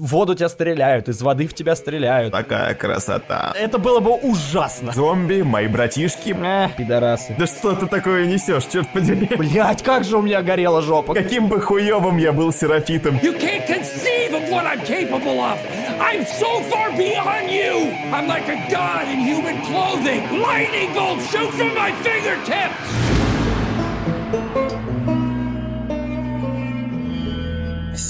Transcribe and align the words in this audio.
В 0.00 0.12
воду 0.12 0.34
тебя 0.34 0.48
стреляют, 0.48 1.10
из 1.10 1.20
воды 1.20 1.46
в 1.46 1.52
тебя 1.52 1.76
стреляют. 1.76 2.32
Такая 2.32 2.74
красота. 2.74 3.52
Это 3.54 3.76
было 3.76 4.00
бы 4.00 4.12
ужасно. 4.12 4.92
Зомби, 4.92 5.42
мои 5.42 5.66
братишки. 5.66 6.34
Эх, 6.42 6.74
пидорасы. 6.74 7.34
Да 7.38 7.46
что 7.46 7.74
ты 7.74 7.86
такое 7.86 8.24
несешь, 8.24 8.64
черт 8.64 8.90
подери? 8.94 9.26
Блять, 9.36 9.82
как 9.82 10.04
же 10.04 10.16
у 10.16 10.22
меня 10.22 10.40
горела 10.40 10.80
жопа. 10.80 11.12
Каким 11.12 11.48
бы 11.48 11.60
хуёвым 11.60 12.16
я 12.16 12.32
был 12.32 12.50
серафитом. 12.50 13.16
You 13.16 13.38
can't 13.38 13.66
conceive 13.66 14.32
of 14.32 14.48
what 14.48 14.64
I'm 14.64 14.80
capable 14.86 15.38
of. 15.38 15.58
I'm 16.00 16.24
so 16.24 16.62
far 16.70 16.90
beyond 16.96 17.50
you. 17.50 17.92
I'm 18.10 18.26
like 18.26 18.48
a 18.48 18.56
god 18.70 19.06
in 19.06 19.20
human 19.20 19.60
clothing. 19.66 20.22
Lightning 20.40 20.94
bolts 20.94 21.30
shoot 21.30 21.50
from 21.52 21.74
my 21.74 21.92
fingertips. 22.02 23.10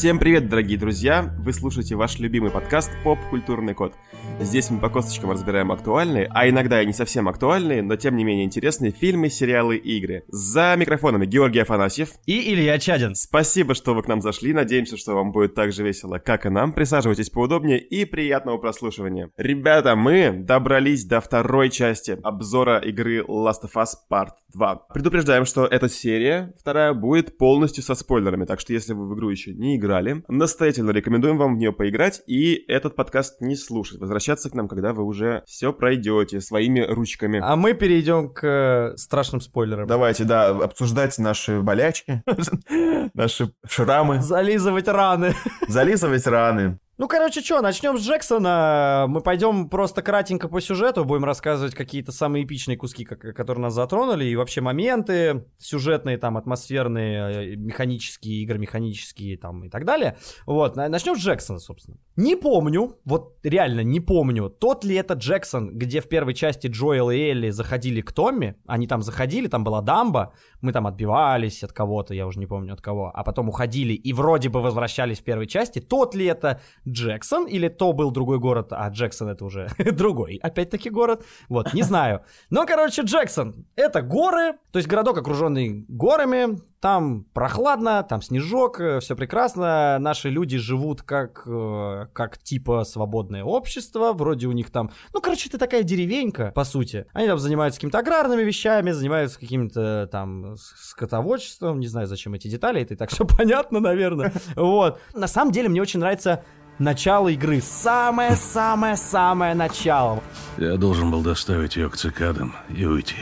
Всем 0.00 0.18
привет, 0.18 0.48
дорогие 0.48 0.78
друзья! 0.78 1.30
Вы 1.40 1.52
слушаете 1.52 1.94
ваш 1.94 2.18
любимый 2.18 2.50
подкаст 2.50 2.90
«Поп-культурный 3.04 3.74
код». 3.74 3.92
Здесь 4.40 4.70
мы 4.70 4.80
по 4.80 4.88
косточкам 4.88 5.30
разбираем 5.30 5.70
актуальные, 5.70 6.26
а 6.32 6.48
иногда 6.48 6.80
и 6.80 6.86
не 6.86 6.94
совсем 6.94 7.28
актуальные, 7.28 7.82
но 7.82 7.96
тем 7.96 8.16
не 8.16 8.24
менее 8.24 8.46
интересные 8.46 8.90
фильмы, 8.92 9.28
сериалы 9.28 9.76
и 9.76 9.98
игры. 9.98 10.24
За 10.28 10.74
микрофонами 10.78 11.26
Георгий 11.26 11.58
Афанасьев. 11.58 12.12
И 12.24 12.54
Илья 12.54 12.78
Чадин. 12.78 13.14
Спасибо, 13.14 13.74
что 13.74 13.94
вы 13.94 14.02
к 14.02 14.08
нам 14.08 14.22
зашли. 14.22 14.54
Надеемся, 14.54 14.96
что 14.96 15.12
вам 15.12 15.32
будет 15.32 15.54
так 15.54 15.72
же 15.72 15.82
весело, 15.82 16.16
как 16.16 16.46
и 16.46 16.48
нам. 16.48 16.72
Присаживайтесь 16.72 17.28
поудобнее 17.28 17.78
и 17.78 18.06
приятного 18.06 18.56
прослушивания. 18.56 19.28
Ребята, 19.36 19.94
мы 19.96 20.32
добрались 20.32 21.04
до 21.04 21.20
второй 21.20 21.68
части 21.68 22.18
обзора 22.22 22.78
игры 22.78 23.18
Last 23.18 23.64
of 23.64 23.74
Us 23.74 23.90
Part 24.10 24.30
2. 24.54 24.76
Предупреждаем, 24.94 25.44
что 25.44 25.66
эта 25.66 25.90
серия, 25.90 26.54
вторая, 26.58 26.94
будет 26.94 27.36
полностью 27.36 27.84
со 27.84 27.94
спойлерами, 27.94 28.46
так 28.46 28.60
что 28.60 28.72
если 28.72 28.94
вы 28.94 29.06
в 29.06 29.14
игру 29.14 29.28
еще 29.28 29.52
не 29.52 29.76
играли, 29.76 29.89
настоятельно 30.28 30.90
рекомендуем 30.90 31.38
вам 31.38 31.54
в 31.54 31.58
нее 31.58 31.72
поиграть 31.72 32.22
и 32.26 32.64
этот 32.68 32.96
подкаст 32.96 33.40
не 33.40 33.56
слушать. 33.56 34.00
Возвращаться 34.00 34.50
к 34.50 34.54
нам, 34.54 34.68
когда 34.68 34.92
вы 34.92 35.04
уже 35.04 35.42
все 35.46 35.72
пройдете 35.72 36.40
своими 36.40 36.80
ручками. 36.80 37.40
А 37.42 37.56
мы 37.56 37.74
перейдем 37.74 38.32
к 38.32 38.46
э, 38.46 38.96
страшным 38.96 39.40
спойлерам. 39.40 39.86
Давайте, 39.86 40.24
да, 40.24 40.48
обсуждать 40.50 41.18
наши 41.18 41.60
болячки, 41.60 42.22
наши 43.14 43.52
шрамы, 43.66 44.20
Зализывать 44.20 44.88
раны. 44.88 45.34
зализывать 45.68 46.26
раны. 46.26 46.78
Ну, 47.00 47.08
короче, 47.08 47.40
что, 47.40 47.62
начнем 47.62 47.96
с 47.96 48.06
Джексона. 48.06 49.06
Мы 49.08 49.22
пойдем 49.22 49.70
просто 49.70 50.02
кратенько 50.02 50.48
по 50.48 50.60
сюжету, 50.60 51.06
будем 51.06 51.24
рассказывать 51.24 51.74
какие-то 51.74 52.12
самые 52.12 52.44
эпичные 52.44 52.76
куски, 52.76 53.06
которые 53.06 53.62
нас 53.62 53.72
затронули, 53.72 54.26
и 54.26 54.36
вообще 54.36 54.60
моменты 54.60 55.46
сюжетные, 55.58 56.18
там, 56.18 56.36
атмосферные, 56.36 57.54
э, 57.54 57.56
механические, 57.56 58.42
игры 58.42 58.58
механические, 58.58 59.38
там, 59.38 59.64
и 59.64 59.70
так 59.70 59.86
далее. 59.86 60.18
Вот, 60.44 60.76
на- 60.76 60.90
начнем 60.90 61.16
с 61.16 61.20
Джексона, 61.20 61.58
собственно. 61.58 61.96
Не 62.16 62.36
помню, 62.36 62.98
вот 63.06 63.38
реально 63.44 63.80
не 63.80 64.00
помню, 64.00 64.50
тот 64.50 64.84
ли 64.84 64.94
это 64.94 65.14
Джексон, 65.14 65.78
где 65.78 66.02
в 66.02 66.06
первой 66.06 66.34
части 66.34 66.66
Джоэл 66.66 67.10
и 67.10 67.16
Элли 67.16 67.48
заходили 67.48 68.02
к 68.02 68.12
Томми, 68.12 68.56
они 68.66 68.86
там 68.86 69.00
заходили, 69.00 69.46
там 69.46 69.64
была 69.64 69.80
дамба, 69.80 70.34
мы 70.62 70.72
там 70.72 70.86
отбивались 70.86 71.64
от 71.64 71.72
кого-то, 71.72 72.14
я 72.14 72.26
уже 72.26 72.38
не 72.38 72.46
помню 72.46 72.72
от 72.72 72.80
кого, 72.80 73.10
а 73.14 73.24
потом 73.24 73.48
уходили 73.48 73.92
и 73.92 74.12
вроде 74.12 74.48
бы 74.48 74.60
возвращались 74.60 75.20
в 75.20 75.24
первой 75.24 75.46
части. 75.46 75.80
Тот 75.80 76.14
ли 76.14 76.26
это 76.26 76.60
Джексон 76.86 77.46
или 77.46 77.68
то 77.68 77.92
был 77.92 78.10
другой 78.10 78.38
город, 78.38 78.68
а 78.70 78.88
Джексон 78.88 79.28
это 79.28 79.44
уже 79.44 79.68
другой, 79.92 80.40
опять-таки 80.42 80.90
город. 80.90 81.24
Вот, 81.48 81.74
не 81.74 81.82
знаю. 81.82 82.22
Но, 82.50 82.66
короче, 82.66 83.02
Джексон— 83.02 83.66
это 83.76 84.02
горы, 84.02 84.54
то 84.72 84.78
есть 84.78 84.88
городок, 84.88 85.18
окруженный 85.18 85.84
горами, 85.88 86.58
там 86.80 87.24
прохладно, 87.34 88.02
там 88.02 88.22
снежок, 88.22 88.80
все 89.00 89.14
прекрасно. 89.14 89.98
Наши 89.98 90.30
люди 90.30 90.56
живут 90.56 91.02
как, 91.02 91.42
э, 91.46 92.06
как 92.14 92.38
типа 92.38 92.84
свободное 92.84 93.44
общество. 93.44 94.12
Вроде 94.14 94.46
у 94.46 94.52
них 94.52 94.70
там... 94.70 94.90
Ну, 95.12 95.20
короче, 95.20 95.48
это 95.50 95.58
такая 95.58 95.82
деревенька, 95.82 96.52
по 96.54 96.64
сути. 96.64 97.06
Они 97.12 97.26
там 97.26 97.38
занимаются 97.38 97.78
какими-то 97.78 97.98
аграрными 97.98 98.42
вещами, 98.42 98.92
занимаются 98.92 99.38
каким-то 99.38 100.08
там 100.10 100.56
с- 100.56 100.90
скотоводчеством. 100.90 101.80
Не 101.80 101.86
знаю, 101.86 102.06
зачем 102.06 102.32
эти 102.34 102.48
детали. 102.48 102.80
Это 102.80 102.94
и 102.94 102.96
так 102.96 103.10
все 103.10 103.24
понятно, 103.38 103.80
наверное. 103.80 104.32
Вот. 104.56 105.00
На 105.14 105.26
самом 105.28 105.52
деле, 105.52 105.68
мне 105.68 105.82
очень 105.82 106.00
нравится 106.00 106.44
начало 106.78 107.28
игры. 107.28 107.60
Самое-самое-самое 107.60 109.54
начало. 109.54 110.22
Я 110.56 110.76
должен 110.76 111.10
был 111.10 111.22
доставить 111.22 111.76
ее 111.76 111.90
к 111.90 111.96
цикадам 111.96 112.54
и 112.68 112.86
уйти. 112.86 113.16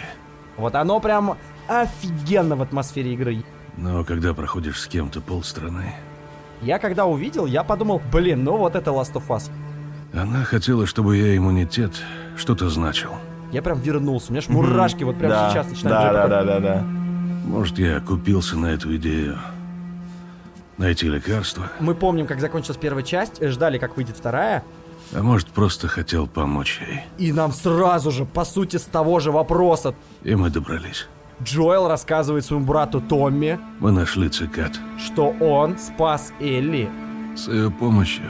Вот 0.56 0.74
оно 0.76 1.00
прям 1.00 1.36
офигенно 1.68 2.56
в 2.56 2.62
атмосфере 2.62 3.12
игры. 3.14 3.44
Но 3.76 4.02
когда 4.04 4.34
проходишь 4.34 4.80
с 4.80 4.86
кем-то 4.86 5.20
полстраны... 5.20 5.94
Я 6.60 6.80
когда 6.80 7.06
увидел, 7.06 7.46
я 7.46 7.62
подумал, 7.62 8.02
блин, 8.12 8.42
ну 8.42 8.56
вот 8.56 8.74
это 8.74 8.90
Last 8.90 9.12
of 9.12 9.28
Us. 9.28 9.48
Она 10.12 10.42
хотела, 10.42 10.86
чтобы 10.86 11.16
я 11.16 11.36
иммунитет 11.36 11.92
что-то 12.36 12.68
значил. 12.68 13.10
Я 13.52 13.62
прям 13.62 13.78
вернулся, 13.80 14.30
у 14.30 14.32
меня 14.32 14.40
ж 14.42 14.48
мурашки 14.48 15.04
вот 15.04 15.16
прямо 15.18 15.34
да, 15.34 15.50
сейчас 15.50 15.68
начинают. 15.70 16.12
да, 16.12 16.26
да, 16.26 16.42
да, 16.42 16.44
да, 16.44 16.60
да. 16.60 16.82
Может, 17.46 17.78
я 17.78 18.00
купился 18.00 18.58
на 18.58 18.66
эту 18.66 18.96
идею. 18.96 19.38
Найти 20.78 21.08
лекарство. 21.08 21.70
Мы 21.80 21.94
помним, 21.94 22.26
как 22.26 22.40
закончилась 22.40 22.78
первая 22.78 23.02
часть, 23.04 23.42
ждали, 23.44 23.78
как 23.78 23.96
выйдет 23.96 24.16
вторая, 24.16 24.64
А 25.14 25.22
может, 25.22 25.48
просто 25.48 25.88
хотел 25.88 26.26
помочь 26.26 26.80
ей. 26.86 27.02
и 27.18 27.32
нам 27.32 27.52
сразу 27.52 28.10
же, 28.10 28.24
по 28.24 28.44
сути, 28.44 28.76
с 28.76 28.84
того 28.84 29.18
же 29.20 29.30
вопроса, 29.32 29.94
И 30.24 30.34
мы 30.34 30.50
добрались. 30.50 31.06
Джоэл 31.42 31.88
рассказывает 31.88 32.44
своему 32.44 32.66
брату 32.66 33.00
Томми, 33.00 33.58
Мы 33.80 33.92
нашли 33.92 34.28
цикад. 34.28 34.72
что 34.98 35.28
он 35.40 35.78
спас 35.78 36.32
Элли. 36.40 36.88
С 37.36 37.46
ее 37.48 37.70
помощью 37.70 38.24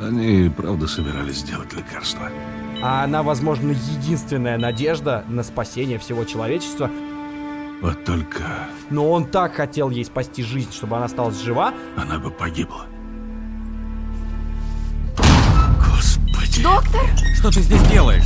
они 0.00 0.46
и 0.46 0.48
правда 0.48 0.86
собирались 0.86 1.38
сделать 1.38 1.72
лекарство. 1.72 2.30
А 2.80 3.02
она, 3.02 3.24
возможно, 3.24 3.72
единственная 3.72 4.56
надежда 4.56 5.24
на 5.28 5.42
спасение 5.42 5.98
всего 5.98 6.24
человечества. 6.24 6.88
Вот 7.82 8.04
только 8.04 8.44
Но 8.90 9.10
он 9.10 9.24
так 9.26 9.54
хотел 9.54 9.90
ей 9.90 10.04
спасти 10.04 10.44
жизнь, 10.44 10.72
чтобы 10.72 10.96
она 10.96 11.06
осталась 11.06 11.40
жива. 11.42 11.72
она 11.96 12.18
бы 12.20 12.30
погибла. 12.30 12.86
Господи. 15.84 16.62
Доктор? 16.62 17.02
Что 17.36 17.50
ты 17.50 17.60
здесь 17.62 17.82
делаешь? 17.88 18.24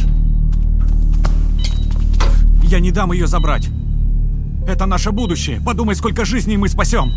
Я 2.72 2.80
не 2.80 2.90
дам 2.90 3.12
ее 3.12 3.26
забрать. 3.26 3.68
Это 4.66 4.86
наше 4.86 5.12
будущее. 5.12 5.60
Подумай, 5.60 5.94
сколько 5.94 6.24
жизней 6.24 6.56
мы 6.56 6.70
спасем. 6.70 7.12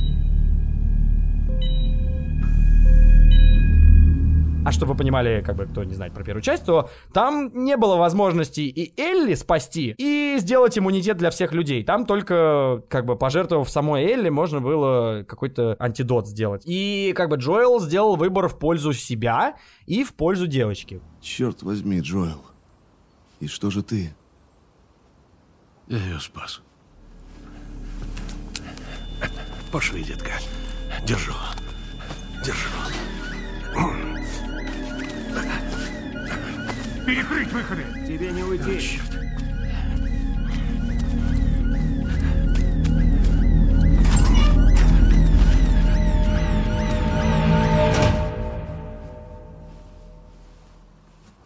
А 4.66 4.72
чтобы 4.74 4.92
вы 4.92 4.98
понимали, 4.98 5.42
как 5.46 5.56
бы, 5.56 5.66
кто 5.66 5.86
не 5.86 5.94
знает 5.94 6.14
про 6.14 6.26
первую 6.26 6.42
часть, 6.42 6.66
то 6.66 6.90
там 7.14 7.52
не 7.54 7.78
было 7.78 7.96
возможности 7.96 8.60
и 8.60 9.02
Элли 9.02 9.34
спасти, 9.34 9.96
и 9.98 10.36
сделать 10.40 10.78
иммунитет 10.78 11.16
для 11.16 11.30
всех 11.30 11.54
людей. 11.54 11.86
Там 11.86 12.06
только, 12.06 12.84
как 12.90 13.06
бы, 13.06 13.16
пожертвовав 13.16 13.70
самой 13.70 14.04
Элли, 14.04 14.28
можно 14.28 14.60
было 14.60 15.24
какой-то 15.26 15.78
антидот 15.80 16.28
сделать. 16.28 16.64
И, 16.66 17.14
как 17.16 17.30
бы, 17.30 17.38
Джоэл 17.38 17.80
сделал 17.80 18.18
выбор 18.18 18.50
в 18.50 18.60
пользу 18.60 18.92
себя 18.92 19.56
и 19.86 20.04
в 20.04 20.16
пользу 20.16 20.48
девочки. 20.48 21.00
Черт 21.22 21.64
возьми, 21.64 22.02
Джоэл. 22.02 22.42
И 23.40 23.48
что 23.48 23.72
же 23.72 23.84
ты? 23.84 24.14
Я 25.88 25.98
ее 25.98 26.20
спас. 26.20 26.62
Пошли, 29.72 30.04
детка. 30.04 30.34
Держу. 31.06 31.34
Держу. 32.44 32.70
Перекрыть 37.06 37.52
выходы. 37.52 37.84
Тебе 38.08 38.32
не 38.32 38.44
уйти. 38.44 38.80
Черт. 38.80 39.16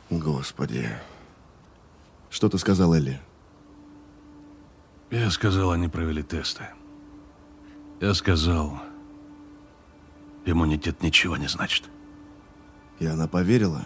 Господи. 0.10 0.90
Что 2.30 2.48
ты 2.48 2.58
сказал, 2.58 2.94
Элли? 2.94 3.20
Я 5.12 5.32
сказал, 5.32 5.72
они 5.72 5.88
провели 5.88 6.22
тесты. 6.22 6.64
Я 8.00 8.14
сказал, 8.14 8.80
иммунитет 10.46 11.02
ничего 11.02 11.36
не 11.38 11.48
значит. 11.48 11.86
И 13.00 13.06
она 13.06 13.28
поверила? 13.28 13.82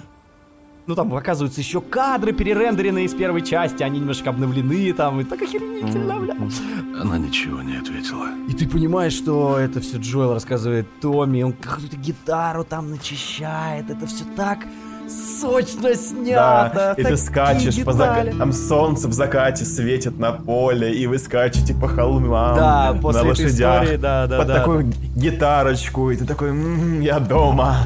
Ну, 0.85 0.95
там 0.95 1.09
показываются 1.09 1.61
еще 1.61 1.79
кадры, 1.79 2.33
перерендеренные 2.33 3.05
из 3.05 3.13
первой 3.13 3.41
части, 3.41 3.83
они 3.83 3.99
немножко 3.99 4.31
обновлены 4.31 4.91
там, 4.93 5.21
и 5.21 5.23
так 5.23 5.41
охеренительно, 5.41 6.19
бля. 6.19 6.35
Она 7.01 7.17
ничего 7.17 7.61
не 7.61 7.77
ответила. 7.77 8.27
И 8.49 8.53
ты 8.53 8.67
понимаешь, 8.67 9.13
что 9.13 9.57
это 9.57 9.79
все 9.79 9.97
Джоэл 9.97 10.33
рассказывает 10.33 10.87
Томми, 10.99 11.41
он 11.41 11.53
какую-то 11.53 11.95
гитару 11.95 12.65
там 12.65 12.89
начищает, 12.89 13.89
это 13.89 14.05
все 14.07 14.25
так 14.35 14.59
Сочно 15.07 15.93
снято. 15.95 16.71
Да, 16.73 16.93
и 16.97 17.03
ты 17.03 17.17
скачешь 17.17 17.83
по 17.83 17.91
закату. 17.93 18.37
Там 18.37 18.53
солнце 18.53 19.07
в 19.07 19.13
закате 19.13 19.65
светит 19.65 20.17
на 20.17 20.31
поле, 20.31 20.93
и 20.93 21.05
вы 21.07 21.17
скачете 21.19 21.73
по 21.73 21.87
холмам 21.87 22.55
Да, 22.55 22.93
на 22.93 22.99
после 23.01 23.21
этой 23.21 23.29
лошадях. 23.29 23.81
истории, 23.83 23.97
да, 23.97 24.27
да, 24.27 24.37
под 24.39 24.47
да. 24.47 24.53
такую 24.59 24.93
гитарочку, 25.15 26.11
и 26.11 26.15
ты 26.15 26.25
такой, 26.25 26.49
«М, 26.49 27.01
я 27.01 27.19
дома. 27.19 27.77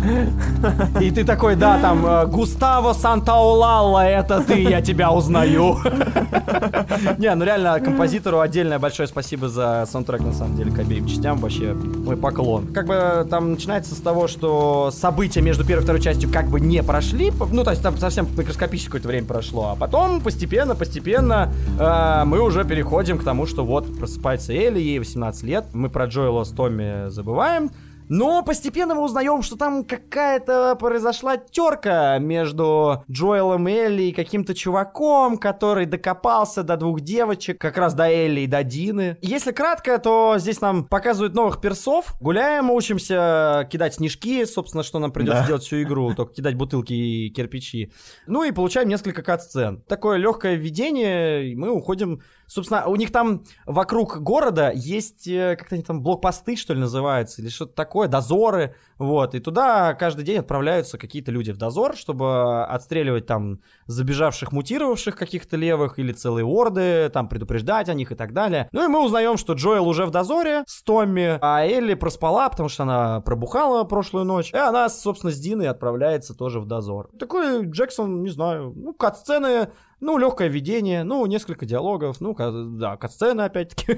И 1.02 1.12
ты 1.12 1.24
такой, 1.24 1.56
да, 1.56 1.80
там, 1.80 2.06
э, 2.06 2.26
Густаво 2.28 2.94
Сантаулалла, 2.94 4.06
это 4.06 4.42
ты, 4.42 4.62
я 4.62 4.82
тебя 4.82 5.12
узнаю. 5.12 5.78
Не, 7.18 7.34
ну 7.36 7.46
реально, 7.46 7.80
композитору 7.80 8.40
отдельное 8.40 8.80
большое 8.80 9.08
спасибо 9.08 9.50
за 9.50 9.88
саундтрек, 9.90 10.22
на 10.22 10.34
самом 10.34 10.56
деле, 10.56 10.72
к 10.72 10.80
обеим 10.80 11.08
частям, 11.08 11.38
вообще 11.38 11.74
мой 11.74 12.16
поклон. 12.18 12.68
Как 12.68 12.86
бы 12.88 13.28
там 13.30 13.52
начинается 13.52 13.96
с 13.96 14.00
того, 14.00 14.28
что 14.28 14.92
события 14.92 15.42
между 15.42 15.66
первой 15.66 15.82
и 15.82 15.84
второй 15.84 16.02
частью 16.02 16.32
как 16.32 16.48
бы 16.48 16.60
не 16.60 16.82
прошли, 16.84 17.07
ну, 17.14 17.64
то 17.64 17.72
есть 17.72 17.82
там 17.82 17.98
совсем 17.98 18.28
микроскопическое 18.38 18.90
какое-то 18.90 19.08
время 19.08 19.28
прошло, 19.28 19.70
а 19.72 19.76
потом 19.76 20.22
постепенно, 20.22 20.76
постепенно 20.76 21.52
э, 21.80 22.26
мы 22.26 22.42
уже 22.42 22.66
переходим 22.66 23.18
к 23.18 23.24
тому, 23.24 23.46
что 23.46 23.66
вот 23.66 23.98
просыпается 23.98 24.54
Элли, 24.54 24.80
ей 24.80 25.00
18 25.00 25.44
лет, 25.44 25.66
мы 25.74 25.90
про 25.90 26.06
Джоэла 26.06 26.44
с 26.44 26.50
Томми 26.50 27.10
забываем, 27.10 27.72
но 28.10 28.44
постепенно 28.44 28.96
мы 28.96 29.04
узнаем, 29.04 29.42
что 29.42 29.58
там 29.58 29.84
какая-то 29.84 30.76
произошла 30.76 31.38
терка 31.38 32.18
между 32.20 33.04
Джоэлом 33.10 33.68
и 33.68 33.74
Элли 33.74 34.04
и 34.04 34.12
каким-то 34.12 34.54
чуваком, 34.54 35.38
который 35.38 35.86
докопался 35.86 36.64
до 36.64 36.78
двух 36.78 37.02
девочек, 37.02 37.60
как 37.60 37.78
раз 37.78 37.94
до 37.94 38.10
Элли 38.10 38.42
и 38.42 38.48
до 38.48 38.64
Дины. 38.64 39.18
Если 39.22 39.52
кратко, 39.52 39.98
то 39.98 40.36
здесь 40.38 40.62
нам 40.62 40.86
показывают 40.86 41.34
новых 41.36 41.62
персов. 41.62 42.16
Гуляем, 42.20 42.72
учимся 42.72 43.68
кидать 43.72 43.96
снежки, 43.96 44.46
собственно, 44.46 44.84
что 44.84 45.00
нам 45.00 45.12
придется 45.12 45.42
Да. 45.42 45.48
делать 45.48 45.64
всю 45.64 45.82
игру, 45.84 46.14
только 46.14 46.34
кидать 46.34 46.56
бутылки 46.56 46.94
и 46.94 47.30
кирпичи. 47.30 47.92
Ну 48.26 48.44
и 48.44 48.52
получаем 48.52 48.88
несколько 48.90 49.22
кат-сцен. 49.22 49.82
Такое 49.88 50.18
легкое 50.18 50.56
введение, 50.56 51.50
и 51.50 51.56
мы 51.56 51.70
уходим 51.70 52.22
Собственно, 52.50 52.86
у 52.88 52.96
них 52.96 53.12
там 53.12 53.44
вокруг 53.66 54.22
города 54.22 54.72
есть, 54.74 55.28
э, 55.28 55.58
как-то 55.60 55.76
они 55.76 55.84
там 55.84 56.02
блокпосты, 56.02 56.56
что 56.56 56.74
ли, 56.74 56.80
называются, 56.80 57.42
или 57.42 57.50
что-то 57.50 57.74
такое, 57.74 57.97
дозоры, 58.06 58.76
вот, 59.00 59.36
и 59.36 59.40
туда 59.40 59.94
каждый 59.94 60.24
день 60.24 60.40
отправляются 60.40 60.98
какие-то 60.98 61.32
люди 61.32 61.52
в 61.52 61.58
дозор, 61.58 61.96
чтобы 61.96 62.64
отстреливать 62.66 63.26
там 63.26 63.60
забежавших, 63.86 64.52
мутировавших 64.52 65.16
каких-то 65.16 65.56
левых 65.58 66.00
или 66.00 66.12
целые 66.12 66.46
орды, 66.46 67.10
там 67.10 67.30
предупреждать 67.30 67.90
о 67.90 67.94
них 67.94 68.12
и 68.12 68.16
так 68.16 68.34
далее. 68.34 68.70
Ну 68.72 68.84
и 68.84 68.88
мы 68.88 69.04
узнаем, 69.04 69.38
что 69.38 69.54
Джоэл 69.54 69.88
уже 69.88 70.06
в 70.06 70.12
дозоре 70.12 70.64
с 70.68 70.82
Томми, 70.84 71.38
а 71.42 71.66
Элли 71.66 71.94
проспала, 71.94 72.50
потому 72.50 72.70
что 72.70 72.84
она 72.84 73.22
пробухала 73.22 73.84
прошлую 73.84 74.26
ночь, 74.26 74.52
и 74.54 74.58
она, 74.58 74.90
собственно, 74.90 75.32
с 75.32 75.40
Диной 75.40 75.68
отправляется 75.68 76.34
тоже 76.34 76.60
в 76.60 76.66
дозор. 76.66 77.10
Такой 77.20 77.66
Джексон, 77.66 78.24
не 78.24 78.30
знаю, 78.30 78.74
ну, 78.76 78.94
кат-сцены 78.94 79.70
ну, 80.00 80.20
легкое 80.20 80.48
видение, 80.48 81.04
ну, 81.04 81.26
несколько 81.26 81.66
диалогов, 81.66 82.22
ну, 82.22 82.36
да, 82.36 82.98
катсцены 82.98 83.42
опять-таки. 83.42 83.98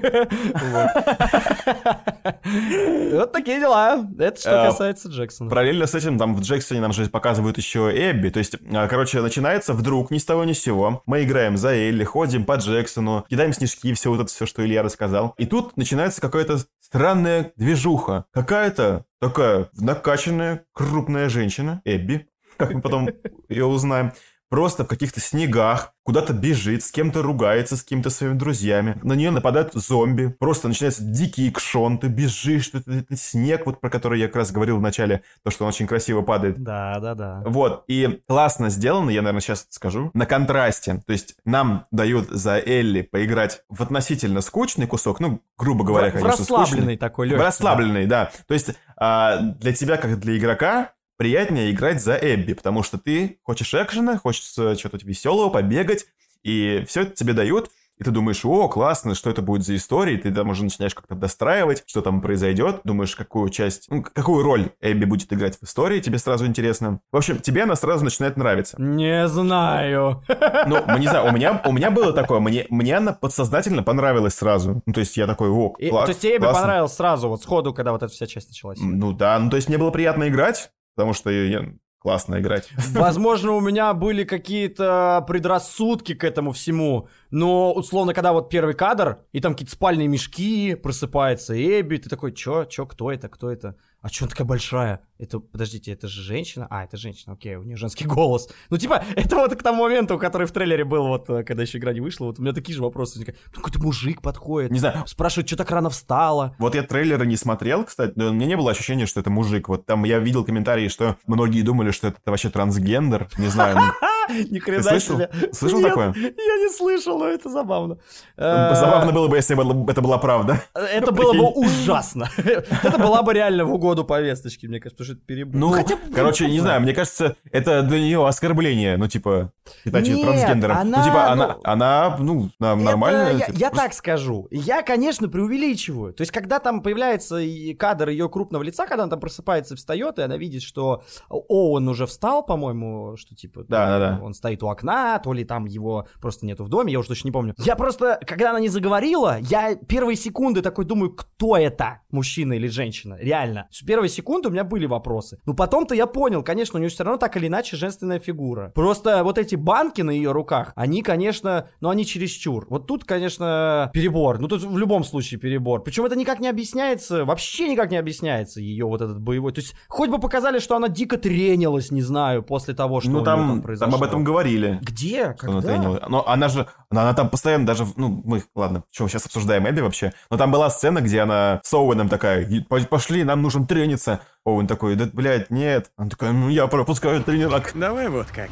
Вот. 3.12 3.32
Такие 3.32 3.60
дела. 3.60 4.06
Это 4.18 4.40
что 4.40 4.50
Э, 4.50 4.89
касается 4.92 5.08
Джексона. 5.08 5.50
Параллельно 5.50 5.86
с 5.86 5.94
этим, 5.94 6.18
там 6.18 6.34
в 6.34 6.40
Джексоне 6.40 6.80
нам 6.80 6.92
же 6.92 7.08
показывают 7.08 7.56
еще 7.58 7.90
Эбби. 7.94 8.30
То 8.30 8.38
есть, 8.38 8.56
а, 8.72 8.88
короче, 8.88 9.20
начинается 9.20 9.72
вдруг 9.72 10.10
ни 10.10 10.18
с 10.18 10.24
того 10.24 10.44
ни 10.44 10.52
с 10.52 10.60
сего. 10.60 11.02
Мы 11.06 11.22
играем 11.24 11.56
за 11.56 11.74
Элли, 11.74 12.04
ходим 12.04 12.44
по 12.44 12.56
Джексону, 12.56 13.24
кидаем 13.28 13.52
снежки, 13.52 13.92
все 13.94 14.10
вот 14.10 14.20
это 14.20 14.30
все, 14.30 14.46
что 14.46 14.64
Илья 14.64 14.82
рассказал. 14.82 15.34
И 15.38 15.46
тут 15.46 15.76
начинается 15.76 16.20
какая-то 16.20 16.58
странная 16.80 17.52
движуха. 17.56 18.24
Какая-то 18.32 19.04
такая 19.20 19.68
накачанная, 19.74 20.64
крупная 20.72 21.28
женщина, 21.28 21.82
Эбби, 21.84 22.26
как 22.56 22.74
мы 22.74 22.80
потом 22.80 23.08
ее 23.48 23.66
узнаем, 23.66 24.12
просто 24.50 24.84
в 24.84 24.88
каких-то 24.88 25.20
снегах, 25.20 25.94
куда-то 26.02 26.32
бежит, 26.32 26.82
с 26.82 26.90
кем-то 26.90 27.22
ругается, 27.22 27.76
с 27.76 27.84
кем-то 27.84 28.10
своими 28.10 28.34
друзьями. 28.34 28.98
На 29.02 29.12
нее 29.12 29.30
нападают 29.30 29.72
зомби, 29.74 30.26
просто 30.38 30.66
начинается 30.68 31.04
дикий 31.04 31.48
экшон, 31.48 31.98
ты 31.98 32.08
бежишь, 32.08 32.64
что 32.64 32.78
это, 32.78 32.90
это 32.92 33.16
снег, 33.16 33.64
вот 33.64 33.80
про 33.80 33.88
который 33.88 34.18
я 34.18 34.26
как 34.26 34.36
раз 34.36 34.50
говорил 34.50 34.78
в 34.78 34.82
начале, 34.82 35.22
то, 35.44 35.50
что 35.50 35.64
он 35.64 35.68
очень 35.68 35.86
красиво 35.86 36.22
падает. 36.22 36.62
Да, 36.62 36.98
да, 37.00 37.14
да. 37.14 37.42
Вот, 37.46 37.84
и 37.86 38.20
классно 38.26 38.70
сделано, 38.70 39.10
я, 39.10 39.22
наверное, 39.22 39.40
сейчас 39.40 39.66
скажу, 39.70 40.10
на 40.14 40.26
контрасте. 40.26 41.00
То 41.06 41.12
есть 41.12 41.36
нам 41.44 41.86
дают 41.92 42.28
за 42.28 42.58
Элли 42.58 43.02
поиграть 43.02 43.62
в 43.68 43.82
относительно 43.82 44.40
скучный 44.40 44.86
кусок, 44.88 45.20
ну, 45.20 45.40
грубо 45.56 45.84
говоря, 45.84 46.08
В- 46.08 46.10
в 46.10 46.18
конечно, 46.18 46.44
скучный. 46.44 46.56
расслабленный 46.58 46.96
такой, 46.96 47.28
В 47.28 47.30
легкий. 47.30 47.44
расслабленный, 47.44 48.06
да. 48.06 48.32
То 48.48 48.54
есть 48.54 48.70
а, 48.96 49.38
для 49.38 49.72
тебя, 49.72 49.96
как 49.96 50.18
для 50.18 50.36
игрока, 50.36 50.90
приятнее 51.20 51.70
играть 51.70 52.02
за 52.02 52.14
Эбби, 52.16 52.54
потому 52.54 52.82
что 52.82 52.96
ты 52.96 53.40
хочешь 53.42 53.74
экшена, 53.74 54.16
хочется 54.16 54.74
что-то 54.74 54.96
веселого, 55.04 55.50
побегать, 55.50 56.06
и 56.42 56.82
все 56.88 57.02
это 57.02 57.10
тебе 57.10 57.34
дают, 57.34 57.70
и 57.98 58.04
ты 58.04 58.10
думаешь, 58.10 58.42
о, 58.46 58.68
классно, 58.70 59.14
что 59.14 59.28
это 59.28 59.42
будет 59.42 59.62
за 59.62 59.76
история, 59.76 60.14
и 60.14 60.16
ты 60.16 60.32
там 60.32 60.48
уже 60.48 60.64
начинаешь 60.64 60.94
как-то 60.94 61.14
достраивать, 61.14 61.82
что 61.84 62.00
там 62.00 62.22
произойдет, 62.22 62.80
думаешь, 62.84 63.14
какую 63.14 63.50
часть, 63.50 63.88
ну, 63.90 64.02
какую 64.02 64.42
роль 64.42 64.70
Эбби 64.80 65.04
будет 65.04 65.30
играть 65.34 65.58
в 65.58 65.64
истории, 65.64 66.00
тебе 66.00 66.16
сразу 66.16 66.46
интересно. 66.46 67.00
В 67.12 67.18
общем, 67.18 67.38
тебе 67.40 67.64
она 67.64 67.76
сразу 67.76 68.02
начинает 68.02 68.38
нравиться. 68.38 68.80
Не 68.80 69.28
знаю. 69.28 70.24
Ну, 70.66 70.96
не 70.98 71.06
знаю, 71.06 71.28
у 71.28 71.32
меня, 71.36 71.60
у 71.66 71.72
меня 71.72 71.90
было 71.90 72.14
такое, 72.14 72.40
мне, 72.40 72.64
мне 72.70 72.96
она 72.96 73.12
подсознательно 73.12 73.82
понравилась 73.82 74.36
сразу. 74.36 74.80
Ну, 74.86 74.92
то 74.94 75.00
есть 75.00 75.18
я 75.18 75.26
такой, 75.26 75.50
о, 75.50 75.74
И- 75.78 75.90
кла- 75.90 76.04
То 76.06 76.12
есть 76.12 76.22
тебе 76.22 76.36
Эбби 76.36 76.44
классно. 76.44 76.62
понравилось 76.62 76.94
сразу, 76.94 77.28
вот 77.28 77.42
сходу, 77.42 77.74
когда 77.74 77.92
вот 77.92 78.02
эта 78.02 78.10
вся 78.10 78.26
часть 78.26 78.48
началась? 78.48 78.78
Ну 78.80 79.12
да, 79.12 79.38
ну 79.38 79.50
то 79.50 79.56
есть 79.56 79.68
мне 79.68 79.76
было 79.76 79.90
приятно 79.90 80.26
играть, 80.26 80.70
потому 80.94 81.12
что 81.12 81.30
я- 81.30 81.64
классно 81.98 82.40
играть. 82.40 82.68
Возможно, 82.94 83.52
у 83.52 83.60
меня 83.60 83.92
были 83.92 84.24
какие-то 84.24 85.22
предрассудки 85.28 86.14
к 86.14 86.24
этому 86.24 86.52
всему, 86.52 87.08
но, 87.30 87.72
условно, 87.74 88.14
когда 88.14 88.32
вот 88.32 88.48
первый 88.48 88.74
кадр, 88.74 89.18
и 89.32 89.40
там 89.40 89.52
какие-то 89.52 89.72
спальные 89.74 90.08
мешки, 90.08 90.74
просыпается 90.76 91.54
Эбби, 91.54 91.98
ты 91.98 92.08
такой, 92.08 92.32
чё, 92.32 92.64
чё, 92.64 92.86
кто 92.86 93.12
это, 93.12 93.28
кто 93.28 93.50
это? 93.50 93.76
А 94.02 94.08
чё 94.08 94.24
она 94.24 94.30
такая 94.30 94.46
большая? 94.46 95.00
Это, 95.18 95.40
подождите, 95.40 95.92
это 95.92 96.08
же 96.08 96.22
женщина? 96.22 96.66
А, 96.70 96.84
это 96.84 96.96
женщина, 96.96 97.34
окей, 97.34 97.56
у 97.56 97.62
нее 97.62 97.76
женский 97.76 98.06
голос. 98.06 98.48
Ну, 98.70 98.78
типа, 98.78 99.04
это 99.16 99.36
вот 99.36 99.54
к 99.54 99.62
тому 99.62 99.82
моменту, 99.82 100.18
который 100.18 100.46
в 100.46 100.52
трейлере 100.52 100.84
был, 100.84 101.06
вот, 101.06 101.28
э, 101.28 101.44
когда 101.44 101.62
еще 101.62 101.76
игра 101.76 101.92
не 101.92 102.00
вышла, 102.00 102.24
вот 102.26 102.38
у 102.38 102.42
меня 102.42 102.54
такие 102.54 102.74
же 102.74 102.82
вопросы 102.82 103.18
возникают. 103.18 103.38
Ну, 103.54 103.60
Какой-то 103.60 103.78
мужик 103.82 104.22
подходит, 104.22 104.70
Не 104.70 104.78
знаю, 104.78 105.06
спрашивает, 105.06 105.48
что 105.48 105.58
так 105.58 105.70
рано 105.70 105.90
встала. 105.90 106.56
вот 106.58 106.74
я 106.74 106.82
трейлеры 106.82 107.26
не 107.26 107.36
смотрел, 107.36 107.84
кстати, 107.84 108.14
но 108.16 108.28
у 108.30 108.32
меня 108.32 108.46
не 108.46 108.56
было 108.56 108.70
ощущения, 108.70 109.04
что 109.04 109.20
это 109.20 109.28
мужик. 109.28 109.68
Вот 109.68 109.84
там 109.84 110.04
я 110.04 110.18
видел 110.18 110.44
комментарии, 110.44 110.88
что 110.88 111.16
многие 111.26 111.60
думали, 111.60 111.90
что 111.90 112.08
это 112.08 112.18
вообще 112.24 112.48
трансгендер. 112.48 113.28
Не 113.36 113.48
знаю, 113.48 113.76
ну, 113.76 114.08
Ни 114.50 114.58
хрена 114.58 114.82
слышал? 114.82 115.16
себе. 115.16 115.30
Слышал 115.52 115.78
Нет, 115.80 115.88
такое? 115.88 116.14
Я 116.16 116.56
не 116.56 116.68
слышал, 116.72 117.18
но 117.18 117.26
это 117.26 117.48
забавно. 117.48 117.98
Э, 118.36 118.74
Забавно 118.74 119.12
было 119.12 119.28
бы, 119.28 119.36
если 119.36 119.54
бы 119.54 119.90
это 119.90 120.00
была 120.00 120.18
правда. 120.18 120.62
Это 120.74 121.12
было 121.12 121.32
бы 121.32 121.48
ужасно. 121.48 122.28
Это 122.36 122.98
была 122.98 123.22
бы 123.22 123.32
реально 123.34 123.64
в 123.64 123.72
угоду 123.72 124.04
повесточки, 124.04 124.66
мне 124.66 124.80
кажется, 124.80 125.04
потому 125.04 125.06
что 125.06 125.12
это 125.14 125.26
перебор. 125.26 125.56
Ну, 125.56 126.14
короче, 126.14 126.48
не 126.48 126.60
знаю, 126.60 126.80
мне 126.80 126.94
кажется, 126.94 127.36
это 127.52 127.82
для 127.82 127.98
нее 128.00 128.26
оскорбление, 128.26 128.96
ну, 128.96 129.08
типа, 129.08 129.52
ее 129.84 130.16
Нет, 130.16 130.22
трансгендером. 130.26 130.76
она, 130.76 130.98
ну, 130.98 131.04
типа, 131.04 131.26
она, 131.30 131.46
ну, 131.48 131.60
она, 131.64 132.16
ну, 132.18 132.50
на- 132.58 132.72
Это 132.74 132.76
нормально. 132.82 133.28
я, 133.38 133.46
типа, 133.46 133.56
я 133.58 133.68
просто- 133.68 133.76
так 133.86 133.94
скажу. 133.94 134.48
Я, 134.50 134.82
конечно, 134.82 135.28
преувеличиваю. 135.28 136.12
То 136.12 136.22
есть, 136.22 136.32
когда 136.32 136.58
там 136.58 136.82
появляется 136.82 137.38
и 137.38 137.74
кадр 137.74 138.08
ее 138.10 138.28
крупного 138.28 138.62
лица, 138.62 138.86
когда 138.86 139.04
она 139.04 139.10
там 139.10 139.20
просыпается 139.20 139.76
встает, 139.76 140.18
и 140.18 140.22
она 140.22 140.36
видит, 140.36 140.62
что 140.62 141.02
Оуэн 141.28 141.88
уже 141.88 142.06
встал, 142.06 142.44
по-моему, 142.44 143.16
что 143.16 143.34
типа 143.34 143.64
Да, 143.68 143.86
ну, 143.86 143.92
да, 143.92 143.98
да. 143.98 144.24
он 144.24 144.34
стоит 144.34 144.62
у 144.62 144.68
окна, 144.68 145.18
то 145.18 145.32
ли 145.32 145.44
там 145.44 145.64
его 145.66 146.06
просто 146.20 146.46
нету 146.46 146.64
в 146.64 146.68
доме, 146.68 146.92
я 146.92 146.98
уже 146.98 147.08
точно 147.08 147.28
не 147.28 147.32
помню. 147.32 147.54
Я 147.58 147.76
просто, 147.76 148.18
когда 148.26 148.50
она 148.50 148.60
не 148.60 148.68
заговорила, 148.68 149.38
я 149.40 149.74
первые 149.76 150.16
секунды 150.16 150.62
такой 150.62 150.84
думаю, 150.84 151.14
кто 151.14 151.56
это, 151.56 152.00
мужчина 152.10 152.54
или 152.54 152.68
женщина, 152.68 153.16
реально. 153.20 153.66
С 153.70 153.82
Первые 153.82 154.08
секунды 154.08 154.48
у 154.48 154.52
меня 154.52 154.62
были 154.64 154.86
вопросы. 154.86 155.38
Но 155.46 155.54
потом-то 155.54 155.94
я 155.94 156.06
понял, 156.06 156.42
конечно, 156.44 156.76
у 156.76 156.80
нее 156.80 156.90
все 156.90 157.02
равно 157.02 157.18
так 157.18 157.36
или 157.36 157.48
иначе 157.48 157.76
женственная 157.76 158.20
фигура. 158.20 158.70
Просто 158.74 159.24
вот 159.24 159.36
эти 159.38 159.56
банки 159.60 160.02
на 160.02 160.10
ее 160.10 160.32
руках, 160.32 160.72
они, 160.74 161.02
конечно, 161.02 161.68
ну 161.80 161.88
они 161.90 162.04
чересчур. 162.06 162.66
Вот 162.68 162.86
тут, 162.86 163.04
конечно, 163.04 163.90
перебор. 163.92 164.38
Ну 164.38 164.48
тут 164.48 164.62
в 164.62 164.78
любом 164.78 165.04
случае 165.04 165.38
перебор. 165.40 165.82
Причем 165.82 166.04
это 166.04 166.16
никак 166.16 166.40
не 166.40 166.48
объясняется, 166.48 167.24
вообще 167.24 167.68
никак 167.68 167.90
не 167.90 167.96
объясняется 167.96 168.60
ее 168.60 168.86
вот 168.86 169.00
этот 169.02 169.20
боевой. 169.20 169.52
То 169.52 169.60
есть 169.60 169.74
хоть 169.88 170.10
бы 170.10 170.18
показали, 170.18 170.58
что 170.58 170.76
она 170.76 170.88
дико 170.88 171.16
тренилась, 171.16 171.90
не 171.90 172.02
знаю, 172.02 172.42
после 172.42 172.74
того, 172.74 173.00
что 173.00 173.10
Ну, 173.10 173.22
там, 173.22 173.40
там, 173.48 173.62
произошло. 173.62 173.92
там 173.92 174.00
об 174.02 174.08
этом 174.08 174.24
говорили. 174.24 174.78
Где? 174.82 175.34
что 175.36 175.50
она 175.50 175.60
Когда? 175.60 175.72
тренила. 175.74 176.02
Но 176.08 176.26
она 176.26 176.48
же, 176.48 176.66
она, 176.90 177.02
она 177.02 177.14
там 177.14 177.28
постоянно 177.28 177.66
даже, 177.66 177.86
ну, 177.96 178.22
мы, 178.24 178.42
ладно, 178.54 178.84
что, 178.92 179.08
сейчас 179.08 179.26
обсуждаем 179.26 179.68
Эбби 179.68 179.80
вообще, 179.80 180.12
но 180.30 180.36
там 180.36 180.50
была 180.50 180.70
сцена, 180.70 181.00
где 181.00 181.20
она 181.20 181.60
с 181.62 181.72
Оуэном 181.74 182.08
такая, 182.08 182.46
«И 182.46 182.60
по- 182.60 182.80
пошли, 182.80 183.24
нам 183.24 183.42
нужен 183.42 183.66
трениться. 183.66 184.20
Оуэн 184.44 184.66
такой, 184.66 184.96
да, 184.96 185.08
блядь, 185.12 185.50
нет. 185.50 185.90
Она 185.96 186.08
такая, 186.08 186.32
ну, 186.32 186.48
я 186.48 186.66
пропускаю 186.66 187.22
тренировок. 187.22 187.72
Давай 187.74 188.08
вот 188.08 188.28
как. 188.28 188.48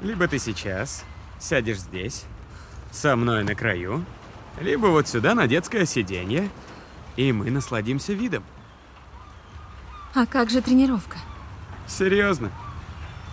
Либо 0.00 0.28
ты 0.28 0.38
сейчас 0.38 1.04
сядешь 1.38 1.78
здесь, 1.78 2.24
со 2.90 3.16
мной 3.16 3.44
на 3.44 3.54
краю, 3.54 4.04
либо 4.60 4.86
вот 4.86 5.08
сюда 5.08 5.34
на 5.34 5.46
детское 5.46 5.86
сиденье, 5.86 6.48
и 7.16 7.32
мы 7.32 7.50
насладимся 7.50 8.12
видом. 8.12 8.42
А 10.14 10.26
как 10.26 10.50
же 10.50 10.60
тренировка? 10.60 11.18
Серьезно. 11.86 12.50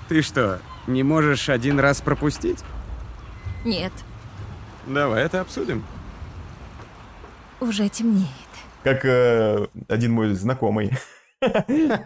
Ты 0.10 0.22
что, 0.22 0.62
не 0.88 1.04
можешь 1.04 1.50
один 1.50 1.80
раз 1.80 2.02
пропустить? 2.02 2.64
Нет, 3.66 3.92
Давай 4.86 5.24
это 5.24 5.42
обсудим. 5.42 5.84
уже 7.60 7.90
темнеет. 7.90 8.28
Как 8.84 9.04
э, 9.04 9.68
один 9.90 10.14
мой 10.14 10.34
знакомый. 10.34 10.98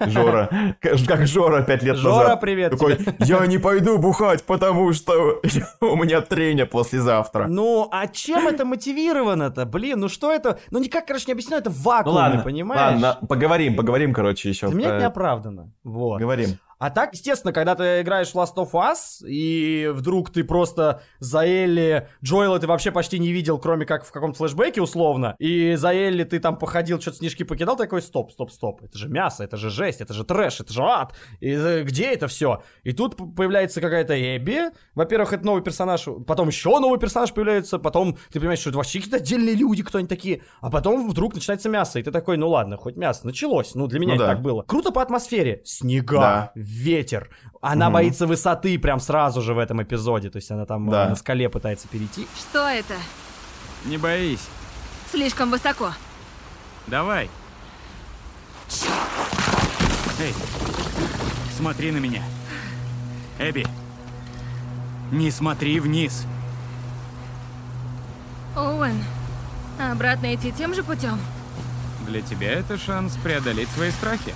Жора. 0.08 0.76
Как 0.82 1.26
Жора 1.28 1.64
пять 1.64 1.84
лет 1.84 1.96
Жора, 1.96 2.24
назад. 2.24 2.42
привет 2.42 2.72
Такой, 2.72 2.98
я 3.20 3.46
не 3.48 3.58
пойду 3.58 3.98
бухать, 3.98 4.44
потому 4.44 4.92
что 4.94 5.40
у 5.82 5.96
меня 5.96 6.22
трения 6.22 6.66
послезавтра. 6.66 7.48
Ну, 7.48 7.88
а 7.92 8.08
чем 8.08 8.48
это 8.48 8.66
мотивировано-то? 8.66 9.66
Блин, 9.66 10.00
ну 10.00 10.10
что 10.10 10.32
это? 10.32 10.60
Ну 10.70 10.80
никак, 10.80 11.06
короче, 11.08 11.26
не 11.28 11.34
объясню, 11.34 11.58
это 11.58 11.70
в 11.70 11.84
Ну 12.06 12.12
ладно, 12.12 12.42
понимаешь? 12.44 13.02
ладно, 13.02 13.28
поговорим, 13.28 13.76
поговорим, 13.76 14.14
короче, 14.14 14.50
еще. 14.50 14.68
Для 14.68 14.76
меня 14.78 14.88
это 14.88 14.96
про- 14.96 15.00
не 15.00 15.06
оправдано. 15.06 15.72
Вот. 15.84 16.20
Говорим. 16.20 16.50
А 16.82 16.90
так, 16.90 17.14
естественно, 17.14 17.54
когда 17.54 17.76
ты 17.76 18.02
играешь 18.02 18.30
в 18.30 18.36
Last 18.36 18.56
of 18.56 18.72
Us, 18.72 19.24
и 19.24 19.92
вдруг 19.94 20.32
ты 20.32 20.44
просто 20.44 21.04
за 21.20 21.46
Элли... 21.46 22.10
Джоэла 22.24 22.58
ты 22.58 22.66
вообще 22.66 22.90
почти 22.90 23.20
не 23.20 23.32
видел, 23.32 23.60
кроме 23.60 23.86
как 23.86 24.04
в 24.04 24.12
каком-то 24.12 24.40
флешбеке 24.40 24.82
условно, 24.82 25.36
и 25.38 25.76
за 25.76 25.94
Элли 25.94 26.24
ты 26.24 26.40
там 26.40 26.58
походил, 26.58 27.00
что-то 27.00 27.18
снежки 27.18 27.44
покидал, 27.44 27.78
такой, 27.78 28.02
стоп, 28.02 28.32
стоп, 28.32 28.52
стоп, 28.52 28.82
это 28.82 28.98
же 28.98 29.10
мясо, 29.10 29.44
это 29.44 29.58
же 29.58 29.70
жесть, 29.70 30.02
это 30.02 30.16
же 30.16 30.24
трэш, 30.24 30.62
это 30.62 30.74
же 30.74 30.82
ад, 30.82 31.14
и 31.40 31.52
э, 31.52 31.84
где 31.84 32.06
это 32.06 32.28
все? 32.28 32.64
И 32.82 32.94
тут 32.94 33.16
появляется 33.36 33.80
какая-то 33.80 34.16
Эбби, 34.38 34.72
во-первых, 34.96 35.34
это 35.34 35.46
новый 35.46 35.62
персонаж, 35.62 36.08
потом 36.26 36.48
еще 36.48 36.80
новый 36.80 37.00
персонаж 37.00 37.32
появляется, 37.32 37.78
потом 37.78 38.18
ты 38.32 38.40
понимаешь, 38.40 38.58
что 38.58 38.72
это 38.72 38.78
вообще 38.78 38.98
какие-то 38.98 39.18
отдельные 39.18 39.54
люди, 39.54 39.84
кто 39.84 40.00
они 40.00 40.08
такие, 40.08 40.42
а 40.62 40.72
потом 40.72 41.08
вдруг 41.08 41.36
начинается 41.36 41.70
мясо, 41.70 42.00
и 42.00 42.02
ты 42.02 42.10
такой, 42.10 42.38
ну 42.38 42.50
ладно, 42.50 42.78
хоть 42.78 42.96
мясо, 42.96 43.28
началось, 43.28 43.76
ну 43.76 43.86
для 43.86 44.00
меня 44.00 44.14
Ну 44.14 44.16
это 44.16 44.26
да. 44.26 44.34
так 44.34 44.42
было. 44.42 44.64
Круто 44.64 44.92
по 44.92 45.04
атмосфере, 45.04 45.62
снега, 45.64 46.20
Да. 46.20 46.52
Ветер. 46.72 47.30
Она 47.62 47.88
Мгм. 47.88 47.94
боится 47.94 48.26
высоты 48.28 48.80
прям 48.80 49.00
сразу 49.00 49.42
же 49.42 49.54
в 49.54 49.60
этом 49.60 49.82
эпизоде. 49.84 50.30
То 50.30 50.38
есть 50.38 50.50
она 50.52 50.66
там 50.66 50.88
э, 50.90 50.92
Да. 50.92 51.10
на 51.10 51.16
скале 51.16 51.50
пытается 51.50 51.88
перейти. 51.88 52.28
Что 52.38 52.68
это? 52.68 52.96
Не 53.86 53.98
боись. 53.98 54.48
Слишком 55.12 55.52
высоко. 55.52 55.94
Давай. 56.88 57.30
Эй, 60.20 60.34
смотри 61.58 61.92
на 61.92 61.98
меня. 61.98 62.24
Эбби, 63.40 63.66
не 65.12 65.32
смотри 65.32 65.80
вниз. 65.80 66.26
Оуэн, 68.56 69.04
обратно 69.92 70.34
идти 70.36 70.52
тем 70.52 70.74
же 70.74 70.84
путем? 70.84 71.20
Для 72.08 72.22
тебя 72.22 72.52
это 72.52 72.78
шанс 72.78 73.16
преодолеть 73.24 73.70
свои 73.70 73.92
страхи. 73.92 74.34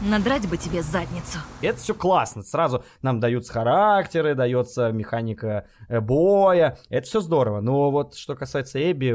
Надрать 0.00 0.48
бы 0.48 0.56
тебе 0.56 0.82
задницу. 0.82 1.38
Это 1.60 1.78
все 1.78 1.92
классно. 1.92 2.42
Сразу 2.42 2.84
нам 3.02 3.18
даются 3.18 3.52
характеры, 3.52 4.36
дается 4.36 4.92
механика 4.92 5.66
боя. 5.88 6.78
Это 6.90 7.06
все 7.06 7.20
здорово. 7.20 7.60
Но 7.60 7.90
вот 7.90 8.14
что 8.14 8.34
касается 8.34 8.78
Эбби, 8.90 9.14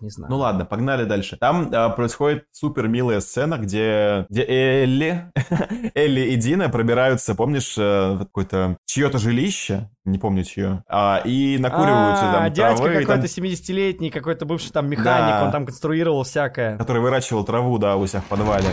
не 0.00 0.10
знаю. 0.10 0.30
Ну 0.30 0.38
ладно, 0.38 0.64
погнали 0.64 1.04
дальше. 1.04 1.36
Там 1.38 1.70
а, 1.72 1.90
происходит 1.90 2.44
супер 2.52 2.88
милая 2.88 3.20
сцена, 3.20 3.56
где, 3.58 4.26
где 4.28 4.44
Элли, 4.46 5.32
Элли 5.94 6.20
и 6.20 6.36
Дина 6.36 6.68
пробираются, 6.68 7.34
помнишь, 7.34 7.76
э, 7.78 8.12
в 8.14 8.18
какое-то 8.20 8.76
чье-то 8.86 9.18
жилище, 9.18 9.90
не 10.04 10.18
помню 10.18 10.44
чье, 10.44 10.82
а, 10.88 11.20
и 11.24 11.58
накуриваются 11.58 12.30
А, 12.30 12.32
там 12.32 12.52
дядька 12.52 12.82
травы, 12.82 13.02
и 13.02 13.04
там, 13.06 13.16
какой-то 13.20 13.40
70-летний, 13.40 14.10
какой-то 14.10 14.46
бывший 14.46 14.70
там 14.72 14.88
механик, 14.88 15.06
Да. 15.36 15.44
он 15.44 15.52
там 15.52 15.66
конструировал 15.66 16.22
всякое. 16.24 16.76
который 16.78 17.02
выращивал 17.02 17.44
траву, 17.44 17.78
да, 17.78 17.96
у 17.96 18.06
себя 18.06 18.20
в 18.20 18.24
подвале. 18.26 18.68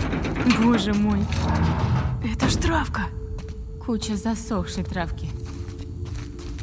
Боже 0.64 0.94
мой. 0.94 1.20
Это 2.24 2.48
ж 2.50 2.56
травка. 2.56 3.02
Куча 3.86 4.16
засохшей 4.16 4.84
травки. 4.84 5.28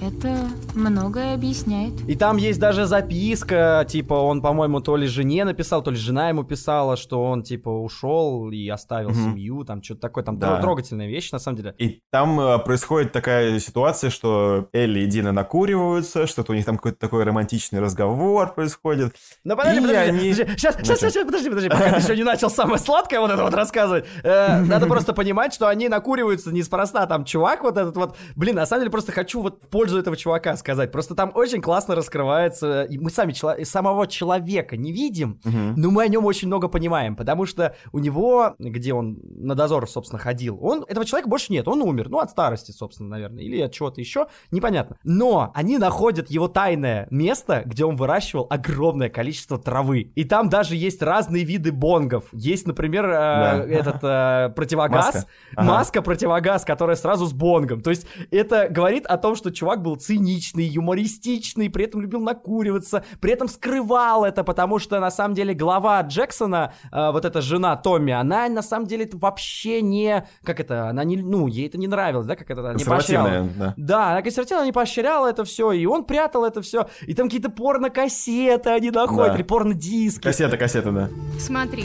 Это 0.02 0.34
многое 0.74 1.34
объясняет. 1.34 1.92
И 2.08 2.14
там 2.16 2.38
есть 2.38 2.58
даже 2.58 2.86
записка, 2.86 3.84
типа, 3.86 4.14
он, 4.14 4.40
по-моему, 4.40 4.80
то 4.80 4.96
ли 4.96 5.06
жене 5.06 5.44
написал, 5.44 5.82
то 5.82 5.90
ли 5.90 5.96
жена 5.98 6.30
ему 6.30 6.42
писала, 6.42 6.96
что 6.96 7.22
он, 7.22 7.42
типа, 7.42 7.68
ушел 7.68 8.50
и 8.50 8.66
оставил 8.68 9.10
Мгм. 9.10 9.32
семью, 9.32 9.64
там, 9.64 9.82
что-то 9.82 10.00
такое, 10.00 10.24
там, 10.24 10.38
Да. 10.38 10.56
тро- 10.58 10.62
трогательная 10.62 11.06
вещь, 11.06 11.30
на 11.32 11.38
самом 11.38 11.58
деле. 11.58 11.74
И 11.78 12.00
там 12.10 12.40
э, 12.40 12.58
происходит 12.60 13.12
такая 13.12 13.58
ситуация, 13.60 14.08
что 14.10 14.68
Элли 14.72 15.00
и 15.00 15.06
Дина 15.06 15.32
накуриваются, 15.32 16.26
что-то 16.26 16.52
у 16.52 16.54
них 16.54 16.64
там 16.64 16.76
какой-то 16.76 16.98
такой 16.98 17.24
романтичный 17.24 17.80
разговор 17.80 18.54
происходит. 18.54 19.14
Ну 19.44 19.54
подожди, 19.54 19.80
подожди, 19.82 19.96
они- 19.96 20.30
подожди. 20.32 20.56
Сейчас, 20.56 20.76
сейчас, 20.76 21.00
сейчас, 21.00 21.24
подожди, 21.26 21.48
подожди, 21.50 21.68
пока 21.68 21.90
ты 21.90 22.00
еще 22.00 22.16
не 22.16 22.24
начал 22.24 22.48
самое 22.48 22.78
сладкое 22.78 23.20
вот 23.20 23.30
это 23.30 23.42
вот 23.42 23.52
рассказывать. 23.54 24.06
Э, 24.24 24.60
Надо 24.64 24.86
просто 24.86 25.12
понимать, 25.12 25.52
что 25.52 25.68
они 25.68 25.88
накуриваются 25.88 26.52
неспроста. 26.52 27.04
Там 27.06 27.24
чувак 27.26 27.62
вот 27.62 27.76
этот 27.76 27.96
вот, 27.96 28.16
блин, 28.34 28.56
на 28.56 28.64
самом 28.64 28.82
деле 28.82 28.90
просто 28.90 29.12
хочу 29.12 29.42
вот 29.42 29.62
в 29.62 29.66
пользу 29.90 29.98
этого 30.00 30.16
чувака 30.16 30.56
сказать. 30.56 30.92
Просто 30.92 31.14
там 31.14 31.32
очень 31.34 31.60
классно 31.60 31.94
раскрывается, 31.96 32.82
и 32.84 32.96
мы 32.98 33.10
сами 33.10 33.32
чело- 33.32 33.56
самого 33.64 34.06
человека 34.06 34.76
не 34.76 34.92
видим, 34.92 35.40
но 35.44 35.90
мы 35.90 36.04
о 36.04 36.08
нем 36.08 36.24
очень 36.24 36.46
много 36.48 36.68
понимаем, 36.68 37.16
потому 37.16 37.44
что 37.46 37.74
у 37.92 37.98
него, 37.98 38.54
где 38.58 38.94
он 38.94 39.18
на 39.22 39.54
дозор, 39.54 39.88
собственно, 39.88 40.20
ходил, 40.20 40.58
он, 40.62 40.84
этого 40.86 41.04
человека 41.04 41.28
больше 41.28 41.52
нет, 41.52 41.66
он 41.68 41.82
умер, 41.82 42.08
ну, 42.08 42.18
от 42.20 42.30
старости, 42.30 42.70
собственно, 42.70 43.08
наверное, 43.10 43.42
или 43.42 43.60
от 43.60 43.72
чего-то 43.72 44.00
еще, 44.00 44.26
непонятно. 44.50 44.96
Но 45.04 45.50
они 45.54 45.78
находят 45.78 46.30
его 46.30 46.46
тайное 46.48 47.08
место, 47.10 47.62
где 47.66 47.84
он 47.84 47.96
выращивал 47.96 48.46
огромное 48.50 49.08
количество 49.08 49.58
травы. 49.58 50.12
И 50.14 50.24
там 50.24 50.48
даже 50.48 50.76
есть 50.76 51.02
разные 51.02 51.44
виды 51.44 51.72
бонгов. 51.72 52.24
Есть, 52.32 52.66
например, 52.66 53.06
э, 53.06 53.10
Да. 53.10 53.64
этот 53.68 53.98
э, 54.02 54.52
противогаз, 54.54 55.14
Маска. 55.14 55.26
маска, 55.56 55.98
Ага. 55.98 56.04
противогаз, 56.04 56.64
которая 56.64 56.96
сразу 56.96 57.26
с 57.26 57.32
бонгом. 57.32 57.80
То 57.80 57.90
есть 57.90 58.06
это 58.30 58.68
говорит 58.68 59.06
о 59.06 59.16
том, 59.16 59.34
что 59.34 59.50
чувак 59.50 59.79
был 59.80 59.96
циничный, 59.96 60.64
юмористичный, 60.64 61.68
при 61.70 61.84
этом 61.84 62.00
любил 62.00 62.20
накуриваться, 62.20 63.04
при 63.20 63.32
этом 63.32 63.48
скрывал 63.48 64.24
это, 64.24 64.44
потому 64.44 64.78
что 64.78 65.00
на 65.00 65.10
самом 65.10 65.34
деле 65.34 65.54
глава 65.54 66.00
Джексона, 66.02 66.72
э, 66.92 67.10
вот 67.10 67.24
эта 67.24 67.40
жена 67.40 67.76
Томми, 67.76 68.12
она 68.12 68.48
на 68.48 68.62
самом 68.62 68.86
деле 68.86 69.04
это 69.04 69.16
вообще 69.16 69.82
не, 69.82 70.26
как 70.44 70.60
это, 70.60 70.88
она 70.88 71.04
не, 71.04 71.16
ну, 71.16 71.46
ей 71.46 71.66
это 71.66 71.78
не 71.78 71.88
нравилось, 71.88 72.26
да, 72.26 72.36
как 72.36 72.50
это, 72.50 72.74
не 72.74 72.84
поощряла. 72.84 73.48
Да. 73.58 73.74
Да, 73.76 74.10
она 74.12 74.22
консервативная, 74.22 74.60
она 74.60 74.66
не 74.66 74.72
поощряла 74.72 75.26
это 75.28 75.44
все, 75.44 75.72
и 75.72 75.86
он 75.86 76.04
прятал 76.04 76.44
это 76.44 76.62
все, 76.62 76.88
и 77.02 77.14
там 77.14 77.26
какие-то 77.26 77.50
порно-кассеты 77.50 78.70
они 78.70 78.90
находят, 78.90 79.28
Да. 79.32 79.34
или 79.34 79.42
порно-диски. 79.42 80.22
Кассета, 80.22 80.56
кассета, 80.56 80.92
да. 80.92 81.08
Смотри, 81.38 81.84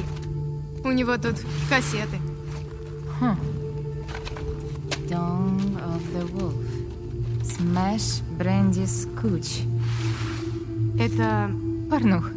у 0.83 0.91
него 0.91 1.15
тут 1.17 1.35
кассеты. 1.69 2.17
Dawn 5.09 5.77
of 5.77 6.01
the 6.13 6.25
Wolf. 6.33 6.64
Smash 7.55 8.21
Brandy 8.37 8.85
Scooch. 8.85 9.63
Это 10.99 11.49
Порнух. 11.89 12.29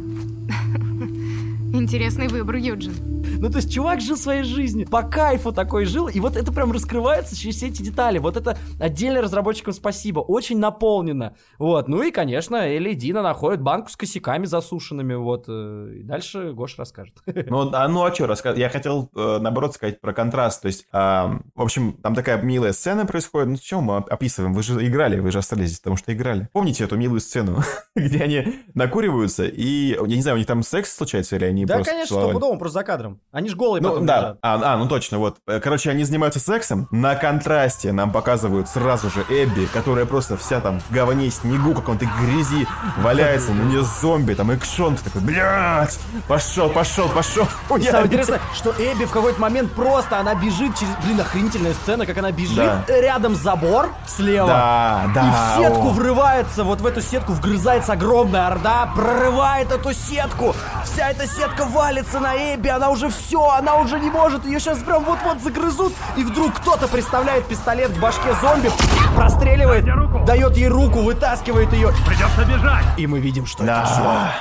Интересный 1.73 2.27
выбор, 2.27 2.55
Юджин. 2.55 2.93
Ну, 3.41 3.49
то 3.49 3.57
есть 3.57 3.73
чувак 3.73 4.01
жил 4.01 4.17
своей 4.17 4.43
жизнью, 4.43 4.87
по 4.89 5.03
кайфу 5.03 5.53
такой 5.53 5.85
жил, 5.85 6.07
и 6.07 6.19
вот 6.19 6.35
это 6.35 6.51
прям 6.51 6.71
раскрывается 6.71 7.37
через 7.37 7.55
все 7.57 7.67
эти 7.67 7.81
детали. 7.81 8.17
Вот 8.17 8.35
это 8.35 8.57
отдельно 8.79 9.21
разработчикам 9.21 9.71
спасибо, 9.73 10.19
очень 10.19 10.59
наполнено. 10.59 11.35
Вот, 11.57 11.87
ну 11.87 12.01
и, 12.01 12.11
конечно, 12.11 12.57
Элли 12.57 12.91
и 12.91 12.95
Дина 12.95 13.21
находят 13.21 13.61
банку 13.61 13.89
с 13.89 13.95
косяками 13.95 14.45
засушенными, 14.45 15.13
вот. 15.13 15.45
э, 15.47 15.93
И 15.99 16.03
дальше 16.03 16.51
Гош 16.53 16.77
расскажет. 16.77 17.15
Ну, 17.25 17.69
а, 17.71 17.87
ну 17.87 18.03
а 18.03 18.13
что 18.13 18.27
рассказать? 18.27 18.57
Я 18.59 18.69
хотел, 18.69 19.09
э, 19.15 19.37
наоборот, 19.39 19.73
сказать 19.73 20.01
про 20.01 20.11
контраст. 20.11 20.61
То 20.61 20.67
есть, 20.67 20.85
а, 20.91 21.39
в 21.55 21.61
общем, 21.61 21.93
там 21.93 22.15
такая 22.15 22.41
милая 22.41 22.73
сцена 22.73 23.05
происходит. 23.05 23.49
Ну, 23.49 23.57
чем 23.57 23.83
мы 23.83 23.97
описываем? 23.97 24.53
Вы 24.53 24.63
же 24.63 24.85
играли, 24.85 25.19
вы 25.19 25.31
же 25.31 25.37
остались 25.37 25.67
здесь, 25.67 25.79
потому 25.79 25.95
что 25.97 26.13
играли. 26.13 26.49
Помните 26.51 26.83
эту 26.83 26.97
милую 26.97 27.21
сцену, 27.21 27.59
где 27.95 28.23
они 28.23 28.63
накуриваются, 28.73 29.45
и, 29.45 29.91
я 29.91 30.15
не 30.15 30.21
знаю, 30.21 30.35
у 30.35 30.39
них 30.39 30.47
там 30.47 30.63
секс 30.63 30.95
случается, 30.95 31.35
или 31.35 31.45
они 31.45 31.58
Да, 31.65 31.75
просто 31.75 31.91
конечно, 31.91 32.07
целовали? 32.15 32.31
стопудово, 32.31 32.57
просто 32.59 32.79
за 32.79 32.83
кадром. 32.83 33.19
Они 33.31 33.49
ж 33.49 33.55
голые 33.55 33.81
Ну 33.81 33.89
потом 33.89 34.05
да, 34.05 34.17
лежат. 34.17 34.37
а, 34.41 34.61
а, 34.73 34.77
ну 34.77 34.87
точно, 34.87 35.17
вот. 35.19 35.37
Э, 35.47 35.59
Короче, 35.59 35.89
они 35.91 36.03
занимаются 36.03 36.39
сексом. 36.39 36.87
На 36.91 37.15
контрасте 37.15 37.91
нам 37.91 38.11
показывают 38.11 38.69
сразу 38.69 39.09
же 39.09 39.25
Эбби, 39.29 39.65
которая 39.73 40.05
просто 40.05 40.37
вся 40.37 40.59
там 40.61 40.79
в 40.79 40.91
говне, 40.91 41.29
снегу, 41.29 41.73
каком-то 41.73 42.05
грязи 42.05 42.67
валяется, 42.97 43.53
на 43.53 43.63
нее 43.63 43.83
зомби, 43.83 44.33
там 44.33 44.51
экшон, 44.51 44.95
ты 44.95 45.03
такой, 45.05 45.21
блядь, 45.21 45.99
пошел, 46.27 46.69
пошел, 46.69 47.07
пошел. 47.09 47.45
И 47.77 47.83
Самое 47.83 48.07
интересное, 48.07 48.39
что 48.55 48.71
Эбби 48.77 49.05
в 49.05 49.11
какой-то 49.11 49.39
момент 49.41 49.71
просто, 49.73 50.19
она 50.19 50.35
бежит 50.35 50.75
через... 50.77 50.93
Блин, 51.05 51.19
охренительная 51.21 51.73
сцена, 51.73 52.05
как 52.05 52.17
она 52.17 52.31
бежит, 52.31 52.55
Да. 52.57 52.83
рядом 52.87 53.35
забор 53.35 53.89
слева. 54.07 54.47
Да, 54.47 55.11
да, 55.15 55.21
И 55.23 55.29
в 55.31 55.61
сетку 55.63 55.87
о. 55.87 55.91
врывается, 55.91 56.63
вот 56.63 56.81
в 56.81 56.85
эту 56.85 57.01
сетку 57.01 57.33
вгрызается 57.33 57.93
огромная 57.93 58.47
орда, 58.47 58.89
прорывает 58.95 59.71
эту 59.71 59.93
сетку. 59.93 60.55
Вся 60.85 61.09
эта 61.09 61.25
сетка 61.27 61.48
валится 61.57 62.19
на 62.19 62.35
Эбби, 62.55 62.67
она 62.69 62.89
уже 62.89 63.09
все, 63.09 63.49
она 63.49 63.75
уже 63.77 63.99
не 63.99 64.09
может, 64.09 64.45
ее 64.45 64.59
сейчас 64.59 64.79
прям 64.79 65.03
вот-вот 65.03 65.41
загрызут, 65.41 65.93
и 66.17 66.23
вдруг 66.23 66.53
кто-то 66.55 66.87
приставляет 66.87 67.45
пистолет 67.45 67.91
к 67.91 67.99
башке 67.99 68.33
зомби, 68.41 68.69
простреливает, 69.15 69.85
дает 70.25 70.57
ей 70.57 70.67
руку, 70.67 70.99
вытаскивает 70.99 71.71
ее. 71.73 71.89
Придется 72.07 72.45
бежать. 72.45 72.85
И 72.97 73.07
мы 73.07 73.19
видим, 73.19 73.45
что 73.45 73.63
Да. 73.63 73.83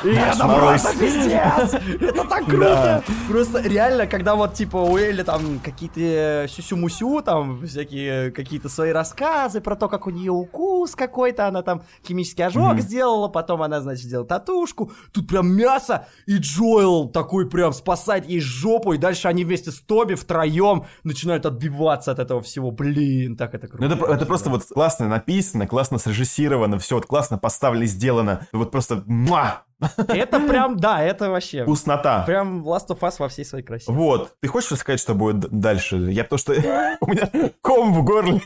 это 0.03 0.05
Джо. 0.05 0.11
И 0.11 0.17
Наш 0.19 0.37
это 0.37 0.49
просто 0.49 0.99
пиздец! 0.99 1.75
Это 2.00 2.25
так 2.25 2.45
круто! 2.47 3.03
Просто 3.29 3.61
реально, 3.62 4.07
когда 4.07 4.35
вот 4.35 4.55
типа 4.55 4.77
у 4.77 4.97
Элли 4.97 5.23
там 5.23 5.61
какие-то 5.65 6.00
э, 6.00 6.49
сюсю-мусю, 6.49 7.23
там 7.23 7.67
всякие 7.67 8.31
какие-то 8.31 8.69
свои 8.69 8.93
рассказы 8.93 9.61
про 9.61 9.77
то, 9.77 9.88
как 9.88 10.07
у 10.07 10.11
нее 10.11 10.33
укус 10.33 10.95
какой-то, 10.95 11.47
она 11.47 11.62
там 11.62 11.83
химический 12.07 12.45
ожог 12.45 12.79
сделала, 12.81 13.29
потом 13.29 13.62
она, 13.62 13.81
значит, 13.81 14.05
сделала 14.05 14.27
татушку. 14.27 14.93
Тут 15.12 15.29
прям 15.29 15.49
мясо, 15.49 16.07
и 16.27 16.37
Джоэл 16.38 16.98
такой 17.07 17.49
прям 17.49 17.73
спасает 17.73 18.28
ей 18.28 18.40
жопу, 18.40 18.93
и 18.93 18.99
дальше 18.99 19.28
они 19.28 19.45
вместе 19.45 19.71
с 19.71 19.81
Тоби 19.81 20.14
втроем 20.14 20.85
начинают 21.05 21.47
отбиваться 21.47 22.12
от 22.12 22.19
этого 22.19 22.40
всего. 22.43 22.71
Блин, 22.71 23.37
так 23.37 23.55
это 23.55 23.69
круто. 23.69 23.88
Ну, 23.88 23.95
это, 23.95 24.12
это 24.12 24.26
просто 24.26 24.50
вот 24.50 24.64
классно 24.64 25.09
написано, 25.09 25.67
классно 25.67 25.99
срежиссировано, 25.99 26.78
все 26.78 26.97
вот 26.97 27.07
классно 27.07 27.38
поставлено, 27.38 27.87
сделано. 27.87 28.47
Вот 28.52 28.71
просто 28.71 29.02
муа, 29.07 29.64
Это 30.09 30.40
прям, 30.40 30.76
да, 30.76 31.02
это 31.02 31.31
вообще... 31.31 31.62
вкуснота. 31.62 32.25
Прям 32.26 32.64
Last 32.67 32.88
of 32.88 32.99
Us 33.00 33.14
во 33.19 33.28
всей 33.28 33.45
своей 33.45 33.64
красе. 33.64 33.90
Вот. 33.93 34.33
Ты 34.40 34.49
хочешь 34.49 34.73
рассказать, 34.73 35.00
что 35.00 35.14
будет 35.14 35.38
дальше? 35.38 35.97
Я 36.11 36.25
потому 36.25 36.38
что 36.38 36.52
у 37.00 37.07
меня 37.07 37.52
ком 37.61 37.95
в 37.95 38.05
горле. 38.05 38.43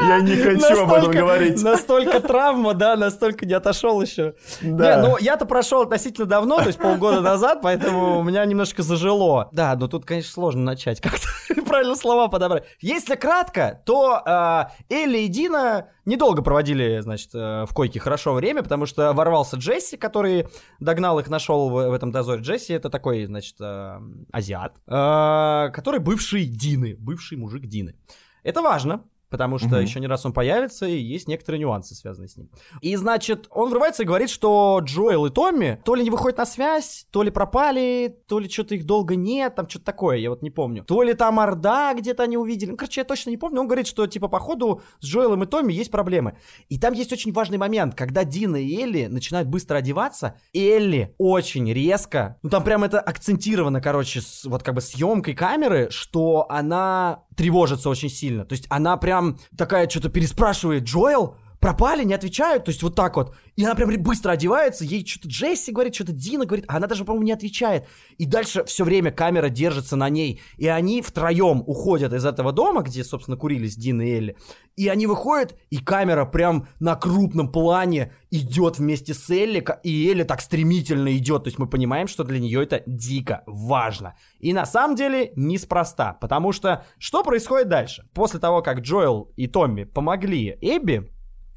Я 0.00 0.20
не 0.20 0.36
хочу 0.36 0.82
об 0.82 0.92
этом 0.92 1.10
говорить. 1.10 1.62
Настолько 1.62 2.20
травма, 2.20 2.74
да, 2.74 2.96
настолько 2.96 3.46
не 3.46 3.52
отошел 3.54 4.00
еще. 4.00 4.34
Да. 4.62 4.96
Не, 4.96 5.02
ну 5.02 5.16
я-то 5.18 5.46
прошел 5.46 5.82
относительно 5.82 6.26
давно, 6.26 6.58
то 6.58 6.66
есть 6.66 6.78
полгода 6.78 7.20
назад, 7.20 7.60
поэтому 7.62 8.18
у 8.18 8.22
меня 8.22 8.44
немножко 8.44 8.82
зажило. 8.82 9.48
Да, 9.52 9.74
но 9.76 9.88
тут, 9.88 10.04
конечно, 10.04 10.32
сложно 10.32 10.62
начать 10.62 11.00
как-то 11.00 11.28
правильно 11.66 11.96
слова 11.96 12.28
подобрать. 12.28 12.64
Если 12.80 13.14
кратко, 13.14 13.82
то 13.84 14.22
э, 14.24 14.64
Элли 14.94 15.18
и 15.18 15.28
Дина 15.28 15.88
недолго 16.04 16.42
проводили, 16.42 17.00
значит, 17.00 17.34
э, 17.34 17.64
в 17.66 17.72
койке 17.74 18.00
хорошо 18.00 18.32
время, 18.32 18.62
потому 18.62 18.86
что 18.86 19.12
ворвался 19.12 19.56
Джесси, 19.56 19.96
который 19.96 20.46
догнал 20.80 21.18
их, 21.18 21.28
нашел 21.28 21.68
в, 21.68 21.88
в 21.88 21.92
этом 21.92 22.12
дозоре. 22.12 22.42
Джесси 22.42 22.72
это 22.72 22.88
такой, 22.88 23.26
значит, 23.26 23.56
э, 23.60 24.00
азиат, 24.32 24.74
э, 24.86 25.70
который 25.72 26.00
бывший 26.00 26.46
Дины, 26.46 26.96
бывший 26.98 27.36
мужик 27.36 27.66
Дины. 27.66 27.94
Это 28.42 28.62
важно, 28.62 29.02
потому 29.30 29.58
что 29.58 29.68
Мгм. 29.68 29.80
еще 29.80 30.00
не 30.00 30.06
раз 30.06 30.24
он 30.26 30.32
появится, 30.32 30.86
и 30.86 30.96
есть 30.96 31.28
некоторые 31.28 31.60
нюансы, 31.60 31.94
связанные 31.94 32.28
с 32.28 32.36
ним. 32.36 32.50
И, 32.80 32.94
значит, 32.96 33.46
он 33.50 33.70
врывается 33.70 34.02
и 34.02 34.06
говорит, 34.06 34.30
что 34.30 34.80
Джоэл 34.82 35.26
и 35.26 35.30
Томми 35.30 35.80
то 35.84 35.94
ли 35.94 36.02
не 36.04 36.10
выходят 36.10 36.38
на 36.38 36.46
связь, 36.46 37.06
то 37.10 37.22
ли 37.22 37.30
пропали, 37.30 38.16
то 38.28 38.38
ли 38.38 38.48
что-то 38.48 38.74
их 38.74 38.84
долго 38.86 39.16
нет, 39.16 39.54
там 39.54 39.68
что-то 39.68 39.84
такое, 39.86 40.16
я 40.18 40.30
вот 40.30 40.42
не 40.42 40.50
помню. 40.50 40.84
То 40.84 41.02
ли 41.02 41.14
там 41.14 41.40
Орда 41.40 41.94
где-то 41.94 42.22
они 42.22 42.36
увидели. 42.36 42.70
Ну, 42.70 42.76
короче, 42.76 43.00
я 43.00 43.04
точно 43.04 43.30
не 43.30 43.36
помню. 43.36 43.60
Он 43.60 43.66
говорит, 43.66 43.86
что, 43.86 44.06
типа, 44.06 44.28
походу 44.28 44.80
с 45.00 45.06
Джоэлом 45.06 45.42
и 45.42 45.46
Томми 45.46 45.72
есть 45.72 45.90
проблемы. 45.90 46.36
И 46.68 46.78
там 46.78 46.92
есть 46.92 47.12
очень 47.12 47.32
важный 47.32 47.58
момент, 47.58 47.94
когда 47.94 48.24
Дина 48.24 48.56
и 48.56 48.80
Элли 48.82 49.06
начинают 49.06 49.48
быстро 49.48 49.76
одеваться, 49.78 50.36
Элли 50.54 51.14
очень 51.18 51.72
резко, 51.72 52.38
ну 52.42 52.50
там 52.50 52.62
прям 52.64 52.84
это 52.84 53.00
акцентировано, 53.00 53.80
короче, 53.80 54.20
с, 54.20 54.44
вот 54.44 54.62
как 54.62 54.74
бы 54.74 54.80
съемкой 54.80 55.34
камеры, 55.34 55.88
что 55.90 56.46
она 56.48 57.24
тревожится 57.36 57.88
очень 57.88 58.10
сильно. 58.10 58.44
То 58.44 58.54
есть 58.54 58.66
она 58.70 58.96
прям 58.96 59.38
такая 59.56 59.88
что-то 59.88 60.08
переспрашивает, 60.08 60.84
Джоэл, 60.84 61.36
пропали, 61.66 62.04
не 62.04 62.14
отвечают, 62.14 62.64
то 62.64 62.70
есть 62.70 62.80
вот 62.84 62.94
так 62.94 63.16
вот. 63.16 63.34
И 63.56 63.64
она 63.64 63.74
прям 63.74 63.90
быстро 64.00 64.30
одевается, 64.30 64.84
ей 64.84 65.04
что-то 65.04 65.26
Джесси 65.26 65.72
говорит, 65.72 65.96
что-то 65.96 66.12
Дина 66.12 66.46
говорит, 66.46 66.64
а 66.68 66.76
она 66.76 66.86
даже, 66.86 67.04
по-моему, 67.04 67.24
не 67.24 67.32
отвечает. 67.32 67.88
И 68.18 68.24
дальше 68.24 68.62
все 68.66 68.84
время 68.84 69.10
камера 69.10 69.48
держится 69.48 69.96
на 69.96 70.08
ней, 70.08 70.40
и 70.58 70.68
они 70.68 71.02
втроем 71.02 71.64
уходят 71.66 72.12
из 72.12 72.24
этого 72.24 72.52
дома, 72.52 72.82
где, 72.82 73.02
собственно, 73.02 73.36
курились 73.36 73.74
Дина 73.74 74.02
и 74.02 74.12
Элли. 74.12 74.36
И 74.76 74.86
они 74.86 75.08
выходят, 75.08 75.56
и 75.70 75.78
камера 75.78 76.24
прям 76.24 76.68
на 76.78 76.94
крупном 76.94 77.50
плане 77.50 78.12
идет 78.30 78.78
вместе 78.78 79.12
с 79.12 79.28
Элли, 79.28 79.64
и 79.82 80.08
Элли 80.08 80.22
так 80.22 80.42
стремительно 80.42 81.16
идет. 81.16 81.44
То 81.44 81.48
есть 81.48 81.58
мы 81.58 81.66
понимаем, 81.66 82.06
что 82.06 82.22
для 82.22 82.38
нее 82.38 82.62
это 82.62 82.84
дико 82.86 83.42
важно. 83.46 84.14
И 84.38 84.52
на 84.52 84.66
самом 84.66 84.94
деле 84.94 85.32
неспроста, 85.34 86.12
потому 86.12 86.52
что 86.52 86.84
что 86.98 87.24
происходит 87.24 87.68
дальше? 87.68 88.06
После 88.14 88.38
того, 88.38 88.62
как 88.62 88.82
Джоэл 88.82 89.32
и 89.34 89.48
Томми 89.48 89.82
помогли 89.82 90.56
Эбби, 90.60 91.10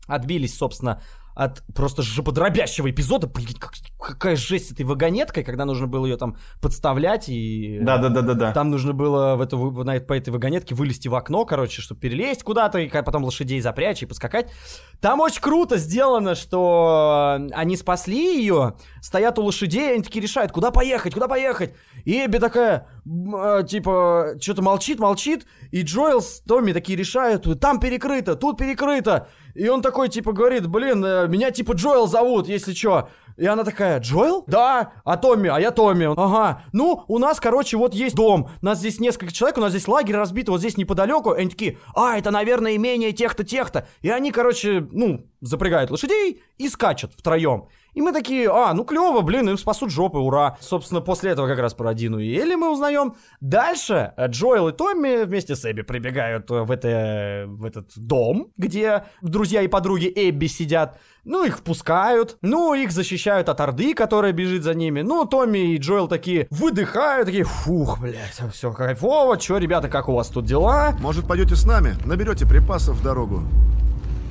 отбились, 0.10 0.58
собственно, 0.58 1.02
от 1.40 1.64
просто 1.74 2.02
жоподробящего 2.02 2.92
эпизода. 2.92 3.28
Блин, 3.28 3.48
как- 3.58 3.72
какая 3.98 4.36
жесть 4.36 4.68
с 4.68 4.72
этой 4.74 4.86
вагонеткой, 4.86 5.46
когда 5.46 5.64
нужно 5.64 5.88
было 5.88 6.06
ее 6.06 6.18
там 6.18 6.36
подставлять 6.62 7.30
и... 7.30 7.80
Да-да-да-да-да. 7.82 8.52
Там 8.52 8.70
нужно 8.70 8.92
было 8.92 9.38
в 9.38 9.42
эту, 9.42 9.72
на, 9.86 10.02
по 10.02 10.14
этой 10.14 10.32
вагонетке 10.32 10.76
вылезти 10.76 11.08
в 11.08 11.16
окно, 11.16 11.46
короче, 11.46 11.82
чтобы 11.82 12.02
перелезть 12.02 12.44
куда-то, 12.44 12.80
и 12.80 12.90
потом 12.90 13.24
лошадей 13.24 13.62
запрячь 13.62 14.04
и 14.04 14.06
поскакать. 14.06 14.52
Там 15.00 15.22
очень 15.22 15.42
круто 15.42 15.78
сделано, 15.78 16.36
что 16.36 17.40
они 17.54 17.78
спасли 17.78 18.38
ее, 18.42 18.76
стоят 19.02 19.40
у 19.40 19.44
лошадей, 19.44 19.94
они 19.94 20.04
такие 20.04 20.22
решают, 20.22 20.52
куда 20.52 20.72
поехать, 20.72 21.14
куда 21.14 21.30
поехать. 21.30 21.74
И 22.04 22.26
Эбби 22.26 22.40
такая, 22.40 22.88
э, 23.06 23.64
типа, 23.66 24.36
что-то 24.42 24.62
молчит, 24.62 25.00
молчит, 25.00 25.46
и 25.72 25.84
Джоэл 25.84 26.22
с 26.22 26.42
Томми 26.42 26.74
такие 26.74 26.98
решают, 26.98 27.48
там 27.62 27.80
перекрыто, 27.80 28.36
тут 28.36 28.58
перекрыто. 28.58 29.30
И 29.56 29.68
он 29.68 29.82
такой, 29.82 30.10
типа, 30.10 30.32
говорит, 30.32 30.68
блин, 30.68 31.04
э, 31.04 31.28
меня 31.28 31.52
типа 31.52 31.74
Джоэл 31.74 32.08
зовут, 32.08 32.48
если 32.48 32.74
что. 32.74 33.10
И 33.40 33.46
она 33.46 33.64
такая, 33.64 34.00
Джоэл? 34.00 34.44
Да. 34.48 34.92
А 35.06 35.16
Томми? 35.16 35.48
А 35.48 35.60
я 35.60 35.72
Томми. 35.72 36.06
Ага. 36.06 36.64
Ну, 36.74 37.06
у 37.08 37.20
нас, 37.20 37.40
короче, 37.40 37.78
вот 37.78 37.94
есть 37.94 38.16
дом. 38.16 38.50
У 38.62 38.66
нас 38.66 38.80
здесь 38.80 39.00
несколько 39.00 39.32
человек, 39.34 39.58
у 39.58 39.62
нас 39.62 39.72
здесь 39.72 39.88
лагерь 39.88 40.18
разбит, 40.18 40.50
вот 40.50 40.60
здесь 40.60 40.76
неподалеку. 40.76 41.32
И 41.32 41.40
они 41.40 41.50
такие, 41.50 41.78
а, 41.96 42.18
это, 42.18 42.32
наверное, 42.32 42.76
имение 42.76 43.14
тех-то, 43.14 43.46
тех-то. 43.46 43.88
И 44.02 44.10
они, 44.10 44.32
короче, 44.32 44.86
ну, 44.92 45.26
запрягают 45.40 45.90
лошадей 45.90 46.42
и 46.58 46.68
скачут 46.68 47.14
втроем. 47.16 47.70
И 47.94 48.02
мы 48.02 48.14
такие, 48.14 48.50
а, 48.50 48.74
ну 48.74 48.84
клево, 48.84 49.22
блин, 49.22 49.50
им 49.50 49.58
спасут 49.58 49.92
жопы, 49.92 50.18
ура. 50.18 50.58
Собственно, 50.60 51.02
после 51.02 51.32
этого 51.32 51.48
как 51.48 51.60
раз 51.60 51.74
про 51.74 51.94
Дину 51.94 52.20
и 52.20 52.36
Элли 52.38 52.56
мы 52.56 52.72
узнаем. 52.72 53.16
Дальше 53.42 54.14
Джоэл 54.20 54.70
и 54.70 54.72
Томми 54.72 55.24
вместе 55.24 55.56
с 55.56 55.70
Эбби 55.70 55.82
прибегают 55.82 56.50
э, 56.52 56.62
в, 56.62 56.72
это, 56.72 57.46
в 57.48 57.66
этот 57.66 57.92
дом, 57.96 58.52
где 58.58 59.06
друзья 59.22 59.62
и 59.62 59.68
подруги 59.68 60.12
Эбби 60.16 60.48
сидят. 60.48 61.00
Ну, 61.26 61.44
их 61.44 61.60
впускают, 61.60 62.38
ну, 62.42 62.74
их 62.74 62.92
защищают 62.92 63.50
от 63.50 63.60
Орды, 63.60 63.94
которая 63.94 64.32
бежит 64.32 64.64
за 64.64 64.74
ними. 64.74 65.02
Ну, 65.02 65.26
Томми 65.26 65.74
и 65.74 65.78
Джоэл 65.78 66.08
такие 66.08 66.48
выдыхают, 66.50 67.26
такие, 67.26 67.44
фух, 67.44 68.00
блядь, 68.00 68.42
все 68.54 68.72
кайфово. 68.72 69.38
Че, 69.38 69.58
ребята, 69.58 69.90
как 69.90 70.10
у 70.10 70.14
вас 70.14 70.30
тут 70.30 70.46
дела? 70.46 70.96
Может, 71.00 71.28
пойдете 71.28 71.56
с 71.56 71.66
нами? 71.66 71.96
Наберете 72.06 72.48
припасов 72.48 72.98
в 72.98 73.04
дорогу. 73.04 73.44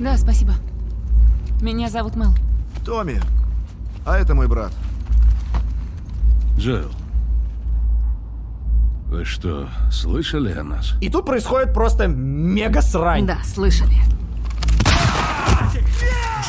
Да, 0.01 0.17
спасибо. 0.17 0.53
Меня 1.61 1.89
зовут 1.89 2.17
Мел. 2.17 2.31
Томми, 2.85 3.21
а 4.07 4.19
это 4.19 4.35
мой 4.35 4.49
брат. 4.49 4.73
Джоэл, 6.57 6.91
вы 9.07 9.25
что, 9.25 9.69
слышали 9.91 10.53
о 10.53 10.63
нас? 10.63 10.95
И 11.01 11.09
тут 11.09 11.25
происходит 11.27 11.73
просто 11.73 12.07
мега 12.09 12.83
срань. 12.83 13.27
Да, 13.27 13.39
слышали. 13.45 13.95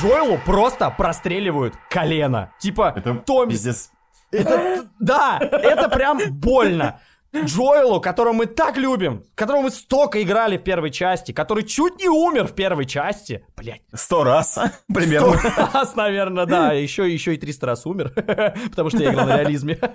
Джоэлу 0.01 0.37
просто 0.45 0.89
простреливают 0.89 1.75
колено. 1.89 2.51
Типа, 2.59 2.93
Это 2.95 3.15
Томми... 3.15 3.51
пиздец. 3.51 3.91
Это, 4.31 4.85
да, 4.99 5.39
это 5.39 5.89
прям 5.89 6.19
больно. 6.29 6.99
Джоэлу, 7.35 8.01
которого 8.01 8.33
мы 8.33 8.45
так 8.47 8.77
любим, 8.77 9.23
которого 9.35 9.63
мы 9.63 9.71
столько 9.71 10.21
играли 10.21 10.57
в 10.57 10.63
первой 10.63 10.89
части, 10.89 11.31
который 11.31 11.63
чуть 11.63 11.99
не 11.99 12.09
умер 12.09 12.47
в 12.47 12.53
первой 12.53 12.85
части. 12.85 13.45
Блять. 13.55 13.81
Сто 13.93 14.23
раз, 14.23 14.57
примерно. 14.91 15.37
Сто 15.37 15.69
раз, 15.73 15.95
наверное, 15.95 16.45
да. 16.45 16.73
Еще, 16.79 17.11
еще 17.11 17.35
и 17.35 17.37
300 17.37 17.65
раз 17.65 17.85
умер. 17.85 18.13
Потому 18.69 18.89
что 18.89 19.03
я 19.03 19.11
играл 19.11 19.27
на 19.27 19.37
реализме. 19.37 19.79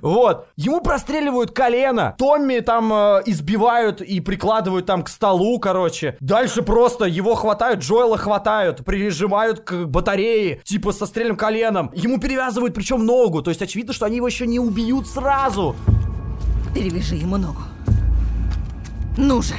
Вот. 0.00 0.48
Ему 0.56 0.80
простреливают 0.80 1.50
колено. 1.52 2.14
Томми 2.18 2.60
там 2.60 2.92
э, 2.92 3.22
избивают 3.26 4.00
и 4.00 4.20
прикладывают 4.20 4.86
там 4.86 5.02
к 5.02 5.08
столу, 5.08 5.58
короче. 5.58 6.16
Дальше 6.20 6.62
просто 6.62 7.04
его 7.04 7.34
хватают, 7.34 7.80
Джоэла 7.80 8.16
хватают, 8.16 8.84
прижимают 8.84 9.60
к 9.60 9.86
батарее, 9.86 10.60
типа 10.64 10.92
со 10.92 11.06
стрельным 11.06 11.36
коленом. 11.36 11.90
Ему 11.94 12.18
перевязывают 12.18 12.74
причем 12.74 13.04
ногу. 13.04 13.42
То 13.42 13.50
есть 13.50 13.62
очевидно, 13.62 13.92
что 13.92 14.06
они 14.06 14.16
его 14.16 14.26
еще 14.26 14.46
не 14.46 14.58
убьют 14.58 15.06
сразу. 15.06 15.76
Перевяжи 16.76 17.14
ему 17.14 17.38
ногу. 17.38 17.62
Ну 19.16 19.40
же. 19.40 19.54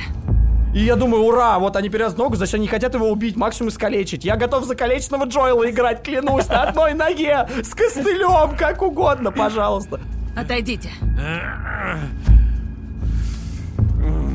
И 0.75 0.85
я 0.85 0.95
думаю, 0.95 1.23
ура, 1.23 1.57
вот 1.57 1.75
они 1.75 1.89
перевязывают 1.89 2.19
ногу, 2.19 2.35
значит, 2.35 2.53
они 2.53 2.67
хотят 2.67 2.93
его 2.93 3.09
убить, 3.09 3.35
максимум 3.35 3.69
искалечить. 3.69 4.23
Я 4.23 4.35
готов 4.35 4.65
за 4.65 4.75
калеченного 4.75 5.25
Джоэла 5.25 5.67
играть, 5.67 6.03
клянусь, 6.03 6.47
на 6.47 6.61
одной 6.61 6.93
ноге, 6.93 7.47
с 7.63 7.73
костылем, 7.73 8.55
как 8.55 8.83
угодно, 8.83 9.31
пожалуйста. 9.31 9.99
Отойдите. 10.35 10.91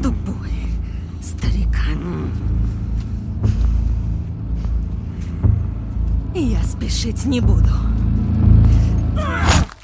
Тупой 0.03 0.51
старикан. 1.23 2.33
Я 6.35 6.65
спешить 6.65 7.25
не 7.27 7.41
буду. 7.41 7.71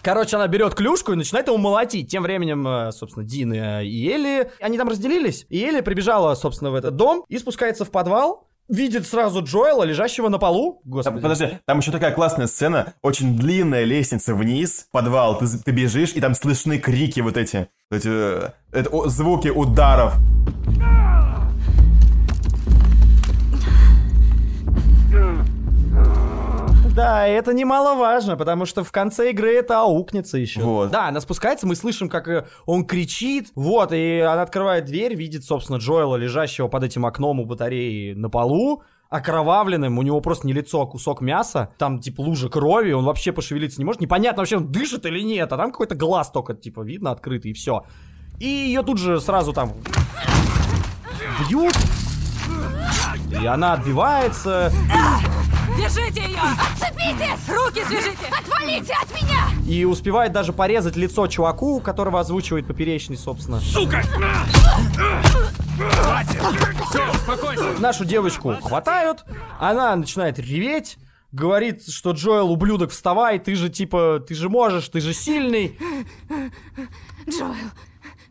Короче, 0.09 0.37
она 0.37 0.49
берет 0.49 0.75
клюшку 0.75 1.13
и 1.13 1.17
начинает 1.17 1.49
его 1.49 1.59
молотить. 1.59 2.11
Тем 2.11 2.23
временем, 2.23 2.67
э, 2.67 2.93
собственно, 2.93 3.27
Дин 3.27 3.53
э, 3.53 3.85
и 3.85 4.11
Элли, 4.11 4.51
они 4.59 4.79
там 4.79 4.89
разделились. 4.89 5.45
И 5.51 5.63
Элли 5.63 5.83
прибежала, 5.83 6.35
собственно, 6.35 6.71
в 6.71 6.77
этот 6.77 6.97
дом 6.97 7.27
и 7.29 7.37
спускается 7.37 7.85
в 7.85 7.91
подвал. 7.91 8.49
Видит 8.71 9.07
сразу 9.07 9.43
Джоэла, 9.43 9.85
лежащего 9.85 10.31
на 10.31 10.39
полу. 10.39 10.81
Господи. 10.87 11.21
Подожди, 11.21 11.59
там 11.67 11.81
еще 11.81 11.91
такая 11.91 12.15
классная 12.15 12.47
сцена, 12.47 12.95
очень 13.03 13.37
длинная 13.37 13.85
лестница 13.85 14.35
вниз, 14.35 14.87
подвал, 14.93 15.39
ты, 15.41 15.47
ты 15.63 15.73
бежишь, 15.73 16.15
и 16.15 16.23
там 16.23 16.35
слышны 16.35 16.79
крики 16.79 17.21
вот 17.21 17.37
эти, 17.37 17.69
вот 17.91 17.99
эти 17.99 18.09
э, 18.09 18.51
это, 18.73 18.89
о, 18.89 19.09
звуки 19.09 19.49
ударов. 19.49 20.15
Да, 26.99 27.29
это 27.29 27.55
немаловажно, 27.55 28.37
потому 28.37 28.67
что 28.67 28.83
в 28.83 28.91
конце 28.91 29.31
игры 29.31 29.55
это 29.55 29.83
аукнется 29.83 30.37
еще. 30.37 30.63
Вот. 30.63 30.91
Да, 30.91 31.07
она 31.07 31.21
спускается, 31.21 31.65
мы 31.65 31.77
слышим, 31.77 32.09
как 32.09 32.27
э, 32.27 32.49
он 32.67 32.85
кричит, 32.85 33.53
вот, 33.55 33.93
и 33.93 34.19
она 34.19 34.43
открывает 34.43 34.87
дверь, 34.87 35.15
видит, 35.15 35.45
собственно, 35.45 35.77
Джоэла, 35.77 36.17
лежащего 36.17 36.67
под 36.67 36.83
этим 36.83 37.07
окном 37.07 37.39
у 37.39 37.45
батареи 37.45 38.15
на 38.15 38.29
полу, 38.29 38.83
окровавленным, 39.11 39.97
у 39.97 40.03
него 40.03 40.21
просто 40.21 40.49
не 40.49 40.53
лицо, 40.53 40.83
а 40.83 40.87
кусок 40.87 41.21
мяса, 41.21 41.73
там, 41.79 42.01
типа, 42.01 42.21
лужа 42.21 42.49
крови, 42.49 42.91
он 42.91 43.05
вообще 43.05 43.31
пошевелиться 43.31 43.81
не 43.81 43.85
может, 43.85 44.01
непонятно 44.01 44.41
вообще, 44.41 44.57
он 44.57 44.73
дышит 44.73 45.07
или 45.07 45.21
нет, 45.21 45.53
а 45.53 45.57
там 45.57 45.71
какой-то 45.71 45.95
глаз 45.95 46.33
только, 46.33 46.55
типа, 46.55 46.81
видно 46.81 47.13
открытый, 47.13 47.53
и 47.53 47.55
все. 47.55 47.85
И 48.41 48.47
ее 48.49 48.83
тут 48.83 48.99
же 48.99 49.21
сразу 49.21 49.53
там 49.53 49.73
бьют, 51.49 51.75
и 53.41 53.47
она 53.47 53.75
отбивается, 53.75 54.73
Держите 55.79 56.23
ее! 56.23 56.39
Отцепитесь! 56.73 57.49
Руки 57.49 57.85
свяжите! 57.85 58.27
Отвалите 58.31 58.93
от 59.01 59.11
меня! 59.15 59.49
и 59.69 59.85
успевает 59.85 60.33
даже 60.33 60.53
порезать 60.53 60.97
лицо 60.97 61.27
чуваку, 61.27 61.81
которого 61.81 62.21
озвучивает 62.21 62.67
поперечный, 62.67 63.19
собственно. 63.19 63.61
Сука! 63.61 64.03
Хватит! 65.79 66.43
Все, 66.89 67.11
успокойся! 67.11 67.79
Нашу 67.79 68.05
девочку 68.05 68.55
хватают, 68.63 69.25
она 69.61 69.95
начинает 69.95 70.39
реветь, 70.39 70.97
говорит, 71.33 71.87
что 71.87 72.13
Джоэл 72.13 72.51
ублюдок, 72.51 72.91
вставай, 72.91 73.39
ты 73.39 73.55
же 73.55 73.69
типа, 73.69 74.25
ты 74.27 74.35
же 74.35 74.49
можешь, 74.49 74.89
ты 74.89 75.01
же 75.01 75.13
сильный. 75.13 75.79
Джоэл, 77.29 77.55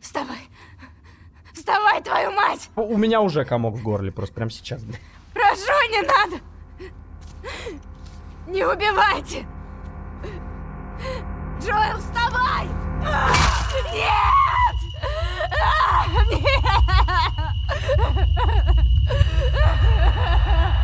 вставай! 0.00 0.38
Вставай, 1.52 2.02
твою 2.02 2.32
мать! 2.32 2.68
У 2.74 2.96
меня 2.96 3.20
уже 3.20 3.44
комок 3.44 3.74
в 3.76 3.82
горле 3.82 4.10
просто 4.10 4.34
прямо 4.34 4.50
сейчас. 4.50 4.82
блин. 4.82 4.98
Прошу, 5.32 5.72
не 5.90 6.02
надо! 6.02 6.42
Не 8.46 8.64
убивайте! 8.64 9.46
Джоэл, 11.60 11.98
вставай! 11.98 12.66
Нет! 13.92 14.38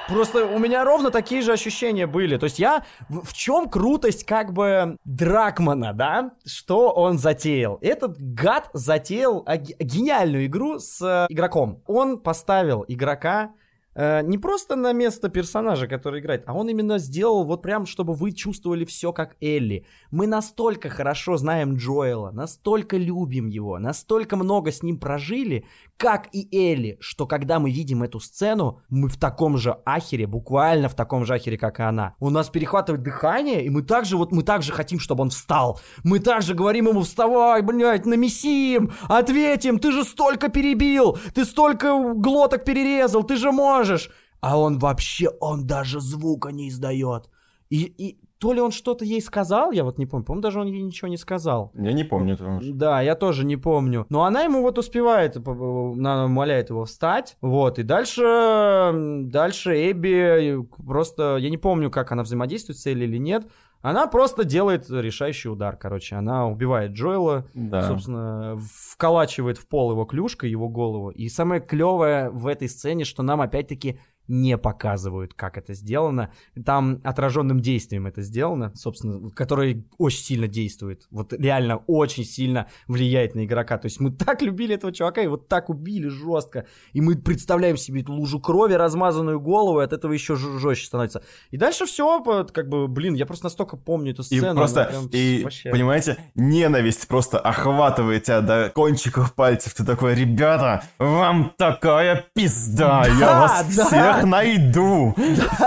Просто 0.09 0.47
у 0.47 0.59
меня 0.59 0.85
ровно 0.85 1.11
такие 1.11 1.43
же 1.43 1.53
ощущения 1.53 2.07
были. 2.07 2.37
То 2.37 2.45
есть 2.45 2.59
я... 2.59 2.85
В, 3.09 3.33
чем 3.33 3.69
крутость 3.69 4.25
как 4.25 4.53
бы 4.53 4.99
Дракмана, 5.05 5.93
да? 5.93 6.33
Что 6.47 6.93
он 6.93 7.19
затеял? 7.19 7.79
Этот 7.81 8.17
гад 8.19 8.71
затеял 8.75 9.45
гениальную 9.45 10.47
игру 10.47 10.79
с 10.79 11.01
э, 11.03 11.27
игроком. 11.33 11.83
Он 11.87 12.19
поставил 12.19 12.85
игрока 12.87 13.55
э, 13.95 14.23
не 14.23 14.39
просто 14.39 14.77
на 14.77 14.93
место 14.93 15.29
персонажа, 15.29 15.87
который 15.87 16.21
играет, 16.21 16.45
а 16.47 16.55
он 16.55 16.69
именно 16.69 16.99
сделал 16.99 17.45
вот 17.45 17.63
прям, 17.63 17.87
чтобы 17.87 18.15
вы 18.15 18.33
чувствовали 18.33 18.85
все 18.85 19.13
как 19.13 19.37
Элли. 19.41 19.87
Мы 20.11 20.27
настолько 20.27 20.89
хорошо 20.89 21.37
знаем 21.37 21.77
Джоэла, 21.77 22.31
настолько 22.31 22.97
любим 22.97 23.49
его, 23.49 23.79
настолько 23.79 24.37
много 24.37 24.71
с 24.71 24.83
ним 24.83 24.99
прожили, 24.99 25.67
как 25.97 26.29
и 26.33 26.49
Элли, 26.57 26.97
что 27.01 27.27
когда 27.27 27.59
мы 27.59 27.71
видим 27.71 28.03
эту 28.03 28.21
сцену, 28.21 28.81
мы 28.89 29.09
в 29.09 29.17
таком 29.17 29.57
же 29.57 29.79
ахере, 29.85 30.27
буквально 30.27 30.89
в 30.89 30.95
таком 30.95 31.25
же 31.25 31.35
ахере, 31.35 31.57
как 31.57 31.81
и 31.81 31.83
она. 31.83 32.15
У 32.21 32.31
нас 32.31 32.49
перехватывает 32.49 33.03
дыхание, 33.03 33.65
и 33.65 33.71
мы 33.71 33.83
также 33.83 34.17
вот, 34.17 34.33
мы 34.33 34.43
также 34.43 34.73
хотим, 34.73 34.99
чтобы 34.99 35.23
он 35.23 35.31
встал. 35.31 35.81
Мы 36.03 36.19
также 36.19 36.55
говорим 36.55 36.89
ему, 36.89 37.03
вставай, 37.03 37.63
блядь, 37.63 38.07
намесим, 38.07 38.93
ответим, 39.09 39.79
ты 39.79 39.93
же 39.93 40.05
столько 40.05 40.49
перебил, 40.49 41.19
ты 41.35 41.45
столько 41.45 42.15
глоток 42.15 42.65
перерезал, 42.65 43.23
ты 43.23 43.37
же 43.37 43.53
можешь. 43.53 44.11
А 44.41 44.59
он 44.59 44.79
вообще, 44.79 45.31
он 45.41 45.67
даже 45.67 46.01
звука 46.01 46.51
не 46.51 46.69
издает. 46.69 47.31
И, 47.71 47.83
и 47.85 48.19
то 48.39 48.53
ли 48.53 48.61
он 48.61 48.73
что-то 48.73 49.05
ей 49.07 49.23
сказал, 49.23 49.73
я 49.73 49.85
вот 49.85 49.97
не 49.99 50.05
помню, 50.07 50.25
по-моему, 50.27 50.43
даже 50.43 50.61
он 50.61 50.67
ей 50.67 50.83
ничего 50.83 51.09
не 51.09 51.17
сказал. 51.17 51.73
Я 51.75 51.93
не 51.93 52.05
помню 52.05 52.35
этого. 52.35 52.61
Да, 52.63 53.01
я 53.01 53.15
тоже 53.15 53.45
не 53.47 53.57
помню. 53.57 54.05
Но 54.11 54.25
она 54.25 54.43
ему 54.43 54.61
вот 54.61 54.77
успевает, 54.79 55.35
п- 55.43 55.51
она 55.99 56.27
умоляет 56.27 56.69
его 56.71 56.85
встать. 56.85 57.37
Вот, 57.41 57.79
и 57.79 57.83
дальше, 57.85 58.93
дальше 59.27 59.91
Эбби 59.91 60.65
просто, 60.85 61.37
я 61.39 61.51
не 61.51 61.59
помню, 61.59 61.91
как 61.91 62.13
она 62.13 62.23
взаимодействует 62.23 62.79
с 62.79 62.87
Элли 62.87 63.05
или 63.05 63.19
нет. 63.19 63.47
Она 63.81 64.07
просто 64.07 64.45
делает 64.45 64.89
решающий 64.89 65.49
удар, 65.51 65.77
короче. 65.77 66.17
Она 66.17 66.47
убивает 66.49 66.93
Джоэла, 66.93 67.47
Да. 67.53 67.83
собственно, 67.83 68.57
вколачивает 68.93 69.59
в 69.59 69.69
пол 69.69 69.93
его 69.93 70.07
клюшкой, 70.07 70.49
его 70.51 70.69
голову. 70.71 71.11
И 71.11 71.29
самое 71.29 71.61
клевое 71.61 72.31
в 72.31 72.47
этой 72.47 72.69
сцене, 72.71 73.05
что 73.05 73.23
нам 73.23 73.43
опять-таки 73.43 73.99
не 74.29 74.57
показывают, 74.57 75.35
как 75.35 75.59
это 75.59 75.75
сделано. 75.75 76.31
Там 76.65 77.01
отраженным 77.05 77.61
действием 77.61 78.07
это 78.07 78.23
сделано, 78.23 78.73
собственно, 78.75 79.31
которое 79.31 79.85
очень 79.99 80.23
сильно 80.25 80.49
действует. 80.49 81.07
Вот 81.11 81.33
реально 81.33 81.79
очень 81.87 82.25
сильно 82.25 82.69
влияет 82.89 83.35
на 83.35 83.45
игрока. 83.45 83.79
То 83.79 83.87
есть 83.87 84.01
мы 84.01 84.11
так 84.11 84.43
любили 84.43 84.75
этого 84.75 84.93
чувака, 84.93 85.21
и 85.23 85.27
вот 85.27 85.49
так 85.49 85.69
убили 85.71 86.09
жестко. 86.09 86.67
И 86.93 87.01
мы 87.01 87.17
представляем 87.17 87.77
себе 87.77 88.01
эту 88.03 88.13
лужу 88.13 88.41
крови, 88.41 88.75
размазанную 88.75 89.41
голову, 89.41 89.81
и 89.81 89.85
от 89.85 89.93
этого 89.93 90.13
еще 90.13 90.37
жестче 90.37 90.87
становится. 90.87 91.23
И 91.51 91.57
дальше 91.57 91.87
все, 91.87 92.23
как 92.53 92.69
бы, 92.69 92.89
блин, 92.89 93.15
я 93.15 93.27
просто 93.27 93.47
настолько 93.47 93.77
помню 93.77 94.13
эту 94.13 94.23
И 94.23 94.25
сцену. 94.25 94.51
она 94.51 94.61
просто, 94.61 94.85
прям 94.85 95.07
и, 95.13 95.43
вообще- 95.45 95.71
понимаете, 95.71 96.17
ненависть 96.35 97.07
просто 97.09 97.39
охватывает 97.39 98.23
тебя 98.25 98.41
до 98.41 98.71
кончиков 98.75 99.35
пальцев. 99.35 99.75
Ты 99.75 99.85
такой, 99.85 100.15
ребята, 100.15 100.83
вам 100.99 101.53
такая 101.57 102.25
пизда, 102.35 103.05
я 103.07 103.19
Да, 103.21 103.41
вас 103.41 103.77
да. 103.77 103.85
всех 103.87 104.14
найду. 104.23 105.15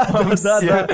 Вам 0.10 0.34
да, 0.44 0.58
всех». 0.60 0.88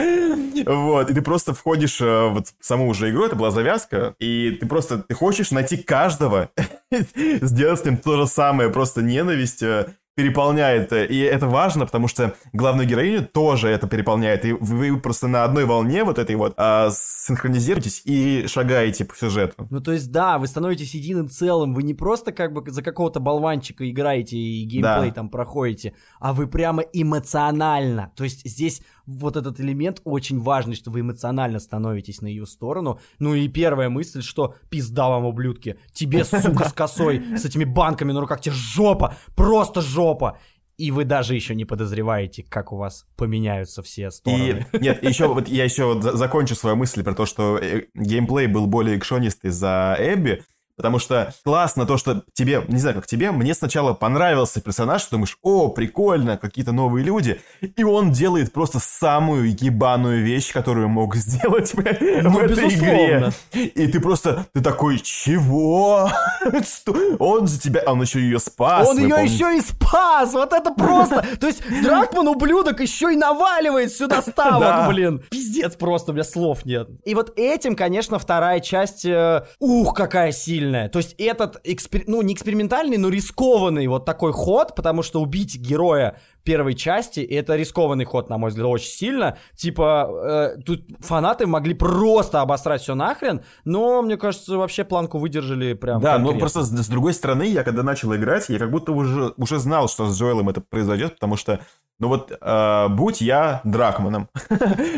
Вот, 0.66 1.10
и 1.10 1.13
ты 1.13 1.22
просто 1.22 1.54
входишь 1.54 2.00
э, 2.02 2.30
вот 2.30 2.48
в 2.48 2.66
саму 2.66 2.88
уже 2.88 3.10
игру, 3.10 3.26
это 3.26 3.36
была 3.36 3.52
завязка, 3.52 4.16
и 4.20 4.52
ты 4.60 4.66
просто, 4.66 5.00
ты 5.00 5.13
хочешь 5.13 5.52
найти 5.52 5.78
каждого, 5.78 6.50
сделать 7.12 7.80
с 7.80 7.86
ним 7.86 7.98
то 7.98 8.18
же 8.18 8.28
самое, 8.28 8.70
просто 8.70 9.02
ненависть 9.02 9.63
э, 9.63 9.88
переполняет, 10.15 10.91
э, 10.93 11.06
и 11.08 11.19
это 11.19 11.47
важно, 11.47 11.86
потому 11.86 12.08
что 12.08 12.36
главную 12.54 12.88
героиню 12.88 13.26
тоже 13.26 13.69
это 13.69 13.88
переполняет, 13.88 14.45
и 14.45 14.54
вы 14.54 14.99
просто 14.99 15.28
на 15.28 15.43
одной 15.43 15.65
волне 15.65 16.04
вот 16.04 16.19
этой 16.19 16.36
вот 16.36 16.54
а, 16.58 16.89
синхронизируетесь 16.91 18.02
и 18.06 18.45
шагаете 18.47 19.06
по 19.06 19.15
сюжету. 19.15 19.67
Ну, 19.69 19.82
то 19.82 19.91
есть, 19.91 20.12
да, 20.12 20.38
вы 20.38 20.47
становитесь 20.47 20.93
единым 20.93 21.30
целым, 21.30 21.73
вы 21.73 21.84
не 21.84 21.93
просто 21.93 22.32
как 22.32 22.54
бы 22.54 22.69
за 22.69 22.84
какого-то 22.84 23.19
болванчика 23.19 23.89
играете 23.89 24.38
и 24.38 24.63
геймплей 24.65 25.10
Да. 25.10 25.15
там 25.15 25.30
проходите, 25.30 25.93
а 26.19 26.34
вы 26.34 26.47
прямо 26.47 26.84
эмоционально. 26.93 28.12
То 28.15 28.23
есть 28.23 28.47
здесь 28.47 28.82
вот 29.06 29.36
этот 29.36 29.60
элемент 29.60 30.02
очень 30.04 30.39
важный, 30.39 30.76
что 30.76 30.92
вы 30.92 31.02
эмоционально 31.02 31.60
становитесь 31.60 32.22
на 32.22 32.28
ее 32.28 32.46
сторону. 32.46 33.00
Ну 33.20 33.34
и 33.34 33.48
первая 33.48 33.89
мысль, 33.89 34.22
что 34.22 34.56
пизда 34.70 35.10
вам, 35.10 35.26
ублюдки, 35.26 35.78
тебе, 35.92 36.24
сука, 36.24 36.70
с 36.70 36.74
косой, 36.74 37.24
с 37.38 37.46
этими 37.46 37.66
банками 37.66 38.12
на 38.12 38.22
руках, 38.22 38.42
тебе 38.42 38.56
жопа, 38.56 39.16
просто 39.36 39.82
жопа. 39.82 40.38
И 40.78 40.89
вы 40.89 41.06
даже 41.06 41.36
еще 41.36 41.54
не 41.54 41.66
подозреваете, 41.66 42.44
как 42.44 42.72
у 42.74 42.78
вас 42.78 43.06
поменяются 43.16 43.84
все 43.84 44.08
И 44.08 44.10
стороны. 44.10 44.66
нет, 44.74 45.04
еще 45.04 45.28
вот 45.28 45.48
я 45.48 45.63
еще 45.66 45.86
вот 45.86 46.02
за- 46.02 46.18
закончу 46.18 46.56
свою 46.56 46.76
мысль 46.76 47.04
про 47.04 47.13
то, 47.13 47.28
что 47.28 47.60
э, 47.60 47.84
геймплей 47.94 48.48
был 48.48 48.66
более 48.66 48.98
экшонистый 48.98 49.52
за 49.52 49.96
Эбби, 50.00 50.44
потому 50.75 50.99
что 50.99 51.33
классно 51.43 51.86
то, 51.86 51.97
что 51.97 52.23
тебе, 52.33 52.63
не 52.67 52.79
знаю, 52.79 52.95
как 52.95 53.07
тебе, 53.07 53.31
мне 53.31 53.53
сначала 53.53 53.93
понравился 53.93 54.62
персонаж, 54.62 55.01
что 55.01 55.12
думаешь, 55.12 55.38
о, 55.41 55.69
прикольно, 55.69 56.38
какие-то 56.38 56.71
новые 56.71 57.03
люди, 57.05 57.41
и 57.62 57.83
он 57.83 58.12
делает 58.12 58.51
просто 58.53 58.79
самую 58.79 59.55
ебаную 59.55 60.23
вещь, 60.23 60.51
которую 60.51 60.89
мог 60.89 61.15
сделать 61.15 61.73
в 61.73 61.77
Ну, 61.77 62.39
этой 62.39 62.55
безусловно. 62.67 63.31
игре. 63.51 63.65
И 63.67 63.88
ты 63.88 63.99
просто, 63.99 64.45
ты 64.53 64.62
такой, 64.62 64.99
чего? 64.99 66.09
Что? 66.63 66.95
Он 67.19 67.47
же 67.47 67.59
тебя, 67.59 67.83
он 67.86 68.01
еще 68.01 68.19
ее 68.19 68.39
спас. 68.39 68.88
Он 68.88 68.97
ее 68.97 69.09
помните? 69.09 69.33
еще 69.33 69.57
и 69.57 69.62
спас! 69.62 70.33
Вот 70.33 70.53
это 70.53 70.71
просто! 70.71 71.25
То 71.39 71.47
есть 71.47 71.62
Дракман, 71.83 72.27
ублюдок, 72.27 72.79
еще 72.79 73.13
и 73.13 73.15
наваливает 73.15 73.91
сюда 73.93 74.21
ставок, 74.21 74.59
Да. 74.62 74.88
блин! 74.89 75.21
Пиздец 75.29 75.75
просто, 75.75 76.12
у 76.12 76.13
меня 76.13 76.23
слов 76.23 76.65
нет. 76.65 76.88
И 77.05 77.15
вот 77.15 77.33
этим, 77.38 77.75
конечно, 77.75 78.19
вторая 78.19 78.59
часть, 78.59 79.05
э, 79.05 79.43
ух, 79.59 79.93
какая 79.93 80.31
сильная. 80.31 80.62
То 80.89 80.99
есть 80.99 81.15
этот, 81.17 81.65
экспер- 81.65 82.04
ну, 82.08 82.21
не 82.21 82.34
экспериментальный, 82.34 82.97
но 82.97 83.10
рискованный 83.10 83.88
вот 83.88 84.06
такой 84.06 84.32
ход, 84.32 84.76
потому 84.76 85.04
что 85.04 85.21
убить 85.21 85.58
героя 85.58 86.17
первой 86.43 86.73
части, 86.75 87.21
и 87.21 87.34
это 87.34 87.56
рискованный 87.56 88.06
ход, 88.06 88.29
на 88.29 88.38
мой 88.38 88.49
взгляд, 88.49 88.67
очень 88.67 88.89
сильно. 88.89 89.38
Типа, 89.56 90.56
э, 90.58 90.62
тут 90.62 90.84
фанаты 90.99 91.47
могли 91.47 91.73
просто 91.73 92.41
обосрать 92.41 92.82
все 92.82 92.95
нахрен, 92.95 93.41
но, 93.65 94.01
мне 94.01 94.17
кажется, 94.17 94.58
вообще 94.58 94.84
планку 94.84 95.17
выдержали 95.19 95.73
прям 95.73 96.01
Да, 96.01 96.13
но 96.13 96.29
конкретно. 96.29 96.39
просто 96.39 96.63
с, 96.63 96.86
с 96.86 96.88
другой 96.88 97.13
стороны, 97.13 97.43
я 97.43 97.63
когда 97.63 97.84
начал 97.84 98.13
играть, 98.15 98.49
я 98.49 98.60
как 98.60 98.71
будто 98.71 98.91
уже, 98.91 99.34
уже 99.38 99.60
знал, 99.60 99.88
что 99.88 100.08
с 100.08 100.19
Джоэлом 100.19 100.49
это 100.49 100.62
произойдет, 100.62 101.15
потому 101.15 101.38
что, 101.38 101.60
ну 101.99 102.08
вот, 102.10 102.32
э, 102.39 102.88
будь 102.89 103.21
я 103.21 103.62
Дракманом, 103.63 104.27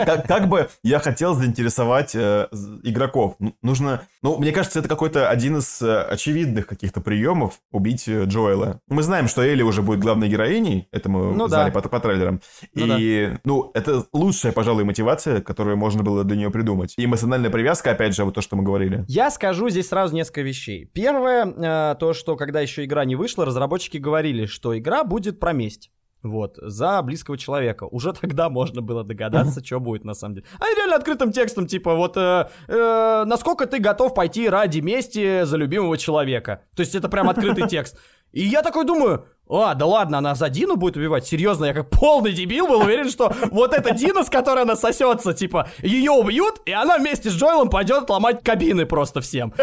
как, 0.05 0.27
как 0.27 0.47
бы 0.47 0.69
я 0.83 0.99
хотел 0.99 1.35
заинтересовать 1.35 2.15
э, 2.15 2.47
игроков. 2.83 3.35
Нужно, 3.61 4.01
ну, 4.23 4.37
мне 4.37 4.51
кажется, 4.51 4.79
это 4.79 4.89
какой-то 4.89 5.29
один 5.29 5.57
из 5.57 5.81
э, 5.81 6.01
очевидных 6.01 6.65
каких-то 6.67 7.01
приемов 7.01 7.59
убить 7.71 8.07
э, 8.07 8.23
Джоэла. 8.25 8.79
Мы 8.87 9.03
знаем, 9.03 9.27
что 9.27 9.43
Элли 9.43 9.61
уже 9.61 9.81
будет 9.81 9.99
главной 9.99 10.29
героиней, 10.29 10.87
это 10.91 11.09
мы 11.09 11.34
Ну 11.37 11.47
знали 11.47 11.71
да. 11.71 11.81
по, 11.81 11.89
по 11.89 11.99
трейлерам. 11.99 12.41
Ну 12.73 12.97
и, 12.97 13.31
ну, 13.43 13.71
это 13.73 14.05
лучшая, 14.13 14.51
пожалуй, 14.51 14.83
мотивация, 14.83 15.41
которую 15.41 15.77
можно 15.77 16.03
было 16.03 16.23
для 16.23 16.37
нее 16.37 16.49
придумать. 16.49 16.93
И 16.97 17.05
эмоциональная 17.05 17.49
привязка, 17.49 17.91
опять 17.91 18.15
же, 18.15 18.23
вот 18.23 18.35
то, 18.35 18.41
что 18.41 18.55
мы 18.55 18.63
говорили. 18.63 19.05
Я 19.07 19.31
скажу 19.31 19.69
здесь 19.69 19.89
сразу 19.89 20.15
несколько 20.15 20.41
вещей. 20.41 20.85
Первое, 20.93 21.45
э, 21.45 21.95
то, 21.99 22.13
что 22.13 22.35
когда 22.35 22.61
еще 22.61 22.85
игра 22.85 23.05
не 23.05 23.15
вышла, 23.15 23.45
разработчики 23.45 23.97
говорили, 23.97 24.45
что 24.45 24.77
игра 24.77 25.03
будет 25.03 25.39
про 25.39 25.53
месть. 25.53 25.91
Вот, 26.25 26.57
за 26.59 27.03
близкого 27.03 27.37
человека. 27.37 27.83
Уже 27.83 28.11
тогда 28.21 28.49
можно 28.49 28.81
было 28.81 29.03
догадаться, 29.03 29.63
что 29.63 29.79
будет 29.79 30.03
на 30.05 30.15
самом 30.15 30.35
деле. 30.35 30.47
А 30.59 30.65
реально 30.75 30.95
открытым 30.95 31.31
текстом, 31.31 31.67
типа, 31.67 31.93
вот, 31.93 32.17
э, 32.17 32.49
э, 32.67 33.23
насколько 33.27 33.67
ты 33.67 33.79
готов 33.79 34.15
пойти 34.15 34.49
ради 34.49 34.79
мести 34.79 35.43
за 35.43 35.57
любимого 35.57 35.97
человека. 35.97 36.63
То 36.75 36.81
есть 36.81 36.95
это 36.95 37.09
прям 37.09 37.29
открытый 37.29 37.67
текст. 37.69 37.99
И 38.31 38.41
я 38.41 38.63
такой 38.63 38.85
думаю, 38.85 39.25
а, 39.47 39.75
да 39.75 39.85
ладно, 39.85 40.17
она 40.17 40.35
за 40.35 40.49
Дину 40.49 40.75
будет 40.75 40.97
убивать? 40.97 41.25
Серьезно, 41.25 41.65
я 41.65 41.73
как 41.73 41.89
полный 41.89 42.33
дебил 42.33 42.67
был 42.67 42.81
уверен, 42.81 43.09
что 43.09 43.31
вот 43.51 43.73
эта 43.73 43.93
Дина, 43.93 44.23
с 44.23 44.29
которой 44.29 44.63
она 44.63 44.75
сосется, 44.75 45.33
типа, 45.33 45.69
ее 45.81 46.11
убьют, 46.11 46.61
и 46.65 46.71
она 46.71 46.97
вместе 46.97 47.29
с 47.29 47.33
Джоэлом 47.33 47.69
пойдет 47.69 48.09
ломать 48.09 48.43
кабины 48.43 48.85
просто 48.85 49.21
всем. 49.21 49.53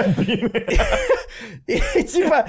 И, 1.66 2.02
типа, 2.02 2.46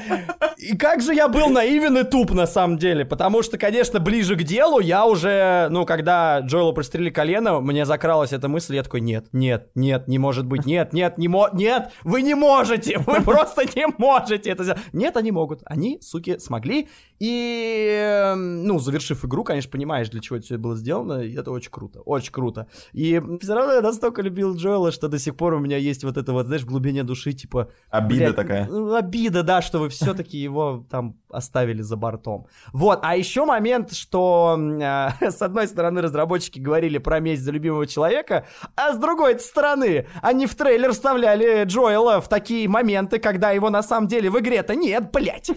и 0.58 0.76
как 0.76 1.02
же 1.02 1.14
я 1.14 1.28
был 1.28 1.50
наивен 1.50 1.98
и 1.98 2.04
туп 2.04 2.32
на 2.32 2.46
самом 2.46 2.78
деле, 2.78 3.06
потому 3.06 3.42
что, 3.42 3.58
конечно, 3.58 4.00
ближе 4.00 4.36
к 4.36 4.44
делу 4.44 4.80
я 4.80 5.06
уже, 5.06 5.68
ну, 5.70 5.86
когда 5.86 6.40
Джоэлу 6.40 6.74
прострелили 6.74 7.10
колено, 7.10 7.62
мне 7.62 7.86
закралась 7.86 8.34
эта 8.34 8.48
мысль, 8.48 8.76
я 8.76 8.84
такой, 8.84 9.02
нет, 9.02 9.28
нет, 9.32 9.70
нет, 9.76 10.08
не 10.08 10.20
может 10.20 10.46
быть, 10.46 10.66
нет, 10.66 10.94
нет, 10.94 11.18
не 11.18 11.28
мо... 11.28 11.50
нет, 11.54 11.92
вы 12.04 12.22
не 12.22 12.36
можете, 12.36 12.98
вы 13.00 13.22
просто 13.22 13.64
не 13.76 13.88
можете 13.98 14.50
это 14.50 14.64
сделать. 14.64 14.82
Нет, 14.92 15.16
они 15.18 15.32
могут, 15.32 15.62
они, 15.66 16.00
суки, 16.02 16.38
смогли, 16.40 16.90
и, 17.24 17.88
эм, 18.02 18.66
ну, 18.66 18.80
завершив 18.80 19.24
игру, 19.24 19.46
конечно, 19.46 19.72
понимаешь, 19.72 20.10
для 20.10 20.20
чего 20.20 20.36
это 20.36 20.46
все 20.46 20.58
было 20.58 20.76
сделано, 20.76 21.22
и 21.22 21.34
это 21.34 21.52
очень 21.52 21.72
круто, 21.72 22.02
очень 22.02 22.34
круто. 22.34 22.68
И 22.92 23.22
все 23.42 23.54
равно 23.54 23.76
я 23.76 23.82
настолько 23.82 24.22
любил 24.22 24.58
Джоэла, 24.58 24.92
что 24.92 25.08
до 25.08 25.18
сих 25.18 25.38
пор 25.38 25.54
у 25.54 25.60
меня 25.60 25.78
есть 25.78 26.04
вот 26.04 26.18
это 26.18 26.34
вот, 26.34 26.48
знаешь, 26.48 26.64
в 26.64 26.66
глубине 26.66 27.04
души, 27.04 27.32
типа... 27.32 27.70
Обида 27.90 28.26
блядь, 28.26 28.36
такая. 28.36 28.68
ну, 28.68 28.94
Обида, 28.94 29.44
да, 29.44 29.62
что 29.62 29.80
вы 29.80 29.88
все-таки 29.88 30.38
его 30.38 30.86
там 30.90 31.16
оставили 31.30 31.82
за 31.82 31.96
бортом. 31.96 32.48
Вот, 32.74 33.00
а 33.04 33.16
еще 33.16 33.46
момент, 33.46 33.94
что 33.94 34.60
а, 34.82 35.14
с 35.22 35.42
одной 35.42 35.70
стороны 35.70 36.02
разработчики 36.02 36.60
говорили 36.60 36.98
про 36.98 37.22
месть 37.22 37.44
за 37.44 37.52
любимого 37.52 37.88
человека, 37.88 38.46
а 38.76 38.92
с 38.92 38.98
другой 38.98 39.40
стороны 39.40 40.08
они 40.22 40.46
в 40.46 40.56
трейлер 40.56 40.92
вставляли 40.92 41.64
Джоэла 41.64 42.20
в 42.20 42.28
такие 42.28 42.68
моменты, 42.68 43.18
когда 43.20 43.52
его 43.52 43.70
на 43.70 43.82
самом 43.82 44.10
деле 44.10 44.30
в 44.30 44.38
игре-то 44.38 44.76
нет, 44.76 45.10
блять. 45.12 45.52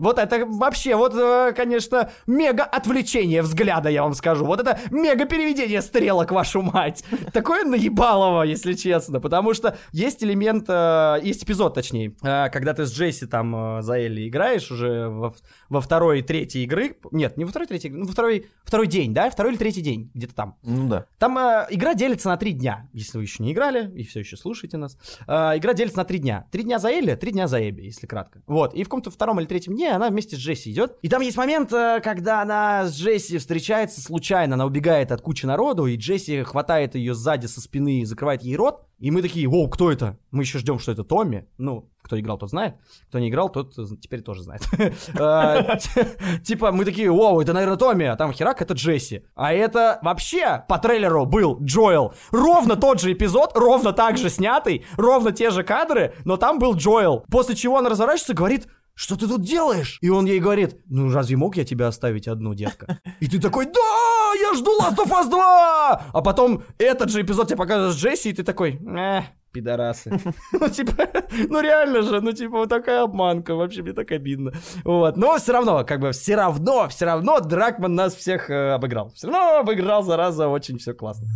Вот 0.00 0.18
это 0.18 0.46
вообще, 0.46 0.96
вот, 0.96 1.09
э, 1.14 1.52
конечно, 1.56 2.10
мега 2.26 2.64
отвлечение 2.64 3.42
взгляда, 3.42 3.88
я 3.88 4.02
вам 4.02 4.14
скажу. 4.14 4.44
Вот 4.44 4.60
это 4.60 4.78
мега 4.90 5.24
переведение 5.24 5.82
стрелок, 5.82 6.30
вашу 6.30 6.62
мать. 6.62 7.04
Такое 7.32 7.64
наебалово, 7.64 8.42
если 8.42 8.74
честно, 8.74 9.20
потому 9.20 9.54
что 9.54 9.76
есть 9.92 10.22
элемент, 10.22 10.66
э, 10.68 11.18
есть 11.22 11.44
эпизод, 11.44 11.74
точнее, 11.74 12.14
э, 12.22 12.48
когда 12.50 12.74
ты 12.74 12.86
с 12.86 12.92
Джесси 12.92 13.26
там 13.26 13.82
за 13.82 13.94
Элли 13.98 14.28
играешь 14.28 14.70
уже 14.70 15.08
во, 15.08 15.34
во 15.68 15.80
второй, 15.80 16.22
третьей 16.22 16.64
игры. 16.64 16.96
Нет, 17.10 17.36
не 17.36 17.44
во 17.44 17.50
второй, 17.50 17.66
третьей, 17.66 17.90
ну, 17.90 18.06
во 18.06 18.12
второй, 18.12 18.46
второй 18.64 18.86
день, 18.86 19.14
да? 19.14 19.30
Второй 19.30 19.52
или 19.52 19.58
третий 19.58 19.82
день, 19.82 20.10
где-то 20.14 20.34
там. 20.34 20.56
Ну 20.62 20.88
да. 20.88 21.06
Там 21.18 21.38
игра 21.38 21.94
делится 21.94 22.28
на 22.28 22.36
три 22.36 22.52
дня, 22.52 22.88
если 22.92 23.18
вы 23.18 23.24
еще 23.24 23.42
не 23.42 23.52
играли 23.52 23.90
и 23.94 24.04
все 24.04 24.20
еще 24.20 24.36
слушаете 24.36 24.76
нас. 24.76 24.96
Игра 25.26 25.74
делится 25.74 25.98
на 25.98 26.04
три 26.04 26.18
дня. 26.18 26.46
Три 26.50 26.62
дня 26.62 26.78
за 26.78 26.90
Элли, 26.90 27.14
три 27.14 27.32
дня 27.32 27.46
за 27.46 27.68
Эбби, 27.68 27.82
если 27.82 28.06
кратко. 28.06 28.42
Вот, 28.46 28.74
и 28.74 28.82
в 28.82 28.86
каком-то 28.86 29.10
втором 29.10 29.40
или 29.40 29.46
третьем 29.46 29.74
дне 29.74 29.92
она 29.92 30.08
вместе 30.08 30.36
с 30.36 30.38
Джесси 30.38 30.70
идет. 30.70 30.96
И 31.02 31.08
там 31.08 31.22
есть 31.22 31.36
момент, 31.36 31.72
э, 31.72 32.00
когда 32.02 32.42
она 32.42 32.86
с 32.86 32.94
Джесси 32.94 33.38
встречается 33.38 34.00
случайно, 34.00 34.54
она 34.54 34.66
убегает 34.66 35.12
от 35.12 35.22
кучи 35.22 35.46
народу, 35.46 35.86
и 35.86 35.96
Джесси 35.96 36.42
хватает 36.42 36.94
ее 36.94 37.14
сзади 37.14 37.46
со 37.46 37.60
спины 37.60 38.00
и 38.00 38.04
закрывает 38.04 38.42
ей 38.42 38.56
рот. 38.56 38.86
И 38.98 39.10
мы 39.10 39.22
такие, 39.22 39.48
воу, 39.48 39.66
кто 39.68 39.90
это? 39.90 40.18
Мы 40.30 40.42
еще 40.42 40.58
ждем, 40.58 40.78
что 40.78 40.92
это 40.92 41.04
Томми. 41.04 41.48
Ну, 41.56 41.88
кто 42.02 42.20
играл, 42.20 42.36
тот 42.36 42.50
знает. 42.50 42.74
Кто 43.08 43.18
не 43.18 43.30
играл, 43.30 43.48
тот 43.48 43.74
теперь 44.00 44.20
тоже 44.20 44.42
знает. 44.42 44.62
Э, 45.18 45.78
Типа, 46.44 46.72
мы 46.72 46.84
такие, 46.84 47.10
вау, 47.10 47.40
это, 47.40 47.52
наверное, 47.52 47.76
Томми, 47.76 48.06
а 48.06 48.16
там 48.16 48.32
херак, 48.32 48.60
это 48.60 48.74
Джесси. 48.74 49.24
А 49.34 49.52
это 49.52 49.98
вообще 50.02 50.64
по 50.68 50.78
трейлеру 50.78 51.24
был 51.24 51.58
Джоэл. 51.62 52.12
Ровно 52.30 52.76
тот 52.76 53.00
же 53.00 53.12
эпизод, 53.12 53.52
ровно 53.54 53.92
так 53.92 54.18
же 54.18 54.28
снятый, 54.28 54.84
ровно 54.96 55.32
те 55.32 55.50
же 55.50 55.62
кадры, 55.62 56.14
но 56.24 56.36
там 56.36 56.58
был 56.58 56.74
Джоэл. 56.74 57.24
После 57.30 57.54
чего 57.54 57.78
она 57.78 57.88
разворачивается 57.88 58.32
и 58.32 58.36
говорит, 58.36 58.66
что 59.00 59.16
ты 59.16 59.26
тут 59.26 59.40
делаешь? 59.40 59.96
И 60.02 60.10
он 60.10 60.26
ей 60.26 60.40
говорит, 60.40 60.76
ну 60.84 61.10
разве 61.10 61.34
мог 61.34 61.56
я 61.56 61.64
тебя 61.64 61.88
оставить 61.88 62.28
одну, 62.28 62.52
детка? 62.52 63.00
И 63.20 63.28
ты 63.28 63.40
такой, 63.40 63.64
да, 63.64 64.32
я 64.38 64.52
жду 64.54 64.78
Last 64.78 64.96
of 64.96 65.08
Us 65.08 65.30
2! 65.30 66.06
А 66.12 66.20
потом 66.20 66.64
этот 66.76 67.08
же 67.08 67.22
эпизод 67.22 67.48
тебе 67.48 67.56
показывает 67.56 67.96
Джесси, 67.96 68.28
и 68.28 68.32
ты 68.34 68.42
такой, 68.42 68.74
э, 68.74 69.22
пидорасы. 69.52 70.10
Ну, 70.52 70.68
типа, 70.68 71.08
ну 71.48 71.60
реально 71.60 72.02
же, 72.02 72.20
ну, 72.20 72.32
типа, 72.32 72.58
вот 72.58 72.68
такая 72.68 73.02
обманка, 73.02 73.54
вообще 73.54 73.82
мне 73.82 73.92
так 73.92 74.10
обидно. 74.10 74.52
Вот, 74.84 75.16
но 75.16 75.36
все 75.38 75.52
равно, 75.52 75.84
как 75.84 76.00
бы, 76.00 76.12
все 76.12 76.36
равно, 76.36 76.88
все 76.88 77.06
равно 77.06 77.40
Дракман 77.40 77.94
нас 77.94 78.14
всех 78.14 78.50
э, 78.50 78.72
обыграл. 78.72 79.10
Все 79.14 79.28
равно 79.28 79.58
обыграл, 79.60 80.02
зараза, 80.02 80.48
очень 80.48 80.78
все 80.78 80.92
классно. 80.92 81.28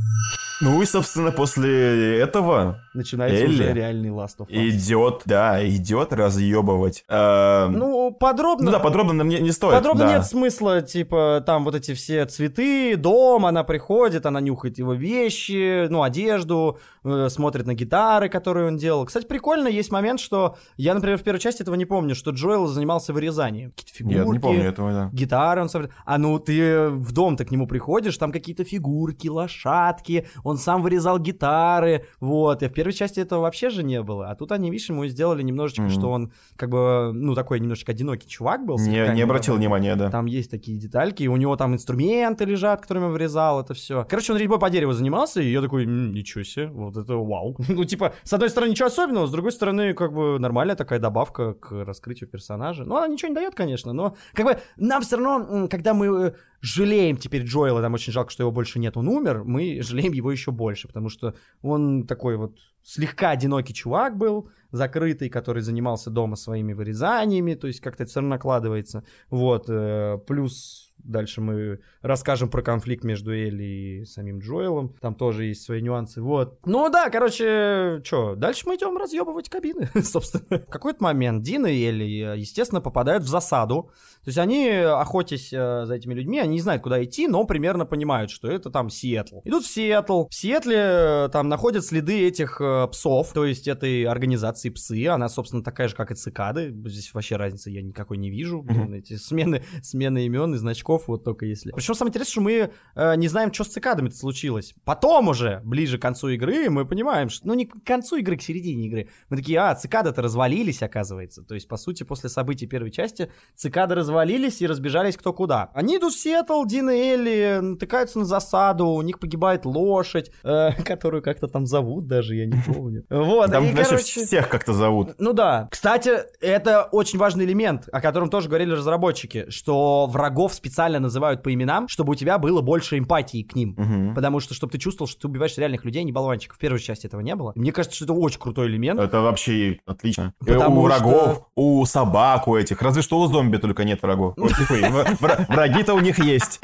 Ну 0.61 0.81
и, 0.81 0.87
собственно, 0.87 1.33
после 1.33 2.21
этого 2.21 2.79
Начинается 2.95 3.45
Элли 3.45 3.55
уже 3.55 3.73
реальный 3.73 4.11
Last 4.11 4.39
of 4.39 4.49
Us. 4.49 4.69
идет, 4.69 5.23
да, 5.25 5.67
идет 5.69 6.13
разъебывать. 6.13 7.05
Эм, 7.09 7.73
Ну, 7.73 8.13
подробно... 8.13 8.67
ну 8.67 8.71
да, 8.71 8.79
подробно 8.79 9.15
нам 9.15 9.29
не, 9.29 9.41
не 9.41 9.51
стоит. 9.51 9.75
Подробно 9.75 10.05
да. 10.05 10.13
нет 10.15 10.25
смысла, 10.25 10.81
типа, 10.81 11.43
там 11.45 11.65
вот 11.65 11.75
эти 11.75 11.93
все 11.95 12.25
цветы, 12.27 12.97
дом, 12.97 13.47
она 13.47 13.65
приходит, 13.65 14.27
она 14.27 14.41
нюхает 14.41 14.79
его 14.79 14.95
вещи, 14.95 15.89
ну, 15.89 16.03
одежду, 16.03 16.79
э, 17.03 17.29
смотрит 17.29 17.67
на 17.67 17.75
гитары, 18.05 18.29
которые 18.29 18.67
он 18.69 18.77
делал. 18.77 19.05
Кстати, 19.07 19.27
прикольно, 19.27 19.69
есть 19.69 19.91
момент, 19.91 20.21
что 20.21 20.57
я, 20.77 20.95
например, 20.95 21.19
в 21.19 21.23
первой 21.23 21.39
части 21.39 21.63
этого 21.63 21.75
не 21.75 21.85
помню, 21.87 22.15
что 22.15 22.31
Джоэл 22.31 22.67
занимался 22.67 23.13
вырезанием. 23.13 23.71
Какие-то 23.71 23.93
фигурки. 23.99 24.19
Нет, 24.19 24.29
не 24.33 24.39
помню 24.39 24.63
этого, 24.65 24.93
да. 24.93 25.11
Гитары 25.13 25.63
он 25.63 25.69
собрал. 25.69 25.91
А 26.05 26.19
ну 26.19 26.39
ты 26.39 26.89
в 26.89 27.13
дом-то 27.13 27.45
к 27.45 27.51
нему 27.51 27.67
приходишь, 27.67 28.17
там 28.19 28.33
какие-то 28.33 28.65
фигурки, 28.65 29.29
лошадки, 29.29 30.27
он 30.43 30.59
сам 30.59 30.83
вырезал 30.83 31.19
гитары, 31.19 32.07
вот. 32.21 32.63
И 32.63 32.69
в 32.69 32.73
первой 32.73 32.93
части 32.93 33.21
этого 33.21 33.41
вообще 33.43 33.71
же 33.71 33.83
не 33.83 34.03
было. 34.03 34.31
А 34.31 34.35
тут 34.35 34.53
они, 34.53 34.71
видишь, 34.71 34.89
ему 34.91 35.07
сделали 35.07 35.43
немножечко, 35.43 35.83
Мгм. 35.83 35.91
что 35.91 36.11
он 36.11 36.33
как 36.57 36.71
бы, 36.71 37.11
ну, 37.15 37.35
такой 37.35 37.61
немножечко 37.61 37.93
одинокий 37.93 38.29
чувак 38.29 38.65
был. 38.65 38.79
Не, 38.79 39.15
не 39.15 39.23
обратил 39.23 39.57
внимания, 39.57 39.97
да. 39.97 40.11
Там 40.11 40.27
есть 40.27 40.51
такие 40.51 40.79
детальки, 40.79 41.23
и 41.23 41.29
у 41.29 41.37
него 41.37 41.57
там 41.57 41.75
инструменты 41.75 42.45
лежат, 42.45 42.81
которыми 42.83 43.07
он 43.07 43.13
вырезал 43.13 43.61
это 43.61 43.75
все. 43.75 44.05
Короче, 44.09 44.33
он 44.33 44.39
резьбой 44.39 44.59
по 44.59 44.71
дереву 44.71 44.93
занимался, 44.93 45.41
и 45.41 45.51
я 45.51 45.61
такой, 45.63 45.85
«М, 45.85 46.13
ничего 46.13 46.45
себе, 46.45 46.67
вот 46.69 46.97
это 46.97 47.15
вау. 47.17 47.57
Ну, 47.69 47.85
типа, 47.95 48.15
с 48.25 48.33
одной 48.33 48.51
стороны, 48.51 48.71
ничего 48.71 48.89
особенного, 48.89 49.27
с 49.27 49.31
другой 49.31 49.53
стороны, 49.53 49.95
как 49.95 50.13
бы 50.13 50.39
нормальная 50.39 50.75
такая 50.75 50.99
добавка 50.99 51.55
к 51.55 51.85
раскрытию 51.85 52.29
персонажа. 52.29 52.85
Ну, 52.85 52.97
она 52.97 53.07
ничего 53.07 53.29
не 53.29 53.35
дает, 53.35 53.55
конечно, 53.55 53.93
но 53.93 54.17
как 54.33 54.47
бы 54.47 54.59
нам 54.77 55.03
все 55.03 55.17
равно, 55.17 55.69
когда 55.69 55.95
мы 55.95 56.07
э, 56.07 56.33
жалеем 56.61 57.17
теперь 57.17 57.45
Джоэла, 57.45 57.81
нам 57.81 57.95
очень 57.95 58.13
жалко, 58.13 58.31
что 58.31 58.43
его 58.43 58.51
больше 58.51 58.79
нет, 58.81 58.97
он 58.97 59.09
умер, 59.09 59.45
мы 59.45 59.81
жалеем 59.83 60.13
его 60.13 60.33
еще 60.33 60.51
больше, 60.51 60.89
потому 60.89 61.09
что 61.09 61.35
он 61.63 62.07
такой 62.07 62.37
вот 62.37 62.59
слегка 62.83 63.31
одинокий 63.31 63.75
чувак 63.75 64.17
был, 64.17 64.51
закрытый, 64.73 65.29
который 65.31 65.63
занимался 65.63 66.11
дома 66.11 66.37
своими 66.37 66.73
вырезаниями, 66.73 67.55
то 67.55 67.69
есть 67.69 67.81
как-то 67.81 68.03
это 68.03 68.11
все 68.11 68.21
равно 68.21 68.35
накладывается. 68.35 69.05
Вот, 69.31 69.67
э, 69.69 70.19
плюс 70.27 70.84
дальше 70.99 71.41
мы 71.41 71.81
расскажем 72.03 72.49
про 72.49 72.63
конфликт 72.63 73.05
между 73.05 73.33
Элли 73.33 73.65
и 73.65 74.05
самим 74.05 74.39
Джоэлом, 74.39 74.95
там 75.01 75.15
тоже 75.15 75.45
есть 75.45 75.63
свои 75.63 75.81
нюансы, 75.83 76.21
вот. 76.23 76.59
Ну 76.65 76.89
да, 76.91 77.11
короче, 77.11 78.01
что, 78.05 78.35
дальше 78.35 78.65
мы 78.67 78.77
идем 78.77 78.97
разъебывать 78.97 79.49
кабины, 79.49 79.89
собственно. 80.03 80.61
В 80.61 80.71
какой-то 80.71 81.03
момент 81.03 81.43
Дина 81.43 81.67
и 81.67 81.85
Элли, 81.85 82.39
естественно, 82.39 82.81
попадают 82.81 83.25
в 83.25 83.29
засаду, 83.29 83.91
то 84.25 84.29
есть 84.29 84.39
они, 84.39 84.69
охотясь 84.69 85.53
э, 85.53 85.85
за 85.85 85.95
этими 85.95 86.15
людьми, 86.15 86.39
они 86.39 86.55
не 86.55 86.61
знают, 86.61 86.83
куда 86.83 87.03
идти, 87.05 87.29
но 87.29 87.45
примерно 87.45 87.85
понимают, 87.85 88.31
что 88.31 88.51
это 88.51 88.71
там 88.71 88.89
Сиэтл. 88.89 89.41
Идут 89.45 89.65
в 89.65 89.69
Сиэтл. 89.69 90.29
В 90.31 90.35
Сиэтле 90.35 90.77
э, 90.79 91.29
там 91.31 91.51
находят 91.51 91.85
следы 91.85 92.27
этих 92.27 92.59
э, 92.59 92.89
псов, 92.91 93.33
то 93.35 93.45
есть 93.45 93.69
этой 93.69 94.05
организации 94.05 94.71
псы. 94.71 95.09
Она, 95.09 95.29
собственно, 95.29 95.63
такая 95.63 95.89
же, 95.89 95.95
как 95.95 96.11
и 96.11 96.15
цикады. 96.15 96.75
Здесь 96.87 97.13
вообще 97.13 97.37
разницы 97.37 97.69
я 97.69 97.83
никакой 97.83 98.17
не 98.17 98.31
вижу. 98.31 98.63
Блин, 98.63 98.95
Эти 98.95 99.17
смены, 99.17 99.63
смены 99.83 100.25
имен 100.25 100.55
и 100.55 100.57
значков 100.57 100.84
врагов, 100.85 101.09
вот 101.09 101.25
только 101.25 101.47
если. 101.47 101.73
Причем 101.73 101.95
самое 101.95 102.11
интересное, 102.11 102.33
что 102.33 102.41
мы 102.41 102.71
э, 102.95 103.17
не 103.17 103.29
знаем, 103.29 103.53
что 103.53 103.65
с 103.65 103.69
цикадами 103.69 104.11
случилось. 104.11 104.75
Потом 104.85 105.29
уже, 105.29 105.61
ближе 105.65 105.99
к 105.99 106.03
концу 106.03 106.29
игры, 106.29 106.71
мы 106.71 106.85
понимаем, 106.85 107.29
что... 107.29 107.47
Ну, 107.47 107.55
не 107.55 107.67
к 107.67 107.85
концу 107.85 108.17
игры, 108.17 108.37
к 108.37 108.43
середине 108.43 108.87
игры. 108.87 109.09
Мы 109.29 109.37
такие, 109.37 109.59
а, 109.59 109.75
цикады-то 109.75 110.23
развалились, 110.23 110.83
оказывается. 110.83 111.43
То 111.43 111.55
есть, 111.55 111.69
по 111.69 111.77
сути, 111.77 112.05
после 112.05 112.29
событий 112.29 112.67
первой 112.67 112.91
части, 112.91 113.31
цикады 113.57 113.95
развалились 113.95 114.61
и 114.63 114.67
разбежались 114.67 115.17
кто 115.17 115.33
куда. 115.33 115.71
Они 115.75 115.97
идут 115.97 116.15
в 116.15 116.19
Сиэтл, 116.19 116.65
Дин 116.65 116.91
и 116.91 116.95
Элли 116.95 117.59
натыкаются 117.61 118.19
на 118.19 118.25
засаду, 118.25 118.87
у 118.87 119.03
них 119.03 119.19
погибает 119.19 119.65
лошадь, 119.65 120.31
э, 120.43 120.71
которую 120.85 121.23
как-то 121.23 121.49
там 121.49 121.67
зовут 121.67 122.07
даже, 122.07 122.35
я 122.35 122.47
не 122.47 122.61
помню. 122.67 123.05
Вот, 123.11 123.51
Там, 123.51 123.65
и, 123.65 123.71
знаешь, 123.73 123.89
короче... 123.89 124.25
всех 124.25 124.49
как-то 124.49 124.73
зовут. 124.73 125.15
Ну 125.19 125.33
да. 125.33 125.69
Кстати, 125.71 126.13
это 126.41 126.85
очень 126.85 127.19
важный 127.19 127.45
элемент, 127.45 127.89
о 127.93 128.01
котором 128.01 128.29
тоже 128.29 128.49
говорили 128.49 128.73
разработчики, 128.73 129.47
что 129.51 130.07
врагов 130.07 130.55
специально 130.55 130.74
называют 131.01 131.43
по 131.43 131.53
именам, 131.53 131.89
чтобы 131.89 132.13
у 132.13 132.15
тебя 132.15 132.39
было 132.39 132.61
больше 132.61 132.99
эмпатии 132.99 133.43
к 133.43 133.55
ним. 133.55 133.75
Мгм. 133.77 134.15
Потому 134.15 134.41
что, 134.41 134.55
чтобы 134.55 134.73
ты 134.73 134.79
чувствовал, 134.79 135.09
что 135.09 135.21
ты 135.23 135.29
убиваешь 135.29 135.57
реальных 135.59 135.85
людей, 135.85 136.01
а 136.03 136.05
не 136.05 136.13
болванчиков. 136.13 136.57
В 136.57 136.61
первой 136.61 136.81
части 136.81 137.07
этого 137.07 137.21
не 137.21 137.35
было. 137.35 137.53
Мне 137.55 137.73
кажется, 137.73 137.97
что 137.97 138.05
это 138.05 138.13
очень 138.15 138.41
крутой 138.41 138.69
элемент. 138.69 139.01
Это 139.01 139.21
вообще 139.21 139.79
отлично. 139.87 140.35
Потому 140.41 140.83
у 140.83 140.89
что- 140.89 140.99
врагов, 140.99 141.49
у 141.55 141.85
собак, 141.87 142.49
у 142.49 142.57
этих. 142.57 142.81
Разве 142.83 143.03
что 143.03 143.21
у 143.21 143.27
зомби 143.27 143.57
только 143.59 143.85
нет 143.85 144.03
врагов. 144.03 144.35
Враги-то 144.39 145.95
у 145.95 146.01
них 146.01 146.19
есть. 146.19 146.61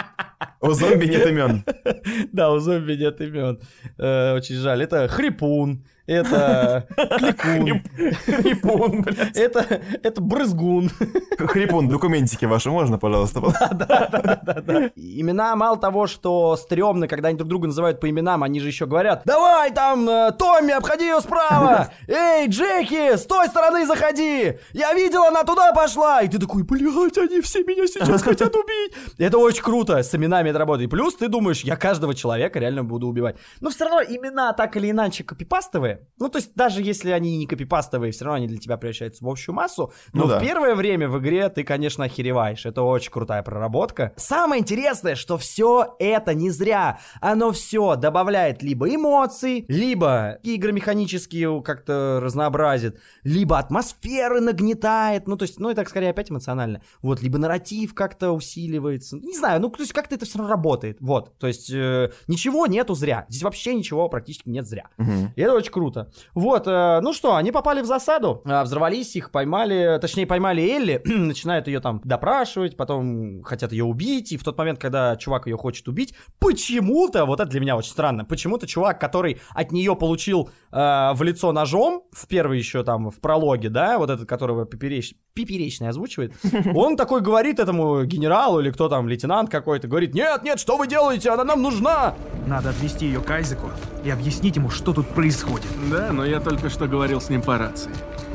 У 0.61 0.71
зомби 0.73 1.07
нет 1.07 1.27
имен. 1.27 1.65
Да, 2.33 2.53
у 2.53 2.59
зомби 2.59 2.95
нет 2.97 3.21
имен. 3.21 3.61
Э, 3.99 4.35
Очень 4.37 4.57
жаль. 4.57 4.83
Это 4.83 5.09
Хрипун, 5.09 5.85
это 6.11 6.89
Кликун, 6.97 7.83
Хрипун, 8.25 9.03
блядь. 9.03 9.37
это, 9.37 9.81
это 10.03 10.21
Брызгун. 10.21 10.91
Хрипун, 11.39 11.89
документики 11.89 12.47
ваши 12.47 12.71
можно, 12.71 12.99
пожалуйста? 12.99 13.41
Имена 14.97 15.55
мало 15.55 15.77
того, 15.77 16.07
что 16.09 16.57
стрёмно, 16.57 17.07
когда 17.07 17.29
они 17.29 17.39
друг 17.39 17.49
друга 17.49 17.69
называют 17.69 18.01
по 18.01 18.11
именам, 18.11 18.43
они 18.43 18.59
же 18.61 18.67
еще 18.67 18.87
говорят 18.87 19.23
«Давай 19.25 19.73
там, 19.73 20.09
э, 20.09 20.33
Томми, 20.33 20.73
обходи 20.73 21.05
ее 21.05 21.21
справа! 21.21 21.93
Эй, 22.09 22.49
Джеки, 22.49 23.17
с 23.17 23.25
той 23.27 23.47
стороны 23.49 23.87
заходи! 23.87 24.59
Я 24.73 24.95
видел, 24.95 25.23
она 25.25 25.45
туда 25.45 25.73
пошла!» 25.73 26.23
И 26.23 26.29
ты 26.29 26.39
такой 26.39 26.65
«Блядь, 26.65 27.19
они 27.19 27.41
все 27.41 27.63
меня 27.63 27.87
сейчас 27.87 28.23
хотят 28.23 28.55
убить!» 28.55 28.93
Это 29.19 29.39
очень 29.39 29.63
круто, 29.63 30.03
с 30.03 30.13
именами 30.15 30.51
это 30.51 30.59
работает. 30.59 30.91
Плюс 30.91 31.15
ты 31.15 31.29
думаешь, 31.29 31.61
я 31.61 31.77
каждого 31.77 32.15
человека 32.15 32.59
реально 32.59 32.83
буду 32.83 33.07
убивать. 33.07 33.37
Но 33.61 33.71
все 33.71 33.85
равно 33.85 34.03
имена 34.03 34.53
так 34.53 34.77
или 34.77 34.91
иначе 34.91 35.23
копипастовые. 35.23 36.00
Ну, 36.19 36.29
то 36.29 36.39
есть 36.39 36.53
даже 36.55 36.83
если 36.83 37.11
они 37.11 37.39
не 37.39 37.47
копипастовые, 37.47 38.13
все 38.13 38.25
равно 38.25 38.37
они 38.39 38.47
для 38.47 38.59
тебя 38.59 38.77
превращаются 38.77 39.25
в 39.25 39.29
общую 39.29 39.55
массу. 39.55 39.93
Но 40.13 40.25
Ну 40.25 40.29
да. 40.29 40.39
в 40.39 40.43
первое 40.43 40.75
время 40.75 41.09
в 41.09 41.19
игре 41.19 41.49
ты, 41.49 41.65
конечно, 41.65 42.05
охереваешь. 42.05 42.67
Это 42.67 42.83
очень 42.83 43.11
крутая 43.11 43.43
проработка. 43.43 44.13
Самое 44.17 44.61
интересное, 44.61 45.15
что 45.15 45.39
все 45.39 45.97
это 45.99 46.35
не 46.35 46.51
зря. 46.51 46.99
Оно 47.21 47.53
все 47.53 47.97
добавляет 47.97 48.63
либо 48.63 48.95
эмоций, 48.95 49.65
либо 49.69 50.39
игры 50.43 50.73
механические 50.73 51.63
как-то 51.63 52.21
разнообразит, 52.23 53.01
либо 53.25 53.59
атмосферы 53.59 54.41
нагнетает. 54.41 55.27
Ну, 55.27 55.37
то 55.37 55.45
есть, 55.45 55.59
ну, 55.59 55.71
это 55.71 55.85
скорее 55.89 56.11
опять 56.11 56.31
эмоционально. 56.31 56.83
Вот, 57.03 57.23
либо 57.23 57.39
нарратив 57.39 57.95
как-то 57.95 58.33
усиливается. 58.33 59.17
Не 59.17 59.37
знаю, 59.37 59.61
ну, 59.61 59.69
то 59.71 59.81
есть 59.81 59.93
как-то 59.93 60.15
это 60.15 60.27
все 60.27 60.39
равно 60.39 60.53
работает. 60.53 60.99
Вот, 61.01 61.37
то 61.39 61.47
есть 61.47 61.71
э, 61.73 62.11
ничего 62.29 62.67
нету 62.67 62.95
зря. 62.95 63.27
Здесь 63.29 63.43
вообще 63.43 63.75
ничего 63.75 64.09
практически 64.09 64.49
нет 64.49 64.67
зря. 64.67 64.89
И 65.37 65.41
это 65.41 65.55
очень 65.55 65.73
круто. 65.73 65.90
Вот, 66.35 66.67
э, 66.67 67.01
ну 67.03 67.13
что, 67.13 67.37
они 67.37 67.53
попали 67.53 67.81
в 67.81 67.87
засаду, 67.87 68.43
э, 68.45 68.63
взорвались, 68.63 69.17
их 69.17 69.31
поймали, 69.31 69.99
точнее, 70.01 70.27
поймали 70.27 70.63
Элли, 70.63 71.03
начинают 71.05 71.67
ее 71.67 71.81
там 71.81 72.01
допрашивать, 72.05 72.77
потом 72.77 73.43
хотят 73.43 73.73
ее 73.73 73.85
убить, 73.85 74.33
и 74.33 74.37
в 74.37 74.45
тот 74.45 74.57
момент, 74.59 74.79
когда 74.79 75.17
чувак 75.17 75.47
ее 75.47 75.57
хочет 75.57 75.89
убить, 75.89 76.15
почему-то, 76.39 77.27
вот 77.27 77.41
это 77.41 77.51
для 77.51 77.61
меня 77.61 77.77
очень 77.77 77.91
странно, 77.91 78.25
почему-то 78.25 78.67
чувак, 78.67 79.01
который 79.01 79.41
от 79.51 79.73
нее 79.73 79.97
получил 79.97 80.51
э, 80.73 81.13
в 81.15 81.23
лицо 81.23 81.53
ножом, 81.53 82.05
в 82.13 82.27
первый 82.29 82.59
еще 82.59 82.83
там, 82.85 83.11
в 83.11 83.21
прологе, 83.21 83.69
да, 83.69 83.99
вот 83.99 84.11
этот, 84.11 84.29
которого 84.29 84.65
попереч... 84.65 85.15
Пиперечный 85.33 85.89
озвучивает, 85.89 86.35
он 86.75 86.97
такой 86.97 87.21
говорит 87.21 87.61
этому 87.61 88.05
генералу 88.05 88.61
или 88.61 88.71
кто 88.71 88.89
там, 88.89 89.09
лейтенант 89.09 89.49
какой-то, 89.49 89.87
говорит, 89.89 90.13
нет, 90.13 90.43
нет, 90.43 90.59
что 90.59 90.77
вы 90.77 90.87
делаете, 90.87 91.31
она 91.31 91.45
нам 91.45 91.63
нужна. 91.63 92.15
Надо 92.47 92.71
отвезти 92.71 93.07
ее 93.07 93.21
к 93.21 93.31
Айзеку 93.31 93.71
и 94.05 94.11
объяснить 94.11 94.57
ему, 94.57 94.71
что 94.71 94.93
тут 94.93 95.09
происходит. 95.09 95.70
Да, 95.91 96.13
но 96.13 96.25
я 96.25 96.41
только 96.41 96.71
что 96.71 96.87
говорил 96.87 97.21
с 97.21 97.29
ним 97.29 97.43
по 97.43 97.59
рации. 97.59 97.91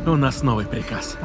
У 0.05 0.15
нас 0.15 0.43
новый 0.43 0.65
приказ. 0.65 1.17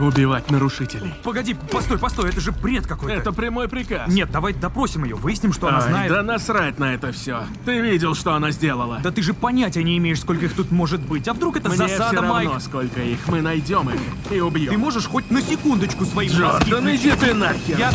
Убивать 0.00 0.50
нарушителей. 0.50 1.14
Погоди, 1.22 1.54
постой, 1.54 1.98
постой, 1.98 2.30
это 2.30 2.40
же 2.40 2.52
бред 2.52 2.86
какой-то. 2.86 3.16
Это 3.18 3.32
прямой 3.32 3.68
приказ. 3.68 4.08
Нет, 4.08 4.30
давай 4.30 4.52
допросим 4.52 5.04
ее, 5.04 5.14
выясним, 5.16 5.52
что 5.52 5.68
она 5.68 5.78
Ай, 5.78 5.88
знает. 5.88 6.12
Да 6.12 6.22
насрать 6.22 6.78
на 6.78 6.94
это 6.94 7.12
все. 7.12 7.42
Ты 7.64 7.80
видел, 7.80 8.14
что 8.14 8.34
она 8.34 8.50
сделала. 8.50 9.00
Да 9.02 9.10
ты 9.10 9.22
же 9.22 9.34
понятия 9.34 9.82
не 9.82 9.96
имеешь, 9.98 10.20
сколько 10.20 10.44
их 10.46 10.54
тут 10.54 10.70
может 10.70 11.00
быть. 11.00 11.26
А 11.28 11.32
вдруг 11.32 11.56
это 11.56 11.68
Мне 11.68 11.78
засада, 11.78 12.04
все 12.08 12.16
равно, 12.16 12.32
Майк? 12.34 12.60
сколько 12.60 13.00
их. 13.00 13.18
Мы 13.28 13.40
найдем 13.40 13.88
их 13.90 14.00
и 14.30 14.40
убьем. 14.40 14.72
Ты 14.72 14.78
можешь 14.78 15.06
хоть 15.06 15.30
на 15.30 15.40
секундочку 15.42 16.04
свои 16.04 16.28
мозги 16.28 16.40
Джордан, 16.42 16.90
иди 16.90 17.10
включить? 17.10 17.20
ты 17.20 17.34
нахер. 17.34 17.78
Я... 17.78 17.90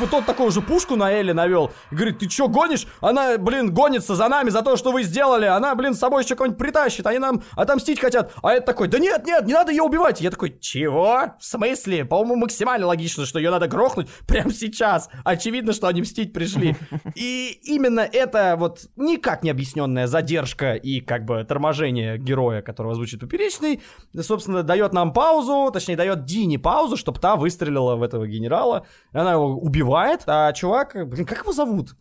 Типа 0.00 0.12
тот 0.12 0.24
такую 0.24 0.50
же 0.50 0.62
пушку 0.62 0.96
на 0.96 1.12
Элли 1.12 1.32
навел. 1.32 1.72
И 1.90 1.94
говорит, 1.94 2.20
ты 2.20 2.26
чё 2.26 2.48
гонишь? 2.48 2.86
Она, 3.02 3.36
блин, 3.36 3.70
гонится 3.70 4.14
за 4.14 4.28
нами, 4.28 4.48
за 4.48 4.62
то, 4.62 4.78
что 4.78 4.92
вы 4.92 5.02
сделали. 5.02 5.44
Она, 5.44 5.74
блин, 5.74 5.92
с 5.92 5.98
собой 5.98 6.22
еще 6.22 6.36
кого-нибудь 6.36 6.58
притащит. 6.58 7.06
Они 7.06 7.18
нам 7.18 7.42
отомстить 7.54 8.00
хотят. 8.00 8.32
А 8.42 8.52
это 8.52 8.64
такой, 8.64 8.88
да 8.88 8.98
нет, 8.98 9.26
нет, 9.26 9.44
не 9.44 9.52
надо 9.52 9.72
ее 9.72 9.82
убивать. 9.82 10.22
Я 10.22 10.30
такой, 10.30 10.58
чего? 10.58 11.34
В 11.38 11.44
смысле? 11.44 12.06
По-моему, 12.06 12.36
максимально 12.36 12.86
логично, 12.86 13.26
что 13.26 13.38
ее 13.38 13.50
надо 13.50 13.68
грохнуть 13.68 14.08
прямо 14.26 14.54
сейчас. 14.54 15.10
Очевидно, 15.22 15.74
что 15.74 15.86
они 15.86 16.00
мстить 16.00 16.32
пришли. 16.32 16.76
И 17.14 17.60
именно 17.64 18.00
это 18.00 18.56
вот 18.58 18.86
никак 18.96 19.42
не 19.42 19.50
объясненная 19.50 20.06
задержка 20.06 20.76
и 20.76 21.02
как 21.02 21.26
бы 21.26 21.44
торможение 21.44 22.16
героя, 22.16 22.62
которого 22.62 22.94
звучит 22.94 23.20
поперечный, 23.20 23.82
собственно, 24.18 24.62
дает 24.62 24.94
нам 24.94 25.12
паузу, 25.12 25.70
точнее, 25.70 25.96
дает 25.96 26.24
Дине 26.24 26.58
паузу, 26.58 26.96
чтобы 26.96 27.20
та 27.20 27.36
выстрелила 27.36 27.96
в 27.96 28.02
этого 28.02 28.26
генерала. 28.26 28.86
Она 29.12 29.32
его 29.32 29.48
убивает, 29.48 29.89
а 30.26 30.52
чувак, 30.52 30.96
блин, 31.08 31.24
как 31.26 31.38
его 31.42 31.52
зовут? 31.52 31.94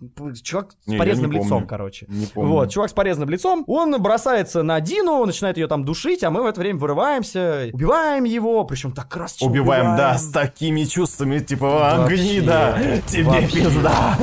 Чувак 0.44 0.72
с 0.84 0.88
Не, 0.88 0.98
порезанным 0.98 1.32
не 1.32 1.38
помню. 1.38 1.54
лицом, 1.54 1.68
короче. 1.68 2.06
Не 2.10 2.26
помню. 2.26 2.50
Вот, 2.52 2.70
чувак 2.72 2.90
с 2.90 2.94
порезанным 2.94 3.30
лицом, 3.30 3.64
он 3.68 4.02
бросается 4.02 4.64
на 4.64 4.80
Дину, 4.82 5.26
начинает 5.26 5.58
ее 5.58 5.68
там 5.68 5.86
душить, 5.86 6.24
а 6.24 6.30
мы 6.30 6.44
в 6.44 6.46
это 6.46 6.60
время 6.60 6.80
вырываемся, 6.80 7.70
убиваем 7.74 8.24
его, 8.24 8.64
причем 8.66 8.92
так 8.92 9.08
красочно 9.10 9.48
Убиваем, 9.48 9.96
да, 9.98 10.18
с 10.18 10.30
такими 10.30 10.84
чувствами, 10.84 11.40
типа, 11.40 11.92
«А, 11.92 11.98
Вообще, 12.02 12.16
гнида, 12.18 13.02
тебе 13.08 13.24
вообще. 13.26 13.48
пизда. 13.64 14.18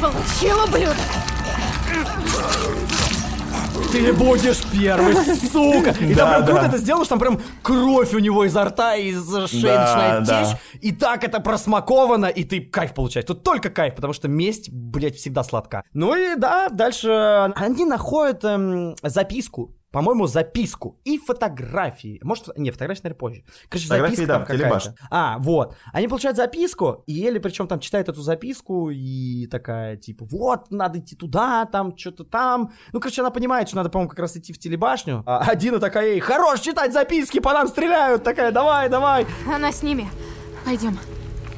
Получил, 0.00 0.64
ублюдок! 0.64 0.96
Ты 3.92 4.12
будешь 4.12 4.62
первый, 4.72 5.14
сука! 5.14 5.90
И 6.00 6.14
там 6.14 6.28
прям 6.30 6.46
круто 6.46 6.66
это 6.66 6.78
сделано, 6.78 7.04
что 7.04 7.16
там 7.16 7.18
прям 7.18 7.40
кровь 7.62 8.14
у 8.14 8.18
него 8.20 8.44
изо 8.44 8.64
рта, 8.64 8.94
из 8.94 9.28
шеи 9.48 9.76
начинает 9.76 10.26
течь. 10.26 10.56
И 10.80 10.92
так 10.92 11.24
это 11.24 11.40
просмаковано, 11.40 12.26
и 12.26 12.44
ты 12.44 12.60
кайф 12.60 12.94
получаешь. 12.94 13.26
Тут 13.26 13.42
только 13.42 13.68
кайф, 13.70 13.96
потому 13.96 14.12
что 14.12 14.28
месть, 14.28 14.70
блядь, 14.70 15.16
всегда 15.16 15.42
сладка. 15.42 15.82
Ну 15.92 16.14
и 16.14 16.36
да, 16.36 16.68
дальше 16.68 17.52
они 17.56 17.84
находят 17.84 18.44
эм, 18.44 18.94
записку. 19.02 19.76
По-моему, 19.90 20.26
записку 20.26 21.00
и 21.04 21.18
фотографии. 21.18 22.20
Может, 22.22 22.56
не, 22.56 22.70
фотографии, 22.70 23.02
наверное, 23.02 23.18
позже. 23.18 23.44
Короче, 23.68 23.88
Фотографии, 23.88 24.14
записка 24.14 24.26
да, 24.26 24.38
там 24.38 24.46
какая-то. 24.46 24.94
А, 25.10 25.38
вот. 25.40 25.76
Они 25.92 26.06
получают 26.06 26.36
записку, 26.36 27.02
и 27.06 27.26
Элли 27.26 27.38
причем 27.38 27.66
там 27.66 27.80
читает 27.80 28.08
эту 28.08 28.22
записку, 28.22 28.90
и 28.90 29.46
такая, 29.48 29.96
типа, 29.96 30.24
вот, 30.26 30.70
надо 30.70 31.00
идти 31.00 31.16
туда, 31.16 31.66
там, 31.66 31.96
что-то 31.96 32.24
там. 32.24 32.72
Ну, 32.92 33.00
короче, 33.00 33.20
она 33.22 33.30
понимает, 33.30 33.68
что 33.68 33.78
надо, 33.78 33.90
по-моему, 33.90 34.10
как 34.10 34.20
раз 34.20 34.36
идти 34.36 34.52
в 34.52 34.58
телебашню. 34.58 35.24
А 35.26 35.54
Дина 35.56 35.80
такая, 35.80 36.10
ей, 36.12 36.20
хорош 36.20 36.60
читать 36.60 36.92
записки, 36.92 37.40
по 37.40 37.52
нам 37.52 37.66
стреляют. 37.66 38.22
Такая, 38.22 38.52
давай, 38.52 38.88
давай. 38.88 39.26
Она 39.52 39.72
с 39.72 39.82
ними. 39.82 40.08
Пойдем. 40.64 40.98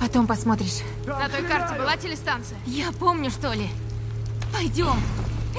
Потом 0.01 0.27
посмотришь. 0.27 0.81
На 1.07 1.29
той 1.29 1.43
карте 1.47 1.79
была 1.79 1.97
телестанция? 1.97 2.59
Я 2.67 2.91
помню, 2.99 3.31
что 3.31 3.53
ли. 3.53 3.69
Пойдем. 4.53 4.97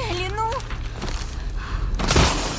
Элли, 0.09 0.27
ну. 0.35 0.49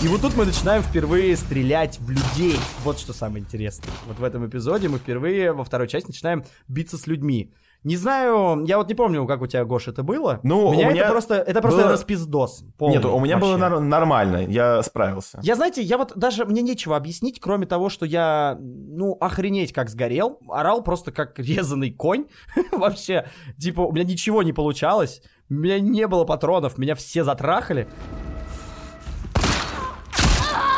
И 0.04 0.06
вот 0.08 0.20
тут 0.20 0.36
мы 0.36 0.44
начинаем 0.44 0.82
впервые 0.82 1.34
стрелять 1.34 1.98
в 1.98 2.10
людей. 2.10 2.58
Вот 2.84 2.98
что 2.98 3.14
самое 3.14 3.42
интересное. 3.42 3.88
Вот 4.06 4.18
в 4.18 4.24
этом 4.24 4.46
эпизоде 4.46 4.90
мы 4.90 4.98
впервые 4.98 5.52
во 5.52 5.64
второй 5.64 5.88
части 5.88 6.08
начинаем 6.08 6.44
биться 6.68 6.98
с 6.98 7.06
людьми. 7.06 7.54
Не 7.84 7.96
знаю, 7.96 8.64
я 8.66 8.76
вот 8.76 8.88
не 8.88 8.94
помню, 8.94 9.26
как 9.26 9.40
у 9.40 9.46
тебя, 9.46 9.64
Гош, 9.64 9.88
это 9.88 10.02
было. 10.02 10.40
Ну, 10.42 10.72
меня 10.72 10.88
у 10.88 10.90
меня 10.90 11.02
это 11.04 11.10
просто, 11.10 11.34
это 11.36 11.62
просто 11.62 11.80
было- 11.82 11.92
распиздос. 11.92 12.64
полный 12.76 12.96
Нет, 12.96 13.04
у 13.06 13.18
меня 13.18 13.38
было 13.38 13.52
вообще. 13.56 13.60
нар- 13.68 13.80
нормально, 13.80 14.36
я 14.46 14.82
справился. 14.82 15.38
Я, 15.42 15.54
знаете, 15.54 15.80
я 15.80 15.96
вот 15.96 16.12
даже 16.16 16.44
мне 16.44 16.60
нечего 16.60 16.96
объяснить, 16.96 17.40
кроме 17.40 17.64
того, 17.66 17.88
что 17.88 18.04
я, 18.04 18.58
ну, 18.60 19.16
охренеть 19.20 19.72
как 19.72 19.88
сгорел, 19.88 20.38
орал 20.50 20.82
просто 20.82 21.12
как 21.12 21.38
резанный 21.38 21.90
конь. 21.90 22.26
Вообще, 22.72 23.26
типа, 23.58 23.80
у 23.80 23.92
меня 23.92 24.04
ничего 24.04 24.42
не 24.42 24.52
получалось, 24.52 25.22
у 25.50 25.54
меня 25.54 25.78
не 25.78 26.06
было 26.06 26.24
патронов, 26.24 26.76
меня 26.78 26.94
все 26.94 27.22
затрахали. 27.24 27.86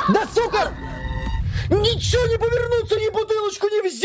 Да 0.09 0.27
сука! 0.33 0.73
Ничего 1.69 2.27
не 2.27 2.39
повернуться, 2.39 2.97
ни 2.97 3.09
бутылочку 3.09 3.67
не 3.69 3.81
взять, 3.83 3.96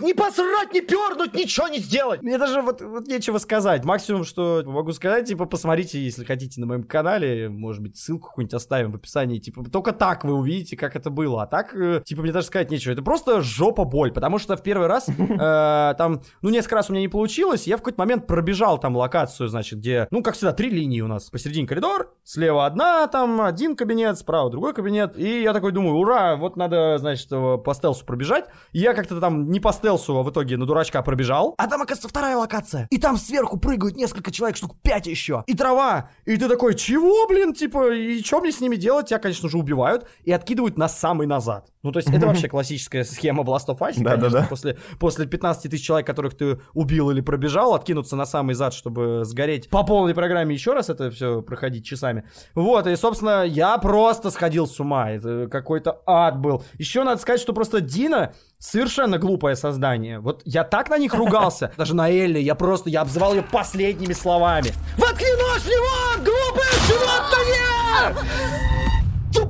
кинуть, 0.00 0.02
ни 0.02 0.12
посрать, 0.12 0.72
ни 0.72 0.80
пернуть, 0.80 1.34
ничего 1.34 1.68
не 1.68 1.78
сделать. 1.78 2.22
Мне 2.22 2.38
даже 2.38 2.62
вот, 2.62 2.80
вот 2.80 3.06
нечего 3.06 3.38
сказать. 3.38 3.84
Максимум, 3.84 4.24
что 4.24 4.62
могу 4.66 4.92
сказать, 4.92 5.26
типа, 5.26 5.46
посмотрите, 5.46 5.98
если 5.98 6.24
хотите 6.24 6.60
на 6.60 6.66
моем 6.66 6.84
канале, 6.84 7.48
может 7.48 7.82
быть, 7.82 7.96
ссылку 7.96 8.28
какую-нибудь 8.28 8.54
оставим 8.54 8.92
в 8.92 8.96
описании. 8.96 9.38
Типа, 9.38 9.64
только 9.70 9.92
так 9.92 10.24
вы 10.24 10.34
увидите, 10.34 10.76
как 10.76 10.96
это 10.96 11.10
было. 11.10 11.42
А 11.42 11.46
так, 11.46 11.74
э, 11.74 12.02
типа, 12.04 12.22
мне 12.22 12.32
даже 12.32 12.46
сказать 12.46 12.70
нечего. 12.70 12.92
Это 12.92 13.02
просто 13.02 13.40
жопа 13.40 13.84
боль, 13.84 14.12
потому 14.12 14.38
что 14.38 14.56
в 14.56 14.62
первый 14.62 14.88
раз 14.88 15.08
э, 15.08 15.94
там, 15.98 16.22
ну, 16.42 16.50
несколько 16.50 16.76
раз 16.76 16.90
у 16.90 16.92
меня 16.92 17.02
не 17.02 17.08
получилось. 17.08 17.66
Я 17.66 17.76
в 17.76 17.80
какой-то 17.80 18.00
момент 18.00 18.26
пробежал 18.26 18.78
там 18.78 18.96
локацию, 18.96 19.48
значит, 19.48 19.78
где, 19.78 20.08
ну, 20.10 20.22
как 20.22 20.34
всегда, 20.34 20.52
три 20.52 20.70
линии 20.70 21.00
у 21.00 21.08
нас. 21.08 21.30
Посередине 21.30 21.66
коридор, 21.66 22.14
слева 22.24 22.66
одна, 22.66 23.06
там 23.08 23.40
один 23.40 23.76
кабинет, 23.76 24.18
справа 24.18 24.50
другой 24.50 24.74
кабинет. 24.74 25.16
И 25.16 25.42
я 25.42 25.52
такой 25.52 25.72
думаю, 25.72 25.96
ура, 25.96 26.36
вот 26.36 26.56
надо, 26.56 26.98
значит, 26.98 27.28
э, 27.30 27.58
по 27.58 27.74
стелсу 27.74 28.04
пробежать. 28.04 28.46
И 28.72 28.80
я 28.80 28.94
как-то 28.94 29.20
там 29.20 29.50
не 29.50 29.60
по 29.60 29.72
стелсу, 29.72 29.95
а 29.96 30.22
в 30.22 30.30
итоге 30.30 30.56
на 30.56 30.66
дурачка 30.66 31.02
пробежал. 31.02 31.54
А 31.58 31.66
там, 31.66 31.82
оказывается, 31.82 32.08
вторая 32.08 32.36
локация. 32.36 32.86
И 32.90 32.98
там 32.98 33.16
сверху 33.16 33.58
прыгают 33.58 33.96
несколько 33.96 34.30
человек, 34.30 34.56
штук 34.56 34.76
пять 34.82 35.06
еще. 35.06 35.44
И 35.46 35.54
трава. 35.54 36.10
И 36.24 36.36
ты 36.36 36.48
такой, 36.48 36.74
чего, 36.74 37.26
блин, 37.26 37.52
типа, 37.52 37.92
и 37.92 38.22
что 38.22 38.40
мне 38.40 38.52
с 38.52 38.60
ними 38.60 38.76
делать? 38.76 39.08
Тебя, 39.08 39.18
конечно 39.18 39.48
же, 39.48 39.58
убивают 39.58 40.06
и 40.24 40.32
откидывают 40.32 40.76
на 40.76 40.88
самый 40.88 41.26
назад. 41.26 41.70
Ну, 41.86 41.92
то 41.92 41.98
есть, 41.98 42.10
это 42.10 42.26
вообще 42.26 42.48
классическая 42.48 43.04
схема 43.04 43.44
в 43.44 43.48
Last 43.48 43.68
of 43.68 43.78
Us. 43.78 43.94
Да, 43.98 44.16
да, 44.16 44.28
да. 44.28 44.46
После, 44.48 44.76
после 44.98 45.26
15 45.26 45.70
тысяч 45.70 45.86
человек, 45.86 46.04
которых 46.04 46.36
ты 46.36 46.58
убил 46.74 47.10
или 47.10 47.20
пробежал, 47.20 47.74
откинуться 47.74 48.16
на 48.16 48.26
самый 48.26 48.54
зад, 48.56 48.74
чтобы 48.74 49.24
сгореть 49.24 49.70
по 49.70 49.84
полной 49.84 50.14
программе 50.14 50.54
еще 50.54 50.72
раз 50.72 50.90
это 50.90 51.12
все 51.12 51.42
проходить 51.42 51.84
часами. 51.86 52.24
Вот, 52.56 52.88
и, 52.88 52.96
собственно, 52.96 53.44
я 53.44 53.78
просто 53.78 54.30
сходил 54.30 54.66
с 54.66 54.80
ума. 54.80 55.10
Это 55.12 55.46
какой-то 55.48 56.02
ад 56.06 56.40
был. 56.40 56.64
Еще 56.78 57.04
надо 57.04 57.20
сказать, 57.20 57.40
что 57.40 57.52
просто 57.52 57.80
Дина 57.80 58.34
совершенно 58.58 59.18
глупое 59.18 59.54
создание. 59.54 60.18
Вот 60.18 60.42
я 60.44 60.64
так 60.64 60.90
на 60.90 60.98
них 60.98 61.14
ругался. 61.14 61.72
Даже 61.76 61.94
на 61.94 62.10
Элли 62.10 62.40
я 62.40 62.56
просто, 62.56 62.90
я 62.90 63.02
обзывал 63.02 63.34
ее 63.34 63.42
последними 63.42 64.12
словами. 64.12 64.72
Воткни 64.98 65.32
нож 65.38 65.62
в 65.62 65.68
него, 65.68 66.24
глупое 66.24 66.72
животное! 66.88 68.65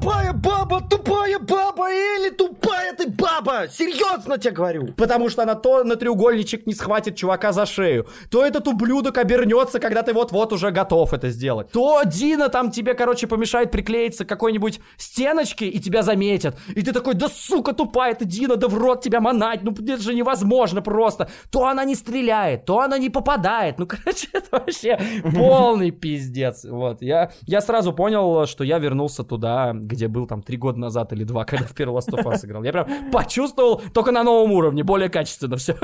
Тупая 0.07 0.33
баба, 0.33 0.81
тупая 0.89 1.39
баба, 1.41 1.91
Элли, 1.91 2.31
тупая 2.31 2.93
ты 2.93 3.11
баба! 3.41 3.69
Серьезно 3.69 4.39
тебе 4.39 4.53
говорю! 4.53 4.93
Потому 4.97 5.29
что 5.29 5.43
она 5.43 5.55
то 5.55 5.85
на 5.85 5.97
треугольничек 5.97 6.67
не 6.67 6.75
схватит 6.75 7.17
чувака 7.17 7.53
за 7.53 7.67
шею, 7.67 8.07
то 8.31 8.45
этот 8.45 8.69
ублюдок 8.69 9.19
обернется, 9.19 9.79
когда 9.79 10.03
ты 10.03 10.13
вот-вот 10.13 10.53
уже 10.53 10.71
готов 10.71 11.13
это 11.13 11.31
сделать. 11.31 11.71
То 11.73 12.03
Дина 12.05 12.49
там 12.49 12.71
тебе, 12.71 12.95
короче, 12.95 13.27
помешает 13.27 13.71
приклеиться 13.71 14.25
к 14.25 14.29
какой-нибудь 14.29 14.81
стеночке 14.97 15.67
и 15.67 15.79
тебя 15.79 16.03
заметят. 16.03 16.57
И 16.75 16.83
ты 16.83 16.93
такой, 16.93 17.15
да 17.15 17.29
сука 17.29 17.73
тупая 17.73 18.15
ты, 18.15 18.25
Дина, 18.25 18.57
да 18.57 18.69
в 18.69 18.77
рот 18.77 19.03
тебя 19.03 19.21
манать, 19.21 19.63
ну 19.63 19.73
это 19.73 20.03
же 20.03 20.15
невозможно 20.15 20.83
просто. 20.83 21.29
То 21.51 21.67
она 21.67 21.85
не 21.85 21.95
стреляет, 21.95 22.65
то 22.65 22.81
она 22.81 22.99
не 22.99 23.11
попадает. 23.11 23.79
Ну, 23.79 23.87
короче, 23.89 24.29
это 24.33 24.47
вообще 24.51 24.99
полный 25.35 25.91
пиздец. 25.91 26.65
Вот, 26.65 27.03
я, 27.03 27.31
я 27.43 27.61
сразу 27.61 27.93
понял, 27.93 28.47
что 28.47 28.65
я 28.65 28.79
вернулся 28.79 29.25
туда, 29.25 29.73
где 29.75 30.09
был 30.09 30.27
там 30.27 30.43
три 30.43 30.57
года 30.57 30.79
назад 30.79 31.13
или 31.13 31.25
два, 31.25 31.45
когда 31.45 31.67
в 31.67 31.75
первый 31.75 31.97
Last 31.97 32.47
играл. 32.47 32.63
Я 32.65 32.73
прям 32.73 33.11
почувствовал 33.27 33.83
только 33.93 34.13
на 34.13 34.23
новом 34.23 34.53
уровне, 34.53 34.85
более 34.85 35.09
качественно 35.09 35.57
все. 35.57 35.77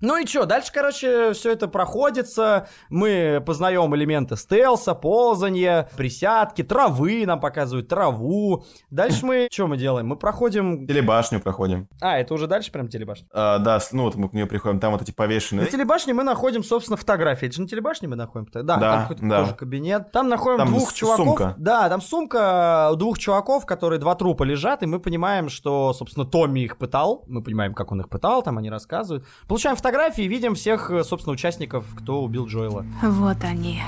Ну 0.00 0.16
и 0.16 0.26
что, 0.26 0.46
дальше, 0.46 0.70
короче, 0.72 1.32
все 1.34 1.52
это 1.52 1.68
проходится, 1.68 2.68
мы 2.88 3.42
познаем 3.44 3.94
элементы 3.94 4.36
стелса, 4.36 4.94
ползания, 4.94 5.88
присядки, 5.96 6.62
травы 6.62 7.24
нам 7.26 7.38
показывают, 7.40 7.88
траву. 7.88 8.64
Дальше 8.90 9.26
мы, 9.26 9.48
что 9.50 9.66
мы 9.66 9.76
делаем? 9.76 10.06
Мы 10.06 10.16
проходим... 10.16 10.86
Телебашню 10.86 11.40
проходим. 11.40 11.88
А, 12.00 12.18
это 12.18 12.32
уже 12.34 12.46
дальше 12.46 12.72
прям 12.72 12.88
телебашня? 12.88 13.26
А, 13.32 13.58
да, 13.58 13.78
ну 13.92 14.04
вот 14.04 14.14
мы 14.14 14.28
к 14.28 14.32
нее 14.32 14.46
приходим, 14.46 14.80
там 14.80 14.92
вот 14.92 15.02
эти 15.02 15.10
повешенные. 15.10 15.66
На 15.66 15.70
телебашне 15.70 16.14
мы 16.14 16.22
находим, 16.22 16.64
собственно, 16.64 16.96
фотографии. 16.96 17.46
Это 17.46 17.56
же 17.56 17.62
на 17.62 17.68
телебашне 17.68 18.08
мы 18.08 18.16
находим? 18.16 18.48
Да, 18.52 18.62
Да, 18.62 18.78
там 18.78 19.02
какой-то 19.02 19.28
да. 19.28 19.40
тоже 19.40 19.54
кабинет. 19.54 20.12
Там 20.12 20.28
находим 20.28 20.58
Там 20.58 20.68
двух 20.68 20.92
чуваков. 20.94 21.26
сумка. 21.26 21.54
Да, 21.58 21.88
там 21.88 22.00
сумка 22.00 22.90
у 22.92 22.96
двух 22.96 23.18
чуваков, 23.18 23.66
которые 23.66 23.98
два 23.98 24.14
трупа 24.14 24.44
лежат, 24.44 24.82
и 24.82 24.86
мы 24.86 24.98
понимаем, 24.98 25.48
что, 25.50 25.92
собственно, 25.92 26.24
Томми 26.24 26.60
их 26.60 26.78
пытал. 26.78 27.24
Мы 27.26 27.42
понимаем, 27.42 27.74
как 27.74 27.92
он 27.92 28.00
их 28.00 28.08
пытал, 28.08 28.42
там 28.42 28.56
они 28.58 28.70
рассказывают. 28.70 29.26
Получаем 29.46 29.76
фотографии, 29.76 29.89
видим 30.26 30.54
всех, 30.54 30.90
э, 30.90 31.04
собственно, 31.04 31.34
участников, 31.34 31.84
кто 31.96 32.22
убил 32.22 32.46
Джоэла. 32.46 32.84
Вот 33.02 33.44
они. 33.44 33.80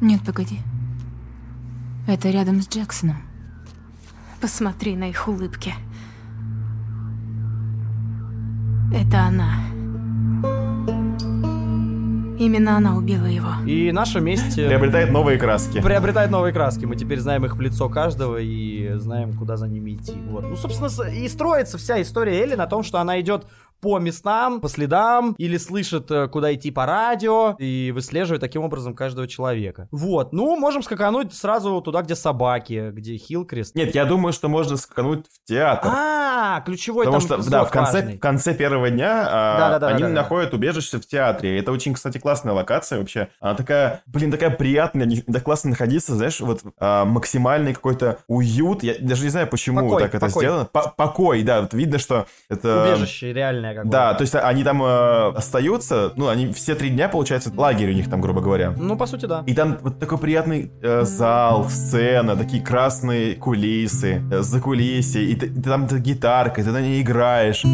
Нет, 0.00 0.20
погоди. 0.24 0.58
Это 2.06 2.30
рядом 2.30 2.62
с 2.62 2.68
Джексоном. 2.68 3.16
Посмотри 4.40 4.96
на 4.96 5.10
их 5.10 5.28
улыбки. 5.28 5.74
Это 8.92 9.24
она. 9.24 9.54
Именно 12.38 12.76
она 12.76 12.96
убила 12.96 13.26
его. 13.26 13.50
И 13.66 13.90
наша 13.90 14.20
месть... 14.20 14.56
э, 14.58 14.68
Приобретает 14.68 15.10
новые 15.10 15.38
краски. 15.38 15.80
Приобретает 15.82 16.30
новые 16.30 16.52
краски. 16.52 16.84
Мы 16.84 16.94
теперь 16.94 17.18
знаем 17.18 17.44
их 17.44 17.56
в 17.56 17.60
лицо 17.60 17.88
каждого 17.88 18.36
и 18.36 18.92
знаем, 18.94 19.32
куда 19.36 19.56
за 19.56 19.66
ними 19.66 19.96
идти. 19.96 20.14
Вот. 20.30 20.44
Ну, 20.44 20.54
собственно, 20.56 21.08
и 21.10 21.28
строится 21.28 21.78
вся 21.78 22.00
история 22.00 22.40
Элли 22.40 22.54
на 22.54 22.66
том, 22.66 22.84
что 22.84 23.00
она 23.00 23.20
идет 23.20 23.46
по 23.80 23.98
местам, 23.98 24.60
по 24.60 24.68
следам, 24.68 25.34
или 25.38 25.56
слышит, 25.56 26.10
э, 26.10 26.28
куда 26.28 26.54
идти 26.54 26.70
по 26.70 26.86
радио, 26.86 27.56
и 27.58 27.92
выслеживает 27.94 28.40
таким 28.40 28.62
образом 28.62 28.94
каждого 28.94 29.28
человека. 29.28 29.88
Вот. 29.90 30.32
Ну, 30.32 30.56
можем 30.56 30.82
скакануть 30.82 31.34
сразу 31.34 31.80
туда, 31.80 32.02
где 32.02 32.14
собаки, 32.14 32.90
где 32.92 33.16
Хилкрест. 33.16 33.74
Нет, 33.74 33.94
я 33.94 34.04
думаю, 34.04 34.32
что 34.32 34.48
можно 34.48 34.76
скакануть 34.76 35.26
в 35.26 35.48
театр. 35.48 35.90
А, 35.94 36.60
ключевой 36.62 37.06
Потому 37.06 37.26
там 37.26 37.42
что, 37.42 37.50
да, 37.50 37.64
в 37.64 37.70
конце, 37.70 38.00
важный. 38.00 38.16
в 38.16 38.20
конце 38.20 38.54
первого 38.54 38.90
дня 38.90 39.26
а, 39.28 39.58
Да-да-да, 39.58 39.88
они 39.88 40.04
находят 40.04 40.54
убежище 40.54 40.98
в 40.98 41.06
театре. 41.06 41.58
Это 41.58 41.72
очень, 41.72 41.94
кстати, 41.94 42.18
классная 42.18 42.52
локация 42.52 42.98
вообще. 42.98 43.28
Она 43.40 43.54
такая, 43.54 44.02
блин, 44.06 44.30
такая 44.30 44.50
приятная, 44.50 45.08
так 45.32 45.42
классно 45.42 45.70
находиться, 45.70 46.14
знаешь, 46.14 46.40
вот 46.40 46.62
а, 46.78 47.04
максимальный 47.04 47.74
какой-то 47.74 48.18
уют. 48.26 48.82
Я 48.82 48.94
даже 49.00 49.22
не 49.24 49.30
знаю, 49.30 49.46
почему 49.48 49.80
Покой, 49.80 50.02
так 50.02 50.14
это 50.14 50.26
покой. 50.26 50.42
сделано. 50.42 50.64
По- 50.66 50.90
покой, 50.96 51.42
да, 51.42 51.62
вот 51.62 51.74
видно, 51.74 51.98
что 51.98 52.26
это... 52.48 52.84
Убежище 52.84 53.32
реальное 53.72 53.84
какое-то. 53.84 53.90
Да, 53.90 54.14
то 54.14 54.22
есть 54.22 54.34
они 54.34 54.64
там 54.64 54.82
э, 54.82 55.28
остаются, 55.36 56.12
ну, 56.16 56.28
они 56.28 56.52
все 56.52 56.74
три 56.74 56.90
дня, 56.90 57.08
получается, 57.08 57.52
лагерь 57.56 57.90
у 57.90 57.94
них 57.94 58.08
там, 58.10 58.20
грубо 58.20 58.40
говоря. 58.40 58.72
Ну, 58.76 58.96
по 58.96 59.06
сути, 59.06 59.26
да. 59.26 59.42
И 59.46 59.54
там 59.54 59.78
вот 59.82 59.98
такой 59.98 60.18
приятный 60.18 60.70
э, 60.82 61.04
зал, 61.04 61.68
сцена, 61.68 62.36
такие 62.36 62.62
красные 62.62 63.34
кулисы, 63.34 64.22
э, 64.30 64.40
за 64.42 64.60
кулисье, 64.60 65.22
и, 65.24 65.34
ты- 65.34 65.48
там 65.62 65.84
эта 65.84 65.98
гитарка, 65.98 66.60
и 66.60 66.64
ты 66.64 66.70
на 66.70 66.80
ней 66.80 67.02
играешь. 67.02 67.64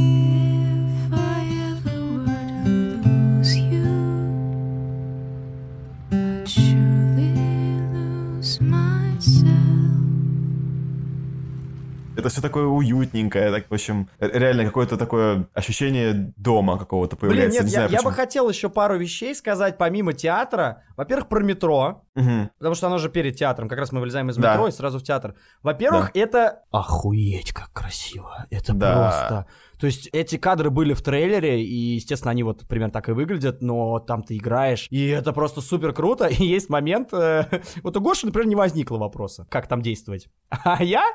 Это 12.24 12.32
все 12.32 12.40
такое 12.40 12.64
уютненькое, 12.64 13.50
так, 13.50 13.66
в 13.68 13.74
общем, 13.74 14.08
реально 14.18 14.64
какое-то 14.64 14.96
такое 14.96 15.46
ощущение 15.52 16.32
дома 16.38 16.78
какого-то 16.78 17.16
Блин, 17.16 17.30
появляется. 17.32 17.58
нет, 17.58 17.66
не 17.66 17.72
я, 17.72 17.78
знаю 17.80 17.92
я 17.92 18.02
бы 18.02 18.12
хотел 18.12 18.48
еще 18.48 18.70
пару 18.70 18.96
вещей 18.96 19.34
сказать, 19.34 19.76
помимо 19.76 20.14
театра. 20.14 20.82
Во-первых, 20.96 21.28
про 21.28 21.40
метро. 21.42 22.02
Мгм. 22.14 22.50
Потому 22.56 22.74
что 22.76 22.86
оно 22.86 22.96
же 22.98 23.10
перед 23.10 23.36
театром. 23.36 23.68
Как 23.68 23.78
раз 23.78 23.92
мы 23.92 24.00
вылезаем 24.00 24.30
из 24.30 24.36
Да. 24.36 24.52
метро 24.52 24.68
и 24.68 24.70
сразу 24.70 24.98
в 24.98 25.02
театр. 25.02 25.34
Во-первых, 25.62 26.12
это... 26.14 26.62
Охуеть, 26.70 27.52
как 27.52 27.70
красиво. 27.72 28.46
Это 28.50 28.72
Да. 28.72 28.94
просто... 29.10 29.46
То 29.80 29.86
есть 29.86 30.08
эти 30.12 30.36
кадры 30.38 30.70
были 30.70 30.94
в 30.94 31.02
трейлере, 31.02 31.62
и, 31.62 31.96
естественно, 31.96 32.30
они 32.30 32.42
вот 32.44 32.66
примерно 32.66 32.92
так 32.92 33.08
и 33.08 33.12
выглядят, 33.12 33.60
но 33.60 33.98
там 33.98 34.22
ты 34.22 34.36
играешь, 34.36 34.86
и 34.88 35.08
это 35.08 35.32
просто 35.32 35.60
супер 35.60 35.92
круто. 35.92 36.26
И 36.28 36.44
есть 36.44 36.70
момент... 36.70 37.12
э, 37.12 37.44
Вот 37.82 37.94
у 37.96 38.00
Гоши, 38.00 38.24
например, 38.24 38.46
не 38.48 38.54
возникло 38.54 38.96
вопроса, 38.96 39.46
как 39.50 39.66
там 39.66 39.82
действовать. 39.82 40.28
А 40.48 40.82
я... 40.82 41.12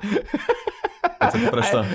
Это 1.19 1.37
про 1.51 1.63
что? 1.63 1.85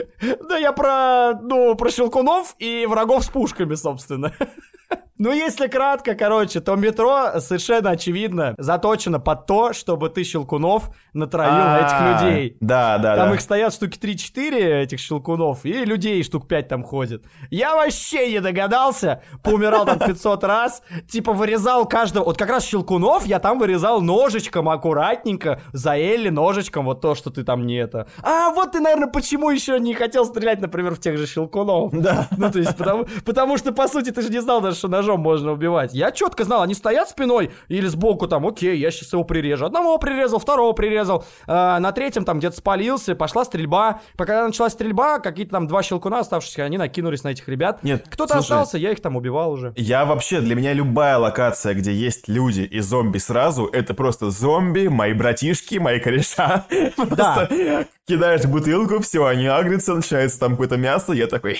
Да 0.48 0.58
я 0.58 0.72
про, 0.72 1.34
ну, 1.40 1.74
про 1.74 1.90
щелкунов 1.90 2.54
и 2.58 2.86
врагов 2.86 3.24
с 3.24 3.28
пушками, 3.28 3.74
собственно. 3.74 4.32
Ну, 5.16 5.30
если 5.32 5.68
кратко, 5.68 6.16
короче, 6.16 6.60
то 6.60 6.74
метро 6.74 7.38
совершенно 7.38 7.90
очевидно 7.90 8.56
заточено 8.58 9.20
под 9.20 9.46
то, 9.46 9.72
чтобы 9.72 10.08
ты 10.08 10.24
щелкунов 10.24 10.90
натравил 11.12 11.64
на 11.64 11.78
этих 11.78 12.22
людей. 12.24 12.56
Да, 12.60 12.98
да, 12.98 13.14
Там 13.14 13.32
их 13.32 13.40
стоят 13.40 13.72
штуки 13.72 13.96
3-4, 13.96 14.82
этих 14.82 14.98
щелкунов, 14.98 15.64
и 15.64 15.84
людей 15.84 16.20
штук 16.24 16.48
5 16.48 16.66
там 16.66 16.82
ходит. 16.82 17.24
Я 17.50 17.76
вообще 17.76 18.32
не 18.32 18.40
догадался, 18.40 19.22
поумирал 19.44 19.84
там 19.84 20.00
500 20.00 20.42
раз, 20.42 20.82
типа 21.08 21.32
вырезал 21.32 21.86
каждого, 21.86 22.24
вот 22.24 22.36
как 22.36 22.48
раз 22.48 22.64
щелкунов 22.64 23.24
я 23.24 23.38
там 23.38 23.60
вырезал 23.60 24.00
ножичком 24.00 24.68
аккуратненько, 24.68 25.60
за 25.72 25.96
Элли 25.96 26.30
ножичком, 26.30 26.86
вот 26.86 27.00
то, 27.00 27.14
что 27.14 27.30
ты 27.30 27.44
там 27.44 27.66
не 27.66 27.76
это. 27.76 28.08
А 28.20 28.50
вот 28.50 28.72
ты, 28.72 28.80
наверное, 28.80 29.08
почему 29.08 29.50
еще 29.50 29.78
не 29.78 29.94
хотел 29.94 30.24
стрелять, 30.24 30.60
например, 30.60 30.96
в 30.96 30.98
тех 30.98 31.16
же 31.18 31.28
щелкунов. 31.28 31.92
Да. 31.92 32.26
Ну, 32.36 32.50
то 32.50 32.58
есть, 32.58 32.76
потому, 32.76 33.06
потому 33.24 33.58
что, 33.58 33.72
по 33.72 33.86
сути, 33.86 34.10
ты 34.10 34.20
же 34.20 34.30
не 34.30 34.40
знал 34.40 34.60
даже, 34.60 34.76
что 34.76 34.88
ножом 34.88 35.03
ножом 35.04 35.20
можно 35.20 35.52
убивать. 35.52 35.92
Я 35.94 36.10
четко 36.10 36.44
знал, 36.44 36.62
они 36.62 36.74
стоят 36.74 37.08
спиной 37.08 37.50
или 37.68 37.86
сбоку 37.86 38.26
там, 38.26 38.46
окей, 38.46 38.76
я 38.78 38.90
сейчас 38.90 39.12
его 39.12 39.24
прирежу. 39.24 39.66
Одного 39.66 39.98
прирезал, 39.98 40.38
второго 40.38 40.72
прирезал. 40.72 41.24
Э, 41.46 41.78
на 41.78 41.92
третьем 41.92 42.24
там 42.24 42.38
где-то 42.38 42.56
спалился, 42.56 43.14
пошла 43.14 43.44
стрельба. 43.44 44.00
Пока 44.16 44.46
началась 44.46 44.72
стрельба, 44.72 45.18
какие-то 45.18 45.52
там 45.52 45.66
два 45.66 45.82
щелкуна 45.82 46.20
оставшиеся, 46.20 46.64
они 46.64 46.78
накинулись 46.78 47.22
на 47.22 47.28
этих 47.28 47.48
ребят. 47.48 47.82
Нет, 47.82 48.06
Кто-то 48.08 48.38
остался, 48.38 48.78
я 48.78 48.92
их 48.92 49.00
там 49.00 49.16
убивал 49.16 49.52
уже. 49.52 49.72
Я 49.76 50.04
вообще, 50.04 50.40
для 50.40 50.54
меня 50.54 50.72
любая 50.72 51.18
локация, 51.18 51.74
где 51.74 51.92
есть 51.92 52.28
люди 52.28 52.62
и 52.62 52.80
зомби 52.80 53.18
сразу, 53.18 53.66
это 53.66 53.94
просто 53.94 54.30
зомби, 54.30 54.88
мои 54.88 55.12
братишки, 55.12 55.76
мои 55.76 56.00
кореша. 56.00 56.66
Просто 56.96 57.86
кидаешь 58.06 58.44
бутылку, 58.44 59.00
все, 59.00 59.24
они 59.24 59.46
агрятся, 59.46 59.94
начинается 59.94 60.38
там 60.38 60.52
какое-то 60.52 60.76
мясо, 60.76 61.12
я 61.12 61.26
такой 61.26 61.58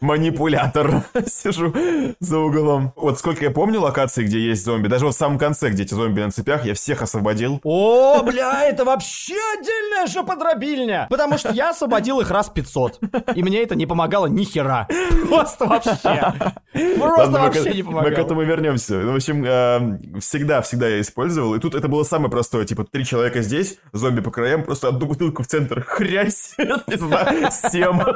манипулятор 0.00 1.04
сижу 1.26 1.72
за 2.20 2.38
углом. 2.38 2.92
Вот 2.96 3.18
сколько 3.18 3.44
я 3.44 3.50
помню 3.50 3.80
локаций, 3.80 4.24
где 4.24 4.38
есть 4.40 4.64
зомби, 4.64 4.88
даже 4.88 5.06
вот 5.06 5.14
в 5.14 5.18
самом 5.18 5.38
конце, 5.38 5.70
где 5.70 5.84
эти 5.84 5.94
зомби 5.94 6.20
на 6.20 6.30
цепях, 6.30 6.64
я 6.66 6.74
всех 6.74 7.02
освободил. 7.02 7.60
О, 7.64 8.22
бля, 8.22 8.64
это 8.64 8.84
вообще 8.84 9.36
отдельная 9.58 10.06
шоподробильня. 10.06 11.06
Потому 11.08 11.38
что 11.38 11.50
я 11.52 11.70
освободил 11.70 12.20
их 12.20 12.30
раз 12.30 12.50
500. 12.50 13.00
И 13.34 13.42
мне 13.42 13.62
это 13.62 13.74
не 13.74 13.86
помогало 13.86 14.26
ни 14.26 14.44
хера. 14.44 14.86
Просто 15.28 15.64
вообще. 15.66 16.34
Просто 16.98 17.30
вообще 17.32 17.72
не 17.74 17.82
Мы 17.82 17.82
к 17.82 17.86
помогало. 17.86 18.24
этому 18.24 18.42
вернемся. 18.42 18.94
Ну, 19.00 19.12
В 19.12 19.16
общем, 19.16 20.20
всегда-всегда 20.20 20.88
я 20.88 21.00
использовал. 21.00 21.54
И 21.54 21.58
тут 21.58 21.74
это 21.74 21.88
было 21.88 22.02
самое 22.02 22.30
простое. 22.30 22.64
Типа, 22.64 22.84
три 22.84 23.04
человека 23.04 23.40
здесь, 23.42 23.78
зомби 23.92 24.20
по 24.20 24.30
краям, 24.30 24.64
просто 24.64 24.88
одну 24.88 25.06
бутылку 25.06 25.42
в 25.42 25.46
центр, 25.70 25.84
хрясь, 25.86 26.54
всем. 27.50 28.02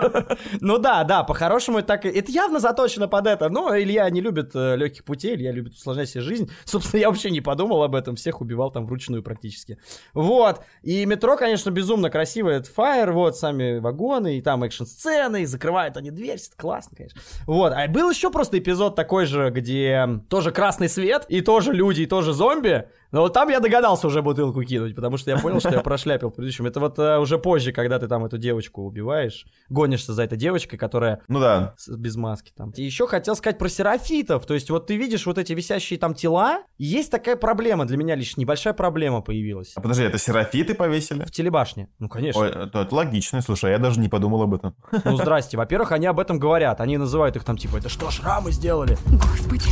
Ну 0.61 0.79
да, 0.79 1.05
да, 1.05 1.25
по-хорошему 1.25 1.79
это 1.79 1.89
так... 1.89 2.07
Это 2.07 2.31
явно 2.31 2.61
заточено 2.61 3.09
под 3.09 3.27
это. 3.27 3.49
Но 3.49 3.77
Илья 3.77 4.09
не 4.11 4.21
любит 4.21 4.53
э, 4.55 4.77
легких 4.77 5.05
путей, 5.05 5.35
Илья 5.35 5.53
любит 5.53 5.75
усложнять 5.75 6.09
себе 6.09 6.23
жизнь. 6.23 6.51
Собственно, 6.65 7.01
я 7.01 7.09
вообще 7.09 7.31
не 7.31 7.41
подумал 7.41 7.83
об 7.83 7.95
этом. 7.95 8.17
Всех 8.17 8.41
убивал 8.41 8.71
там 8.71 8.87
вручную 8.87 9.23
практически. 9.23 9.79
Вот. 10.13 10.63
И 10.83 11.05
метро, 11.07 11.37
конечно, 11.37 11.71
безумно 11.71 12.11
красивое. 12.11 12.59
Это 12.59 12.71
фаер, 12.71 13.13
вот, 13.13 13.37
сами 13.37 13.79
вагоны, 13.79 14.39
и 14.39 14.43
там 14.43 14.65
экшн-сцены, 14.65 15.43
и 15.43 15.47
закрывают 15.47 15.97
они 15.97 16.11
дверь. 16.11 16.39
Это 16.39 16.57
классно, 16.57 16.97
конечно. 16.97 17.21
Вот. 17.47 17.73
А 17.73 17.87
был 17.89 18.11
еще 18.11 18.31
просто 18.31 18.59
эпизод 18.59 18.97
такой 18.97 19.27
же, 19.27 19.51
где 19.51 20.21
тоже 20.29 20.51
красный 20.51 20.89
свет, 20.89 21.27
и 21.29 21.41
тоже 21.41 21.73
люди, 21.73 22.03
и 22.03 22.07
тоже 22.07 22.33
зомби. 22.33 22.89
Но 23.13 23.21
вот 23.21 23.33
там 23.33 23.49
я 23.49 23.61
догадался 23.61 24.07
уже 24.09 24.23
бутылку 24.23 24.63
кинуть, 24.65 24.95
потому 24.97 25.17
что 25.17 25.31
я 25.31 25.39
понял, 25.39 25.61
что 25.61 25.71
я 25.71 25.81
прошляпил 25.81 26.31
в 26.31 26.35
предыдущем. 26.35 26.67
Это 26.67 26.81
вот 26.81 26.99
э, 26.99 27.19
уже 27.19 27.39
позже, 27.39 27.71
когда 27.73 27.99
ты 27.99 28.09
там 28.09 28.25
эту 28.25 28.39
девочку 28.39 28.83
убиваешь, 28.83 29.47
гонишься 29.69 30.13
за 30.15 30.25
этой 30.25 30.37
девочкой, 30.37 30.79
которая 30.79 31.21
Ну 31.29 31.39
да. 31.41 31.75
с- 31.77 31.89
без 31.97 32.17
маски 32.17 32.53
там. 32.57 32.71
И 32.77 32.83
еще 32.83 33.07
хотел 33.07 33.37
сказать 33.37 33.57
про 33.59 33.69
серафитов. 33.69 34.47
То 34.47 34.55
есть 34.55 34.69
вот 34.71 34.87
ты 34.89 34.97
видишь 34.97 35.27
вот 35.27 35.39
эти 35.39 35.53
висящие 35.53 35.99
там 35.99 36.15
тела, 36.15 36.63
и 36.77 36.85
есть 36.85 37.11
такая 37.11 37.37
проблема, 37.37 37.85
для 37.87 37.97
меня 37.97 38.15
лишь 38.17 38.37
небольшая 38.37 38.75
проблема 38.75 39.21
появилась. 39.21 39.73
А 39.77 39.81
подожди, 39.81 40.03
это 40.05 40.19
серафиты 40.19 40.75
повесили? 40.75 41.25
В 41.25 41.31
телебашне. 41.31 41.89
Ну, 41.99 42.09
конечно. 42.09 42.41
Ой, 42.41 42.49
это, 42.51 42.81
это 42.81 42.95
логично, 42.95 43.41
слушай, 43.43 43.71
я 43.71 43.79
даже 43.79 44.01
не 44.01 44.09
подумал 44.09 44.43
об 44.43 44.55
этом. 44.55 44.75
Ну, 45.05 45.17
здрасте. 45.17 45.57
Во-первых, 45.57 45.93
они 45.93 46.07
об 46.07 46.19
этом 46.19 46.39
говорят. 46.39 46.81
Они 46.81 46.97
называют 46.99 47.37
их 47.37 47.45
там 47.45 47.57
типа, 47.57 47.77
это 47.77 47.89
что, 47.89 48.11
шрамы 48.11 48.51
сделали? 48.51 48.97
Господи, 49.07 49.69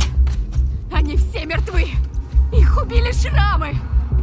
они 0.91 1.17
все 1.17 1.45
мертвы. 1.45 1.85
Их 2.73 2.81
убили 2.81 3.11
шрамы. 3.11 3.73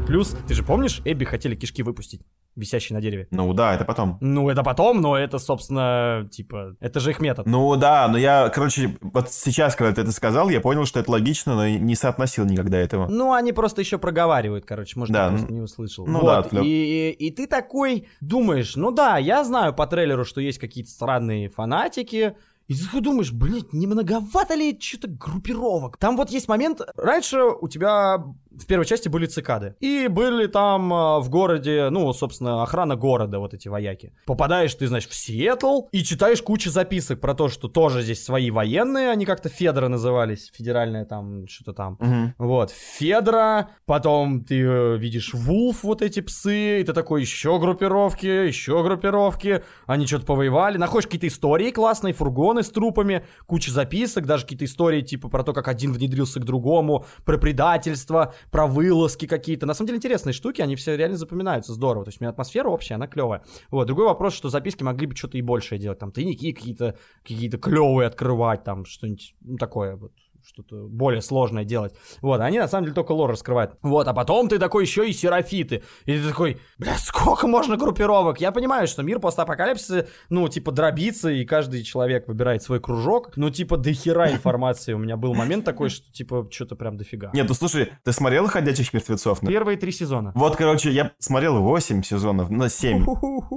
Плюс, 0.09 0.35
ты 0.49 0.55
же 0.55 0.65
помнишь, 0.65 1.03
Эбби 1.05 1.25
хотели 1.25 1.55
кишки 1.55 1.85
выпустить, 1.85 2.23
висящие 2.57 2.97
на 2.97 3.01
дереве? 3.01 3.29
Ну 3.31 3.55
да, 3.55 3.77
это 3.77 3.85
потом. 3.85 4.19
Ну, 4.21 4.49
это 4.51 4.65
потом, 4.65 5.01
но 5.01 5.17
это, 5.17 5.39
собственно, 5.39 6.29
типа, 6.33 6.75
это 6.81 6.99
же 6.99 7.11
их 7.11 7.21
метод. 7.21 7.47
Ну 7.47 7.77
да, 7.77 8.09
но 8.09 8.19
я, 8.19 8.49
короче, 8.49 8.99
вот 9.03 9.31
сейчас, 9.31 9.77
когда 9.77 9.93
ты 9.95 10.01
это 10.01 10.11
сказал, 10.11 10.49
я 10.49 10.61
понял, 10.61 10.85
что 10.85 10.99
это 10.99 11.13
логично, 11.13 11.55
но 11.55 11.69
не 11.69 11.95
соотносил 11.95 12.45
никогда 12.45 12.79
этого. 12.79 13.07
Ну, 13.07 13.33
они 13.33 13.53
просто 13.53 13.83
еще 13.83 13.99
проговаривают, 13.99 14.65
короче, 14.65 14.99
может, 14.99 15.15
Да, 15.15 15.27
я 15.27 15.31
просто 15.31 15.53
не 15.53 15.61
услышал. 15.61 16.05
ну 16.09 16.19
Вот, 16.19 16.27
да, 16.27 16.39
отвлек. 16.39 16.65
и, 16.65 17.11
и 17.13 17.31
ты 17.31 17.47
такой 17.47 18.09
думаешь, 18.21 18.75
ну 18.75 18.91
да, 18.91 19.17
я 19.17 19.45
знаю 19.45 19.75
по 19.75 19.87
трейлеру, 19.87 20.25
что 20.25 20.41
есть 20.41 20.59
какие-то 20.59 20.91
странные 20.91 21.51
фанатики, 21.51 22.35
и 22.71 22.75
ты 22.77 23.01
думаешь, 23.01 23.33
блин, 23.33 23.67
не 23.73 23.89
многовато 23.89 24.55
ли 24.55 24.79
что-то 24.81 25.09
группировок? 25.09 25.97
Там 25.97 26.17
вот 26.17 26.31
есть 26.31 26.47
момент, 26.47 26.81
раньше 26.95 27.43
у 27.43 27.67
тебя 27.67 28.25
в 28.51 28.67
первой 28.67 28.85
части 28.85 29.09
были 29.09 29.27
цикады. 29.27 29.75
И 29.81 30.09
были 30.09 30.47
там 30.47 30.93
а, 30.93 31.21
в 31.21 31.29
городе, 31.31 31.89
ну, 31.91 32.13
собственно, 32.13 32.63
охрана 32.63 32.97
города, 32.97 33.39
вот 33.39 33.55
эти 33.55 33.69
вояки. 33.69 34.13
Попадаешь 34.27 34.75
ты, 34.75 34.87
значит, 34.87 35.11
в 35.11 35.15
Сиэтл 35.15 35.83
и 35.93 36.03
читаешь 36.03 36.43
кучу 36.43 36.71
записок 36.71 37.21
про 37.21 37.35
то, 37.35 37.49
что 37.49 37.69
тоже 37.69 38.03
здесь 38.03 38.25
свои 38.25 38.51
военные, 38.51 39.11
они 39.11 39.25
как-то 39.25 39.49
Федора 39.49 39.89
назывались, 39.89 40.51
федеральная 40.55 41.05
там, 41.05 41.47
что-то 41.47 41.73
там. 41.73 41.97
Мгм. 42.01 42.35
Вот, 42.39 42.71
Федора, 42.71 43.71
потом 43.87 44.45
ты 44.45 44.61
э, 44.61 44.97
видишь 44.97 45.33
Вулф, 45.35 45.85
вот 45.85 46.03
эти 46.03 46.21
псы, 46.21 46.81
и 46.81 46.85
ты 46.85 46.93
такой, 46.93 47.21
еще 47.21 47.59
группировки, 47.59 48.27
еще 48.27 48.83
группировки, 48.83 49.63
они 49.87 50.07
что-то 50.07 50.27
повоевали, 50.27 50.77
находишь 50.77 51.07
какие-то 51.07 51.29
истории 51.29 51.71
классные, 51.71 52.15
фургоны 52.15 52.63
с 52.63 52.71
трупами, 52.71 53.25
куча 53.47 53.71
записок, 53.71 54.27
даже 54.27 54.45
какие-то 54.45 54.65
истории 54.65 55.03
типа 55.03 55.29
про 55.29 55.43
то, 55.45 55.53
как 55.53 55.69
один 55.69 55.93
внедрился 55.93 56.41
к 56.41 56.45
другому, 56.45 57.07
про 57.25 57.39
предательство, 57.39 58.35
про 58.51 58.67
вылазки 58.67 59.27
какие-то. 59.27 59.67
На 59.67 59.75
самом 59.75 59.89
деле 59.89 59.97
интересные 59.99 60.33
штуки, 60.33 60.63
они 60.63 60.77
все 60.77 60.97
реально 60.97 61.17
запоминаются 61.17 61.73
здорово, 61.73 62.05
то 62.05 62.09
есть 62.09 62.21
у 62.21 62.25
меня 62.25 62.31
атмосфера 62.31 62.69
общая, 62.69 62.95
она 62.95 63.07
клевая. 63.07 63.43
Вот, 63.71 63.87
другой 63.87 64.07
вопрос, 64.07 64.35
что 64.35 64.49
записки 64.49 64.83
могли 64.83 65.07
бы 65.07 65.17
что-то 65.17 65.39
и 65.39 65.43
большее 65.43 65.79
делать, 65.79 65.99
там 65.99 66.13
тайники 66.13 66.53
какие-то, 66.53 66.97
какие-то 67.23 67.59
клевые 67.59 68.07
открывать, 68.07 68.65
там 68.65 68.85
что-нибудь 68.85 69.35
ну, 69.41 69.57
такое 69.57 69.97
вот 69.97 70.13
что-то 70.45 70.87
более 70.89 71.23
сложное 71.23 71.65
делать. 71.65 71.95
Вот, 72.23 72.41
они 72.41 72.59
на 72.59 72.69
самом 72.69 72.85
деле 72.85 72.95
только 72.95 73.13
лор 73.13 73.31
раскрывают. 73.31 73.77
Вот, 73.83 74.09
а 74.09 74.15
потом 74.15 74.49
ты 74.49 74.59
такой 74.59 74.85
еще 74.85 75.09
и 75.09 75.13
серафиты. 75.13 75.83
И 76.05 76.17
ты 76.17 76.29
такой, 76.29 76.59
бля, 76.79 76.97
сколько 76.97 77.47
можно 77.47 77.77
группировок? 77.77 78.41
Я 78.41 78.53
понимаю, 78.53 78.87
что 78.87 79.03
мир 79.03 79.19
постапокалипсиса, 79.19 80.09
ну, 80.29 80.49
типа, 80.49 80.73
дробится, 80.73 81.31
и 81.31 81.45
каждый 81.45 81.83
человек 81.83 82.29
выбирает 82.29 82.63
свой 82.63 82.81
кружок. 82.81 83.37
Ну, 83.37 83.51
типа, 83.51 83.77
до 83.77 83.93
хера 83.93 84.31
информации. 84.33 84.93
У 84.93 84.99
меня 84.99 85.17
был 85.17 85.35
момент 85.35 85.65
такой, 85.65 85.89
что, 85.91 86.11
типа, 86.13 86.49
что-то 86.51 86.77
прям 86.77 86.97
дофига. 86.97 87.31
Нет, 87.33 87.49
ну 87.49 87.55
слушай, 87.55 87.93
ты 88.05 88.13
смотрел 88.13 88.47
«Ходячих 88.47 88.93
мертвецов»? 88.93 89.41
Первые 89.41 89.77
три 89.77 89.93
сезона. 89.93 90.33
Вот, 90.35 90.57
короче, 90.57 90.91
я 90.91 91.13
смотрел 91.19 91.61
8 91.61 92.03
сезонов 92.03 92.51
на 92.51 92.69
7. 92.69 93.07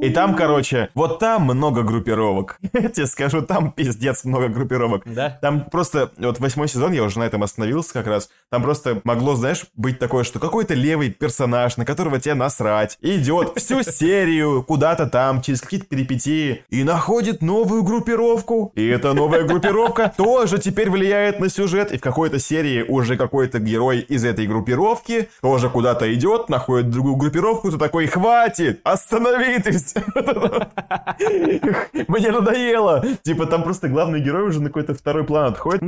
И 0.01 0.09
там, 0.09 0.35
короче, 0.35 0.89
вот 0.93 1.19
там 1.19 1.43
много 1.43 1.83
группировок. 1.83 2.59
Я 2.73 2.89
тебе 2.89 3.05
скажу, 3.07 3.41
там 3.41 3.71
пиздец 3.71 4.23
много 4.25 4.49
группировок. 4.49 5.03
Да? 5.05 5.37
Там 5.41 5.65
просто, 5.69 6.11
вот 6.17 6.39
восьмой 6.39 6.67
сезон, 6.73 6.91
я 6.91 7.03
уже 7.03 7.19
на 7.19 7.23
этом 7.23 7.43
остановился 7.43 7.93
как 7.93 8.07
раз, 8.07 8.29
там 8.49 8.63
просто 8.63 9.01
могло, 9.03 9.35
знаешь, 9.35 9.65
быть 9.75 9.99
такое, 9.99 10.23
что 10.23 10.39
какой-то 10.39 10.73
левый 10.73 11.09
персонаж, 11.09 11.77
на 11.77 11.85
которого 11.85 12.19
тебе 12.19 12.33
насрать, 12.33 12.97
идет 13.01 13.53
всю 13.55 13.83
серию 13.83 14.63
куда-то 14.63 15.07
там, 15.07 15.41
через 15.41 15.61
какие-то 15.61 15.87
перипетии, 15.87 16.63
и 16.69 16.83
находит 16.83 17.41
новую 17.41 17.83
группировку. 17.83 18.71
И 18.75 18.87
эта 18.87 19.13
новая 19.13 19.43
группировка 19.43 20.11
тоже 20.15 20.57
теперь 20.57 20.89
влияет 20.89 21.39
на 21.39 21.49
сюжет, 21.49 21.91
и 21.91 21.97
в 21.97 22.01
какой-то 22.01 22.39
серии 22.39 22.83
уже 22.83 23.17
какой-то 23.17 23.59
герой 23.59 23.99
из 23.99 24.25
этой 24.25 24.47
группировки 24.47 25.29
тоже 25.41 25.69
куда-то 25.69 26.11
идет, 26.13 26.49
находит 26.49 26.89
другую 26.89 27.15
группировку, 27.15 27.71
ты 27.71 27.77
такой, 27.77 28.07
хватит, 28.07 28.81
остановитесь! 28.83 29.93
Мне 32.07 32.31
надоело. 32.31 33.03
Типа 33.23 33.45
там 33.45 33.63
просто 33.63 33.89
главный 33.89 34.19
герой 34.19 34.43
уже 34.43 34.61
на 34.61 34.69
какой-то 34.69 34.93
второй 34.93 35.23
план 35.23 35.51
отходит. 35.51 35.81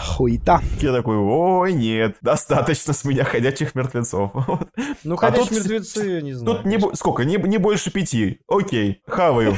Хуета. 0.00 0.60
Я 0.80 0.92
такой, 0.92 1.16
ой, 1.16 1.72
нет, 1.72 2.16
достаточно 2.20 2.92
с 2.92 3.04
меня 3.04 3.24
ходячих 3.24 3.74
мертвецов. 3.74 4.32
Ну, 5.04 5.14
А 5.14 5.18
ходячие 5.18 5.46
тут- 5.60 5.70
мертвецы, 5.70 6.22
не 6.22 6.32
знаю. 6.32 6.56
Тут 6.58 6.66
не, 6.66 6.78
сколько, 6.96 7.24
не, 7.24 7.36
не 7.36 7.58
больше 7.58 7.90
пяти. 7.90 8.40
Окей, 8.48 9.02
хаваю. 9.06 9.56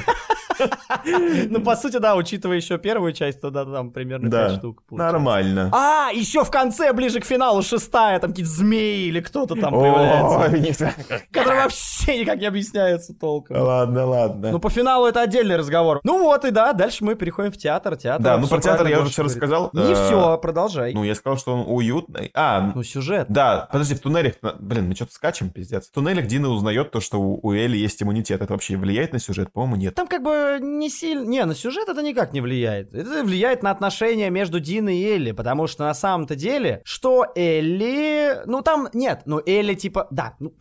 Ну, 1.48 1.60
по 1.60 1.76
сути, 1.76 1.98
да, 1.98 2.14
учитывая 2.16 2.56
еще 2.56 2.78
первую 2.78 3.12
часть, 3.12 3.40
то 3.40 3.50
да, 3.50 3.64
там 3.64 3.90
примерно 3.90 4.30
Да, 4.30 4.48
пять 4.48 4.58
штук. 4.58 4.82
получается. 4.88 5.12
нормально. 5.12 5.70
А, 5.72 6.10
еще 6.12 6.44
в 6.44 6.50
конце, 6.50 6.92
ближе 6.92 7.20
к 7.20 7.24
финалу, 7.24 7.62
шестая, 7.62 8.18
там 8.20 8.30
какие-то 8.30 8.50
змеи 8.50 9.06
или 9.08 9.20
кто-то 9.20 9.54
там 9.54 9.72
появляется. 9.72 10.58
нет. 10.58 10.94
Который 11.30 11.56
вообще 11.62 12.20
никак 12.20 12.38
не 12.38 12.46
объясняется 12.46 13.14
толком. 13.14 13.56
Ладно, 13.58 14.06
ладно. 14.06 14.50
Ну, 14.52 14.58
по 14.58 14.70
финалу 14.70 15.06
это 15.06 15.20
отдельный 15.22 15.56
разговор. 15.56 16.00
Ну 16.04 16.22
вот 16.22 16.44
и 16.44 16.50
да, 16.50 16.72
дальше 16.72 17.04
мы 17.04 17.14
переходим 17.14 17.52
в 17.52 17.56
театр. 17.56 17.96
Театр. 17.96 18.22
Да, 18.22 18.38
ну 18.38 18.46
про 18.46 18.60
театр 18.60 18.86
я 18.86 19.00
уже 19.00 19.10
все 19.10 19.22
рассказал. 19.22 19.70
Не 19.72 19.92
Э, 19.92 19.94
все, 19.94 20.36
продолжай. 20.38 20.92
Ну, 20.94 21.04
я 21.04 21.14
сказал, 21.14 21.38
что 21.38 21.54
он 21.54 21.64
уютный. 21.66 22.30
А, 22.34 22.72
Ну, 22.74 22.82
сюжет. 22.82 23.26
да, 23.28 23.68
подожди, 23.70 23.94
в 23.94 24.00
туннелях... 24.00 24.34
Блин, 24.58 24.88
мы 24.88 24.94
что-то 24.94 25.12
скачем, 25.14 25.50
пиздец. 25.50 25.86
В 25.88 25.92
туннелях 25.92 26.26
Дина 26.26 26.48
узнает 26.48 26.90
то, 26.90 27.00
что 27.00 27.18
у, 27.20 27.52
Элли 27.52 27.76
есть 27.76 28.02
иммунитет. 28.02 28.42
Это 28.42 28.52
вообще 28.52 28.76
влияет 28.76 29.12
на 29.12 29.18
сюжет? 29.18 29.52
По-моему, 29.52 29.76
нет. 29.76 29.94
Там 29.94 30.06
как 30.06 30.22
бы 30.22 30.58
не 30.60 30.85
сильно... 30.90 31.24
Не, 31.24 31.44
на 31.44 31.54
сюжет 31.54 31.88
это 31.88 32.02
никак 32.02 32.32
не 32.32 32.40
влияет. 32.40 32.94
Это 32.94 33.24
влияет 33.24 33.62
на 33.62 33.70
отношения 33.70 34.30
между 34.30 34.60
Диной 34.60 34.96
и 34.96 35.04
Элли, 35.04 35.32
потому 35.32 35.66
что 35.66 35.84
на 35.84 35.94
самом-то 35.94 36.34
деле, 36.34 36.82
что 36.84 37.26
Элли... 37.34 38.42
Ну, 38.46 38.62
там... 38.62 38.88
Нет, 38.92 39.22
ну, 39.26 39.40
Элли 39.44 39.74
типа... 39.74 40.06
Да, 40.10 40.34
ну. 40.40 40.52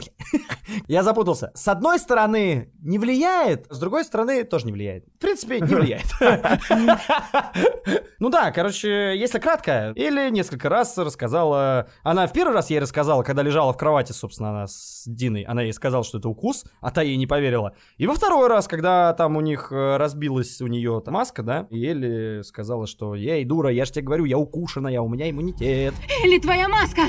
Я 0.88 1.03
запутался. 1.03 1.51
С 1.55 1.67
одной 1.67 1.99
стороны, 1.99 2.71
не 2.82 2.99
влияет, 2.99 3.67
с 3.69 3.80
другой 3.80 4.03
стороны, 4.03 4.43
тоже 4.43 4.65
не 4.65 4.71
влияет. 4.71 5.05
В 5.05 5.19
принципе, 5.19 5.59
не 5.59 5.76
влияет. 5.76 6.05
Ну 8.19 8.30
да, 8.30 8.51
короче, 8.51 9.17
если 9.17 9.39
кратко, 9.39 9.93
Элли 9.95 10.30
несколько 10.32 10.69
раз 10.69 10.97
рассказала... 10.97 11.88
Она 12.01 12.28
в 12.28 12.34
первый 12.34 12.53
раз 12.53 12.69
ей 12.69 12.80
рассказала, 12.80 13.23
когда 13.23 13.41
лежала 13.41 13.73
в 13.73 13.78
кровати, 13.78 14.13
собственно, 14.13 14.49
она 14.49 14.67
с 14.67 15.03
Диной. 15.05 15.43
Она 15.43 15.63
ей 15.63 15.73
сказала, 15.73 16.03
что 16.03 16.17
это 16.17 16.30
укус, 16.30 16.63
а 16.82 16.91
та 16.91 17.01
ей 17.01 17.17
не 17.17 17.28
поверила. 17.28 17.76
И 17.97 18.07
во 18.07 18.13
второй 18.13 18.47
раз, 18.47 18.67
когда 18.67 19.13
там 19.13 19.36
у 19.38 19.41
них 19.41 19.71
э, 19.71 19.97
разбилась 20.16 20.61
у 20.61 20.68
нее 20.68 21.01
там 21.03 21.16
маска, 21.16 21.43
да, 21.43 21.68
и 21.70 21.86
Элли 21.86 22.41
сказала, 22.43 22.88
что 22.88 23.16
ей, 23.16 23.43
дура, 23.43 23.70
я 23.70 23.84
же 23.86 23.91
тебе 23.91 24.05
говорю, 24.05 24.26
я 24.26 24.38
укушенная, 24.38 25.01
у 25.01 25.09
меня 25.09 25.30
иммунитет. 25.30 25.93
Элли, 26.24 26.39
твоя 26.39 26.70
маска! 26.70 27.03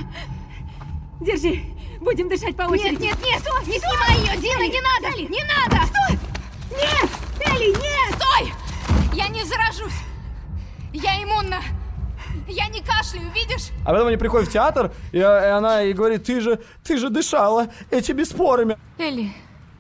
Держи, 1.21 1.61
будем 2.01 2.29
дышать 2.29 2.57
по 2.57 2.63
очереди. 2.63 3.01
Нет, 3.01 3.01
нет, 3.01 3.19
нет, 3.25 3.41
Стой, 3.41 3.67
не 3.67 3.79
снимай 3.79 4.19
ее, 4.19 4.41
Дина, 4.41 4.69
не 4.69 4.81
надо! 4.81 5.17
Не 5.23 5.45
надо! 5.45 5.87
Стой! 5.87 6.19
Нет! 6.73 7.11
Элли, 7.47 7.69
нет! 7.69 8.21
Стой! 8.21 8.53
Я 9.15 9.29
не 9.29 9.45
заражусь! 9.45 10.01
Я 10.93 11.23
иммунна! 11.23 11.61
Я 12.49 12.69
не 12.69 12.81
кашляю, 12.81 13.31
видишь? 13.33 13.71
А 13.85 13.93
потом 13.93 14.09
они 14.09 14.17
приходят 14.17 14.49
в 14.49 14.53
театр, 14.53 14.93
и, 15.13 15.19
и 15.19 15.21
она 15.21 15.81
ей 15.81 15.95
говорит, 15.95 16.25
ты 16.25 16.41
же, 16.41 16.61
ты 16.85 16.97
же 16.97 17.11
дышала 17.11 17.69
этими 17.91 18.23
спорами. 18.25 18.77
Элли, 18.99 19.33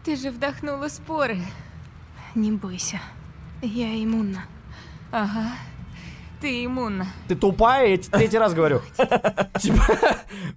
ты 0.04 0.16
же 0.16 0.30
вдохнула 0.30 0.88
споры. 0.88 1.38
Не 2.34 2.52
бойся, 2.52 3.00
я 3.62 3.88
иммунна. 4.02 4.46
Ага, 5.10 5.46
ты 6.40 6.64
иммунна. 6.64 7.06
Ты 7.28 7.34
тупая, 7.34 7.88
я 7.88 7.96
тебе 7.96 8.18
третий 8.18 8.38
раз 8.38 8.54
говорю. 8.54 8.82
Типа, 9.60 9.82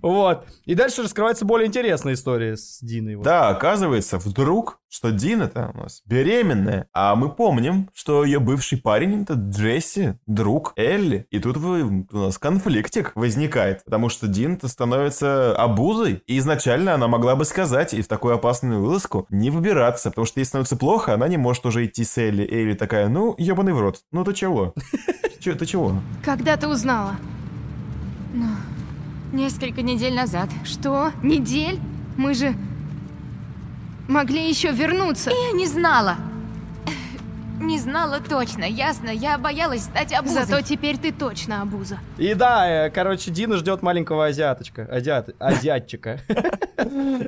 вот. 0.01 0.45
И 0.65 0.75
дальше 0.75 1.03
раскрывается 1.03 1.45
более 1.45 1.67
интересная 1.67 2.13
история 2.13 2.57
с 2.57 2.79
Диной. 2.81 3.15
Да, 3.23 3.49
оказывается, 3.49 4.17
вдруг, 4.17 4.79
что 4.89 5.11
Дина-то 5.11 5.71
у 5.73 5.77
нас 5.77 6.01
беременная. 6.05 6.87
А 6.93 7.15
мы 7.15 7.29
помним, 7.29 7.89
что 7.93 8.23
ее 8.23 8.39
бывший 8.39 8.77
парень 8.79 9.23
это 9.23 9.33
Джесси, 9.33 10.15
друг 10.25 10.73
Элли. 10.75 11.27
И 11.31 11.39
тут 11.39 11.57
у 11.57 12.05
нас 12.17 12.37
конфликтик 12.37 13.11
возникает, 13.15 13.83
потому 13.85 14.09
что 14.09 14.27
Дина-то 14.27 14.67
становится 14.67 15.55
обузой. 15.55 16.23
И 16.27 16.37
изначально 16.39 16.93
она 16.93 17.07
могла 17.07 17.35
бы 17.35 17.45
сказать 17.45 17.93
и 17.93 18.01
в 18.01 18.07
такую 18.07 18.35
опасную 18.35 18.81
вылазку 18.81 19.27
не 19.29 19.49
выбираться, 19.49 20.09
потому 20.09 20.25
что 20.25 20.39
ей 20.39 20.45
становится 20.45 20.75
плохо, 20.75 21.13
она 21.13 21.27
не 21.27 21.37
может 21.37 21.65
уже 21.65 21.85
идти 21.85 22.03
с 22.03 22.17
Элли. 22.17 22.47
Элли 22.49 22.73
такая, 22.73 23.07
ну, 23.07 23.35
ебаный 23.37 23.73
в 23.73 23.79
рот. 23.79 24.01
Ну, 24.11 24.23
ты 24.23 24.33
чего? 24.33 24.73
Че, 25.39 25.55
ты 25.55 25.65
чего? 25.65 26.01
Когда 26.23 26.57
ты 26.57 26.67
узнала? 26.67 27.15
Ну, 28.33 28.47
несколько 29.31 29.81
недель 29.81 30.13
назад. 30.13 30.49
Что? 30.65 31.11
Недель? 31.23 31.79
Мы 32.17 32.33
же 32.33 32.53
могли 34.09 34.49
еще 34.49 34.71
вернуться. 34.71 35.31
Я 35.31 35.57
не 35.57 35.65
знала. 35.65 36.17
Не 37.61 37.77
знала 37.77 38.19
точно, 38.21 38.63
ясно. 38.63 39.09
Я 39.09 39.37
боялась 39.37 39.83
стать 39.83 40.13
обузой. 40.13 40.45
Зато 40.45 40.61
теперь 40.61 40.97
ты 40.97 41.11
точно 41.11 41.61
обуза. 41.61 41.99
И 42.17 42.33
да, 42.33 42.85
э, 42.85 42.89
короче, 42.89 43.31
Дина 43.31 43.57
ждет 43.57 43.81
маленького 43.81 44.27
азиаточка. 44.27 44.83
Азиат, 44.89 45.29
азиатчика. 45.39 46.21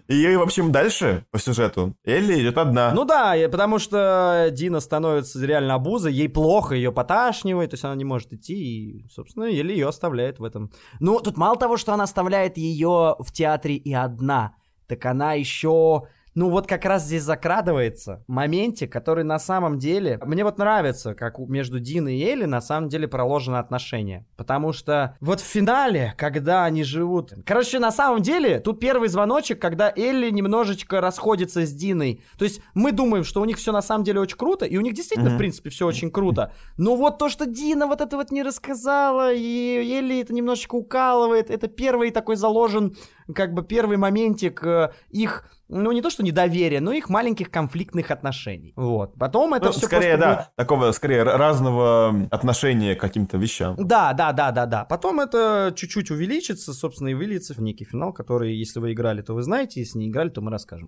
И, 0.08 0.36
в 0.36 0.42
общем, 0.42 0.72
дальше 0.72 1.26
по 1.32 1.40
сюжету 1.40 1.96
Элли 2.06 2.42
идет 2.42 2.58
одна. 2.58 2.92
Ну 2.94 3.04
да, 3.04 3.36
потому 3.52 3.78
что 3.80 4.48
Дина 4.52 4.80
становится 4.80 5.46
реально 5.46 5.76
обузой, 5.76 6.14
ей 6.14 6.30
плохо, 6.30 6.76
ее 6.76 6.92
поташнивает, 6.92 7.72
то 7.72 7.74
есть 7.74 7.84
она 7.84 7.96
не 7.96 8.06
может 8.06 8.32
идти, 8.32 8.56
и, 8.56 9.08
собственно, 9.10 9.44
еле 9.44 9.74
ее 9.76 9.90
оставляет 9.90 10.40
в 10.40 10.46
этом. 10.46 10.72
Ну, 11.00 11.20
тут 11.20 11.38
мало 11.38 11.58
того, 11.58 11.76
что 11.76 11.94
она 11.94 12.06
оставляет 12.06 12.58
ее 12.58 13.16
в 13.20 13.32
театре 13.34 13.76
и 13.76 13.94
одна, 13.94 14.56
так 14.88 15.06
она 15.06 15.34
еще... 15.34 16.04
Ну 16.34 16.50
вот 16.50 16.66
как 16.66 16.86
раз 16.86 17.06
здесь 17.06 17.24
закрадывается 17.24 18.24
моменте, 18.28 18.88
который 18.88 19.24
на 19.26 19.38
самом 19.38 19.80
деле... 19.80 20.18
Мне 20.24 20.46
вот 20.46 20.58
нравится, 20.58 21.14
как 21.14 21.38
между 21.40 21.80
Диной 21.80 22.16
и 22.16 22.24
Элли 22.24 22.46
на 22.46 22.62
самом 22.62 22.88
деле 22.88 23.08
проложены 23.08 23.58
отношения. 23.58 24.26
Потому 24.38 24.72
что 24.72 25.18
вот 25.20 25.42
в 25.42 25.46
финале, 25.46 26.14
когда 26.18 26.64
они 26.64 26.84
живут... 26.84 27.34
Короче, 27.46 27.80
на 27.80 27.92
самом 27.92 28.22
деле, 28.22 28.60
тут 28.60 28.80
первый 28.80 29.10
звоночек, 29.10 29.60
когда 29.60 29.92
Элли 29.94 30.30
немножечко 30.30 31.02
расходится 31.02 31.66
с 31.66 31.74
Диной. 31.74 32.24
То 32.38 32.46
есть 32.46 32.62
мы 32.74 32.94
думаем, 32.94 33.26
что 33.26 33.42
у 33.42 33.46
них 33.46 33.58
все 33.58 33.74
на 33.74 33.82
самом 33.82 34.06
деле 34.06 34.22
очень 34.22 34.38
круто, 34.38 34.66
и 34.66 34.78
у 34.78 34.82
них 34.82 34.94
действительно, 34.94 35.32
Мгм. 35.32 35.36
в 35.36 35.40
принципе, 35.40 35.70
все 35.70 35.86
очень 35.86 36.12
круто. 36.12 36.54
Но 36.78 36.96
вот 36.96 37.18
то, 37.18 37.28
что 37.28 37.46
Дина 37.46 37.88
вот 37.88 38.00
это 38.00 38.16
вот 38.16 38.32
не 38.32 38.42
рассказала, 38.42 39.34
и 39.34 39.76
Элли 39.98 40.22
это 40.22 40.34
немножечко 40.34 40.76
укалывает, 40.76 41.50
это 41.50 41.68
первый 41.68 42.12
такой 42.12 42.38
заложен, 42.38 42.96
как 43.36 43.54
бы 43.54 43.64
первый 43.64 43.98
моментик 43.98 44.64
э, 44.64 44.92
их 45.10 45.46
ну, 45.72 45.92
не 45.92 46.02
то 46.02 46.10
что 46.10 46.24
недоверия, 46.24 46.82
но 46.82 46.92
их 46.92 47.10
маленьких 47.10 47.50
конфликтных 47.50 48.12
отношений. 48.12 48.74
Вот. 48.76 49.18
Потом 49.18 49.54
это 49.54 49.68
Ну, 49.68 49.72
все 49.72 49.86
скорее, 49.86 50.18
просто 50.18 50.36
да, 50.36 50.64
такого, 50.64 50.92
скорее, 50.92 51.24
разного 51.24 52.28
отношения 52.30 52.96
к 52.96 53.00
каким-то 53.00 53.38
вещам. 53.38 53.76
Да, 53.78 54.14
да, 54.14 54.34
да, 54.34 54.52
да, 54.52 54.66
да. 54.66 54.86
Потом 54.86 55.22
это 55.22 55.74
чуть-чуть 55.76 56.12
увеличится, 56.12 56.74
собственно, 56.74 57.08
и 57.10 57.14
выльется 57.14 57.54
в 57.54 57.62
некий 57.62 57.86
финал, 57.86 58.12
который, 58.14 58.54
если 58.54 58.80
вы 58.80 58.92
играли, 58.92 59.22
то 59.22 59.34
вы 59.34 59.44
знаете, 59.44 59.80
если 59.80 59.98
не 59.98 60.10
играли, 60.10 60.30
то 60.30 60.42
мы 60.42 60.52
расскажем. 60.52 60.88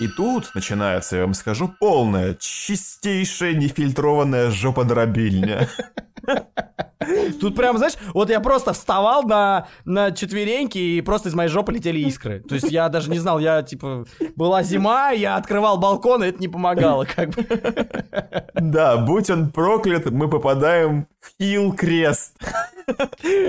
И 0.00 0.06
тут 0.06 0.54
начинается, 0.54 1.16
я 1.16 1.22
вам 1.22 1.34
скажу, 1.34 1.74
полная, 1.80 2.36
чистейшая, 2.38 3.54
нефильтрованная 3.54 4.50
жоподробильня. 4.50 5.68
Тут 7.40 7.56
прям, 7.56 7.78
знаешь, 7.78 7.94
вот 8.14 8.30
я 8.30 8.40
просто 8.40 8.72
вставал 8.72 9.22
на, 9.24 9.68
на 9.84 10.12
четвереньки, 10.12 10.78
и 10.78 11.00
просто 11.00 11.28
из 11.28 11.34
моей 11.34 11.48
жопы 11.48 11.72
летели 11.72 11.98
искры. 12.00 12.40
То 12.40 12.54
есть 12.54 12.70
я 12.70 12.88
даже 12.88 13.10
не 13.10 13.18
знал, 13.18 13.38
я, 13.38 13.62
типа, 13.62 14.06
была 14.36 14.62
зима, 14.62 15.10
я 15.10 15.36
открывал 15.36 15.78
балкон, 15.78 16.24
и 16.24 16.28
это 16.28 16.40
не 16.40 16.48
помогало, 16.48 17.04
как 17.04 17.30
бы. 17.30 17.46
Да, 18.54 18.96
будь 18.96 19.30
он 19.30 19.50
проклят, 19.50 20.10
мы 20.10 20.28
попадаем 20.28 21.06
в 21.20 21.42
Hillcrest, 21.42 22.36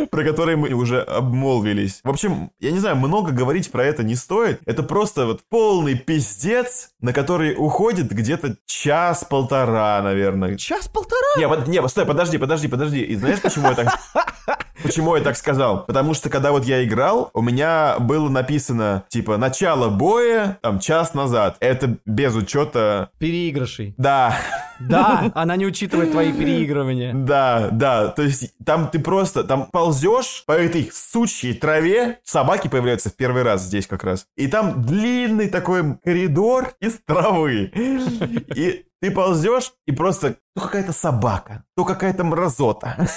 про 0.10 0.24
который 0.24 0.56
мы 0.56 0.74
уже 0.74 1.02
обмолвились. 1.02 2.02
В 2.04 2.10
общем, 2.10 2.52
я 2.60 2.72
не 2.72 2.80
знаю, 2.80 2.96
много 2.96 3.32
говорить 3.32 3.72
про 3.72 3.86
это 3.86 4.04
не 4.04 4.16
стоит. 4.16 4.60
Это 4.66 4.84
просто 4.84 5.26
вот 5.26 5.42
полный 5.50 5.96
пиздец, 5.96 6.92
на 7.00 7.14
который 7.14 7.56
уходит 7.58 8.12
где-то 8.12 8.58
час-полтора, 8.66 10.02
наверное. 10.02 10.58
Час-полтора? 10.58 11.38
Не, 11.38 11.48
под- 11.48 11.68
не, 11.68 11.88
стой, 11.88 12.06
подожди, 12.06 12.38
подожди, 12.38 12.68
подожди. 12.68 13.02
И 13.02 13.16
знаешь, 13.16 13.40
почему 13.50 13.70
я 13.70 13.76
так... 13.76 14.00
Почему 14.82 15.16
я 15.16 15.22
так 15.22 15.36
сказал? 15.36 15.86
Потому 15.86 16.14
что, 16.14 16.30
когда 16.30 16.52
вот 16.52 16.64
я 16.64 16.86
играл, 16.86 17.32
у 17.34 17.42
меня 17.42 17.98
было 18.00 18.30
написано, 18.30 19.04
типа, 19.10 19.36
начало 19.36 19.90
боя, 19.90 20.58
там, 20.62 20.80
час 20.80 21.14
назад. 21.14 21.58
Это 21.60 21.98
без 22.06 22.34
учета... 22.34 23.10
Переигрышей. 23.20 23.94
Да. 23.98 24.38
Да, 24.80 25.32
она 25.36 25.56
не 25.56 25.66
учитывает 25.66 26.12
твои 26.12 26.32
переигрывания. 26.32 27.14
Да, 27.14 27.70
да, 27.72 28.08
то 28.08 28.22
есть 28.22 28.54
там 28.66 28.90
ты 28.90 29.00
просто, 29.00 29.44
там 29.44 29.66
ползешь 29.66 30.44
по 30.46 30.54
этой 30.54 30.90
сучьей 30.94 31.54
траве, 31.54 32.20
собаки 32.24 32.68
появляются 32.68 33.10
в 33.10 33.16
первый 33.16 33.44
раз 33.44 33.64
здесь 33.64 33.88
как 33.88 34.04
раз, 34.04 34.26
и 34.38 34.48
там 34.48 34.82
длинный 34.82 35.50
такой 35.50 35.98
коридор 36.04 36.72
из 36.80 37.00
травы, 37.06 37.72
и 38.56 38.86
ты 39.02 39.12
ползешь, 39.12 39.72
и 39.88 39.92
просто, 39.92 40.36
то 40.56 40.62
какая-то 40.62 40.92
собака, 40.94 41.64
то 41.76 41.86
какая-то 41.86 42.24
мразота, 42.24 43.08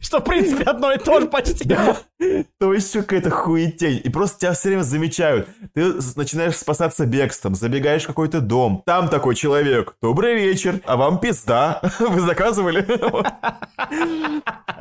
Что, 0.00 0.20
в 0.20 0.24
принципе, 0.24 0.64
одно 0.64 0.92
и 0.92 0.98
то 0.98 1.20
же 1.20 1.26
почти. 1.26 1.68
то 2.58 2.72
еще 2.72 3.02
какая-то 3.02 3.30
хуетень, 3.30 4.00
и 4.04 4.08
просто 4.10 4.38
тебя 4.38 4.52
все 4.52 4.68
время 4.68 4.82
замечают, 4.82 5.48
ты 5.74 5.94
начинаешь 6.16 6.56
спасаться 6.56 7.06
бегством, 7.06 7.54
забегаешь 7.54 8.04
в 8.04 8.06
какой-то 8.06 8.40
дом, 8.40 8.82
там 8.86 9.08
такой 9.08 9.34
человек, 9.34 9.96
добрый 10.02 10.36
вечер, 10.36 10.80
а 10.84 10.96
вам 10.96 11.18
пизда, 11.18 11.80
вы 11.98 12.20
заказывали? 12.20 12.86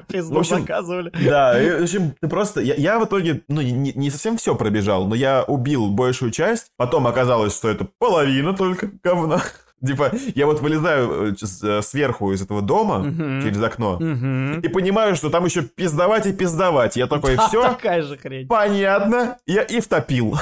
Пизду 0.08 0.44
заказывали. 0.44 1.12
Да, 1.24 1.54
в 1.54 1.84
общем, 1.84 2.14
ты 2.20 2.28
просто... 2.28 2.60
Я, 2.62 3.00
в 3.00 3.06
итоге, 3.06 3.44
ну, 3.48 3.62
не, 3.62 3.94
не 3.94 4.10
совсем 4.10 4.36
все 4.38 4.56
пробежал, 4.56 5.08
но 5.08 5.16
я 5.16 5.44
убил 5.44 5.90
большую 5.90 6.32
часть. 6.32 6.68
Потом 6.78 7.08
оказалось, 7.08 7.56
что 7.56 7.70
это 7.70 7.88
половина 7.98 8.54
только 8.54 8.90
говна. 9.04 9.21
Типа, 9.86 10.12
я 10.36 10.46
вот 10.46 10.60
вылезаю 10.62 11.32
э, 11.32 11.36
э, 11.64 11.82
сверху 11.82 12.32
из 12.34 12.42
этого 12.44 12.62
дома 12.62 13.00
Мгм. 13.00 13.42
через 13.42 13.64
окно 13.64 13.98
Мгм. 14.00 14.60
и 14.60 14.68
понимаю, 14.68 15.16
что 15.16 15.32
там 15.32 15.46
еще 15.46 15.64
пиздовать 15.64 16.28
и 16.28 16.34
пиздовать. 16.34 16.98
Я 16.98 17.08
такой, 17.08 17.36
Да, 17.36 17.48
все, 17.48 17.64
такая 17.64 18.04
же 18.04 18.16
хрень. 18.16 18.48
понятно, 18.48 19.38
я 19.48 19.64
и 19.64 19.80
втопил. 19.80 20.38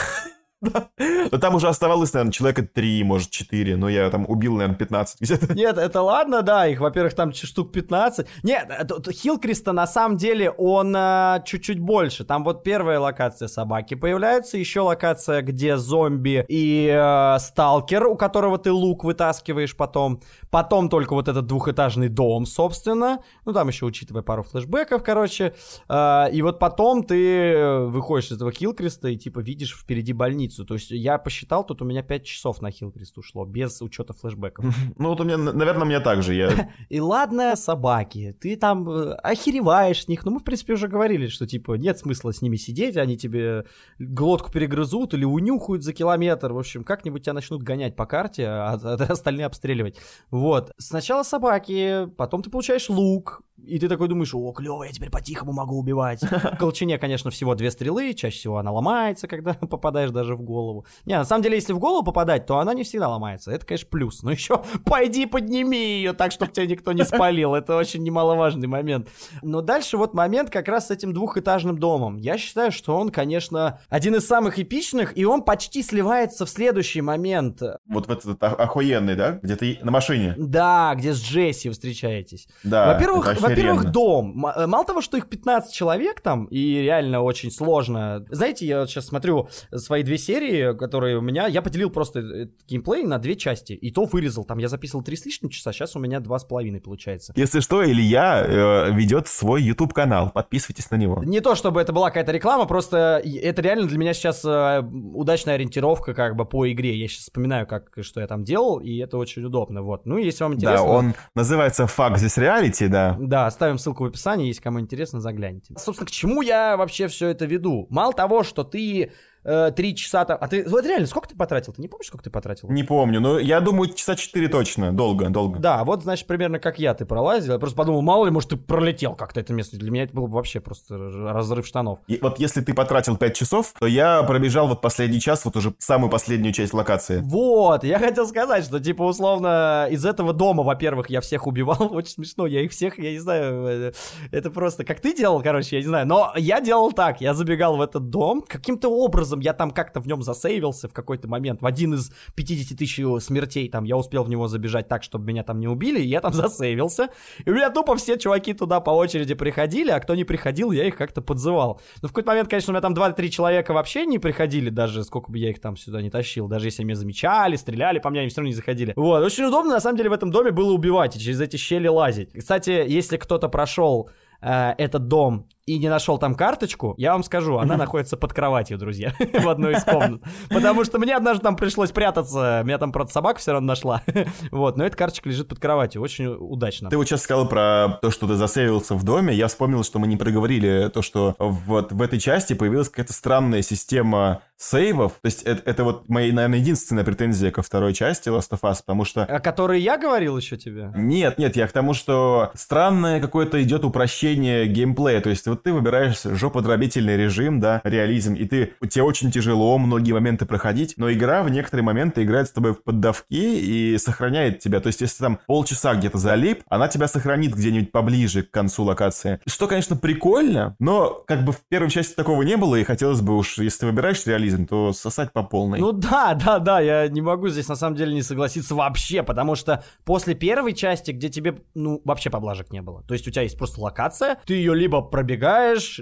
Но 0.61 1.37
там 1.39 1.55
уже 1.55 1.67
оставалось, 1.67 2.13
наверное, 2.13 2.33
человека 2.33 2.63
три, 2.63 3.03
может, 3.03 3.29
четыре. 3.29 3.77
Но 3.77 3.87
я 3.87 4.09
там 4.09 4.25
убил, 4.27 4.55
наверное, 4.55 4.77
15 4.77 5.21
где-то. 5.21 5.53
Нет, 5.53 5.77
это 5.77 6.01
ладно, 6.01 6.41
да, 6.41 6.67
их, 6.67 6.81
во-первых, 6.81 7.13
там 7.13 7.33
штук 7.33 7.71
15. 7.71 8.27
Нет, 8.43 8.69
э, 8.69 9.11
Хилкриста 9.11 9.71
на 9.71 9.87
самом 9.87 10.17
деле 10.17 10.51
он 10.51 10.93
а, 10.95 11.41
чуть-чуть 11.45 11.79
больше. 11.79 12.25
Там 12.25 12.43
вот 12.43 12.63
первая 12.63 12.99
локация 12.99 13.47
собаки 13.47 13.93
появляется, 13.93 14.57
еще 14.57 14.81
локация, 14.81 15.41
где 15.41 15.77
зомби 15.77 16.45
и 16.49 16.89
э, 16.91 17.39
сталкер, 17.39 18.07
у 18.07 18.15
которого 18.15 18.57
ты 18.57 18.71
лук 18.71 19.03
вытаскиваешь 19.05 19.75
потом. 19.75 20.21
Потом 20.49 20.89
только 20.89 21.13
вот 21.13 21.27
этот 21.29 21.45
двухэтажный 21.45 22.09
дом, 22.09 22.45
собственно. 22.45 23.19
Ну, 23.45 23.53
там 23.53 23.69
еще 23.69 23.85
учитывая 23.85 24.23
пару 24.23 24.43
флешбеков, 24.43 25.03
короче. 25.03 25.53
Э, 25.87 26.25
и 26.31 26.41
вот 26.41 26.59
потом 26.59 27.03
ты 27.03 27.85
выходишь 27.85 28.31
из 28.31 28.35
этого 28.35 28.51
Хилкриста 28.51 29.07
и 29.07 29.15
типа 29.15 29.39
видишь 29.39 29.77
впереди 29.77 30.11
больницу. 30.11 30.48
То 30.49 30.73
есть 30.73 30.91
я 30.91 31.17
посчитал, 31.17 31.65
тут 31.65 31.81
у 31.81 31.85
меня 31.85 32.03
5 32.03 32.25
часов 32.25 32.61
на 32.61 32.71
Хилкрист 32.71 33.17
ушло, 33.17 33.45
без 33.45 33.81
учета 33.81 34.13
флешбеков. 34.13 34.65
Ну, 34.97 35.09
вот 35.09 35.21
у 35.21 35.23
меня, 35.23 35.37
наверное, 35.37 35.83
у 35.83 35.85
меня 35.85 35.99
так 35.99 36.23
же. 36.23 36.33
Я... 36.33 36.71
И 36.89 36.99
ладно, 36.99 37.55
собаки, 37.55 38.35
ты 38.39 38.55
там 38.57 38.89
э, 38.89 39.13
охереваешь 39.13 40.03
с 40.03 40.07
них. 40.07 40.25
Ну, 40.25 40.31
мы, 40.31 40.39
в 40.39 40.43
принципе, 40.43 40.73
уже 40.73 40.87
говорили, 40.87 41.27
что, 41.27 41.47
типа, 41.47 41.73
нет 41.73 41.97
смысла 41.99 42.33
с 42.33 42.41
ними 42.41 42.57
сидеть, 42.57 42.97
они 42.97 43.17
тебе 43.17 43.65
глотку 43.97 44.51
перегрызут 44.51 45.13
или 45.13 45.25
унюхают 45.25 45.83
за 45.83 45.93
километр. 45.93 46.51
В 46.53 46.57
общем, 46.57 46.83
как-нибудь 46.83 47.23
тебя 47.23 47.33
начнут 47.33 47.63
гонять 47.63 47.95
по 47.95 48.05
карте, 48.05 48.47
а, 48.47 48.73
а 48.73 48.93
остальные 49.09 49.45
обстреливать. 49.45 49.97
Вот. 50.31 50.71
Сначала 50.77 51.23
собаки, 51.23 52.07
потом 52.17 52.41
ты 52.41 52.49
получаешь 52.49 52.89
лук, 52.89 53.41
и 53.65 53.79
ты 53.79 53.87
такой 53.87 54.07
думаешь, 54.07 54.33
о, 54.33 54.51
клево, 54.51 54.83
я 54.83 54.91
теперь 54.91 55.09
по-тихому 55.09 55.53
могу 55.53 55.77
убивать. 55.77 56.21
В 56.21 56.57
колчине, 56.57 56.97
конечно, 56.97 57.31
всего 57.31 57.55
две 57.55 57.71
стрелы, 57.71 58.13
чаще 58.13 58.37
всего 58.37 58.57
она 58.57 58.71
ломается, 58.71 59.27
когда 59.27 59.53
попадаешь 59.69 60.11
даже 60.11 60.35
в 60.35 60.41
голову. 60.41 60.85
Не, 61.05 61.17
на 61.17 61.25
самом 61.25 61.43
деле, 61.43 61.55
если 61.55 61.73
в 61.73 61.79
голову 61.79 62.03
попадать, 62.03 62.45
то 62.45 62.59
она 62.59 62.73
не 62.73 62.83
всегда 62.83 63.09
ломается. 63.09 63.51
Это, 63.51 63.65
конечно, 63.65 63.87
плюс. 63.89 64.23
Но 64.23 64.31
еще 64.31 64.63
пойди 64.85 65.25
подними 65.25 65.77
ее 65.77 66.13
так, 66.13 66.31
чтобы 66.31 66.51
тебя 66.51 66.65
никто 66.65 66.91
не 66.93 67.03
спалил. 67.03 67.55
Это 67.55 67.75
очень 67.75 68.03
немаловажный 68.03 68.67
момент. 68.67 69.09
Но 69.41 69.61
дальше 69.61 69.97
вот 69.97 70.13
момент 70.13 70.49
как 70.49 70.67
раз 70.67 70.87
с 70.87 70.91
этим 70.91 71.13
двухэтажным 71.13 71.77
домом. 71.77 72.17
Я 72.17 72.37
считаю, 72.37 72.71
что 72.71 72.97
он, 72.97 73.09
конечно, 73.09 73.79
один 73.89 74.15
из 74.15 74.27
самых 74.27 74.59
эпичных, 74.59 75.17
и 75.17 75.25
он 75.25 75.43
почти 75.43 75.83
сливается 75.83 76.45
в 76.45 76.49
следующий 76.49 77.01
момент. 77.01 77.61
Вот 77.87 78.07
в 78.07 78.11
этот 78.11 78.41
охуенный, 78.41 79.15
да? 79.15 79.39
Где 79.41 79.55
ты 79.55 79.79
на 79.81 79.91
машине. 79.91 80.35
Да, 80.37 80.93
где 80.95 81.13
с 81.13 81.21
Джесси 81.21 81.69
встречаетесь. 81.69 82.47
Да, 82.63 82.93
Во-первых. 82.93 83.39
Во-первых, 83.49 83.91
дом. 83.91 84.45
Э, 84.45 84.67
Мало 84.67 84.85
того, 84.85 85.01
что 85.01 85.17
их 85.17 85.27
15 85.27 85.73
человек 85.73 86.21
там, 86.21 86.45
и 86.45 86.81
реально 86.81 87.21
очень 87.21 87.51
сложно. 87.51 88.25
Знаете, 88.29 88.65
я 88.65 88.85
сейчас 88.87 89.07
смотрю 89.07 89.49
свои 89.75 90.03
две 90.03 90.17
серии, 90.17 90.77
которые 90.77 91.17
у 91.17 91.21
меня... 91.21 91.47
Я 91.47 91.61
поделил 91.61 91.89
просто 91.89 92.19
этот 92.19 92.65
геймплей 92.67 93.03
на 93.03 93.17
две 93.17 93.35
части, 93.35 93.73
и 93.73 93.91
то 93.91 94.05
вырезал. 94.05 94.45
Там 94.45 94.57
я 94.57 94.67
записывал 94.67 95.03
три 95.03 95.15
с 95.15 95.25
лишним 95.25 95.49
часа, 95.49 95.71
сейчас 95.73 95.95
у 95.95 95.99
меня 95.99 96.19
два 96.19 96.39
с 96.39 96.43
половиной 96.43 96.81
получается. 96.81 97.33
Если 97.35 97.59
что, 97.59 97.83
Илья 97.83 98.43
э, 98.45 98.91
ведет 98.93 99.27
свой 99.27 99.61
YouTube 99.63 99.93
канал. 99.93 100.31
Подписывайтесь 100.31 100.89
на 100.91 100.95
него. 100.95 101.23
Не 101.23 101.41
то, 101.41 101.55
чтобы 101.55 101.81
это 101.81 101.93
была 101.93 102.09
какая-то 102.09 102.31
реклама, 102.31 102.65
просто 102.65 103.21
это 103.23 103.61
реально 103.61 103.87
для 103.87 103.97
меня 103.97 104.13
сейчас 104.13 104.43
э, 104.45 104.81
удачная 105.13 105.55
ориентировка 105.55 106.13
как 106.13 106.35
бы 106.35 106.45
по 106.45 106.71
игре. 106.71 106.95
Я 106.95 107.07
сейчас 107.07 107.23
вспоминаю, 107.23 107.67
как 107.67 107.89
что 108.01 108.21
я 108.21 108.27
там 108.27 108.43
делал, 108.43 108.79
и 108.79 108.97
это 108.97 109.17
очень 109.17 109.43
удобно. 109.43 109.81
Вот. 109.81 110.05
Ну, 110.05 110.17
если 110.17 110.43
вам 110.43 110.53
интересно... 110.53 110.77
Да, 110.77 110.83
он 110.83 111.13
называется 111.35 111.83
Fuck 111.83 112.15
This 112.15 112.37
Reality, 112.37 112.87
да. 112.87 113.17
Да, 113.19 113.38
оставим 113.47 113.77
ссылку 113.77 114.03
в 114.03 114.07
описании, 114.07 114.47
если 114.47 114.61
кому 114.61 114.79
интересно, 114.79 115.19
загляните. 115.19 115.75
Собственно, 115.77 116.07
к 116.07 116.11
чему 116.11 116.41
я 116.41 116.77
вообще 116.77 117.07
все 117.07 117.27
это 117.27 117.45
веду? 117.45 117.87
Мало 117.89 118.13
того, 118.13 118.43
что 118.43 118.63
ты 118.63 119.11
три 119.43 119.95
часа 119.95 120.25
там... 120.25 120.37
А 120.39 120.47
ты... 120.47 120.67
Вот 120.67 120.85
реально, 120.85 121.07
сколько 121.07 121.29
ты 121.29 121.35
потратил? 121.35 121.73
Ты 121.73 121.81
не 121.81 121.87
помнишь, 121.87 122.07
сколько 122.07 122.23
ты 122.23 122.29
потратил? 122.29 122.69
Не 122.69 122.83
помню, 122.83 123.19
но 123.19 123.39
я 123.39 123.59
думаю, 123.61 123.93
часа 123.93 124.15
4 124.15 124.47
точно. 124.49 124.91
Долго, 124.91 125.29
долго. 125.29 125.59
Да, 125.59 125.83
вот, 125.83 126.03
значит, 126.03 126.27
примерно 126.27 126.59
как 126.59 126.79
я 126.79 126.93
ты 126.93 127.05
пролазил. 127.05 127.53
Я 127.53 127.59
просто 127.59 127.77
подумал, 127.77 128.01
мало 128.01 128.25
ли, 128.25 128.31
может, 128.31 128.49
ты 128.49 128.57
пролетел 128.57 129.15
как-то 129.15 129.39
это 129.39 129.53
место. 129.53 129.77
Для 129.77 129.91
меня 129.91 130.03
это 130.03 130.13
было 130.13 130.27
бы 130.27 130.33
вообще 130.33 130.59
просто 130.59 130.97
разрыв 130.97 131.65
штанов. 131.65 131.99
И 132.07 132.19
вот 132.21 132.39
если 132.39 132.61
ты 132.61 132.73
потратил 132.73 133.17
5 133.17 133.35
часов, 133.35 133.73
то 133.79 133.87
я 133.87 134.23
пробежал 134.23 134.67
вот 134.67 134.81
последний 134.81 135.19
час, 135.19 135.45
вот 135.45 135.55
уже 135.55 135.73
самую 135.77 136.09
последнюю 136.09 136.53
часть 136.53 136.73
локации. 136.73 137.21
Вот, 137.23 137.83
я 137.83 137.99
хотел 137.99 138.27
сказать, 138.27 138.65
что, 138.65 138.79
типа, 138.79 139.03
условно, 139.03 139.87
из 139.89 140.05
этого 140.05 140.33
дома, 140.33 140.63
во-первых, 140.63 141.09
я 141.09 141.21
всех 141.21 141.47
убивал, 141.47 141.77
очень 141.93 142.13
смешно, 142.13 142.47
я 142.47 142.61
их 142.61 142.71
всех, 142.71 142.97
я 142.97 143.11
не 143.11 143.19
знаю, 143.19 143.67
э, 143.67 143.91
это 144.31 144.51
просто, 144.51 144.83
как 144.83 144.99
ты 144.99 145.15
делал, 145.15 145.41
короче, 145.41 145.77
я 145.77 145.81
не 145.81 145.87
знаю, 145.87 146.07
но 146.07 146.33
я 146.35 146.61
делал 146.61 146.91
так, 146.91 147.21
я 147.21 147.33
забегал 147.33 147.77
в 147.77 147.81
этот 147.81 148.09
дом, 148.09 148.43
каким-то 148.47 148.89
образом 148.89 149.28
я 149.39 149.53
там 149.53 149.71
как-то 149.71 149.99
в 149.99 150.07
нем 150.07 150.21
засейвился 150.21 150.87
в 150.87 150.93
какой-то 150.93 151.27
момент, 151.27 151.61
в 151.61 151.65
один 151.65 151.93
из 151.93 152.11
50 152.35 152.77
тысяч 152.77 153.23
смертей, 153.23 153.69
там, 153.69 153.83
я 153.83 153.97
успел 153.97 154.23
в 154.23 154.29
него 154.29 154.47
забежать 154.47 154.87
так, 154.87 155.03
чтобы 155.03 155.25
меня 155.25 155.43
там 155.43 155.59
не 155.59 155.67
убили, 155.67 155.99
и 155.99 156.07
я 156.07 156.21
там 156.21 156.33
засейвился, 156.33 157.09
и 157.45 157.49
у 157.49 157.53
меня 157.53 157.69
тупо 157.69 157.95
все 157.95 158.17
чуваки 158.17 158.53
туда 158.53 158.79
по 158.79 158.91
очереди 158.91 159.33
приходили, 159.33 159.91
а 159.91 159.99
кто 159.99 160.15
не 160.15 160.23
приходил, 160.23 160.71
я 160.71 160.85
их 160.85 160.95
как-то 160.97 161.21
подзывал. 161.21 161.81
Но 162.01 162.07
в 162.07 162.11
какой-то 162.11 162.29
момент, 162.29 162.49
конечно, 162.49 162.71
у 162.71 162.73
меня 162.73 162.81
там 162.81 162.93
2-3 162.93 163.29
человека 163.29 163.73
вообще 163.73 164.05
не 164.05 164.19
приходили, 164.19 164.69
даже 164.69 165.03
сколько 165.03 165.31
бы 165.31 165.37
я 165.37 165.49
их 165.49 165.59
там 165.61 165.77
сюда 165.77 166.01
не 166.01 166.09
тащил, 166.09 166.47
даже 166.47 166.67
если 166.67 166.83
меня 166.83 166.95
замечали, 166.95 167.55
стреляли 167.55 167.99
по 167.99 168.09
мне, 168.09 168.21
они 168.21 168.29
все 168.29 168.41
равно 168.41 168.49
не 168.49 168.55
заходили. 168.55 168.93
Вот, 168.95 169.23
очень 169.23 169.45
удобно, 169.45 169.73
на 169.73 169.79
самом 169.79 169.97
деле, 169.97 170.09
в 170.09 170.13
этом 170.13 170.31
доме 170.31 170.51
было 170.51 170.71
убивать 170.71 171.15
и 171.15 171.19
через 171.19 171.41
эти 171.41 171.57
щели 171.57 171.87
лазить. 171.87 172.31
Кстати, 172.33 172.85
если 172.87 173.17
кто-то 173.17 173.49
прошел 173.49 174.09
э, 174.41 174.73
этот 174.77 175.07
дом 175.07 175.47
и 175.69 175.77
не 175.77 175.87
нашел 175.87 176.17
там 176.17 176.33
карточку, 176.33 176.95
я 176.97 177.13
вам 177.13 177.23
скажу, 177.23 177.57
она 177.59 177.77
находится 177.77 178.17
под 178.17 178.33
кроватью, 178.33 178.79
друзья, 178.79 179.13
в 179.33 179.47
одной 179.47 179.73
из 179.73 179.83
комнат. 179.83 180.23
Потому 180.49 180.83
что 180.83 180.97
мне 180.97 181.15
однажды 181.15 181.43
там 181.43 181.55
пришлось 181.55 181.91
прятаться, 181.91 182.63
меня 182.65 182.79
там, 182.79 182.91
правда, 182.91 183.13
собака 183.13 183.39
все 183.39 183.51
равно 183.51 183.67
нашла. 183.67 184.01
Вот, 184.51 184.77
но 184.77 184.85
эта 184.85 184.97
карточка 184.97 185.29
лежит 185.29 185.47
под 185.47 185.59
кроватью, 185.59 186.01
очень 186.01 186.27
удачно. 186.27 186.89
Ты 186.89 186.97
вот 186.97 187.07
сейчас 187.07 187.21
сказал 187.21 187.47
про 187.47 187.99
то, 188.01 188.09
что 188.09 188.27
ты 188.27 188.35
засейвился 188.35 188.95
в 188.95 189.03
доме. 189.03 189.33
Я 189.33 189.47
вспомнил, 189.47 189.83
что 189.83 189.99
мы 189.99 190.07
не 190.07 190.17
проговорили 190.17 190.89
то, 190.93 191.01
что 191.01 191.35
вот 191.37 191.91
в 191.91 192.01
этой 192.01 192.19
части 192.19 192.53
появилась 192.53 192.89
какая-то 192.89 193.13
странная 193.13 193.61
система 193.61 194.41
сейвов. 194.59 195.13
То 195.21 195.25
есть 195.25 195.43
это, 195.43 195.61
это 195.69 195.83
вот 195.85 196.09
моя, 196.09 196.33
наверное, 196.33 196.59
единственная 196.59 197.05
претензия 197.05 197.49
ко 197.49 197.61
второй 197.61 197.93
части 197.93 198.27
Last 198.27 198.51
of 198.51 198.59
Us, 198.61 198.79
потому 198.85 199.05
что... 199.05 199.23
О 199.23 199.39
которой 199.39 199.79
я 199.79 199.97
говорил 199.97 200.37
еще 200.37 200.57
тебе? 200.57 200.91
Нет, 200.95 201.37
нет, 201.37 201.55
я 201.55 201.65
к 201.67 201.71
тому, 201.71 201.93
что 201.93 202.51
странное 202.55 203.21
какое-то 203.21 203.61
идет 203.63 203.85
упрощение 203.85 204.67
геймплея. 204.67 205.21
То 205.21 205.29
есть 205.29 205.47
вот 205.47 205.58
ты 205.63 205.73
выбираешь 205.73 206.21
жоподробительный 206.23 207.17
режим, 207.17 207.59
да, 207.59 207.81
реализм, 207.83 208.33
и 208.33 208.45
ты, 208.45 208.73
тебе 208.89 209.03
очень 209.03 209.31
тяжело 209.31 209.77
многие 209.77 210.13
моменты 210.13 210.45
проходить, 210.45 210.95
но 210.97 211.11
игра 211.11 211.43
в 211.43 211.49
некоторые 211.49 211.83
моменты 211.83 212.23
играет 212.23 212.47
с 212.47 212.51
тобой 212.51 212.73
в 212.73 212.83
поддавки 212.83 213.25
и 213.29 213.97
сохраняет 213.97 214.59
тебя. 214.59 214.79
То 214.79 214.87
есть 214.87 215.01
если 215.01 215.23
там 215.23 215.39
полчаса 215.47 215.95
где-то 215.95 216.17
залип, 216.17 216.63
она 216.69 216.87
тебя 216.87 217.07
сохранит 217.07 217.53
где-нибудь 217.53 217.91
поближе 217.91 218.43
к 218.43 218.51
концу 218.51 218.83
локации. 218.83 219.39
Что, 219.45 219.67
конечно, 219.67 219.95
прикольно, 219.95 220.75
но 220.79 221.23
как 221.27 221.43
бы 221.43 221.51
в 221.51 221.61
первой 221.67 221.89
части 221.89 222.13
такого 222.15 222.41
не 222.43 222.57
было, 222.57 222.75
и 222.75 222.83
хотелось 222.83 223.21
бы 223.21 223.37
уж, 223.37 223.57
если 223.57 223.81
ты 223.81 223.85
выбираешь 223.87 224.25
реализм, 224.25 224.65
то 224.65 224.93
сосать 224.93 225.33
по 225.33 225.43
полной. 225.43 225.79
Ну 225.79 225.91
да, 225.91 226.33
да, 226.33 226.59
да, 226.59 226.79
я 226.79 227.07
не 227.07 227.21
могу 227.21 227.49
здесь 227.49 227.67
на 227.67 227.75
самом 227.75 227.95
деле 227.95 228.13
не 228.13 228.21
согласиться 228.21 228.75
вообще, 228.75 229.23
потому 229.23 229.55
что 229.55 229.83
после 230.05 230.33
первой 230.33 230.73
части, 230.73 231.11
где 231.11 231.29
тебе, 231.29 231.61
ну, 231.75 232.01
вообще 232.05 232.29
поблажек 232.29 232.71
не 232.71 232.81
было. 232.81 233.03
То 233.03 233.13
есть 233.13 233.27
у 233.27 233.31
тебя 233.31 233.43
есть 233.43 233.57
просто 233.57 233.81
локация, 233.81 234.37
ты 234.45 234.53
ее 234.53 234.75
либо 234.75 235.01
пробегаешь, 235.01 235.48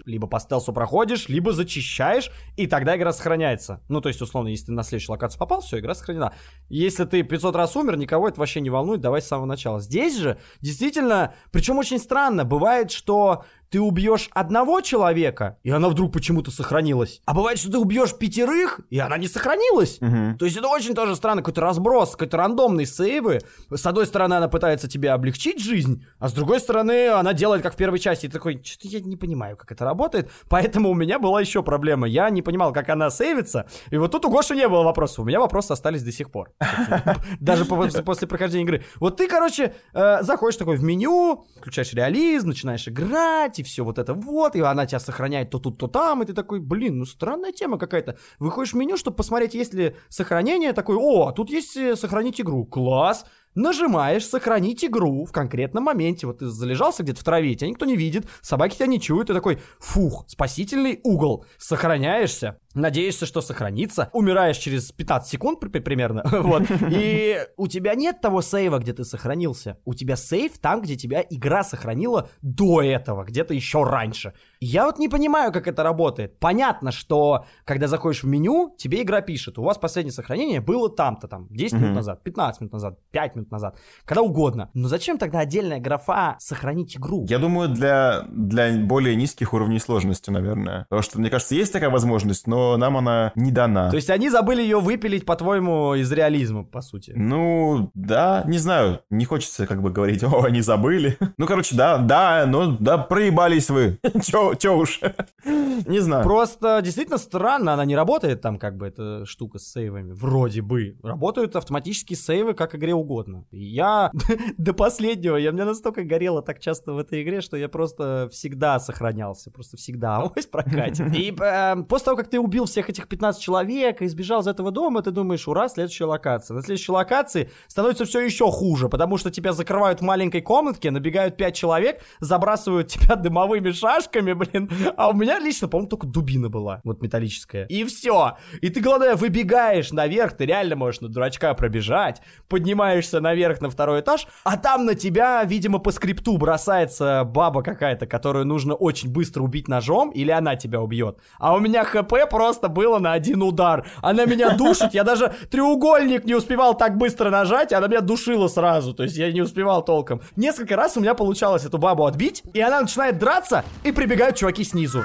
либо 0.06 0.28
по 0.28 0.40
стелсу 0.40 0.74
проходишь, 0.74 1.30
либо 1.30 1.54
зачищаешь, 1.54 2.32
и 2.56 2.68
тогда 2.68 2.98
игра 2.98 3.12
сохраняется. 3.14 3.82
Ну, 3.88 4.02
то 4.02 4.10
есть, 4.10 4.22
условно, 4.22 4.50
если 4.50 4.68
ты 4.68 4.72
на 4.74 4.84
следующую 4.84 5.12
локацию 5.12 5.40
попал, 5.40 5.62
все, 5.62 5.80
игра 5.80 5.96
сохранена. 5.96 6.34
Если 6.70 7.06
ты 7.06 7.24
500 7.24 7.56
раз 7.56 7.76
умер, 7.76 7.98
никого 7.98 8.28
это 8.28 8.40
вообще 8.40 8.62
не 8.62 8.70
волнует, 8.70 9.02
давай 9.02 9.22
с 9.22 9.28
самого 9.28 9.46
начала. 9.46 9.80
Здесь 9.80 10.18
же, 10.18 10.38
действительно, 10.62 11.34
причем 11.52 11.78
очень 11.78 12.00
странно, 12.00 12.46
бывает, 12.46 12.92
что 12.92 13.46
ты 13.70 13.80
убьешь 13.82 14.30
одного 14.32 14.82
человека, 14.82 15.58
и 15.64 15.70
она 15.70 15.90
вдруг 15.90 16.14
почему-то 16.14 16.52
сохранилась. 16.52 17.22
А 17.26 17.34
бывает, 17.34 17.60
что 17.60 17.72
ты 17.72 17.78
убьешь 17.78 18.16
пятерых, 18.18 18.82
и 18.90 19.00
она 19.00 19.18
не 19.18 19.28
сохранилась. 19.28 19.98
То 19.98 20.46
есть 20.46 20.58
это 20.58 20.68
очень 20.68 20.94
тоже 20.94 21.16
странно, 21.16 21.42
какой-то 21.42 21.62
разброс, 21.62 22.12
какой-то 22.12 22.38
рандомный 22.38 22.86
сейвы. 22.86 23.40
С 23.70 23.86
одной 23.86 24.06
стороны, 24.06 24.36
она 24.36 24.48
пытается 24.48 24.88
тебе 24.88 25.12
облегчить 25.12 25.60
жизнь, 25.62 26.06
а 26.20 26.30
с 26.30 26.34
другой 26.34 26.60
стороны, 26.60 27.10
она 27.10 27.34
делает 27.34 27.62
как 27.62 27.74
в 27.74 27.78
первой 27.78 28.00
части. 28.00 28.26
И 28.26 28.30
ты 28.30 28.34
такой, 28.34 28.62
что-то 28.64 28.88
я 28.88 29.00
не 29.02 29.18
понимаю, 29.18 29.58
как 29.58 29.72
это 29.72 29.86
работает. 29.86 30.30
Поэтому 30.50 30.90
у 30.90 30.94
меня 30.94 31.20
была 31.20 31.42
еще 31.42 31.64
проблема. 31.64 32.08
Я 32.08 32.30
не 32.30 32.42
понимал, 32.42 32.74
как 32.74 32.90
она 32.90 33.10
сейвится. 33.10 33.68
И 33.92 33.98
вот 33.98 34.12
тут 34.12 34.26
у 34.26 34.30
Гоши 34.30 34.56
не 34.56 34.68
было 34.68 34.84
вопросов. 34.84 35.20
У 35.20 35.24
меня 35.26 35.40
вопросы 35.40 35.72
остались 35.72 36.04
до 36.04 36.12
сих 36.12 36.32
пор. 36.32 36.52
Даже 37.40 37.66
по- 37.66 37.88
после 38.04 38.28
прохождения 38.28 38.64
игры. 38.64 38.84
Вот 39.00 39.18
ты, 39.18 39.28
короче, 39.28 39.74
э, 39.94 40.24
заходишь 40.24 40.58
такой 40.58 40.78
в 40.78 40.84
меню, 40.84 41.46
включаешь 41.60 41.94
реализм, 41.94 42.50
начинаешь 42.50 42.88
играть, 42.88 43.57
и 43.60 43.64
все 43.64 43.84
вот 43.84 43.98
это 43.98 44.14
вот, 44.14 44.56
и 44.56 44.62
она 44.62 44.86
тебя 44.86 45.00
сохраняет 45.00 45.50
то 45.50 45.60
тут, 45.60 45.78
то 45.78 45.88
там, 45.88 46.24
и 46.24 46.26
ты 46.26 46.34
такой, 46.34 46.60
блин, 46.60 47.00
ну 47.00 47.06
странная 47.06 47.52
тема 47.52 47.78
какая-то. 47.78 48.18
Выходишь 48.40 48.74
в 48.74 48.78
меню, 48.78 48.98
чтобы 48.98 49.18
посмотреть, 49.18 49.54
есть 49.54 49.74
ли 49.74 49.96
сохранение, 50.10 50.74
такой, 50.74 50.98
о, 50.98 51.32
тут 51.32 51.50
есть 51.50 51.76
э, 51.78 51.96
сохранить 51.96 52.42
игру, 52.42 52.66
класс. 52.66 53.26
Нажимаешь 53.56 54.24
сохранить 54.24 54.86
игру 54.86 55.26
в 55.26 55.32
конкретном 55.32 55.86
моменте. 55.86 56.28
Вот 56.28 56.40
ты 56.40 56.46
залежался 56.46 57.02
где-то 57.02 57.22
в 57.22 57.24
траве, 57.24 57.56
тебя 57.56 57.70
никто 57.70 57.86
не 57.86 57.96
видит, 57.96 58.28
собаки 58.42 58.76
тебя 58.76 58.86
не 58.86 59.02
чуют, 59.02 59.30
ты 59.30 59.34
такой, 59.34 59.60
фух, 59.80 60.26
спасительный 60.28 61.00
угол. 61.04 61.44
Сохраняешься. 61.58 62.60
Надеешься, 62.78 63.26
что 63.26 63.42
сохранится, 63.42 64.10
умираешь 64.14 64.58
через 64.58 64.92
15 64.92 65.30
секунд 65.30 65.60
при- 65.60 65.70
при- 65.70 65.80
примерно, 65.80 66.24
вот, 66.32 66.64
и 66.92 67.38
у 67.58 67.68
тебя 67.68 67.96
нет 67.96 68.22
того 68.22 68.42
сейва, 68.42 68.80
где 68.80 68.94
ты 68.94 69.04
сохранился. 69.04 69.78
У 69.86 69.94
тебя 69.94 70.16
сейв 70.16 70.58
там, 70.60 70.82
где 70.82 70.96
тебя 70.96 71.24
игра 71.30 71.64
сохранила 71.64 72.30
до 72.42 72.82
этого, 72.82 73.24
где-то 73.24 73.54
еще 73.54 73.84
раньше. 73.84 74.34
Я 74.60 74.86
вот 74.86 75.00
не 75.00 75.08
понимаю, 75.10 75.52
как 75.52 75.68
это 75.68 75.84
работает. 75.84 76.40
Понятно, 76.40 76.92
что 76.92 77.46
когда 77.66 77.88
заходишь 77.88 78.24
в 78.24 78.28
меню, 78.28 78.76
тебе 78.78 79.02
игра 79.02 79.22
пишет, 79.22 79.58
у 79.58 79.64
вас 79.64 79.78
последнее 79.78 80.14
сохранение 80.14 80.62
было 80.62 80.90
там-то 80.90 81.28
там, 81.28 81.48
10 81.50 81.74
минут 81.74 81.96
назад, 81.96 82.24
15 82.24 82.62
минут 82.62 82.74
назад, 82.74 83.00
5 83.12 83.36
минут 83.36 83.52
назад, 83.52 83.78
когда 84.06 84.22
угодно. 84.22 84.70
Но 84.74 84.88
зачем 84.88 85.18
тогда 85.18 85.40
отдельная 85.40 85.80
графа 85.80 86.36
сохранить 86.40 86.98
игру? 86.98 87.26
Я 87.30 87.40
думаю, 87.40 87.70
для, 87.70 88.26
для 88.30 88.78
более 88.86 89.16
низких 89.16 89.54
уровней 89.54 89.80
сложности, 89.80 90.30
наверное. 90.30 90.86
Потому 90.90 91.02
что, 91.04 91.20
мне 91.20 91.30
кажется, 91.30 91.56
есть 91.56 91.72
такая 91.72 91.90
возможность, 91.90 92.48
но 92.48 92.67
нам 92.76 92.98
она 92.98 93.32
не 93.36 93.52
дана. 93.52 93.90
То 93.90 93.96
есть 93.96 94.10
они 94.10 94.30
забыли 94.30 94.62
ее 94.62 94.80
выпилить, 94.80 95.26
по-твоему, 95.26 95.96
из 95.96 96.12
реализма, 96.12 96.66
по 96.66 96.82
сути. 96.82 97.14
Ну, 97.16 97.92
да, 97.94 98.44
не 98.48 98.58
знаю, 98.58 99.00
не 99.10 99.26
хочется 99.26 99.66
как 99.66 99.82
бы 99.82 99.92
говорить, 99.92 100.24
о, 100.24 100.44
они 100.44 100.62
забыли. 100.62 101.18
Ну, 101.38 101.46
короче, 101.46 101.76
да, 101.76 102.00
да, 102.00 102.46
ну, 102.48 102.78
да, 102.80 102.98
проебались 102.98 103.70
вы. 103.70 104.00
Чё, 104.24 104.56
чё 104.56 104.76
уж. 104.78 105.00
Не 105.86 106.00
знаю. 106.00 106.24
Просто 106.24 106.82
действительно 106.84 107.20
странно, 107.20 107.74
она 107.74 107.86
не 107.86 107.96
работает 107.96 108.42
там, 108.42 108.58
как 108.58 108.76
бы, 108.76 108.88
эта 108.88 109.26
штука 109.26 109.60
с 109.60 109.72
сейвами. 109.72 110.14
Вроде 110.14 110.62
бы. 110.62 110.98
Работают 111.04 111.56
автоматические 111.56 112.18
сейвы, 112.18 112.54
как 112.56 112.74
игре 112.76 112.96
угодно. 112.96 113.46
Я 113.52 114.12
до 114.58 114.74
последнего, 114.74 115.36
я 115.36 115.52
мне 115.52 115.64
настолько 115.64 116.04
горело 116.04 116.42
так 116.42 116.60
часто 116.60 116.94
в 116.94 116.98
этой 116.98 117.22
игре, 117.22 117.42
что 117.42 117.56
я 117.56 117.70
просто 117.70 118.30
всегда 118.32 118.80
сохранялся. 118.80 119.52
Просто 119.52 119.78
всегда. 119.78 120.18
Авось 120.18 120.48
прокатит. 120.48 121.16
И 121.16 121.36
э, 121.40 121.76
после 121.84 122.06
того, 122.06 122.18
как 122.18 122.30
ты 122.30 122.40
убил 122.40 122.57
всех 122.66 122.90
этих 122.90 123.08
15 123.08 123.42
человек 123.42 124.02
и 124.02 124.08
сбежал 124.08 124.42
из 124.42 124.48
этого 124.48 124.72
дома, 124.72 125.02
ты 125.02 125.12
думаешь, 125.12 125.48
ура, 125.48 125.70
следующая 125.70 126.06
локация. 126.06 126.56
На 126.56 126.62
следующей 126.62 126.92
локации 126.92 127.50
становится 127.68 128.06
все 128.06 128.20
еще 128.20 128.52
хуже, 128.52 128.90
потому 128.90 129.18
что 129.18 129.32
тебя 129.32 129.54
закрывают 129.54 130.00
в 130.00 130.04
маленькой 130.04 130.42
комнатке, 130.42 130.92
набегают 130.92 131.38
5 131.38 131.56
человек, 131.56 132.02
забрасывают 132.20 132.88
тебя 132.92 133.16
дымовыми 133.16 133.72
шашками, 133.72 134.34
блин. 134.34 134.70
А 134.96 135.10
у 135.10 135.14
меня 135.14 135.40
лично, 135.40 135.68
по-моему, 135.68 135.90
только 135.90 136.08
дубина 136.08 136.50
была, 136.50 136.82
вот 136.84 137.02
металлическая. 137.02 137.66
И 137.66 137.84
все. 137.84 138.38
И 138.62 138.70
ты, 138.70 138.82
главное, 138.82 139.16
выбегаешь 139.16 139.92
наверх, 139.92 140.34
ты 140.34 140.46
реально 140.46 140.76
можешь 140.76 141.02
на 141.02 141.08
дурачка 141.08 141.54
пробежать, 141.54 142.22
поднимаешься 142.48 143.20
наверх 143.20 143.62
на 143.62 143.70
второй 143.70 144.02
этаж, 144.02 144.28
а 144.44 144.58
там 144.58 144.86
на 144.86 144.96
тебя, 144.96 145.44
видимо, 145.44 145.80
по 145.80 145.92
скрипту 145.92 146.38
бросается 146.38 147.24
баба 147.24 147.62
какая-то, 147.62 148.08
которую 148.08 148.46
нужно 148.46 148.74
очень 148.74 149.12
быстро 149.12 149.44
убить 149.44 149.68
ножом, 149.68 150.12
или 150.12 150.32
она 150.32 150.56
тебя 150.56 150.82
убьет. 150.82 151.20
А 151.38 151.54
у 151.56 151.60
меня 151.60 151.84
хп 151.84 152.14
просто 152.38 152.68
было 152.68 153.00
на 153.00 153.14
один 153.14 153.42
удар. 153.42 153.88
Она 154.04 154.26
меня 154.26 154.52
душит, 154.52 154.94
я 154.94 155.04
даже 155.04 155.34
треугольник 155.50 156.24
не 156.26 156.36
успевал 156.36 156.78
так 156.78 156.96
быстро 156.96 157.32
нажать, 157.32 157.74
она 157.74 157.88
меня 157.88 158.02
душила 158.02 158.48
сразу, 158.48 158.94
то 158.94 159.02
есть 159.02 159.18
я 159.18 159.32
не 159.32 159.42
успевал 159.42 159.84
толком. 159.84 160.22
Несколько 160.36 160.76
раз 160.76 160.96
у 160.98 161.00
меня 161.00 161.16
получалось 161.16 161.66
эту 161.66 161.80
бабу 161.80 162.06
отбить, 162.06 162.44
и 162.54 162.62
она 162.62 162.82
начинает 162.82 163.18
драться, 163.18 163.64
и 163.84 163.92
прибегают 163.92 164.36
чуваки 164.36 164.64
снизу. 164.64 165.04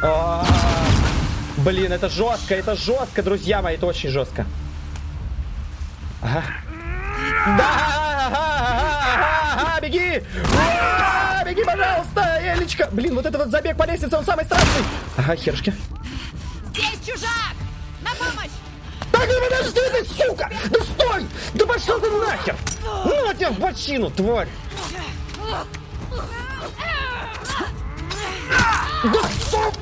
Блин, 1.64 1.90
это 1.90 2.10
жестко, 2.10 2.54
это 2.54 2.76
жестко, 2.76 3.22
друзья 3.22 3.62
мои, 3.62 3.76
это 3.76 3.86
очень 3.86 4.10
жестко. 4.10 4.44
Да, 7.56 7.68
беги! 9.80 10.22
А, 10.58 11.42
Беги, 11.46 11.64
пожалуйста, 11.64 12.40
Элечка! 12.42 12.88
Блин, 12.92 13.14
вот 13.14 13.24
этот 13.24 13.40
вот 13.40 13.50
забег 13.50 13.78
по 13.78 13.84
лестнице, 13.84 14.18
он 14.18 14.24
самый 14.24 14.44
страшный! 14.44 14.84
Ага, 15.16 15.36
хершки. 15.36 15.72
Здесь 16.72 17.00
чужак! 17.04 17.54
На 18.00 18.14
помощь! 18.14 18.50
Так, 19.10 19.28
ну 19.28 19.34
подожди 19.44 19.80
ты, 19.92 20.04
сука! 20.06 20.50
Да 20.70 20.80
стой! 20.80 21.26
Да 21.52 21.66
пошел 21.66 22.00
ты 22.00 22.10
нахер! 22.10 22.56
На 23.04 23.34
тебя 23.34 23.50
в 23.50 23.58
бочину, 23.58 24.10
тварь! 24.10 24.48
Да 29.04 29.28
стоп! 29.46 29.76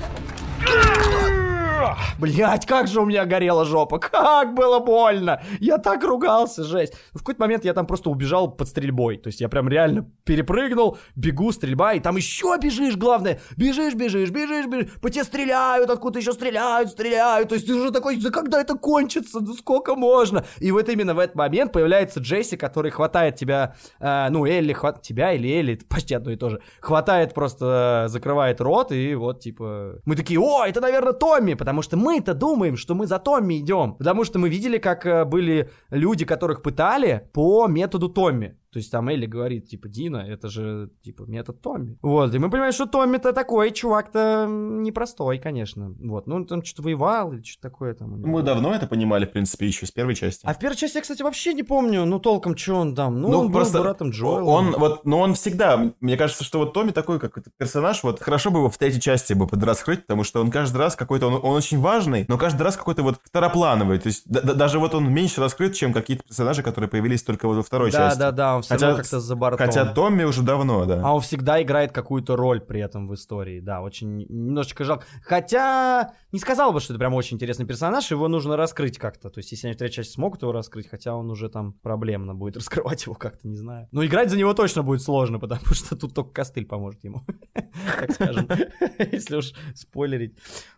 Блять, 2.18 2.66
как 2.66 2.86
же 2.86 3.00
у 3.00 3.06
меня 3.06 3.24
горела 3.24 3.64
жопа, 3.64 3.98
как 3.98 4.54
было 4.54 4.78
больно. 4.78 5.42
Я 5.60 5.78
так 5.78 6.04
ругался, 6.04 6.64
жесть. 6.64 6.94
В 7.12 7.18
какой-то 7.18 7.40
момент 7.40 7.64
я 7.64 7.74
там 7.74 7.86
просто 7.86 8.10
убежал 8.10 8.50
под 8.50 8.68
стрельбой. 8.68 9.16
То 9.16 9.28
есть 9.28 9.40
я 9.40 9.48
прям 9.48 9.68
реально 9.68 10.10
перепрыгнул, 10.24 10.98
бегу, 11.16 11.52
стрельба, 11.52 11.94
и 11.94 12.00
там 12.00 12.16
еще 12.16 12.56
бежишь, 12.60 12.96
главное. 12.96 13.40
Бежишь, 13.56 13.94
бежишь, 13.94 14.30
бежишь, 14.30 14.66
бежишь. 14.66 14.92
По 15.00 15.10
тебе 15.10 15.24
стреляют, 15.24 15.90
откуда 15.90 16.18
еще 16.18 16.32
стреляют, 16.32 16.90
стреляют. 16.90 17.48
То 17.48 17.54
есть 17.54 17.66
ты 17.66 17.74
уже 17.74 17.90
такой, 17.90 18.16
да 18.16 18.30
когда 18.30 18.60
это 18.60 18.74
кончится, 18.74 19.40
да 19.40 19.52
сколько 19.52 19.94
можно? 19.94 20.44
И 20.58 20.72
вот 20.72 20.88
именно 20.88 21.14
в 21.14 21.18
этот 21.18 21.36
момент 21.36 21.72
появляется 21.72 22.20
Джесси, 22.20 22.56
который 22.56 22.90
хватает 22.90 23.36
тебя, 23.36 23.74
э, 24.00 24.28
ну, 24.30 24.46
Элли, 24.46 24.72
хват... 24.72 25.02
тебя 25.02 25.32
или 25.32 25.48
Элли, 25.48 25.78
почти 25.88 26.14
одно 26.14 26.32
и 26.32 26.36
то 26.36 26.50
же. 26.50 26.60
Хватает 26.80 27.34
просто, 27.34 28.04
э, 28.06 28.08
закрывает 28.08 28.60
рот, 28.60 28.92
и 28.92 29.14
вот, 29.14 29.40
типа, 29.40 30.00
мы 30.04 30.16
такие, 30.16 30.40
о, 30.40 30.64
это, 30.66 30.80
наверное, 30.80 31.12
Томми, 31.12 31.54
потому 31.54 31.69
что 31.82 31.96
мы-то 31.96 32.34
думаем, 32.34 32.76
что 32.76 32.94
мы 32.94 33.06
за 33.06 33.18
Томми 33.18 33.58
идем. 33.58 33.94
Потому 33.94 34.24
что 34.24 34.38
мы 34.38 34.48
видели, 34.48 34.78
как 34.78 35.06
э, 35.06 35.24
были 35.24 35.70
люди, 35.90 36.24
которых 36.24 36.62
пытали 36.62 37.28
по 37.32 37.66
методу 37.68 38.08
Томми. 38.08 38.56
То 38.72 38.78
есть 38.78 38.90
там 38.92 39.08
Элли 39.08 39.26
говорит, 39.26 39.68
типа, 39.68 39.88
Дина, 39.88 40.18
это 40.18 40.48
же, 40.48 40.90
типа, 41.02 41.24
метод 41.24 41.60
Томми. 41.60 41.98
Вот, 42.02 42.32
и 42.34 42.38
мы 42.38 42.50
понимаем, 42.50 42.72
что 42.72 42.86
Томми-то 42.86 43.32
такой 43.32 43.72
чувак-то 43.72 44.46
непростой, 44.48 45.38
конечно. 45.38 45.94
Вот, 45.98 46.26
ну, 46.26 46.36
он 46.36 46.46
там 46.46 46.62
что-то 46.64 46.82
воевал 46.82 47.32
или 47.32 47.42
что-то 47.42 47.68
такое 47.68 47.94
там. 47.94 48.20
Мы 48.20 48.42
давно 48.42 48.72
это 48.74 48.86
понимали, 48.86 49.24
в 49.26 49.32
принципе, 49.32 49.66
еще 49.66 49.86
с 49.86 49.90
первой 49.90 50.14
части. 50.14 50.46
А 50.46 50.54
в 50.54 50.58
первой 50.58 50.76
части 50.76 50.96
я, 50.96 51.02
кстати, 51.02 51.22
вообще 51.22 51.52
не 51.52 51.62
помню, 51.62 52.04
ну, 52.04 52.20
толком, 52.20 52.56
что 52.56 52.74
он 52.76 52.94
там. 52.94 53.20
Ну, 53.20 53.28
он 53.30 53.50
был 53.50 53.60
братом 53.72 54.10
Джоэла. 54.10 54.48
Он 54.48 54.70
вот, 54.72 55.04
но 55.04 55.18
он 55.20 55.34
всегда, 55.34 55.92
мне 56.00 56.16
кажется, 56.16 56.44
что 56.44 56.58
вот 56.58 56.72
Томми 56.72 56.90
такой, 56.92 57.18
как 57.18 57.38
этот 57.38 57.52
персонаж, 57.56 58.02
вот 58.04 58.20
хорошо 58.20 58.50
бы 58.50 58.58
его 58.58 58.70
в 58.70 58.78
третьей 58.78 59.00
части 59.00 59.32
бы 59.32 59.46
подраскрыть, 59.46 60.02
потому 60.02 60.22
что 60.24 60.40
он 60.40 60.50
каждый 60.50 60.76
раз 60.78 60.94
какой-то, 60.96 61.26
он, 61.26 61.34
он 61.34 61.56
очень 61.56 61.80
важный, 61.80 62.24
но 62.28 62.38
каждый 62.38 62.62
раз 62.62 62.76
какой-то 62.76 63.02
вот 63.02 63.20
второплановый, 63.24 63.98
то 63.98 64.06
есть 64.06 64.22
да- 64.30 64.42
да- 64.42 64.54
даже 64.54 64.78
вот 64.78 64.94
он 64.94 65.12
меньше 65.12 65.40
раскрыт, 65.40 65.74
чем 65.74 65.92
какие-то 65.92 66.22
персонажи, 66.24 66.62
которые 66.62 66.88
появились 66.88 67.22
только 67.22 67.48
вот 67.48 67.56
во 67.56 67.62
второй 67.62 67.90
Да, 67.90 67.98
части. 68.08 68.18
да, 68.18 68.30
да, 68.30 68.59
он 68.61 68.76
всё 68.76 68.86
равно 68.86 68.96
как-то 68.96 69.20
за 69.20 69.36
бортом. 69.36 69.66
Хотя 69.66 69.86
Томми 69.92 70.24
уже 70.24 70.42
давно, 70.42 70.84
да. 70.84 71.02
А 71.04 71.14
он 71.14 71.20
всегда 71.20 71.62
играет 71.62 71.92
какую-то 71.92 72.36
роль 72.36 72.61
при 72.61 72.80
этом 72.80 73.08
в 73.08 73.14
истории, 73.14 73.61
да, 73.61 73.80
очень 73.82 74.18
немножечко 74.28 74.84
жалко. 74.84 75.04
Хотя, 75.22 76.12
не 76.32 76.38
сказал 76.38 76.72
бы, 76.72 76.80
что 76.80 76.92
это 76.92 76.98
прям 76.98 77.14
очень 77.14 77.36
интересный 77.36 77.66
персонаж, 77.66 78.11
его 78.11 78.28
нужно 78.28 78.56
раскрыть 78.56 78.98
как-то. 78.98 79.30
То 79.30 79.38
есть, 79.38 79.52
если 79.52 79.68
они 79.68 79.74
в 79.74 79.78
третьей 79.78 79.96
части 79.96 80.12
смогут 80.12 80.42
его 80.42 80.52
раскрыть, 80.52 80.88
хотя 80.88 81.14
он 81.14 81.30
уже 81.30 81.48
там 81.48 81.72
проблемно 81.72 82.34
будет 82.34 82.56
раскрывать 82.58 83.04
его 83.04 83.14
как-то, 83.14 83.48
не 83.48 83.56
знаю. 83.56 83.88
Но 83.92 84.04
играть 84.04 84.30
за 84.30 84.36
него 84.36 84.54
точно 84.54 84.82
будет 84.82 85.02
сложно, 85.02 85.38
потому 85.38 85.64
что 85.66 85.96
тут 85.96 86.14
только 86.14 86.30
костыль 86.30 86.66
поможет 86.66 87.02
ему, 87.04 87.24
так 87.54 88.12
скажем, 88.12 88.48
если 89.12 89.36
уж 89.36 89.52
спойлерить. 89.74 90.36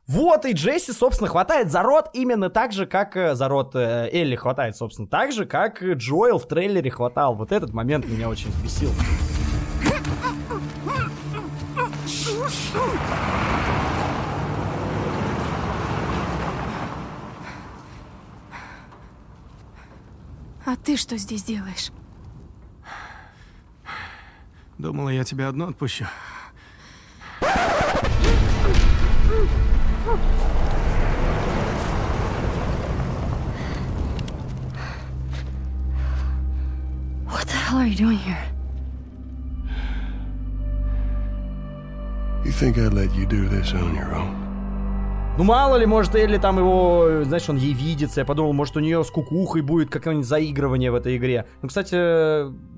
Вот, 0.09 0.45
и 0.47 0.53
Джесси, 0.53 0.93
собственно, 0.93 1.29
хватает 1.29 1.71
за 1.71 1.83
рот 1.83 2.11
именно 2.13 2.51
так 2.51 2.73
же, 2.73 2.87
как 2.87 3.17
э, 3.17 3.35
за 3.37 3.47
рот 3.49 3.77
э, 3.77 4.11
Элли 4.13 4.35
хватает, 4.35 4.77
собственно, 4.77 5.07
так 5.07 5.31
же, 5.31 5.47
как 5.47 5.81
Джоэл 5.83 6.39
в 6.39 6.49
трейлере 6.49 6.91
хватал. 6.91 7.37
Вот 7.37 7.53
этот 7.53 7.73
момент 7.73 8.07
меня 8.07 8.29
очень 8.29 8.51
взбесил. 8.51 8.91
А 20.65 20.77
ты 20.77 20.97
что 20.97 21.17
здесь 21.17 21.45
делаешь? 21.45 21.91
Думала, 24.79 25.11
я 25.11 25.23
тебя 25.23 25.49
одну 25.49 25.69
отпущу. 25.69 26.07
What 37.25 37.47
the 37.47 37.53
hell 37.53 37.79
are 37.79 37.87
you 37.87 37.95
doing 37.95 38.19
here? 38.19 38.45
You 42.45 42.51
think 42.51 42.79
I'd 42.79 42.93
let 42.93 43.15
you 43.15 43.27
do 43.27 43.49
this 43.49 43.73
on 43.75 43.95
your 43.95 44.13
own? 44.17 44.42
Ну, 45.39 45.45
мало 45.45 45.77
ли, 45.77 45.87
может, 45.87 46.15
Элли 46.15 46.37
там 46.37 46.59
его, 46.59 47.25
знаешь, 47.25 47.49
он 47.49 47.57
ей 47.57 47.73
видится. 47.73 48.21
Я 48.21 48.27
подумал, 48.27 48.53
может, 48.53 48.77
у 48.77 48.81
нее 48.81 49.03
с 49.03 49.11
кукухой 49.11 49.63
будет 49.63 49.89
какое-нибудь 49.89 50.29
заигрывание 50.29 50.91
в 50.91 50.95
этой 50.95 51.17
игре. 51.17 51.47
Ну, 51.63 51.69
кстати, 51.69 51.95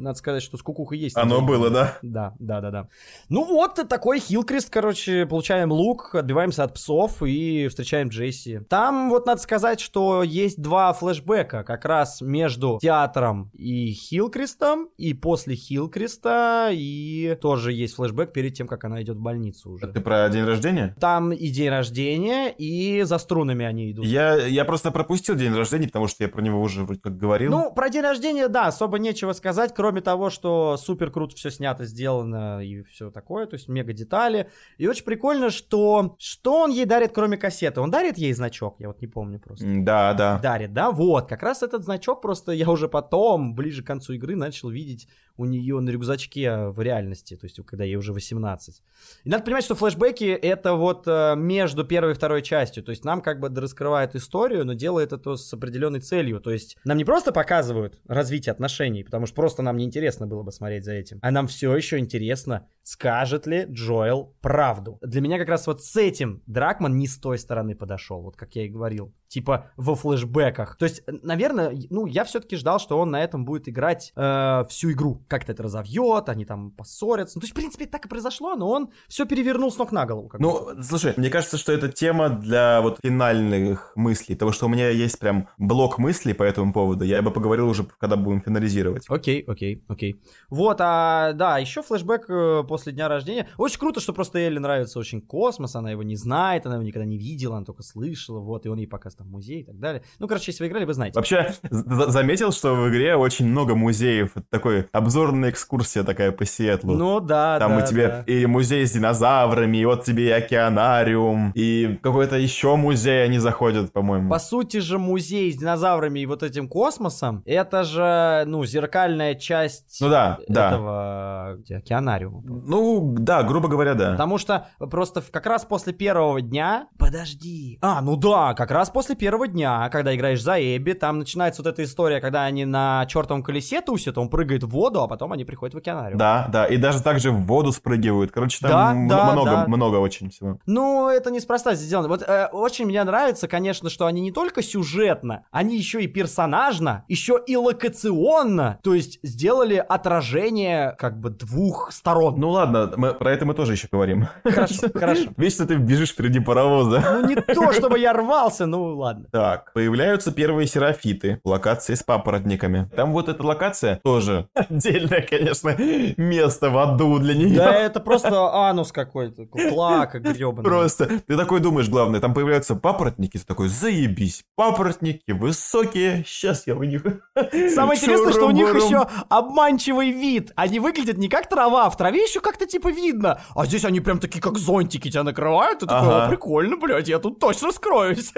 надо 0.01 0.17
сказать, 0.17 0.41
что 0.41 0.57
с 0.57 0.63
кукухой 0.63 0.99
есть. 0.99 1.17
Оно 1.17 1.41
было, 1.43 1.69
да? 1.69 1.99
Да, 2.03 2.33
да, 2.39 2.61
да, 2.61 2.71
да. 2.71 2.89
Ну 3.29 3.45
вот, 3.45 3.75
такой 3.89 4.21
хилкрест, 4.21 4.71
короче, 4.71 5.27
получаем 5.27 5.73
лук, 5.73 6.15
отбиваемся 6.15 6.63
от 6.63 6.75
псов 6.75 7.25
и 7.25 7.67
встречаем 7.67 8.09
Джесси. 8.09 8.61
Там 8.71 9.11
вот 9.11 9.27
надо 9.27 9.41
сказать, 9.41 9.81
что 9.81 10.23
есть 10.23 10.63
два 10.63 10.93
флешбека 10.93 11.65
как 11.65 11.85
раз 11.85 12.21
между 12.21 12.79
театром 12.81 13.51
и 13.53 13.91
хилкрестом, 13.91 14.91
и 14.97 15.13
после 15.13 15.57
хилкреста, 15.57 16.69
и 16.71 17.37
тоже 17.43 17.73
есть 17.73 17.97
флешбэк 17.97 18.33
перед 18.33 18.55
тем, 18.55 18.69
как 18.69 18.85
она 18.85 19.03
идет 19.03 19.17
в 19.17 19.21
больницу 19.21 19.73
уже. 19.73 19.89
Ты 19.89 20.01
про 20.01 20.29
день 20.29 20.45
рождения? 20.45 20.95
Там 21.01 21.33
и 21.33 21.49
день 21.49 21.71
рождения, 21.71 22.44
рождения, 22.45 22.55
и 22.59 23.03
за 23.03 23.19
струнами 23.19 23.65
они 23.65 23.93
идут. 23.93 24.05
Я, 24.07 24.47
я 24.47 24.65
просто 24.65 24.91
пропустил 24.91 25.35
день 25.35 25.55
рождения, 25.55 25.87
потому 25.87 26.07
что 26.07 26.25
я 26.25 26.29
про 26.29 26.43
него 26.43 26.61
уже 26.61 26.85
вроде 26.85 27.01
как 27.01 27.17
говорил. 27.17 27.51
Ну, 27.51 27.73
про 27.73 27.89
день 27.89 28.03
рождения, 28.03 28.49
да, 28.49 28.67
особо 28.67 28.99
нечего 28.99 29.33
сказать, 29.33 29.73
кроме 29.75 30.01
того, 30.01 30.31
что 30.31 30.77
супер 30.77 31.11
круто 31.11 31.37
все 31.37 31.51
снято, 31.51 31.85
сделано 31.85 32.65
и 32.65 32.83
все 32.83 33.11
такое, 33.11 33.47
то 33.47 33.55
есть 33.55 33.69
мега 33.69 33.93
детали. 33.93 34.51
И 34.79 34.87
очень 34.87 35.05
прикольно, 35.05 35.51
что 35.51 36.17
что 36.19 36.63
он 36.63 36.71
ей 36.71 36.85
дарит, 36.85 37.13
кроме 37.13 37.37
кассеты? 37.37 37.81
Он 37.81 37.91
дарит 37.91 38.19
ей 38.19 38.33
значок, 38.33 38.77
я 38.79 38.89
вот 38.89 39.01
не 39.01 39.07
помню 39.07 39.39
просто. 39.39 39.65
Да, 39.67 40.15
да. 40.15 40.39
Дарит, 40.39 40.73
да, 40.73 40.91
вот, 40.91 41.29
как 41.29 41.43
раз 41.43 41.63
этот 41.63 41.85
значок 41.85 42.23
просто 42.23 42.53
я 42.53 42.69
уже 42.69 42.89
потом, 42.89 43.55
ближе 43.55 43.83
к 43.83 43.87
концу 43.87 44.15
игры, 44.15 44.37
начал 44.37 44.71
видеть 44.71 45.09
у 45.37 45.45
нее 45.45 45.81
на 45.81 45.91
рюкзачке 45.91 46.69
в 46.69 46.81
реальности, 46.81 47.37
то 47.37 47.47
есть 47.47 47.59
когда 47.67 47.85
ей 47.85 47.97
уже 47.97 48.13
18. 48.13 48.83
И 49.25 49.29
надо 49.29 49.45
понимать, 49.45 49.65
что 49.65 49.75
флешбеки 49.75 50.25
это 50.25 50.75
вот 50.75 51.07
э, 51.07 51.35
между 51.37 51.85
первой 51.85 52.13
и 52.13 52.15
второй 52.15 52.43
частью, 52.43 52.83
то 52.83 52.91
есть 52.91 53.05
нам 53.05 53.21
как 53.21 53.41
бы 53.41 53.49
раскрывает 53.49 54.15
историю, 54.15 54.65
но 54.65 54.75
делает 54.75 55.13
это 55.13 55.37
с 55.37 55.53
определенной 55.53 56.01
целью, 56.01 56.41
то 56.41 56.51
есть 56.51 56.77
нам 56.85 56.99
не 56.99 57.05
просто 57.05 57.33
показывают 57.33 58.01
развитие 58.07 58.53
отношений, 58.53 59.05
потому 59.05 59.27
что 59.27 59.35
просто 59.35 59.63
нам 59.63 59.77
не 59.77 59.85
интересно 59.85 60.27
было 60.27 60.43
бы 60.43 60.53
смотреть 60.53 60.85
за 60.85 60.93
этим, 60.93 61.19
а 61.23 61.31
нам 61.31 61.47
все 61.47 61.75
еще 61.75 61.99
интересно, 61.99 62.69
скажет 62.83 63.47
ли 63.47 63.67
Джоэл 63.69 64.37
правду. 64.41 64.99
Для 65.03 65.21
меня 65.21 65.39
как 65.39 65.49
раз 65.49 65.67
вот 65.67 65.83
с 65.83 65.97
этим 65.97 66.43
Дракман 66.47 66.97
не 66.97 67.07
с 67.07 67.19
той 67.19 67.39
стороны 67.39 67.75
подошел, 67.75 68.23
вот 68.23 68.37
как 68.37 68.55
я 68.55 68.65
и 68.67 68.69
говорил 68.69 69.13
типа 69.35 69.73
во 69.77 69.97
флешбеках. 69.97 70.77
То 70.77 70.85
есть, 70.85 71.03
наверное, 71.07 71.77
ну, 71.91 72.07
я 72.07 72.25
все-таки 72.25 72.57
ждал, 72.57 72.79
что 72.79 72.99
он 72.99 73.11
на 73.11 73.23
этом 73.23 73.45
будет 73.45 73.69
играть 73.69 74.13
э, 74.15 74.65
всю 74.69 74.93
игру. 74.93 75.25
Как-то 75.27 75.51
это 75.51 75.65
разовьет, 75.65 76.29
они 76.29 76.45
там 76.45 76.71
поссорятся. 76.71 77.37
Ну, 77.37 77.41
то 77.41 77.45
есть, 77.47 77.53
в 77.53 77.57
принципе, 77.57 77.87
так 77.87 78.07
и 78.07 78.09
произошло, 78.09 78.55
но 78.55 78.71
он 78.71 78.91
все 79.09 79.27
перевернул 79.27 79.73
с 79.73 79.79
ног 79.79 79.91
на 79.91 80.07
голову. 80.07 80.31
Ну, 80.39 80.69
слушай, 80.83 81.15
мне 81.17 81.31
кажется, 81.31 81.59
что 81.59 81.73
это 81.73 81.89
тема 81.89 82.29
для 82.29 82.81
вот 82.81 83.01
финальных 83.03 83.93
мыслей, 83.97 84.37
потому 84.37 84.53
что 84.53 84.67
у 84.67 84.69
меня 84.69 84.91
есть 84.91 85.19
прям 85.19 85.49
блок 85.59 85.99
мыслей 85.99 86.33
по 86.33 86.45
этому 86.45 86.73
поводу. 86.73 87.05
Я 87.05 87.21
бы 87.21 87.33
поговорил 87.33 87.69
уже, 87.69 87.85
когда 87.99 88.17
будем 88.17 88.41
финализировать. 88.41 89.05
Окей, 89.09 89.43
окей, 89.49 89.85
окей. 89.89 90.23
Вот, 90.49 90.77
а, 90.81 91.33
да, 91.33 91.59
еще 91.59 91.83
флешбэк 91.83 92.31
э, 92.31 92.63
после 92.69 92.93
дня 92.93 93.09
рождения. 93.09 93.49
Очень 93.59 93.81
круто, 93.81 93.99
что 93.99 94.13
просто 94.13 94.39
Элли 94.39 94.61
нравится 94.61 95.01
очень 95.01 95.21
космос, 95.21 95.75
она 95.75 95.91
его 95.91 96.05
не 96.05 96.15
знает, 96.15 96.67
она 96.67 96.77
его 96.77 96.85
никогда 96.85 97.05
не 97.05 97.19
видела, 97.19 97.57
она 97.57 97.67
только 97.67 97.83
слышала, 97.83 98.39
вот, 98.39 98.65
и 98.65 98.69
он 98.69 98.79
ей 98.79 98.87
показывает 98.87 99.24
там 99.25 99.31
музей 99.33 99.61
и 99.61 99.65
так 99.65 99.79
далее. 99.79 100.03
Ну, 100.19 100.29
короче, 100.29 100.51
если 100.53 100.65
вы 100.65 100.69
играли, 100.71 100.85
вы 100.85 100.95
знаете. 100.95 101.15
Вообще, 101.19 101.55
за- 101.71 102.11
заметил, 102.11 102.53
что 102.53 102.75
в 102.75 102.89
игре 102.91 103.17
очень 103.17 103.47
много 103.47 103.75
музеев. 103.75 104.33
Такой 104.51 104.87
обзорная 104.93 105.51
экскурсия 105.51 106.03
такая 106.05 106.33
по 106.33 106.45
Сиэтлу. 106.45 106.95
Ну 106.95 107.21
да, 107.21 107.59
Там 107.59 107.77
да, 107.77 107.85
у 107.85 107.87
тебя 107.87 108.09
да. 108.09 108.33
и 108.33 108.47
музей 108.47 108.87
с 108.87 108.93
динозаврами, 108.93 109.79
и 109.79 109.85
вот 109.85 110.05
тебе 110.05 110.29
и 110.29 110.31
океанариум, 110.31 111.53
и 111.55 111.99
какой-то 112.03 112.37
еще 112.37 112.77
музей 112.77 113.25
они 113.25 113.39
заходят, 113.39 113.93
по-моему. 113.93 114.31
По 114.31 114.39
сути 114.39 114.79
же 114.79 114.99
музей 114.99 115.53
с 115.53 115.57
динозаврами 115.57 116.21
и 116.21 116.27
вот 116.27 116.43
этим 116.43 116.69
космосом, 116.69 117.43
это 117.47 117.83
же, 117.85 118.45
ну, 118.47 118.65
зеркальная 118.65 119.35
часть 119.35 119.99
Ну 120.01 120.09
да, 120.09 120.39
да. 120.49 120.69
этого 120.69 121.57
где, 121.59 121.77
океанариума. 121.77 122.43
Ну, 122.45 123.15
да, 123.19 123.43
грубо 123.43 123.69
говоря, 123.69 123.95
да. 123.95 124.13
Потому 124.13 124.39
что 124.39 124.69
просто 124.79 125.23
как 125.31 125.47
раз 125.47 125.65
после 125.65 125.93
первого 125.93 126.41
дня... 126.41 126.89
Подожди. 126.99 127.79
А, 127.81 128.01
ну 128.01 128.17
да, 128.17 128.55
как 128.55 128.71
раз 128.71 128.91
после 128.91 129.04
первого 129.13 129.47
дня, 129.47 129.89
когда 129.91 130.15
играешь 130.15 130.43
за 130.43 130.55
Эбби, 130.59 130.93
там 130.93 131.19
начинается 131.19 131.63
вот 131.63 131.69
эта 131.69 131.85
история, 131.85 132.21
когда 132.21 132.45
они 132.45 132.65
на 132.65 133.05
чертовом 133.07 133.43
колесе 133.43 133.83
тусят, 133.83 134.17
он 134.17 134.29
прыгает 134.29 134.65
в 134.65 134.69
воду, 134.69 135.03
а 135.03 135.09
потом 135.09 135.33
они 135.33 135.45
приходят 135.45 135.75
в 135.75 135.79
океанариум. 135.79 136.19
Да, 136.19 136.49
да, 136.51 136.65
и 136.67 136.77
даже 136.79 137.03
так 137.03 137.21
же 137.21 137.31
в 137.31 137.43
воду 137.47 137.73
спрыгивают. 137.73 138.33
Короче, 138.33 138.59
там 138.61 139.07
Да, 139.07 139.27
да, 139.27 139.33
много, 139.33 139.51
да. 139.51 139.67
много 139.67 139.97
очень 139.97 140.31
всего. 140.31 140.59
Ну, 140.65 141.09
это 141.09 141.31
неспроста 141.31 141.75
сделано. 141.75 142.09
Вот 142.09 142.23
э, 142.23 142.49
очень 142.53 142.87
мне 142.87 143.05
нравится, 143.05 143.49
конечно, 143.49 143.91
что 143.91 144.07
они 144.07 144.21
не 144.21 144.33
только 144.33 144.63
сюжетно, 144.63 145.45
они 145.51 145.77
еще 145.77 146.03
и 146.03 146.07
персонажно, 146.07 147.05
еще 147.09 147.39
и 147.47 147.57
локационно, 147.57 148.79
то 148.83 148.95
есть 148.95 149.19
сделали 149.23 149.77
отражение 149.77 150.95
как 150.99 151.21
бы 151.21 151.31
двух 151.31 151.93
сторон. 151.93 152.39
Ну 152.39 152.51
ладно, 152.51 152.93
мы, 152.97 153.15
про 153.15 153.33
это 153.33 153.45
мы 153.45 153.55
тоже 153.55 153.73
еще 153.73 153.89
говорим. 153.91 154.29
Хорошо, 154.45 154.89
хорошо. 154.95 155.31
Вечно 155.37 155.67
ты 155.67 155.77
бежишь 155.77 156.11
впереди 156.13 156.41
паровоза. 156.41 157.01
Ну, 157.01 157.29
не 157.29 157.37
то, 157.37 157.73
чтобы 157.73 157.99
я 157.99 158.13
рвался, 158.13 158.67
ну 158.67 158.94
ладно. 158.95 159.27
Так, 159.33 159.73
появляются 159.73 160.33
первые 160.33 160.67
серафиты, 160.67 161.41
локации 161.45 161.95
с 161.95 162.03
папоротниками. 162.03 162.89
Там 162.97 163.13
вот 163.13 163.29
эта 163.29 163.43
локация 163.43 164.01
тоже 164.03 164.49
отдельное, 164.55 165.23
конечно, 165.23 165.75
место 166.17 166.71
в 166.71 166.79
аду 166.79 167.19
для 167.19 167.35
нее. 167.35 167.57
Да 167.57 167.75
это 167.75 168.01
просто 168.01 168.53
анус 168.69 168.93
какой-то, 168.93 169.45
плака 169.47 170.19
гребаный. 170.21 170.65
Просто 170.65 171.21
ты 171.27 171.37
такой 171.37 171.61
думаешь, 171.61 171.89
главное, 171.89 172.21
там 172.21 172.35
появляются 172.35 172.75
папоротники, 172.75 173.39
ты 173.39 173.45
такой, 173.45 173.69
заебись, 173.69 174.45
папоротники 174.57 175.33
высокие, 175.33 176.25
сейчас 176.27 176.67
я 176.67 176.75
у 176.77 176.83
них... 176.83 177.03
Самое 177.75 177.99
интересное, 178.01 178.33
что 178.33 178.47
у 178.47 178.51
них 178.51 178.75
еще 178.75 179.07
обманчивый 179.29 180.11
вид. 180.11 180.53
Они 180.57 180.81
выглядят 180.81 181.19
не 181.19 181.29
как 181.29 181.49
трава, 181.49 181.89
в 181.91 181.97
траве 181.97 182.23
еще 182.23 182.41
как-то 182.41 182.67
типа 182.67 182.89
видно. 182.89 183.41
А 183.55 183.67
здесь 183.67 183.85
они 183.85 184.01
прям 184.01 184.19
такие, 184.19 184.41
как 184.41 184.59
зонтики 184.59 185.11
тебя 185.11 185.23
накрывают. 185.23 185.81
Ты 185.81 185.87
такой, 185.87 186.09
Ага. 186.09 186.27
«О, 186.27 186.29
прикольно, 186.29 186.77
блядь, 186.77 187.09
я 187.09 187.19
тут 187.19 187.39
точно 187.39 187.73
скроюсь. 187.73 188.33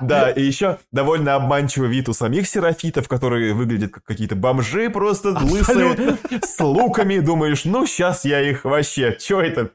Да, 0.00 0.30
и 0.30 0.42
еще 0.42 0.78
довольно 0.90 1.34
обманчивый 1.34 1.88
вид 1.88 2.08
у 2.08 2.12
самих 2.12 2.48
серафитов, 2.48 3.08
которые 3.08 3.52
выглядят 3.52 3.92
как 3.92 4.04
какие-то 4.04 4.34
бомжи 4.36 4.88
просто 4.90 5.30
лысые, 5.42 6.18
с 6.42 6.58
луками. 6.60 7.18
Думаешь, 7.18 7.64
ну 7.64 7.86
сейчас 7.86 8.24
я 8.24 8.40
их 8.40 8.64
вообще, 8.64 9.16
что 9.20 9.40
это? 9.42 9.70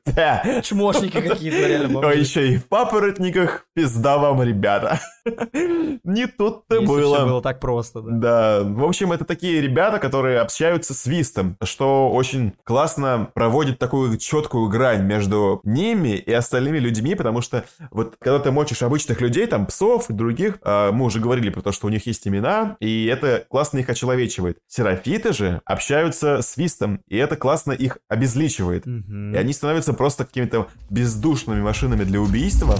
Чмошники 0.64 1.22
какие-то, 1.22 1.68
реально 1.68 2.00
А 2.00 2.02
бомжи. 2.02 2.20
еще 2.20 2.48
и 2.54 2.58
в 2.58 2.66
папоротниках 2.66 3.66
пизда 3.74 4.18
вам, 4.18 4.42
ребята. 4.44 5.00
Не 6.04 6.28
тут-то 6.28 6.82
было. 6.82 7.16
всё 7.16 7.26
было 7.26 7.42
так 7.42 7.60
просто, 7.60 8.02
да. 8.02 8.12
Да, 8.12 8.64
в 8.64 8.84
общем, 8.84 9.12
это 9.12 9.26
такие 9.26 9.62
ребята, 9.62 10.00
которые 10.00 10.40
общаются 10.40 10.94
свистом, 10.94 11.58
что 11.64 12.10
очень 12.10 12.54
классно 12.64 13.30
проводит 13.34 13.80
такую 13.80 14.18
четкую 14.18 14.70
грань 14.70 15.04
между 15.04 15.62
ними 15.64 16.10
и 16.10 16.32
остальными 16.32 16.80
людьми, 16.80 17.16
потому 17.16 17.42
что 17.42 17.64
вот 17.92 18.16
когда 18.20 18.40
ты 18.40 18.52
мочишь 18.52 18.82
обычных 18.82 19.22
людей, 19.22 19.48
там 19.48 19.66
псов 19.66 20.10
и 20.10 20.14
других, 20.14 20.60
а, 20.64 20.92
мы 20.92 21.06
уже 21.06 21.20
говорили 21.20 21.50
про 21.50 21.62
то, 21.62 21.72
что 21.72 21.88
у 21.88 21.90
них 21.90 22.06
есть 22.08 22.28
имена, 22.28 22.78
и 22.80 23.06
это 23.06 23.46
классно 23.50 23.80
их 23.80 23.90
очеловечивает. 23.90 24.60
Серафиты 24.68 25.34
же 25.34 25.62
общаются 25.66 26.42
свистом, 26.42 27.02
и 27.08 27.18
это 27.18 27.36
классно 27.36 27.72
их 27.72 27.98
обезличивает. 28.08 28.86
И 28.86 29.36
они 29.38 29.54
становятся 29.54 29.94
просто 29.94 30.26
какими-то 30.26 30.68
бездушными 30.90 31.62
машинами 31.62 32.04
для 32.04 32.20
убийства. 32.22 32.78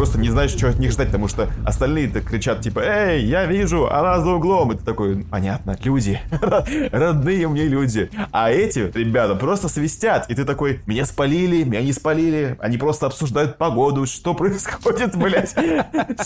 Просто 0.00 0.18
не 0.18 0.30
знаешь, 0.30 0.52
что 0.52 0.66
от 0.66 0.78
них 0.78 0.92
ждать, 0.92 1.08
потому 1.08 1.28
что 1.28 1.50
остальные-то 1.66 2.22
кричат 2.22 2.62
типа 2.62 2.80
«Эй, 2.80 3.22
я 3.22 3.44
вижу, 3.44 3.86
она 3.86 4.18
за 4.20 4.30
углом!» 4.30 4.72
И 4.72 4.78
ты 4.78 4.82
такой 4.82 5.26
«Понятно, 5.26 5.76
люди, 5.84 6.18
родные 6.90 7.46
мне 7.48 7.64
люди». 7.64 8.10
А 8.32 8.50
эти 8.50 8.90
ребята 8.94 9.34
просто 9.34 9.68
свистят, 9.68 10.30
и 10.30 10.34
ты 10.34 10.46
такой 10.46 10.80
«Меня 10.86 11.04
спалили, 11.04 11.64
меня 11.64 11.82
не 11.82 11.92
спалили, 11.92 12.56
они 12.60 12.78
просто 12.78 13.08
обсуждают 13.08 13.58
погоду, 13.58 14.06
что 14.06 14.32
происходит, 14.32 15.14
блядь? 15.18 15.54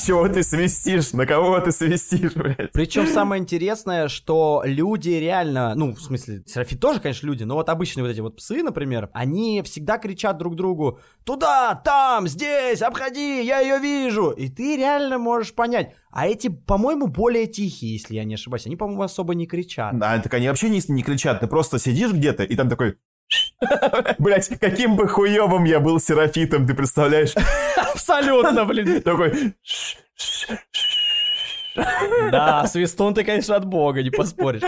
Чего 0.06 0.28
ты 0.28 0.44
свистишь, 0.44 1.12
на 1.12 1.26
кого 1.26 1.58
ты 1.58 1.72
свистишь, 1.72 2.34
блядь?» 2.36 2.70
Причем 2.70 3.08
самое 3.08 3.42
интересное, 3.42 4.06
что 4.06 4.62
люди 4.64 5.10
реально, 5.10 5.74
ну, 5.74 5.96
в 5.96 6.00
смысле, 6.00 6.44
Серафит 6.46 6.78
тоже, 6.78 7.00
конечно, 7.00 7.26
люди, 7.26 7.42
но 7.42 7.56
вот 7.56 7.68
обычные 7.68 8.04
вот 8.04 8.10
эти 8.12 8.20
вот 8.20 8.36
псы, 8.36 8.62
например, 8.62 9.10
они 9.12 9.62
всегда 9.64 9.98
кричат 9.98 10.38
друг 10.38 10.54
другу 10.54 11.00
«Туда, 11.24 11.74
там, 11.84 12.28
здесь, 12.28 12.80
обходи, 12.80 13.42
я 13.42 13.63
ее 13.64 13.78
вижу!» 13.78 14.30
И 14.30 14.48
ты 14.48 14.76
реально 14.76 15.18
можешь 15.18 15.54
понять. 15.54 15.94
А 16.10 16.26
эти, 16.26 16.48
по-моему, 16.48 17.08
более 17.08 17.46
тихие, 17.46 17.94
если 17.94 18.14
я 18.14 18.24
не 18.24 18.34
ошибаюсь. 18.34 18.66
Они, 18.66 18.76
по-моему, 18.76 19.02
особо 19.02 19.34
не 19.34 19.46
кричат. 19.46 19.98
Да, 19.98 20.18
так 20.18 20.32
они 20.34 20.48
вообще 20.48 20.68
не, 20.68 20.80
не 20.88 21.02
кричат, 21.02 21.40
ты 21.40 21.46
просто 21.46 21.78
сидишь 21.78 22.12
где-то, 22.12 22.44
и 22.44 22.54
там 22.54 22.68
такой... 22.68 22.96
Блять, 24.18 24.48
каким 24.60 24.96
бы 24.96 25.08
хуёвым 25.08 25.64
я 25.64 25.80
был 25.80 25.98
серафитом, 25.98 26.66
ты 26.66 26.74
представляешь? 26.74 27.34
Абсолютно, 27.92 28.64
блин. 28.64 29.02
Такой... 29.02 29.54
Да, 32.30 32.66
свистун 32.66 33.14
ты, 33.14 33.24
конечно, 33.24 33.56
от 33.56 33.64
бога, 33.64 34.02
не 34.02 34.10
поспоришь. 34.10 34.62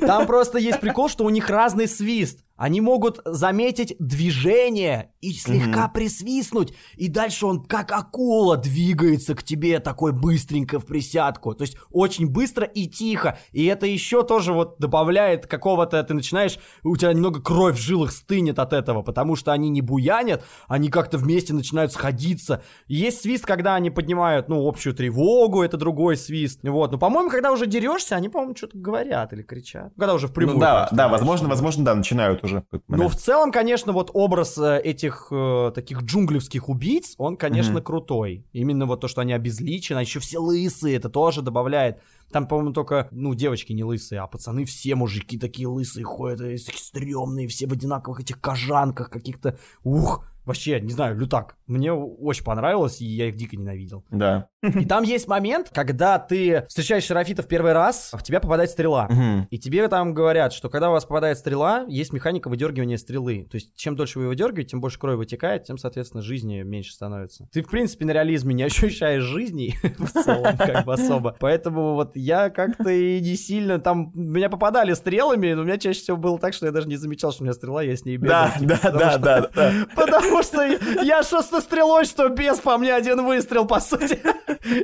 Там 0.00 0.26
просто 0.26 0.58
есть 0.58 0.80
прикол, 0.80 1.08
что 1.08 1.24
у 1.24 1.30
них 1.30 1.50
разный 1.50 1.86
свист. 1.86 2.40
Они 2.56 2.80
могут 2.80 3.20
заметить 3.24 3.96
движение 3.98 5.12
и 5.20 5.32
слегка 5.32 5.88
присвистнуть, 5.88 6.74
и 6.96 7.08
дальше 7.08 7.46
он 7.46 7.64
как 7.64 7.92
акула 7.92 8.56
двигается 8.56 9.34
к 9.34 9.42
тебе 9.42 9.78
такой 9.80 10.12
быстренько 10.12 10.80
в 10.80 10.86
присядку. 10.86 11.54
То 11.54 11.62
есть 11.62 11.76
очень 11.90 12.28
быстро 12.28 12.66
и 12.66 12.86
тихо. 12.86 13.38
И 13.52 13.64
это 13.66 13.86
еще 13.86 14.22
тоже 14.22 14.52
вот 14.52 14.78
добавляет 14.78 15.46
какого-то, 15.46 16.02
ты 16.02 16.14
начинаешь, 16.14 16.58
у 16.82 16.96
тебя 16.96 17.12
немного 17.12 17.42
кровь 17.42 17.76
в 17.76 17.80
жилах 17.80 18.12
стынет 18.12 18.58
от 18.58 18.72
этого, 18.72 19.02
потому 19.02 19.36
что 19.36 19.52
они 19.52 19.68
не 19.68 19.82
буянят, 19.82 20.44
они 20.68 20.88
как-то 20.88 21.18
вместе 21.18 21.52
начинают 21.52 21.92
сходиться. 21.92 22.62
И 22.86 22.94
есть 22.94 23.20
свист, 23.20 23.44
когда 23.44 23.74
они 23.74 23.90
поднимают, 23.90 24.48
ну, 24.48 24.66
общую 24.66 24.94
тревогу, 24.94 25.62
это 25.62 25.76
другой 25.76 26.16
свист. 26.16 26.60
Вот, 26.62 26.92
ну, 26.92 26.98
по-моему, 26.98 27.30
когда 27.30 27.52
уже 27.52 27.66
дерешься, 27.66 28.16
они, 28.16 28.28
по-моему, 28.28 28.56
что-то 28.56 28.78
говорят 28.78 29.32
или 29.32 29.42
кричат. 29.42 29.92
Когда 29.98 30.14
уже 30.14 30.28
впрямую. 30.28 30.56
Ну, 30.56 30.60
да, 30.60 30.88
да, 30.92 31.08
возможно, 31.08 31.48
возможно, 31.48 31.84
да, 31.84 31.94
начинают 31.94 32.45
Но 32.54 32.80
момент. 32.88 33.12
в 33.12 33.16
целом, 33.16 33.52
конечно, 33.52 33.92
вот 33.92 34.10
образ 34.14 34.58
э, 34.58 34.80
этих 34.82 35.28
э, 35.30 35.72
таких 35.74 36.02
джунглевских 36.02 36.68
убийц, 36.68 37.14
он, 37.18 37.36
конечно, 37.36 37.74
Мгм. 37.74 37.82
крутой. 37.84 38.44
Именно 38.52 38.86
вот 38.86 39.00
то, 39.00 39.08
что 39.08 39.20
они 39.20 39.32
обезличены, 39.32 39.98
а 39.98 40.00
еще 40.02 40.20
все 40.20 40.38
лысые, 40.38 40.96
это 40.96 41.08
тоже 41.08 41.42
добавляет. 41.42 41.98
Там, 42.30 42.48
по-моему, 42.48 42.72
только, 42.72 43.08
ну, 43.12 43.34
девочки 43.34 43.72
не 43.72 43.84
лысые, 43.84 44.20
а 44.20 44.26
пацаны 44.26 44.64
все 44.64 44.94
мужики 44.94 45.38
такие 45.38 45.68
лысые 45.68 46.04
ходят, 46.04 46.40
и 46.40 46.58
такие 46.58 46.82
стрёмные, 46.82 47.46
все 47.48 47.66
в 47.66 47.72
одинаковых 47.72 48.20
этих 48.20 48.40
кожанках 48.40 49.10
каких-то. 49.10 49.58
Ух, 49.84 50.24
вообще, 50.46 50.80
не 50.80 50.92
знаю, 50.92 51.18
лютак. 51.18 51.56
Мне 51.66 51.92
очень 51.92 52.44
понравилось, 52.44 53.00
и 53.00 53.04
я 53.04 53.28
их 53.28 53.36
дико 53.36 53.56
ненавидел. 53.56 54.04
Да. 54.10 54.48
И 54.62 54.84
там 54.86 55.02
есть 55.02 55.28
момент, 55.28 55.70
когда 55.72 56.18
ты 56.18 56.64
встречаешь 56.68 57.04
Шерафита 57.04 57.42
в 57.42 57.48
первый 57.48 57.72
раз, 57.72 58.10
в 58.12 58.22
тебя 58.22 58.40
попадает 58.40 58.70
стрела. 58.70 59.08
Мгм. 59.08 59.48
И 59.50 59.58
тебе 59.58 59.86
там 59.88 60.14
говорят, 60.14 60.52
что 60.52 60.68
когда 60.68 60.88
у 60.88 60.92
вас 60.92 61.04
попадает 61.04 61.38
стрела, 61.38 61.84
есть 61.88 62.12
механика 62.12 62.48
выдергивания 62.48 62.96
стрелы. 62.96 63.46
То 63.50 63.56
есть, 63.56 63.76
чем 63.76 63.96
дольше 63.96 64.18
вы 64.18 64.24
ее 64.24 64.28
выдергиваете, 64.28 64.70
тем 64.70 64.80
больше 64.80 64.98
крови 64.98 65.16
вытекает, 65.16 65.64
тем, 65.64 65.78
соответственно, 65.78 66.22
жизни 66.22 66.62
меньше 66.62 66.92
становится. 66.92 67.48
Ты, 67.52 67.62
в 67.62 67.68
принципе, 67.68 68.04
на 68.04 68.12
реализме 68.12 68.54
не 68.54 68.62
ощущаешь 68.64 69.22
жизни 69.22 69.74
в 69.98 70.08
целом, 70.10 70.56
как 70.56 70.84
бы 70.84 70.94
особо. 70.94 71.36
Поэтому 71.40 71.94
вот 71.94 72.16
я 72.16 72.50
как-то 72.50 72.90
и 72.90 73.20
не 73.20 73.36
сильно... 73.36 73.78
Там 73.78 74.12
меня 74.14 74.48
попадали 74.48 74.92
стрелами, 74.94 75.52
но 75.52 75.62
у 75.62 75.64
меня 75.64 75.78
чаще 75.78 76.00
всего 76.00 76.16
было 76.16 76.38
так, 76.38 76.54
что 76.54 76.66
я 76.66 76.72
даже 76.72 76.88
не 76.88 76.96
замечал, 76.96 77.32
что 77.32 77.42
у 77.42 77.44
меня 77.44 77.54
стрела, 77.54 77.82
я 77.82 77.96
с 77.96 78.04
ней 78.04 78.16
бегал. 78.16 78.46
Да, 78.46 78.58
типа, 78.58 78.78
да, 78.82 78.90
потому 78.90 79.18
да, 79.18 79.18
да, 79.18 79.50
да. 79.54 79.72
Потому 80.42 80.76
что 80.78 81.02
я 81.02 81.22
что 81.22 82.28
без, 82.28 82.58
по 82.58 82.76
мне 82.78 82.94
один 82.94 83.24
выстрел, 83.24 83.66
по 83.66 83.80
сути. 83.80 84.20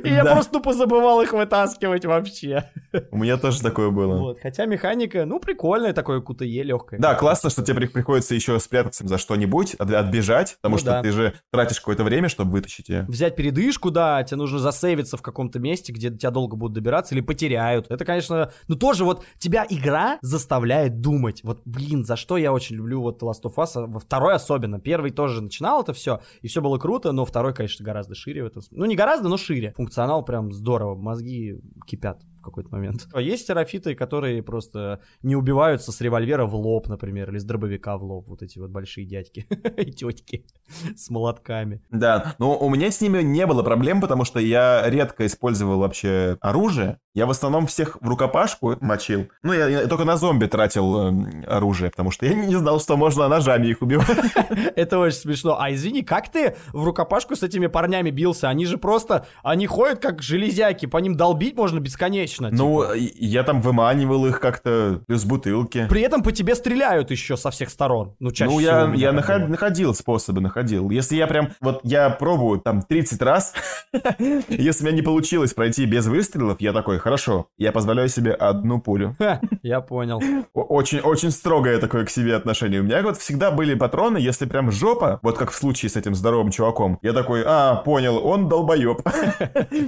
И 0.03 0.09
я 0.09 0.23
просто 0.25 0.53
тупо 0.53 0.73
забывал 0.73 1.21
их 1.21 1.33
вытаскивать 1.33 2.05
вообще. 2.05 2.71
У 3.11 3.17
меня 3.17 3.37
тоже 3.37 3.61
такое 3.61 3.89
было. 3.89 4.17
Вот. 4.17 4.39
Хотя 4.41 4.65
механика, 4.65 5.25
ну, 5.25 5.39
прикольная, 5.39 5.93
такое 5.93 6.21
кутые 6.21 6.63
легкое. 6.63 6.99
Да, 6.99 7.15
классно, 7.15 7.49
что 7.49 7.63
тебе 7.63 7.75
при- 7.75 7.87
приходится 7.87 8.35
еще 8.35 8.59
спрятаться 8.59 9.07
за 9.07 9.17
что-нибудь, 9.17 9.75
от- 9.75 9.91
отбежать, 9.91 10.57
потому 10.61 10.75
Ну 10.75 10.79
что 10.79 10.87
да. 10.91 11.01
ты 11.01 11.11
же 11.11 11.33
тратишь 11.51 11.79
какое-то 11.79 12.03
время, 12.03 12.29
чтобы 12.29 12.51
вытащить 12.51 12.89
ее. 12.89 13.05
Взять 13.07 13.35
передышку, 13.35 13.91
да, 13.91 14.23
тебе 14.23 14.37
нужно 14.37 14.59
засейвиться 14.59 15.17
в 15.17 15.21
каком-то 15.21 15.59
месте, 15.59 15.91
где 15.91 16.09
тебя 16.09 16.31
долго 16.31 16.55
будут 16.55 16.73
добираться, 16.75 17.15
или 17.15 17.21
потеряют. 17.21 17.87
Это, 17.89 18.05
конечно, 18.05 18.51
ну 18.67 18.75
тоже 18.75 19.03
вот 19.05 19.23
тебя 19.39 19.65
игра 19.69 20.17
заставляет 20.21 21.01
думать. 21.01 21.41
Вот, 21.43 21.61
блин, 21.65 22.05
за 22.05 22.15
что 22.15 22.37
я 22.37 22.53
очень 22.53 22.75
люблю 22.75 23.01
вот 23.01 23.21
Last 23.23 23.43
of 23.43 23.55
Us, 23.55 23.71
а 23.75 23.87
во 23.87 23.99
второй 23.99 24.33
особенно. 24.35 24.79
Первый 24.79 25.11
тоже 25.11 25.41
начинал 25.43 25.81
это 25.81 25.93
все, 25.93 26.21
и 26.41 26.47
все 26.47 26.61
было 26.61 26.77
круто, 26.77 27.11
но 27.11 27.25
второй, 27.25 27.53
конечно, 27.53 27.85
гораздо 27.85 28.15
шире 28.15 28.43
в 28.43 28.47
этом. 28.47 28.61
Ну, 28.71 28.85
не 28.85 28.95
гораздо, 28.95 29.29
но 29.29 29.37
шире. 29.37 29.73
Функционал 29.75 30.23
прям 30.23 30.51
здорово, 30.51 30.95
мозги 30.95 31.59
кипят 31.85 32.21
в 32.37 32.41
какой-то 32.41 32.69
момент. 32.71 33.07
А 33.13 33.21
Есть 33.21 33.47
терафиты, 33.47 33.95
которые 33.95 34.43
просто 34.43 34.99
не 35.21 35.35
убиваются 35.35 35.91
с 35.91 36.01
револьвера 36.01 36.45
в 36.45 36.55
лоб, 36.55 36.87
например, 36.87 37.29
или 37.29 37.37
с 37.37 37.45
дробовика 37.45 37.97
в 37.97 38.03
лоб. 38.03 38.27
Вот 38.27 38.41
эти 38.41 38.59
вот 38.59 38.69
большие 38.69 39.05
дядьки 39.05 39.47
и 39.77 39.91
тетки 39.91 40.45
с 40.95 41.09
молотками. 41.09 41.81
Да, 41.89 42.35
но 42.39 42.57
у 42.57 42.69
меня 42.69 42.91
с 42.91 42.99
ними 42.99 43.21
не 43.21 43.45
было 43.45 43.63
проблем, 43.63 44.01
потому 44.01 44.25
что 44.25 44.39
я 44.39 44.89
редко 44.89 45.25
использовал 45.25 45.79
вообще 45.79 46.37
оружие. 46.41 46.99
Я 47.15 47.27
в 47.27 47.29
основном 47.29 47.67
всех 47.67 47.97
в 48.01 48.09
рукопашку 48.09 48.75
мочил. 48.81 49.27
Ну, 49.43 49.53
я, 49.53 49.67
я 49.67 49.87
только 49.87 50.03
на 50.03 50.17
зомби 50.17 50.47
тратил 50.47 50.99
эм, 50.99 51.43
оружие, 51.47 51.91
потому 51.91 52.09
что 52.09 52.25
я 52.25 52.33
не 52.33 52.55
знал, 52.55 52.79
что 52.79 52.97
можно 52.97 53.27
ножами 53.27 53.67
их 53.67 53.83
убивать. 53.83 54.07
Это 54.75 54.97
очень 54.97 55.19
смешно. 55.19 55.59
А 55.59 55.71
извини, 55.71 56.01
как 56.01 56.31
ты 56.31 56.55
в 56.71 56.83
рукопашку 56.83 57.35
с 57.35 57.43
этими 57.43 57.67
парнями 57.67 58.09
бился? 58.09 58.49
Они 58.49 58.65
же 58.65 58.79
просто, 58.79 59.27
они 59.43 59.67
ходят 59.67 59.99
как 59.99 60.23
железяки, 60.23 60.87
по 60.87 60.97
ним 60.97 61.15
долбить 61.15 61.55
можно 61.55 61.79
бесконечно. 61.79 62.49
Ну, 62.51 62.83
типа. 62.83 62.95
я 63.19 63.43
там 63.43 63.61
выманивал 63.61 64.25
их 64.25 64.39
как-то 64.39 65.03
плюс 65.05 65.23
бутылки. 65.23 65.85
При 65.89 66.01
этом 66.01 66.23
по 66.23 66.31
тебе 66.31 66.55
стреляют 66.55 67.11
еще 67.11 67.37
со 67.37 67.51
всех 67.51 67.69
сторон. 67.69 68.15
Ну, 68.19 68.31
чаще 68.31 68.51
ну, 68.51 68.59
я, 68.59 68.91
я 68.95 69.11
находил 69.11 69.93
способы, 69.93 70.41
находил. 70.41 70.89
Если 70.89 71.15
я 71.17 71.27
прям, 71.27 71.49
вот 71.61 71.81
я 71.83 72.09
пробую 72.09 72.59
там 72.59 72.81
30 72.81 73.21
раз, 73.21 73.53
если 74.49 74.83
у 74.83 74.87
меня 74.87 74.95
не 74.95 75.03
получилось 75.03 75.53
пройти 75.53 75.85
без 75.85 76.07
выстрелов, 76.07 76.59
я 76.59 76.73
такой, 76.73 77.02
хорошо, 77.03 77.47
я 77.57 77.71
позволяю 77.71 78.09
себе 78.09 78.31
одну 78.33 78.79
пулю. 78.81 79.15
Ха, 79.19 79.41
Я 79.61 79.81
понял. 79.81 80.21
О- 80.53 80.61
Очень, 80.63 80.99
очень 80.99 81.31
строгое 81.31 81.77
такое 81.79 82.05
к 82.05 82.09
себе 82.09 82.35
отношение. 82.35 82.79
У 82.79 82.83
меня 82.83 83.01
вот 83.01 83.17
всегда 83.17 83.51
были 83.51 83.75
патроны, 83.75 84.17
если 84.17 84.45
прям 84.45 84.71
жопа, 84.71 85.19
вот 85.21 85.37
как 85.37 85.51
в 85.51 85.55
случае 85.55 85.89
с 85.89 85.95
этим 85.97 86.15
здоровым 86.15 86.49
чуваком, 86.51 86.97
я 87.01 87.13
такой, 87.13 87.43
а, 87.45 87.75
понял, 87.75 88.25
он 88.25 88.47
долбоеб. 88.49 89.01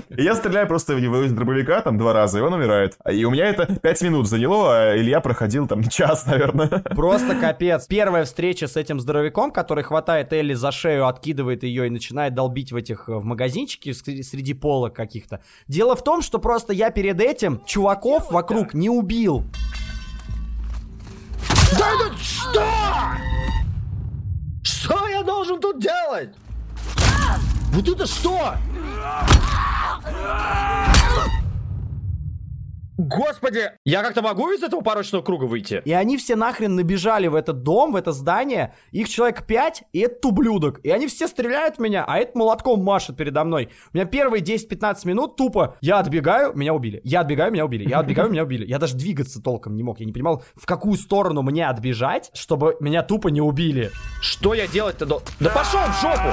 И 0.10 0.24
я 0.24 0.36
стреляю 0.36 0.68
просто 0.68 0.96
в 0.96 1.00
него 1.02 1.22
из 1.24 1.32
дробовика 1.32 1.82
там 1.82 1.98
два 1.98 2.14
раза, 2.14 2.40
и 2.40 2.42
он 2.42 2.54
умирает. 2.54 2.98
А 3.04 3.12
И 3.12 3.24
у 3.24 3.32
меня 3.32 3.46
это 3.46 3.66
5 3.80 4.02
минут 4.04 4.28
заняло, 4.28 4.70
а 4.92 4.98
Илья 4.98 5.20
проходил 5.22 5.68
там 5.68 5.84
час, 5.90 6.26
наверное. 6.26 6.68
Просто 6.68 7.36
капец. 7.36 7.88
Первая 7.88 8.26
встреча 8.26 8.68
с 8.68 8.76
этим 8.78 9.00
здоровяком, 9.00 9.52
который 9.52 9.84
хватает 9.84 10.34
Элли 10.34 10.54
за 10.54 10.72
шею, 10.72 11.08
откидывает 11.08 11.64
ее 11.64 11.88
и 11.88 11.90
начинает 11.90 12.34
долбить 12.34 12.72
в 12.72 12.76
этих 12.76 13.08
э, 13.10 13.14
в 13.16 13.24
магазинчике 13.26 13.94
среди, 13.94 14.54
полок 14.54 14.94
каких-то. 14.96 15.42
Дело 15.68 15.96
в 15.96 16.04
том, 16.04 16.22
что 16.22 16.40
просто 16.40 16.74
я 16.74 16.90
перед 17.06 17.22
этим 17.22 17.62
чуваков 17.68 18.32
вокруг 18.32 18.74
не 18.74 18.90
убил. 18.90 19.44
Да 21.78 21.92
это 21.94 22.18
что? 22.18 22.66
Что 24.64 25.08
я 25.10 25.22
должен 25.22 25.62
тут 25.62 25.80
делать? 25.80 26.32
Вот 27.72 27.88
это 27.88 28.08
что? 28.08 28.56
Господи, 32.98 33.72
я 33.84 34.04
как-то 34.04 34.22
могу 34.22 34.52
из 34.52 34.64
этого 34.64 34.80
порочного 34.80 35.22
круга 35.22 35.46
выйти? 35.46 35.82
И 35.84 35.92
они 35.92 36.18
все 36.18 36.36
нахрен 36.38 36.76
набежали 36.76 37.28
в 37.28 37.36
этот 37.36 37.62
дом, 37.62 37.92
в 37.92 37.96
это 37.98 38.14
здание. 38.14 38.74
Их 38.92 39.10
человек 39.10 39.46
пять, 39.46 39.84
и 39.92 40.00
этот 40.00 40.24
ублюдок. 40.26 40.80
И 40.84 40.90
они 40.90 41.08
все 41.08 41.28
стреляют 41.28 41.76
в 41.76 41.80
меня, 41.80 42.06
а 42.08 42.18
этот 42.18 42.36
молотком 42.36 42.82
машет 42.82 43.18
передо 43.18 43.44
мной. 43.44 43.70
У 43.94 43.98
меня 43.98 44.06
первые 44.06 44.42
10-15 44.42 45.08
минут 45.08 45.36
тупо 45.36 45.76
я 45.82 46.00
отбегаю, 46.00 46.54
меня 46.56 46.74
убили. 46.74 47.02
Я 47.04 47.22
отбегаю, 47.22 47.52
меня 47.52 47.66
убили. 47.66 47.88
Я 47.88 48.00
отбегаю, 48.00 48.30
меня 48.30 48.44
убили. 48.44 48.66
Я 48.66 48.80
даже 48.80 48.96
двигаться 48.96 49.42
толком 49.42 49.76
не 49.76 49.84
мог. 49.84 50.00
Я 50.00 50.06
не 50.06 50.14
понимал, 50.14 50.44
в 50.56 50.66
какую 50.66 50.98
сторону 50.98 51.42
мне 51.42 51.68
отбежать, 51.68 52.32
чтобы 52.34 52.78
меня 52.80 53.04
тупо 53.04 53.28
не 53.28 53.42
убили. 53.42 53.92
Что 54.22 54.54
я 54.54 54.68
делать-то 54.68 55.06
должен? 55.06 55.28
Да 55.40 55.50
пошел 55.50 55.82
в 55.82 56.02
жопу! 56.02 56.30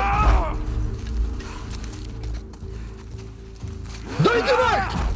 Да 4.21 4.39
иди 4.39 4.53
нахер! 4.53 5.12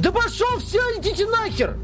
Да 0.00 0.10
пошел 0.12 0.58
все, 0.58 0.78
идите 0.98 1.26
нахер! 1.26 1.76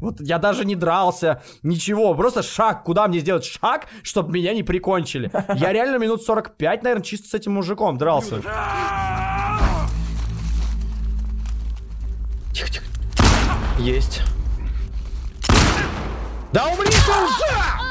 Вот 0.00 0.16
я 0.20 0.38
даже 0.38 0.64
не 0.64 0.74
дрался, 0.74 1.42
ничего, 1.62 2.14
просто 2.14 2.42
шаг. 2.42 2.82
Куда 2.82 3.06
мне 3.06 3.20
сделать 3.20 3.44
шаг, 3.44 3.86
чтобы 4.02 4.32
меня 4.32 4.52
не 4.52 4.62
прикончили? 4.64 5.30
Я 5.54 5.72
реально 5.72 5.98
минут 5.98 6.22
45, 6.22 6.82
наверное, 6.82 7.04
чисто 7.04 7.28
с 7.28 7.34
этим 7.34 7.52
мужиком 7.52 7.98
дрался. 7.98 8.42
Есть. 13.78 14.22
Да 16.52 16.66
умри 16.66 16.90
ты 16.90 17.10
уже! 17.10 17.89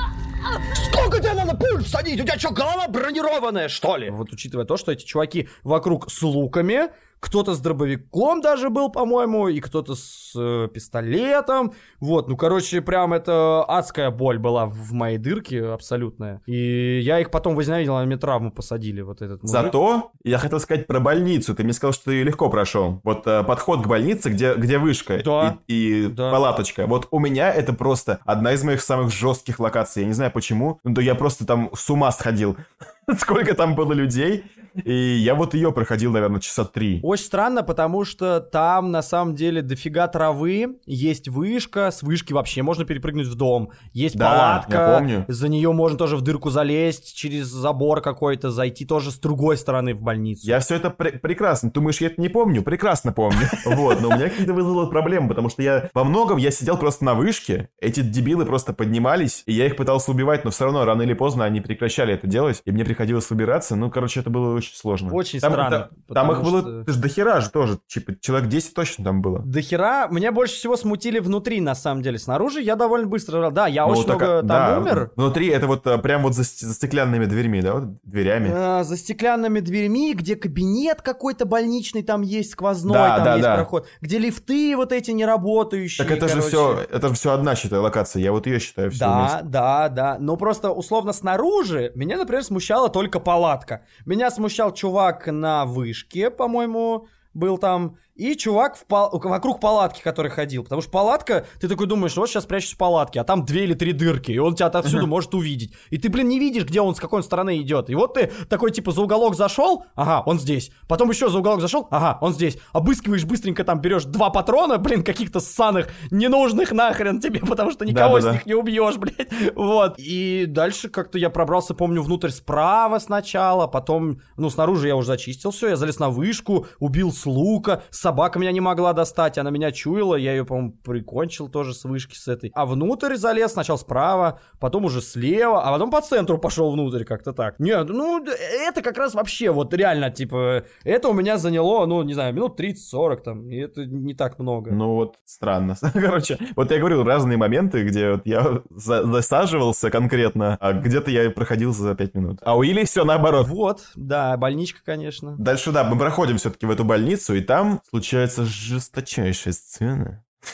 Сколько 0.92 1.20
тебе 1.20 1.34
надо 1.34 1.56
пуль 1.56 1.84
всадить? 1.84 2.20
У 2.20 2.24
тебя 2.24 2.38
что, 2.38 2.52
голова 2.52 2.88
бронированная, 2.88 3.70
что 3.70 3.98
ли? 3.98 4.10
Вот 4.10 4.32
учитывая 4.32 4.66
то, 4.66 4.78
что 4.78 4.92
эти 4.92 5.06
чуваки 5.06 5.50
вокруг 5.64 6.12
с 6.12 6.22
луками, 6.22 6.90
кто-то 7.20 7.54
с 7.54 7.60
дробовиком 7.60 8.42
даже 8.42 8.70
был, 8.70 8.90
по-моему, 8.90 9.48
и 9.50 9.60
кто-то 9.60 9.96
с 9.96 10.34
э, 10.38 10.68
пистолетом. 10.74 11.74
Вот, 12.00 12.28
ну, 12.30 12.38
короче, 12.38 12.82
прям 12.82 13.14
это 13.14 13.64
адская 13.68 14.10
боль 14.12 14.40
была 14.40 14.66
в 14.66 14.94
моей 14.94 15.18
дырке 15.18 15.66
абсолютная. 15.66 16.42
И 16.46 17.00
я 17.04 17.20
их 17.20 17.32
потом 17.32 17.56
возненавидел, 17.56 17.98
а 17.98 18.06
мне 18.06 18.18
травму 18.18 18.52
посадили, 18.52 19.02
вот 19.02 19.22
этот 19.22 19.42
мужик. 19.44 19.50
Зато 19.52 20.12
я 20.24 20.38
хотел 20.38 20.60
сказать 20.60 20.88
про 20.88 21.00
больницу. 21.00 21.54
Ты 21.56 21.64
мне 21.64 21.74
сказал, 21.74 21.94
что 21.94 22.06
ты 22.06 22.14
ее 22.14 22.24
легко 22.24 22.50
прошел. 22.50 23.02
Вот 23.04 23.28
э, 23.28 23.44
подход 23.44 23.84
к 23.84 23.88
больнице, 23.88 24.30
где, 24.30 24.54
где 24.56 24.78
вышка 24.78 25.22
Да. 25.24 25.58
и, 25.68 26.06
и 26.06 26.08
Да. 26.08 26.32
палаточка. 26.32 26.88
Вот 26.88 27.08
у 27.12 27.20
меня 27.20 27.52
это 27.54 27.74
просто 27.74 28.20
одна 28.26 28.54
из 28.54 28.64
моих 28.64 28.82
самых 28.82 29.12
жестких 29.12 29.60
локаций. 29.60 30.04
Я 30.04 30.08
не 30.08 30.14
знаю 30.14 30.32
почему, 30.32 30.80
но 30.84 31.02
я 31.02 31.16
просто 31.16 31.46
там 31.46 31.70
с 31.74 31.90
ума 31.90 32.12
сходил. 32.12 32.56
Сколько 33.18 33.56
там 33.56 33.76
было 33.76 33.94
людей. 33.94 34.44
И 34.84 34.94
я 34.94 35.34
вот 35.36 35.56
ее 35.56 35.72
проходил, 35.72 36.12
наверное, 36.12 36.40
часа 36.40 36.64
три. 36.64 37.00
Очень 37.10 37.26
странно, 37.26 37.64
потому 37.64 38.06
что 38.06 38.40
там 38.40 38.92
на 38.92 39.02
самом 39.02 39.34
деле 39.34 39.64
дофига 39.64 40.08
травы, 40.08 40.78
есть 40.86 41.28
вышка, 41.28 41.90
с 41.90 42.04
вышки 42.04 42.34
вообще 42.34 42.62
можно 42.62 42.86
перепрыгнуть 42.86 43.26
в 43.26 43.34
дом, 43.34 43.72
есть 43.94 44.16
Да, 44.16 44.30
палатка, 44.30 44.78
я 44.78 45.00
помню. 45.00 45.26
за 45.28 45.48
нее 45.48 45.72
можно 45.72 45.98
тоже 45.98 46.18
в 46.18 46.22
дырку 46.22 46.52
залезть, 46.52 47.16
через 47.16 47.48
забор 47.48 48.02
какой-то 48.02 48.52
зайти 48.52 48.86
тоже 48.86 49.10
с 49.10 49.18
другой 49.18 49.58
стороны 49.58 49.96
в 49.96 50.02
больницу. 50.04 50.42
Я 50.46 50.60
все 50.60 50.76
это 50.76 50.90
пре- 50.90 51.18
прекрасно. 51.18 51.72
Думаешь, 51.72 52.00
я 52.00 52.10
это 52.10 52.22
не 52.22 52.30
помню? 52.30 52.62
Прекрасно 52.62 53.12
помню. 53.12 53.40
Вот, 53.66 54.02
но 54.02 54.10
у 54.10 54.12
меня 54.12 54.30
какие-то 54.30 54.54
вызвало 54.54 54.86
проблемы, 54.86 55.30
потому 55.30 55.50
что 55.50 55.64
я 55.64 55.90
во 55.96 56.04
многом 56.04 56.38
я 56.38 56.52
сидел 56.52 56.78
просто 56.78 57.06
на 57.06 57.16
вышке, 57.16 57.70
эти 57.82 58.02
дебилы 58.02 58.46
просто 58.46 58.72
поднимались, 58.72 59.42
и 59.48 59.54
я 59.54 59.66
их 59.66 59.78
пытался 59.78 60.12
убивать, 60.12 60.46
но 60.46 60.52
все 60.52 60.66
равно 60.66 60.86
рано 60.86 61.02
или 61.02 61.14
поздно 61.14 61.44
они 61.44 61.60
прекращали 61.60 62.14
это 62.14 62.28
делать, 62.28 62.62
и 62.66 62.72
мне 62.72 62.86
приходилось 62.86 63.28
выбираться. 63.32 63.76
Ну, 63.76 63.90
короче, 63.90 64.20
это 64.20 64.30
было 64.30 64.56
очень 64.56 64.76
сложно. 64.76 65.12
Очень 65.12 65.40
странно, 65.40 65.90
Там, 66.14 66.32
их 66.32 66.44
было, 66.44 66.84
что- 67.00 67.08
ты 67.08 67.10
ж 67.10 67.14
дохера 67.14 67.42
же 67.42 67.50
тоже, 67.50 67.80
типа, 67.88 68.14
человек 68.20 68.50
10 68.50 68.74
точно 68.74 69.06
там 69.06 69.22
было. 69.22 69.40
До 69.40 69.62
хера 69.62 70.08
меня 70.10 70.32
больше 70.32 70.56
всего 70.56 70.76
смутили 70.78 71.20
внутри, 71.20 71.62
на 71.62 71.76
самом 71.76 72.02
деле. 72.02 72.20
Снаружи 72.20 72.62
я 72.62 72.76
довольно 72.76 73.08
быстро... 73.08 73.50
Да, 73.52 73.68
я 73.68 73.86
Ну, 73.86 73.92
очень 73.94 74.06
так, 74.06 74.18
много 74.18 74.38
там 74.40 74.48
да, 74.48 74.80
умер. 74.80 75.12
Внутри 75.16 75.48
это 75.48 75.68
вот 75.68 75.86
а, 75.88 75.98
прям 75.98 76.24
вот 76.24 76.34
за, 76.36 76.44
за 76.44 76.74
стеклянными 76.74 77.26
дверьми, 77.26 77.62
да, 77.62 77.74
вот 77.76 77.84
дверями. 78.04 78.52
А, 78.54 78.84
за 78.84 78.98
стеклянными 78.98 79.60
дверьми, 79.60 80.14
где 80.14 80.36
кабинет 80.36 81.02
какой-то 81.02 81.46
больничный 81.46 82.04
там 82.04 82.22
есть, 82.22 82.52
сквозной, 82.52 82.94
Да, 82.94 83.16
там 83.16 83.26
да, 83.26 83.32
есть 83.34 83.44
да. 83.44 83.56
проход, 83.56 83.88
где 84.02 84.18
лифты 84.18 84.76
вот 84.76 84.92
эти 84.92 85.12
не 85.12 85.26
работающие. 85.26 86.06
Так 86.06 86.16
это 86.18 86.28
же 86.28 86.36
короче. 86.36 86.48
все, 86.50 86.80
это 86.92 87.08
же 87.10 87.14
все 87.14 87.32
одна, 87.32 87.56
считай, 87.56 87.80
локация. 87.80 88.22
Я 88.22 88.32
вот 88.32 88.48
ее 88.48 88.60
считаю 88.60 88.92
все 88.92 89.00
Да, 89.00 89.42
да, 89.44 89.90
да. 89.90 90.18
Но 90.20 90.36
просто 90.38 90.72
условно 90.72 91.14
снаружи 91.14 91.92
меня, 91.96 92.18
например, 92.18 92.44
смущала 92.44 92.90
только 92.90 93.20
палатка. 93.20 93.82
Меня 94.06 94.32
смущал 94.32 94.74
чувак 94.74 95.28
на 95.28 95.66
вышке, 95.66 96.30
по-моему, 96.30 96.89
был 97.34 97.58
там. 97.58 97.98
И 98.20 98.36
чувак 98.36 98.76
в 98.76 98.86
пал- 98.86 99.10
вокруг 99.24 99.62
палатки, 99.62 100.02
который 100.02 100.30
ходил. 100.30 100.64
Потому 100.64 100.82
что 100.82 100.92
палатка, 100.92 101.46
ты 101.62 101.70
такой 101.70 101.88
думаешь, 101.88 102.16
вот 102.18 102.28
сейчас 102.30 102.46
прячусь 102.46 102.74
в 102.74 102.78
палатке, 102.78 103.22
а 103.22 103.24
там 103.24 103.46
две 103.46 103.64
или 103.64 103.74
три 103.74 103.94
дырки, 103.94 104.32
и 104.32 104.38
он 104.40 104.56
тебя 104.56 104.66
отовсюду 104.68 105.00
Ага. 105.00 105.08
может 105.08 105.34
увидеть. 105.34 105.72
И 105.90 105.98
ты, 105.98 106.10
блин, 106.10 106.28
не 106.28 106.38
видишь, 106.38 106.66
где 106.66 106.82
он, 106.82 106.96
с 106.96 107.00
какой 107.00 107.18
он 107.18 107.24
стороны 107.24 107.60
идет. 107.62 107.90
И 107.90 107.96
вот 107.96 108.16
ты 108.16 108.32
такой, 108.50 108.72
типа, 108.72 108.92
за 108.92 109.02
уголок 109.02 109.36
зашел, 109.36 109.86
ага, 109.96 110.22
он 110.26 110.38
здесь. 110.40 110.72
Потом 110.88 111.10
еще 111.10 111.30
за 111.30 111.40
уголок 111.40 111.62
зашел, 111.62 111.88
ага, 111.92 112.18
он 112.22 112.34
здесь. 112.34 112.58
Обыскиваешь 112.74 113.24
быстренько, 113.24 113.64
там 113.64 113.80
берешь 113.80 114.04
два 114.04 114.30
патрона, 114.32 114.78
блин, 114.78 115.04
каких-то 115.04 115.40
ссаных, 115.40 115.88
ненужных 116.12 116.72
нахрен 116.74 117.22
тебе, 117.22 117.40
потому 117.40 117.72
что 117.72 117.86
никого 117.86 118.16
Да-да-да. 118.20 118.32
с 118.32 118.34
них 118.34 118.46
не 118.46 118.54
убьешь, 118.54 118.98
блядь. 118.98 119.30
Вот. 119.56 119.96
И 119.98 120.46
дальше 120.46 120.90
как-то 120.90 121.18
я 121.18 121.30
пробрался, 121.30 121.74
помню, 121.74 122.02
внутрь 122.04 122.30
справа 122.30 123.00
сначала, 123.00 123.68
потом, 123.68 124.20
ну, 124.38 124.50
снаружи 124.50 124.88
я 124.88 124.96
уже 124.96 125.08
зачистил 125.08 125.52
все, 125.52 125.70
я 125.70 125.76
залез 125.76 126.00
на 126.00 126.10
вышку, 126.10 126.68
убил 126.80 127.12
с 127.14 127.26
лука, 127.26 127.84
собака 128.10 128.40
меня 128.40 128.52
не 128.52 128.60
могла 128.60 128.94
достать, 128.94 129.38
она 129.38 129.52
меня 129.52 129.72
чуяла, 129.72 130.16
я 130.16 130.32
ее, 130.32 130.44
по-моему, 130.44 130.72
прикончил 130.84 131.48
тоже 131.48 131.76
с 131.76 131.84
вышки 131.84 132.16
с 132.16 132.28
этой. 132.28 132.52
А 132.56 132.66
внутрь 132.66 133.16
залез 133.16 133.52
сначала 133.52 133.78
справа, 133.78 134.40
потом 134.60 134.86
уже 134.86 135.00
слева, 135.02 135.62
а 135.62 135.72
потом 135.72 135.92
по 135.92 136.02
центру 136.02 136.40
пошел 136.40 136.72
внутрь 136.72 137.04
как-то 137.04 137.34
так. 137.34 137.60
Нет, 137.60 137.88
ну, 137.88 138.26
это 138.26 138.82
как 138.82 138.98
раз 138.98 139.14
вообще 139.14 139.52
вот 139.52 139.72
реально, 139.76 140.10
типа, 140.10 140.64
это 140.84 141.10
у 141.10 141.14
меня 141.14 141.38
заняло, 141.38 141.86
ну, 141.86 142.02
не 142.02 142.16
знаю, 142.16 142.34
минут 142.34 142.60
30-40 142.60 143.18
там, 143.18 143.48
и 143.48 143.58
это 143.58 143.86
не 143.86 144.16
так 144.16 144.40
много. 144.40 144.72
Ну 144.72 144.96
вот 144.96 145.18
странно. 145.26 145.76
Короче, 145.94 146.40
вот 146.56 146.72
я 146.72 146.80
говорю, 146.80 147.04
разные 147.04 147.38
моменты, 147.38 147.84
где 147.84 148.14
вот 148.14 148.26
я 148.26 148.64
за- 148.72 149.04
засаживался 149.04 149.92
конкретно, 149.92 150.58
а 150.60 150.74
где-то 150.74 151.12
я 151.12 151.30
проходил 151.30 151.74
за 151.74 151.94
5 151.94 152.16
минут. 152.16 152.40
А 152.42 152.58
у 152.58 152.64
Или 152.64 152.86
все 152.86 153.04
наоборот. 153.06 153.48
Вот, 153.48 153.82
да, 153.96 154.36
больничка, 154.36 154.80
конечно. 154.84 155.36
Дальше, 155.38 155.72
да, 155.72 155.84
мы 155.84 155.96
проходим 155.96 156.38
все-таки 156.38 156.66
в 156.66 156.72
эту 156.72 156.84
больницу, 156.84 157.36
и 157.36 157.42
там 157.42 157.82
случается 158.00 158.46
жесточайшая 158.46 159.54
сцена. 159.54 160.24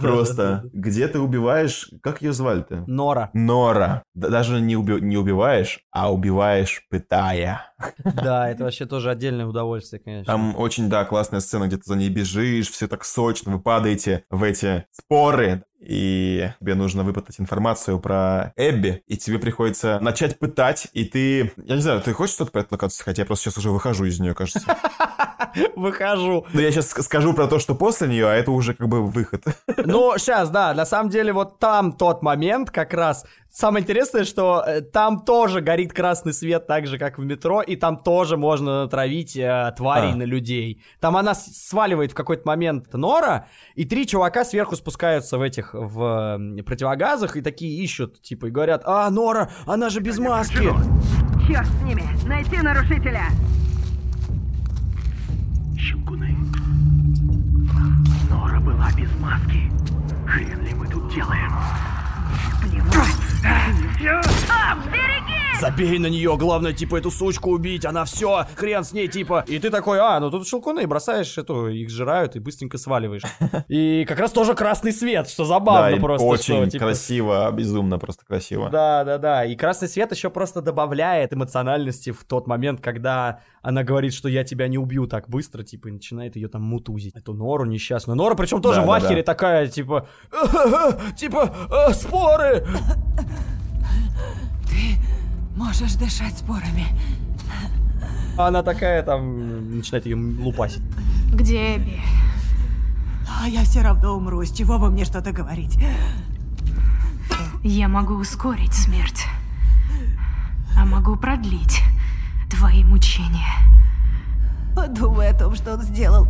Просто, 0.00 0.64
где 0.72 1.06
ты 1.06 1.20
убиваешь... 1.20 1.88
Как 2.02 2.22
ее 2.22 2.32
звали-то? 2.32 2.82
Нора. 2.88 3.30
Нора. 3.34 4.02
Да- 4.14 4.28
Даже 4.30 4.60
не 4.60 4.76
убиваешь, 4.76 5.80
а 5.92 6.12
убиваешь, 6.12 6.82
пытая. 6.90 7.72
Да, 8.04 8.50
это 8.50 8.64
вообще 8.64 8.86
тоже 8.86 9.10
отдельное 9.10 9.46
удовольствие, 9.46 10.02
конечно. 10.04 10.32
Там 10.32 10.56
очень, 10.58 10.88
да, 10.88 11.04
классная 11.04 11.38
сцена, 11.40 11.68
где 11.68 11.76
ты 11.76 11.82
за 11.86 11.94
ней 11.94 12.08
бежишь, 12.08 12.68
все 12.70 12.88
так 12.88 13.04
сочно, 13.04 13.52
вы 13.52 13.60
падаете 13.60 14.24
в 14.28 14.42
эти 14.42 14.86
споры, 14.90 15.64
и 15.80 16.50
тебе 16.60 16.74
нужно 16.74 17.02
выпытать 17.02 17.40
информацию 17.40 17.98
про 17.98 18.52
Эбби, 18.56 19.02
и 19.06 19.16
тебе 19.16 19.38
приходится 19.38 19.98
начать 20.00 20.38
пытать, 20.38 20.88
и 20.92 21.04
ты... 21.04 21.52
Я 21.56 21.76
не 21.76 21.82
знаю, 21.82 22.02
ты 22.02 22.12
хочешь 22.12 22.34
что-то 22.34 22.52
про 22.52 22.60
эту 22.60 22.68
локацию 22.72 23.00
сказать? 23.00 23.18
Я 23.18 23.24
просто 23.24 23.44
сейчас 23.44 23.58
уже 23.58 23.70
выхожу 23.70 24.04
из 24.04 24.20
нее, 24.20 24.34
кажется. 24.34 24.60
Выхожу. 25.74 26.46
Но 26.52 26.60
я 26.60 26.70
сейчас 26.70 26.90
скажу 26.90 27.32
про 27.32 27.46
то, 27.46 27.58
что 27.58 27.74
после 27.74 28.08
нее, 28.08 28.26
а 28.26 28.34
это 28.34 28.50
уже 28.50 28.74
как 28.74 28.88
бы 28.88 29.04
выход. 29.04 29.42
Ну, 29.78 30.16
сейчас, 30.18 30.50
да, 30.50 30.74
на 30.74 30.86
самом 30.86 31.10
деле 31.10 31.32
вот 31.32 31.58
там 31.58 31.92
тот 31.92 32.22
момент 32.22 32.70
как 32.70 32.94
раз. 32.94 33.24
Самое 33.52 33.82
интересное, 33.82 34.22
что 34.22 34.62
э, 34.64 34.80
там 34.80 35.24
тоже 35.24 35.60
горит 35.60 35.92
красный 35.92 36.32
свет, 36.32 36.68
так 36.68 36.86
же, 36.86 36.98
как 36.98 37.18
в 37.18 37.24
метро, 37.24 37.62
и 37.62 37.74
там 37.74 37.96
тоже 37.96 38.36
можно 38.36 38.82
натравить 38.84 39.36
э, 39.36 39.74
тварей 39.76 40.12
А. 40.12 40.16
на 40.16 40.22
людей. 40.22 40.80
Там 41.00 41.16
она 41.16 41.34
сваливает 41.34 42.12
в 42.12 42.14
какой-то 42.14 42.46
момент 42.46 42.94
Нора, 42.94 43.48
и 43.74 43.84
три 43.84 44.06
чувака 44.06 44.44
сверху 44.44 44.76
спускаются 44.76 45.36
в 45.36 45.42
этих, 45.42 45.74
в 45.74 46.38
э, 46.38 46.62
противогазах, 46.62 47.36
и 47.36 47.42
такие 47.42 47.82
ищут, 47.82 48.22
типа, 48.22 48.46
и 48.46 48.50
говорят, 48.50 48.82
а, 48.84 49.10
Нора, 49.10 49.50
она 49.66 49.90
же 49.90 49.98
без 49.98 50.20
маски. 50.20 50.70
Черт 51.48 51.66
с 51.66 51.82
ними! 51.82 52.04
Найти 52.28 52.56
нарушителя! 52.58 53.24
Щелкуны. 55.76 56.36
Нора 58.30 58.60
была 58.60 58.90
без 58.96 59.12
маски. 59.18 59.72
Хрен 60.28 60.64
ли 60.64 60.72
мы 60.74 60.86
тут 60.86 61.12
делаем? 61.12 61.50
А, 63.42 64.76
береги! 64.92 65.49
Забей 65.58 65.98
на 65.98 66.06
нее, 66.06 66.36
главное, 66.38 66.72
типа, 66.72 66.96
эту 66.96 67.10
сучку 67.10 67.50
убить, 67.50 67.84
она 67.84 68.04
все, 68.04 68.46
хрен 68.56 68.84
с 68.84 68.92
ней, 68.92 69.08
типа. 69.08 69.44
И 69.46 69.58
ты 69.58 69.70
такой, 69.70 69.98
а, 69.98 70.18
ну 70.20 70.30
тут 70.30 70.46
щелкуны, 70.46 70.86
бросаешь 70.86 71.36
эту, 71.36 71.68
их 71.68 71.90
жирают 71.90 72.36
и 72.36 72.38
быстренько 72.38 72.78
сваливаешь. 72.78 73.22
И 73.68 74.04
как 74.08 74.18
раз 74.18 74.32
тоже 74.32 74.54
красный 74.54 74.92
свет, 74.92 75.28
что 75.28 75.44
забавно 75.44 75.90
Да, 75.90 75.96
и 75.96 76.00
просто. 76.00 76.26
очень 76.26 76.54
что, 76.62 76.70
типа, 76.70 76.84
красиво, 76.86 77.50
безумно 77.52 77.98
просто 77.98 78.24
красиво. 78.24 78.70
Да, 78.70 79.04
да, 79.04 79.18
да. 79.18 79.44
И 79.44 79.54
красный 79.54 79.88
свет 79.88 80.10
еще 80.12 80.30
просто 80.30 80.62
добавляет 80.62 81.32
эмоциональности 81.34 82.10
в 82.10 82.24
тот 82.24 82.46
момент, 82.46 82.80
когда 82.80 83.40
она 83.62 83.82
говорит, 83.84 84.14
что 84.14 84.28
я 84.28 84.44
тебя 84.44 84.66
не 84.68 84.78
убью 84.78 85.06
так 85.06 85.28
быстро, 85.28 85.62
типа, 85.62 85.88
и 85.88 85.92
начинает 85.92 86.36
ее 86.36 86.48
там 86.48 86.62
мутузить. 86.62 87.14
Эту 87.16 87.34
Нору 87.34 87.64
несчастную. 87.64 88.16
Нора, 88.16 88.34
причем 88.34 88.62
тоже 88.62 88.80
Да, 88.80 88.86
в 88.86 88.86
да, 88.86 88.94
ахере 88.94 89.22
да. 89.22 89.32
такая, 89.32 89.66
типа, 89.66 90.06
типа, 91.16 91.54
«А, 91.70 91.92
споры! 91.92 92.66
Можешь 95.60 95.92
дышать 95.92 96.38
спорами. 96.38 96.86
Она 98.38 98.62
такая 98.62 99.02
там 99.02 99.76
начинает 99.76 100.06
ее 100.06 100.16
лупасить. 100.16 100.82
Где 101.34 101.76
Эбби? 101.76 102.00
А 103.28 103.46
я 103.46 103.62
все 103.64 103.82
равно 103.82 104.16
умру. 104.16 104.42
С 104.42 104.50
чего 104.52 104.78
бы 104.78 104.90
мне 104.90 105.04
что-то 105.04 105.32
говорить? 105.32 105.78
Я 107.62 107.88
могу 107.88 108.14
ускорить 108.14 108.72
смерть. 108.72 109.26
А 110.78 110.86
могу 110.86 111.16
продлить 111.16 111.82
твои 112.48 112.82
мучения. 112.82 113.52
Подумай 114.74 115.28
о 115.28 115.38
том, 115.38 115.54
что 115.54 115.74
он 115.74 115.82
сделал. 115.82 116.26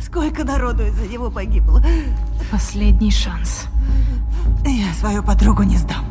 Сколько 0.00 0.44
народу 0.44 0.86
из-за 0.86 1.06
него 1.06 1.30
погибло. 1.30 1.84
Последний 2.50 3.10
шанс. 3.10 3.66
Я 4.64 4.94
свою 4.94 5.22
подругу 5.22 5.62
не 5.62 5.76
сдам. 5.76 6.07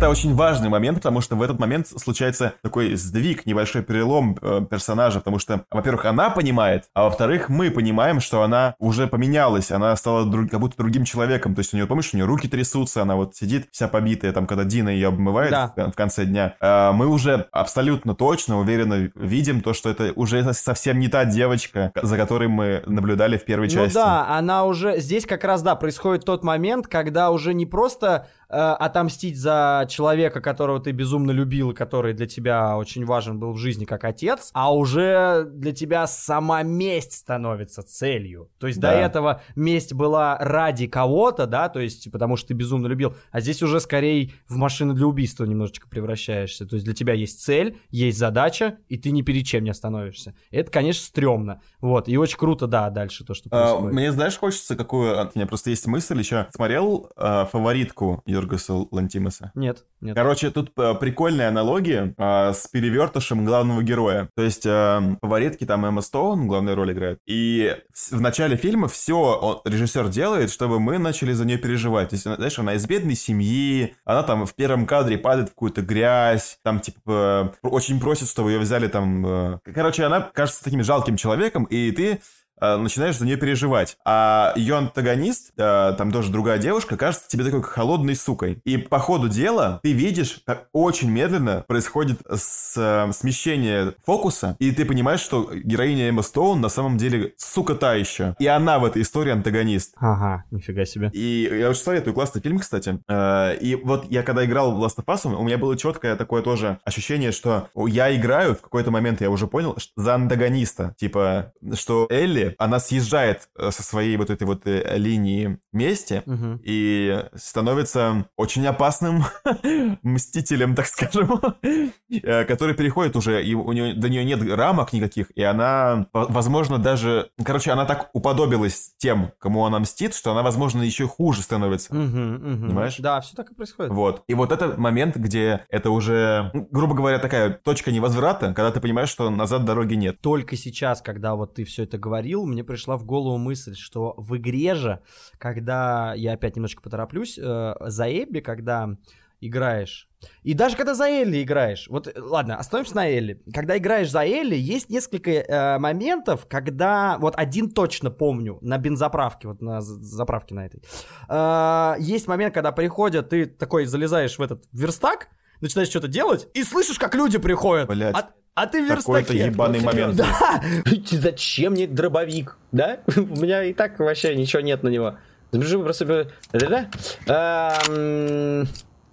Это 0.00 0.08
очень 0.08 0.34
важный 0.34 0.70
момент, 0.70 0.96
потому 0.96 1.20
что 1.20 1.36
в 1.36 1.42
этот 1.42 1.58
момент 1.60 1.86
случается 1.86 2.54
такой 2.62 2.94
сдвиг, 2.94 3.44
небольшой 3.44 3.82
перелом 3.82 4.34
э, 4.40 4.62
персонажа, 4.70 5.18
потому 5.18 5.38
что, 5.38 5.66
во-первых, 5.70 6.06
она 6.06 6.30
понимает, 6.30 6.84
а 6.94 7.04
во-вторых, 7.04 7.50
мы 7.50 7.70
понимаем, 7.70 8.20
что 8.20 8.42
она 8.42 8.74
уже 8.78 9.06
поменялась, 9.08 9.70
она 9.70 9.94
стала 9.96 10.24
друг- 10.24 10.48
как 10.50 10.58
будто 10.58 10.78
другим 10.78 11.04
человеком, 11.04 11.54
то 11.54 11.58
есть 11.58 11.74
у 11.74 11.76
нее, 11.76 11.86
помнишь, 11.86 12.10
у 12.14 12.16
нее 12.16 12.24
руки 12.24 12.48
трясутся, 12.48 13.02
она 13.02 13.14
вот 13.14 13.36
сидит 13.36 13.68
вся 13.72 13.88
побитая, 13.88 14.32
там, 14.32 14.46
когда 14.46 14.64
Дина 14.64 14.88
ее 14.88 15.08
обмывает 15.08 15.50
Да. 15.50 15.74
в, 15.76 15.92
конце 15.92 16.24
дня. 16.24 16.54
Э, 16.62 16.92
мы 16.92 17.06
уже 17.06 17.48
абсолютно 17.52 18.14
точно, 18.14 18.58
уверенно 18.58 19.10
видим 19.14 19.60
то, 19.60 19.74
что 19.74 19.90
это 19.90 20.14
уже 20.16 20.50
совсем 20.54 20.98
не 20.98 21.08
та 21.08 21.26
девочка, 21.26 21.92
за 22.02 22.16
которой 22.16 22.48
мы 22.48 22.82
наблюдали 22.86 23.36
в 23.36 23.44
первой 23.44 23.66
Ну 23.66 23.74
части. 23.74 23.96
да, 23.96 24.26
она 24.38 24.64
уже... 24.64 24.98
Здесь 24.98 25.26
как 25.26 25.44
раз, 25.44 25.60
да, 25.60 25.74
происходит 25.74 26.24
тот 26.24 26.42
момент, 26.42 26.86
когда 26.86 27.30
уже 27.30 27.52
не 27.52 27.66
просто 27.66 28.28
отомстить 28.56 29.38
за 29.38 29.86
человека, 29.88 30.40
которого 30.40 30.80
ты 30.80 30.90
безумно 30.92 31.30
любил, 31.30 31.70
и 31.70 31.74
который 31.74 32.12
для 32.14 32.26
тебя 32.26 32.76
очень 32.76 33.04
важен 33.04 33.38
был 33.38 33.52
в 33.52 33.56
жизни 33.58 33.84
как 33.84 34.04
отец, 34.04 34.50
а 34.54 34.74
уже 34.74 35.44
для 35.50 35.72
тебя 35.72 36.06
сама 36.06 36.62
месть 36.62 37.12
становится 37.12 37.82
целью. 37.82 38.50
То 38.58 38.66
есть 38.66 38.80
Да. 38.80 38.90
до 38.92 38.96
этого 38.98 39.42
месть 39.56 39.92
была 39.94 40.36
ради 40.38 40.86
кого-то, 40.86 41.46
да, 41.46 41.68
то 41.68 41.80
есть 41.80 42.10
потому 42.10 42.36
что 42.36 42.48
ты 42.48 42.54
безумно 42.54 42.86
любил, 42.86 43.14
а 43.30 43.40
здесь 43.40 43.62
уже 43.62 43.80
скорее 43.80 44.32
в 44.48 44.56
машину 44.56 44.94
для 44.94 45.06
убийства 45.06 45.44
немножечко 45.44 45.88
превращаешься. 45.88 46.66
То 46.66 46.74
есть 46.74 46.84
для 46.84 46.94
тебя 46.94 47.12
есть 47.14 47.40
цель, 47.42 47.78
есть 47.90 48.18
задача, 48.18 48.78
и 48.88 48.96
ты 48.96 49.10
ни 49.10 49.22
перед 49.22 49.46
чем 49.46 49.64
не 49.64 49.70
остановишься. 49.70 50.34
Это, 50.50 50.70
конечно, 50.70 51.04
стрёмно. 51.04 51.60
Вот, 51.80 52.08
и 52.08 52.16
очень 52.16 52.36
круто, 52.38 52.66
да, 52.66 52.90
дальше 52.90 53.24
то, 53.24 53.34
что 53.34 53.48
А, 53.52 53.62
происходит. 53.62 53.94
Мне, 53.94 54.12
знаешь, 54.12 54.36
хочется 54.38 54.76
какую... 54.76 55.18
а, 55.20 55.30
У 55.34 55.38
меня 55.38 55.46
просто 55.46 55.70
есть 55.70 55.86
мысль 55.86 56.18
еще. 56.18 56.46
Смотрел 56.54 57.10
а, 57.16 57.44
фаворитку 57.46 58.22
Йоргаса 58.40 58.74
Лантимаса? 58.90 59.52
Нет, 59.54 59.84
нет. 60.00 60.16
Короче, 60.16 60.50
тут 60.50 60.72
а, 60.76 60.94
прикольная 60.94 61.48
аналогия 61.48 62.14
а, 62.16 62.52
с 62.52 62.66
перевертышем 62.66 63.44
главного 63.44 63.82
героя. 63.82 64.30
То 64.34 64.42
есть 64.42 64.64
а, 64.66 65.00
в 65.00 65.18
фаворитке 65.20 65.66
там 65.66 65.84
Эмма 65.84 66.00
Стоун 66.00 66.46
главную 66.46 66.76
роль 66.76 66.92
играет. 66.92 67.18
И 67.26 67.76
в 68.10 68.20
начале 68.20 68.56
фильма 68.56 68.88
все 68.88 69.62
режиссер 69.64 70.08
делает, 70.08 70.50
чтобы 70.50 70.80
мы 70.80 70.98
начали 70.98 71.32
за 71.32 71.44
нее 71.44 71.58
переживать. 71.58 72.10
То 72.10 72.14
есть, 72.14 72.24
знаешь, 72.24 72.58
она 72.58 72.74
из 72.74 72.86
бедной 72.86 73.14
семьи, 73.14 73.94
она 74.04 74.22
там 74.22 74.46
в 74.46 74.54
первом 74.54 74.86
кадре 74.86 75.18
падает 75.18 75.48
в 75.48 75.52
какую-то 75.52 75.82
грязь, 75.82 76.58
там 76.62 76.80
типа 76.80 77.54
э, 77.62 77.66
очень 77.68 78.00
просит, 78.00 78.28
чтобы 78.28 78.52
ее 78.52 78.58
взяли 78.58 78.88
там... 78.88 79.26
э, 79.26 79.58
Короче, 79.74 80.04
она 80.04 80.20
кажется 80.20 80.64
таким 80.64 80.82
жалким 80.82 81.16
человеком, 81.16 81.64
и 81.64 81.90
ты 81.92 82.12
э, 82.12 82.18
начинаешь 82.60 83.16
за 83.18 83.26
нее 83.26 83.36
переживать. 83.36 83.96
А 84.04 84.52
ее 84.56 84.76
антагонист, 84.76 85.52
э, 85.56 85.94
там 85.96 86.12
тоже 86.12 86.30
другая 86.30 86.58
девушка, 86.58 86.96
кажется 86.96 87.28
тебе 87.28 87.44
такой 87.44 87.62
холодной 87.62 88.16
сукой. 88.16 88.60
И 88.64 88.76
по 88.76 88.98
ходу 88.98 89.28
дела 89.28 89.80
ты 89.82 89.92
видишь, 89.92 90.40
как 90.46 90.68
очень 90.72 91.10
медленно 91.10 91.64
происходит 91.66 92.20
с, 92.28 92.74
э, 92.76 93.12
смещение 93.12 93.94
фокуса, 94.04 94.56
и 94.58 94.72
ты 94.72 94.84
понимаешь, 94.84 95.20
что 95.20 95.50
героиня 95.52 96.08
Эмма 96.08 96.22
Стоун 96.22 96.60
на 96.60 96.68
самом 96.68 96.96
деле 96.96 97.34
сука 97.36 97.74
та 97.74 97.94
еще. 97.94 98.34
И 98.38 98.46
она 98.46 98.78
в 98.78 98.84
этой 98.84 99.02
истории 99.02 99.32
антагонист. 99.32 99.94
Ага, 99.98 100.44
нифига 100.50 100.84
себе. 100.84 101.10
И 101.12 101.48
я 101.60 101.70
очень 101.70 101.82
советую, 101.82 102.14
классный 102.14 102.40
фильм, 102.40 102.58
кстати. 102.58 102.98
Э, 103.08 103.56
И 103.60 103.74
вот 103.74 104.06
я 104.10 104.22
когда 104.22 104.44
играл 104.44 104.72
в 104.74 104.84
Last 104.84 104.96
of 104.96 105.04
Us, 105.06 105.34
у 105.34 105.42
меня 105.42 105.58
было 105.58 105.76
четкое 105.76 106.16
такое 106.16 106.42
тоже 106.42 106.78
ощущение, 106.84 107.32
что 107.32 107.68
я 107.86 108.14
играю, 108.14 108.54
в 108.54 108.60
какой-то 108.60 108.90
момент 108.90 109.20
я 109.20 109.30
уже 109.30 109.46
понял, 109.46 109.74
что 109.78 109.92
за 109.96 110.14
антагониста. 110.14 110.94
Типа, 110.98 111.52
что 111.74 112.06
Элли, 112.10 112.49
она 112.58 112.78
съезжает 112.80 113.48
э, 113.58 113.70
со 113.70 113.82
своей 113.82 114.16
вот 114.16 114.30
этой 114.30 114.44
вот 114.46 114.66
э, 114.66 114.96
линии 114.96 115.58
мести 115.72 116.22
Мгм. 116.26 116.60
и 116.64 117.24
становится 117.34 118.26
очень 118.36 118.66
опасным 118.66 119.24
мстителем, 120.02 120.74
так 120.74 120.86
скажем, 120.86 121.40
э, 122.10 122.44
который 122.44 122.74
переходит 122.74 123.16
уже, 123.16 123.42
и 123.44 123.54
у 123.54 123.72
нее, 123.72 123.94
до 123.94 124.08
нее 124.08 124.24
нет 124.24 124.42
рамок 124.42 124.92
никаких, 124.92 125.30
и 125.36 125.42
она, 125.42 126.06
во- 126.12 126.26
возможно, 126.26 126.78
даже... 126.78 127.30
Короче, 127.44 127.70
она 127.72 127.84
так 127.84 128.10
уподобилась 128.12 128.94
тем, 128.98 129.32
кому 129.38 129.64
она 129.66 129.78
мстит, 129.78 130.14
что 130.14 130.32
она, 130.32 130.42
возможно, 130.42 130.82
еще 130.82 131.06
хуже 131.06 131.42
становится. 131.42 131.94
Мгм, 131.94 132.34
мгм. 132.34 132.66
Понимаешь? 132.68 132.96
Да, 132.98 133.20
все 133.20 133.34
так 133.36 133.50
и 133.50 133.54
происходит. 133.54 133.92
Вот. 133.92 134.22
И 134.28 134.34
вот 134.34 134.52
этот 134.52 134.78
момент, 134.78 135.16
где 135.16 135.64
это 135.68 135.90
уже, 135.90 136.50
ну, 136.54 136.68
грубо 136.70 136.94
говоря, 136.94 137.18
такая 137.18 137.50
точка 137.50 137.92
невозврата, 137.92 138.52
когда 138.54 138.70
ты 138.70 138.80
понимаешь, 138.80 139.08
что 139.08 139.30
назад 139.30 139.64
дороги 139.64 139.94
нет. 139.94 140.20
Только 140.20 140.56
сейчас, 140.56 141.00
когда 141.02 141.34
вот 141.34 141.54
ты 141.54 141.64
все 141.64 141.84
это 141.84 141.98
говорил, 141.98 142.39
мне 142.46 142.64
пришла 142.64 142.96
в 142.96 143.04
голову 143.04 143.38
мысль, 143.38 143.74
что 143.74 144.14
в 144.16 144.36
игре 144.36 144.74
же, 144.74 145.00
когда 145.38 146.14
я 146.14 146.32
опять 146.32 146.56
немножечко 146.56 146.82
потороплюсь, 146.82 147.38
э, 147.38 147.74
за 147.80 148.10
Эбби, 148.10 148.40
когда 148.40 148.96
играешь, 149.40 150.10
и 150.42 150.54
даже 150.54 150.76
когда 150.76 150.94
за 150.94 151.04
Элли 151.04 151.42
играешь, 151.42 151.86
вот 151.88 152.06
э, 152.06 152.12
ладно, 152.20 152.56
остановимся 152.56 152.96
на 152.96 153.08
Элли. 153.08 153.42
Когда 153.52 153.78
играешь 153.78 154.10
за 154.10 154.24
Элли, 154.24 154.54
есть 154.54 154.90
несколько 154.90 155.30
э, 155.30 155.78
моментов, 155.78 156.46
когда 156.48 157.18
вот 157.18 157.34
один 157.36 157.70
точно 157.70 158.10
помню 158.10 158.58
на 158.60 158.78
бензоправке, 158.78 159.48
вот 159.48 159.62
на 159.62 159.80
заправке 159.80 160.54
на 160.54 160.66
этой. 160.66 160.82
Э, 161.28 161.94
есть 161.98 162.26
момент, 162.26 162.54
когда 162.54 162.72
приходят, 162.72 163.30
ты 163.30 163.46
такой 163.46 163.86
залезаешь 163.86 164.38
в 164.38 164.42
этот 164.42 164.64
верстак, 164.72 165.28
начинаешь 165.60 165.88
что-то 165.88 166.08
делать 166.08 166.48
и 166.54 166.64
слышишь, 166.64 166.98
как 166.98 167.14
люди 167.14 167.38
приходят. 167.38 167.88
Блядь. 167.88 168.14
А, 168.14 168.30
а 168.54 168.66
ты 168.66 168.84
в 168.84 168.88
Какой-то 168.88 169.34
ебаный 169.34 169.80
момент. 169.80 170.16
Да, 170.16 170.62
Зачем 171.10 171.72
мне 171.72 171.86
дробовик, 171.86 172.56
да? 172.72 173.00
У 173.16 173.20
меня 173.20 173.64
и 173.64 173.72
так 173.72 173.98
вообще 173.98 174.34
ничего 174.34 174.60
нет 174.60 174.82
на 174.82 174.88
него. 174.88 175.16
Забежи 175.52 175.78
просто... 175.78 176.30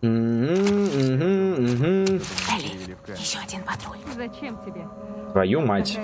Мгм. 0.02 2.22
Еще 3.18 3.40
один 3.40 3.64
патруль. 3.64 3.98
Зачем 4.15 4.60
тебе? 4.64 4.88
Твою 5.32 5.61
мать. 5.61 5.98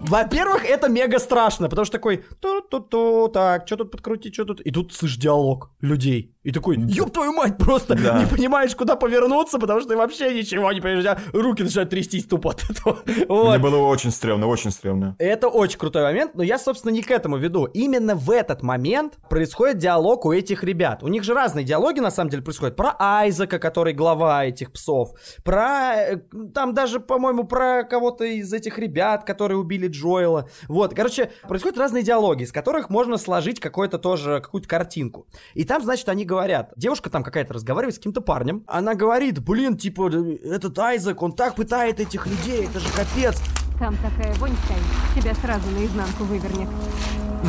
Во-первых, 0.00 0.64
это 0.64 0.88
мега 0.88 1.18
страшно, 1.18 1.68
потому 1.68 1.84
что 1.84 1.98
такой, 1.98 2.24
ту-ту-ту, 2.40 3.28
так, 3.28 3.66
что 3.66 3.76
тут 3.76 3.90
подкрутить, 3.90 4.34
что 4.34 4.44
тут? 4.44 4.60
И 4.60 4.70
тут 4.70 4.94
слышишь 4.94 5.18
диалог 5.18 5.72
людей. 5.80 6.34
И 6.42 6.52
такой, 6.52 6.78
ёб 6.78 7.10
твою 7.12 7.32
мать, 7.32 7.58
просто 7.58 7.94
Да. 7.94 8.18
не 8.18 8.26
понимаешь, 8.26 8.74
куда 8.74 8.96
повернуться, 8.96 9.58
потому 9.58 9.80
что 9.80 9.90
ты 9.90 9.96
вообще 9.96 10.32
ничего 10.34 10.72
не 10.72 10.80
понимаешь. 10.80 11.18
Руки 11.34 11.62
начинают 11.62 11.90
трястись 11.90 12.24
тупо 12.24 12.52
от 12.52 12.64
этого. 12.70 12.98
Вот. 13.28 13.48
Мне 13.50 13.58
было 13.58 13.76
очень 13.76 14.10
стрёмно, 14.10 14.46
очень 14.46 14.70
стрёмно. 14.70 15.16
Это 15.18 15.48
очень 15.48 15.78
крутой 15.78 16.02
момент, 16.02 16.34
но 16.34 16.42
я, 16.42 16.58
собственно, 16.58 16.92
не 16.92 17.02
к 17.02 17.10
этому 17.10 17.36
веду. 17.36 17.66
Именно 17.66 18.14
в 18.14 18.30
этот 18.30 18.62
момент 18.62 19.18
происходит 19.28 19.76
диалог 19.78 20.24
у 20.24 20.32
этих 20.32 20.64
ребят. 20.64 21.02
У 21.02 21.08
них 21.08 21.24
же 21.24 21.34
разные 21.34 21.64
диалоги, 21.64 22.00
на 22.00 22.10
самом 22.10 22.30
деле, 22.30 22.42
происходят. 22.42 22.74
Про 22.74 22.96
Айзека, 22.98 23.58
который 23.58 23.92
глава 23.92 24.46
этих 24.46 24.72
псов. 24.72 25.10
Про... 25.44 25.94
э, 25.96 26.16
Там 26.54 26.72
даже, 26.72 27.00
по-моему, 27.00 27.44
про 27.44 27.84
кого-то 27.84 28.24
из 28.24 28.50
этих 28.52 28.78
ребят, 28.78 29.24
которые 29.24 29.58
убили 29.58 29.88
Джоэла. 29.88 30.48
Вот, 30.68 30.94
короче, 30.94 31.32
происходят 31.46 31.76
разные 31.76 32.02
диалоги, 32.02 32.44
из 32.44 32.52
которых 32.52 32.88
можно 32.88 33.18
сложить 33.18 33.60
какой-то 33.60 33.98
тоже, 33.98 34.40
какую-то 34.42 34.68
картинку. 34.68 35.26
И 35.54 35.64
там, 35.64 35.82
значит, 35.82 36.08
они 36.08 36.24
говорят. 36.30 36.72
Девушка 36.76 37.10
там 37.10 37.24
какая-то 37.24 37.52
разговаривает 37.54 37.94
с 37.94 37.98
каким-то 37.98 38.20
парнем. 38.20 38.62
Она 38.68 38.94
говорит, 38.94 39.40
блин, 39.40 39.76
типа, 39.76 40.08
этот 40.44 40.78
Айзек, 40.78 41.20
он 41.22 41.32
так 41.32 41.56
пытает 41.56 41.98
этих 41.98 42.26
людей, 42.26 42.66
это 42.66 42.78
же 42.78 42.88
капец. 42.92 43.42
Там 43.78 43.96
такая 43.96 44.32
вонь 44.34 44.54
стоит. 44.64 45.22
Тебя 45.22 45.34
сразу 45.34 45.68
наизнанку 45.70 46.24
вывернет. 46.24 46.68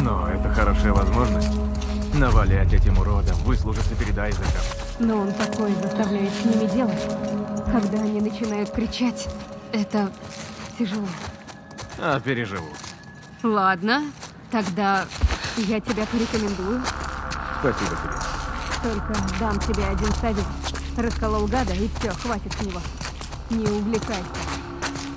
Но 0.01 0.27
это 0.27 0.49
хорошая 0.49 0.93
возможность 0.93 1.51
навалять 2.13 2.73
этим 2.73 2.97
уродам, 2.97 3.35
выслужиться 3.43 3.95
перед 3.95 4.17
Айзеком. 4.17 4.61
Но 4.99 5.17
он 5.17 5.31
такое 5.33 5.73
заставляет 5.75 6.31
с 6.33 6.45
ними 6.45 6.67
делать. 6.69 7.01
Когда 7.71 7.99
они 7.99 8.19
начинают 8.19 8.71
кричать, 8.71 9.27
это 9.71 10.11
тяжело. 10.79 11.07
А, 11.99 12.19
переживу. 12.19 12.67
Ладно, 13.43 14.03
тогда 14.49 15.05
я 15.57 15.79
тебя 15.79 16.05
порекомендую. 16.11 16.81
Спасибо 17.61 17.91
тебе. 17.91 18.30
Только 18.83 19.13
дам 19.39 19.59
тебе 19.59 19.83
один 19.85 20.11
совет. 20.13 20.45
Расколол 20.97 21.47
гада, 21.47 21.73
и 21.73 21.87
все, 21.99 22.09
хватит 22.11 22.51
с 22.53 22.61
него. 22.61 22.79
Не 23.49 23.65
увлекайся. 23.65 24.25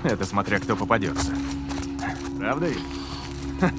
Это 0.03 0.25
смотря 0.27 0.59
кто 0.59 0.77
попадется. 0.77 1.33
Правда 2.39 2.67
ведь? 2.67 3.73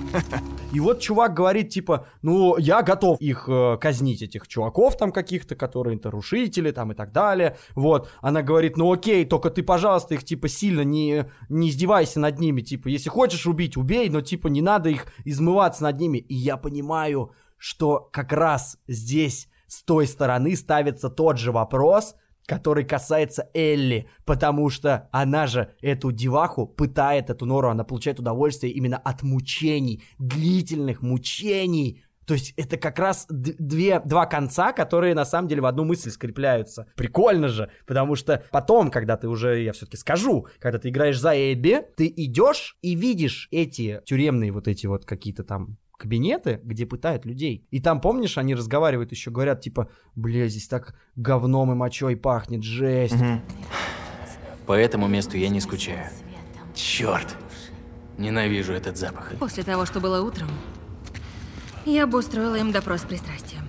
И 0.73 0.79
вот 0.79 0.99
чувак 0.99 1.33
говорит, 1.33 1.69
типа, 1.69 2.07
ну, 2.21 2.57
я 2.57 2.81
готов 2.81 3.21
их 3.21 3.45
э, 3.47 3.77
казнить, 3.79 4.21
этих 4.21 4.47
чуваков 4.47 4.97
там 4.97 5.11
каких-то, 5.11 5.55
которые 5.55 5.99
нарушители 6.03 6.71
там 6.71 6.91
и 6.91 6.95
так 6.95 7.13
далее. 7.13 7.57
Вот, 7.75 8.09
она 8.21 8.41
говорит, 8.41 8.75
ну 8.75 8.91
окей, 8.91 9.23
только 9.23 9.51
ты, 9.51 9.63
пожалуйста, 9.63 10.15
их, 10.15 10.25
типа, 10.25 10.49
сильно 10.49 10.81
не, 10.81 11.31
не 11.47 11.69
издевайся 11.69 12.19
над 12.19 12.39
ними. 12.39 12.61
Типа, 12.61 12.89
если 12.89 13.09
хочешь 13.09 13.45
убить, 13.45 13.77
убей, 13.77 14.09
но, 14.09 14.21
типа, 14.21 14.47
не 14.47 14.61
надо 14.61 14.89
их 14.89 15.05
измываться 15.23 15.83
над 15.83 15.97
ними. 15.97 16.17
И 16.17 16.35
я 16.35 16.57
понимаю, 16.57 17.31
что 17.57 18.09
как 18.11 18.33
раз 18.33 18.77
здесь 18.87 19.47
с 19.75 19.83
той 19.83 20.07
стороны 20.07 20.55
ставится 20.55 21.09
тот 21.09 21.37
же 21.37 21.51
вопрос, 21.51 22.15
который 22.45 22.85
касается 22.85 23.49
Элли, 23.53 24.07
потому 24.23 24.69
что 24.69 25.09
она 25.11 25.47
же 25.47 25.73
эту 25.81 26.13
деваху 26.13 26.65
пытает, 26.65 27.29
эту 27.29 27.45
нору, 27.45 27.69
она 27.69 27.83
получает 27.83 28.19
удовольствие 28.19 28.71
именно 28.71 28.97
от 28.97 29.21
мучений, 29.21 30.01
длительных 30.17 31.01
мучений. 31.01 32.05
То 32.25 32.35
есть 32.35 32.53
это 32.55 32.77
как 32.77 32.99
раз 32.99 33.25
две, 33.29 33.99
два 33.99 34.25
конца, 34.27 34.71
которые 34.71 35.13
на 35.13 35.25
самом 35.25 35.49
деле 35.49 35.61
в 35.61 35.65
одну 35.65 35.83
мысль 35.83 36.09
скрепляются. 36.09 36.87
Прикольно 36.95 37.49
же, 37.49 37.69
потому 37.85 38.15
что 38.15 38.45
потом, 38.51 38.91
когда 38.91 39.17
ты 39.17 39.27
уже, 39.27 39.61
я 39.61 39.73
все-таки 39.73 39.97
скажу, 39.97 40.47
когда 40.59 40.79
ты 40.79 40.87
играешь 40.87 41.19
за 41.19 41.33
Эбби, 41.33 41.81
ты 41.97 42.07
идешь 42.15 42.77
и 42.81 42.95
видишь 42.95 43.49
эти 43.51 44.01
тюремные 44.05 44.53
вот 44.53 44.69
эти 44.69 44.87
вот 44.87 45.05
какие-то 45.05 45.43
там 45.43 45.77
кабинеты, 45.97 46.59
где 46.63 46.85
пытают 46.85 47.25
людей. 47.25 47.65
И 47.71 47.79
там, 47.79 48.01
помнишь, 48.01 48.37
они 48.37 48.55
разговаривают 48.55 49.11
еще, 49.11 49.31
говорят, 49.31 49.61
типа, 49.61 49.89
бля, 50.15 50.47
здесь 50.47 50.67
так 50.67 50.95
говном 51.15 51.71
и 51.71 51.75
мочой 51.75 52.15
пахнет, 52.15 52.63
жесть. 52.63 53.15
По 54.65 54.73
этому 54.73 55.07
месту 55.07 55.37
я 55.37 55.49
не 55.49 55.59
скучаю. 55.59 56.09
Черт! 56.73 57.35
Ненавижу 58.17 58.73
этот 58.73 58.97
запах. 58.97 59.33
После 59.39 59.63
того, 59.63 59.85
что 59.85 59.99
было 59.99 60.21
утром, 60.21 60.49
я 61.85 62.07
бы 62.07 62.19
устроила 62.19 62.55
им 62.55 62.71
допрос 62.71 63.01
с 63.01 63.03
пристрастием. 63.03 63.63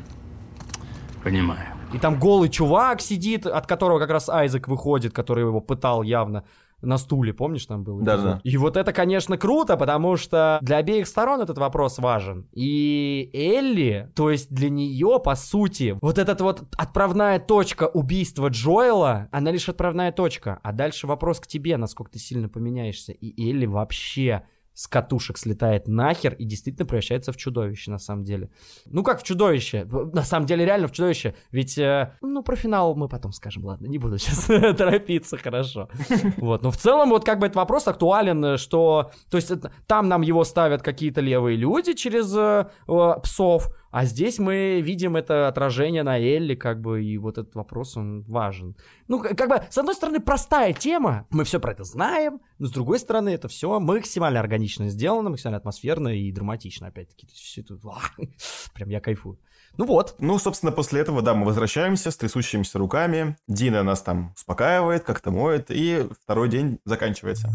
Понимаю. 1.23 1.77
И 1.93 1.99
там 1.99 2.19
голый 2.19 2.49
чувак 2.49 3.01
сидит, 3.01 3.47
от 3.47 3.67
которого 3.67 3.99
как 3.99 4.11
раз 4.11 4.29
Айзек 4.29 4.69
выходит, 4.69 5.13
который 5.13 5.45
его 5.45 5.61
пытал 5.61 6.03
явно 6.03 6.45
на 6.83 6.99
стуле, 6.99 7.33
помнишь, 7.33 7.67
там 7.67 7.85
был? 7.85 8.01
эпизод? 8.01 8.23
Да-да. 8.23 8.41
И 8.45 8.57
вот 8.57 8.77
это, 8.77 8.93
конечно, 8.93 9.39
круто, 9.39 9.77
потому 9.77 10.17
что 10.17 10.59
для 10.63 10.79
обеих 10.79 11.07
сторон 11.07 11.41
этот 11.41 11.59
вопрос 11.59 11.99
важен. 11.99 12.49
И 12.53 13.31
Элли, 13.33 14.11
то 14.15 14.31
есть 14.31 14.53
для 14.53 14.69
нее, 14.69 15.21
по 15.23 15.35
сути, 15.35 15.97
вот 16.01 16.19
эта 16.19 16.43
вот 16.43 16.65
отправная 16.77 17.39
точка 17.39 17.85
убийства 17.85 18.49
Джоэла, 18.49 19.29
она 19.33 19.51
лишь 19.51 19.69
отправная 19.69 20.13
точка. 20.13 20.61
А 20.63 20.73
дальше 20.73 21.07
вопрос 21.07 21.41
к 21.41 21.47
тебе, 21.47 21.77
насколько 21.77 22.13
ты 22.13 22.19
сильно 22.19 22.49
поменяешься. 22.49 23.13
И 23.13 23.51
Элли 23.51 23.67
вообще 23.67 24.45
с 24.77 24.89
катушек 24.89 25.39
слетает 25.39 25.89
нахер 25.89 26.35
и 26.35 26.45
действительно 26.45 26.85
превращается 26.85 27.33
в 27.33 27.37
чудовище, 27.39 27.91
на 27.91 27.99
самом 27.99 28.25
деле. 28.25 28.51
Ну 28.85 29.03
как 29.03 29.21
в 29.21 29.23
чудовище? 29.23 29.85
На 29.87 30.23
самом 30.23 30.45
деле 30.45 30.67
реально 30.67 30.87
в 30.87 30.93
чудовище. 30.93 31.35
Ведь, 31.51 31.79
э, 31.79 32.13
ну 32.21 32.43
про 32.43 32.57
финал 32.57 32.95
мы 32.95 33.09
потом 33.09 33.33
скажем, 33.33 33.65
ладно, 33.65 33.87
не 33.87 33.97
буду 33.97 34.19
сейчас 34.19 34.45
торопиться, 34.77 35.39
хорошо. 35.39 35.89
Вот, 36.37 36.63
но 36.63 36.71
в 36.71 36.77
целом 36.77 37.09
вот 37.09 37.25
как 37.25 37.39
бы 37.39 37.47
этот 37.47 37.57
вопрос 37.57 37.89
актуален, 37.89 38.45
э, 38.45 38.57
что, 38.59 39.13
то 39.31 39.39
есть 39.39 39.51
это- 39.51 39.73
там 39.87 40.09
нам 40.09 40.21
его 40.21 40.45
ставят 40.45 40.83
какие-то 40.83 41.23
левые 41.23 41.57
люди 41.57 41.95
через 41.95 42.37
э, 42.37 42.67
э, 42.87 43.15
псов, 43.23 43.69
а 43.97 44.05
здесь 44.05 44.39
мы 44.39 44.83
видим 44.83 45.17
это 45.17 45.49
отражение 45.49 46.03
на 46.03 46.19
Элли, 46.19 46.55
как 46.55 46.83
бы, 46.83 47.03
и 47.03 47.17
вот 47.17 47.39
этот 47.39 47.55
вопрос, 47.55 47.97
он 47.97 48.25
важен. 48.25 48.77
Ну, 49.09 49.23
как 49.23 49.49
бы, 49.49 49.63
с 49.71 49.79
одной 49.79 49.95
стороны, 49.95 50.21
простая 50.21 50.75
тема, 50.75 51.27
мы 51.31 51.45
все 51.45 51.59
про 51.59 51.73
это 51.73 51.85
знаем, 51.85 52.43
но 52.59 52.67
с 52.67 52.73
другой 52.73 52.99
стороны, 52.99 53.31
это 53.31 53.49
все 53.49 53.81
максимально 53.81 54.39
органично 54.39 54.91
сделано, 54.91 55.31
максимально 55.31 55.57
атмосферно 55.57 56.09
и 56.09 56.31
драматично, 56.31 56.89
опять-таки. 56.89 57.27
Всё 57.33 57.63
это, 57.63 57.79
прям 58.75 58.91
я 58.91 59.01
кайфую. 59.01 59.39
Ну 59.79 59.85
вот. 59.85 60.15
Ну, 60.19 60.39
собственно, 60.39 60.73
после 60.73 61.01
этого, 61.01 61.23
да, 61.23 61.35
мы 61.35 61.45
возвращаемся 61.45 62.11
с 62.11 62.17
трясущимися 62.17 62.79
руками. 62.79 63.37
Дина 63.47 63.83
нас 63.83 64.03
там 64.03 64.33
успокаивает, 64.35 65.05
как-то 65.05 65.31
моет, 65.31 65.67
и 65.71 66.07
второй 66.23 66.49
день 66.49 66.79
заканчивается. 66.85 67.51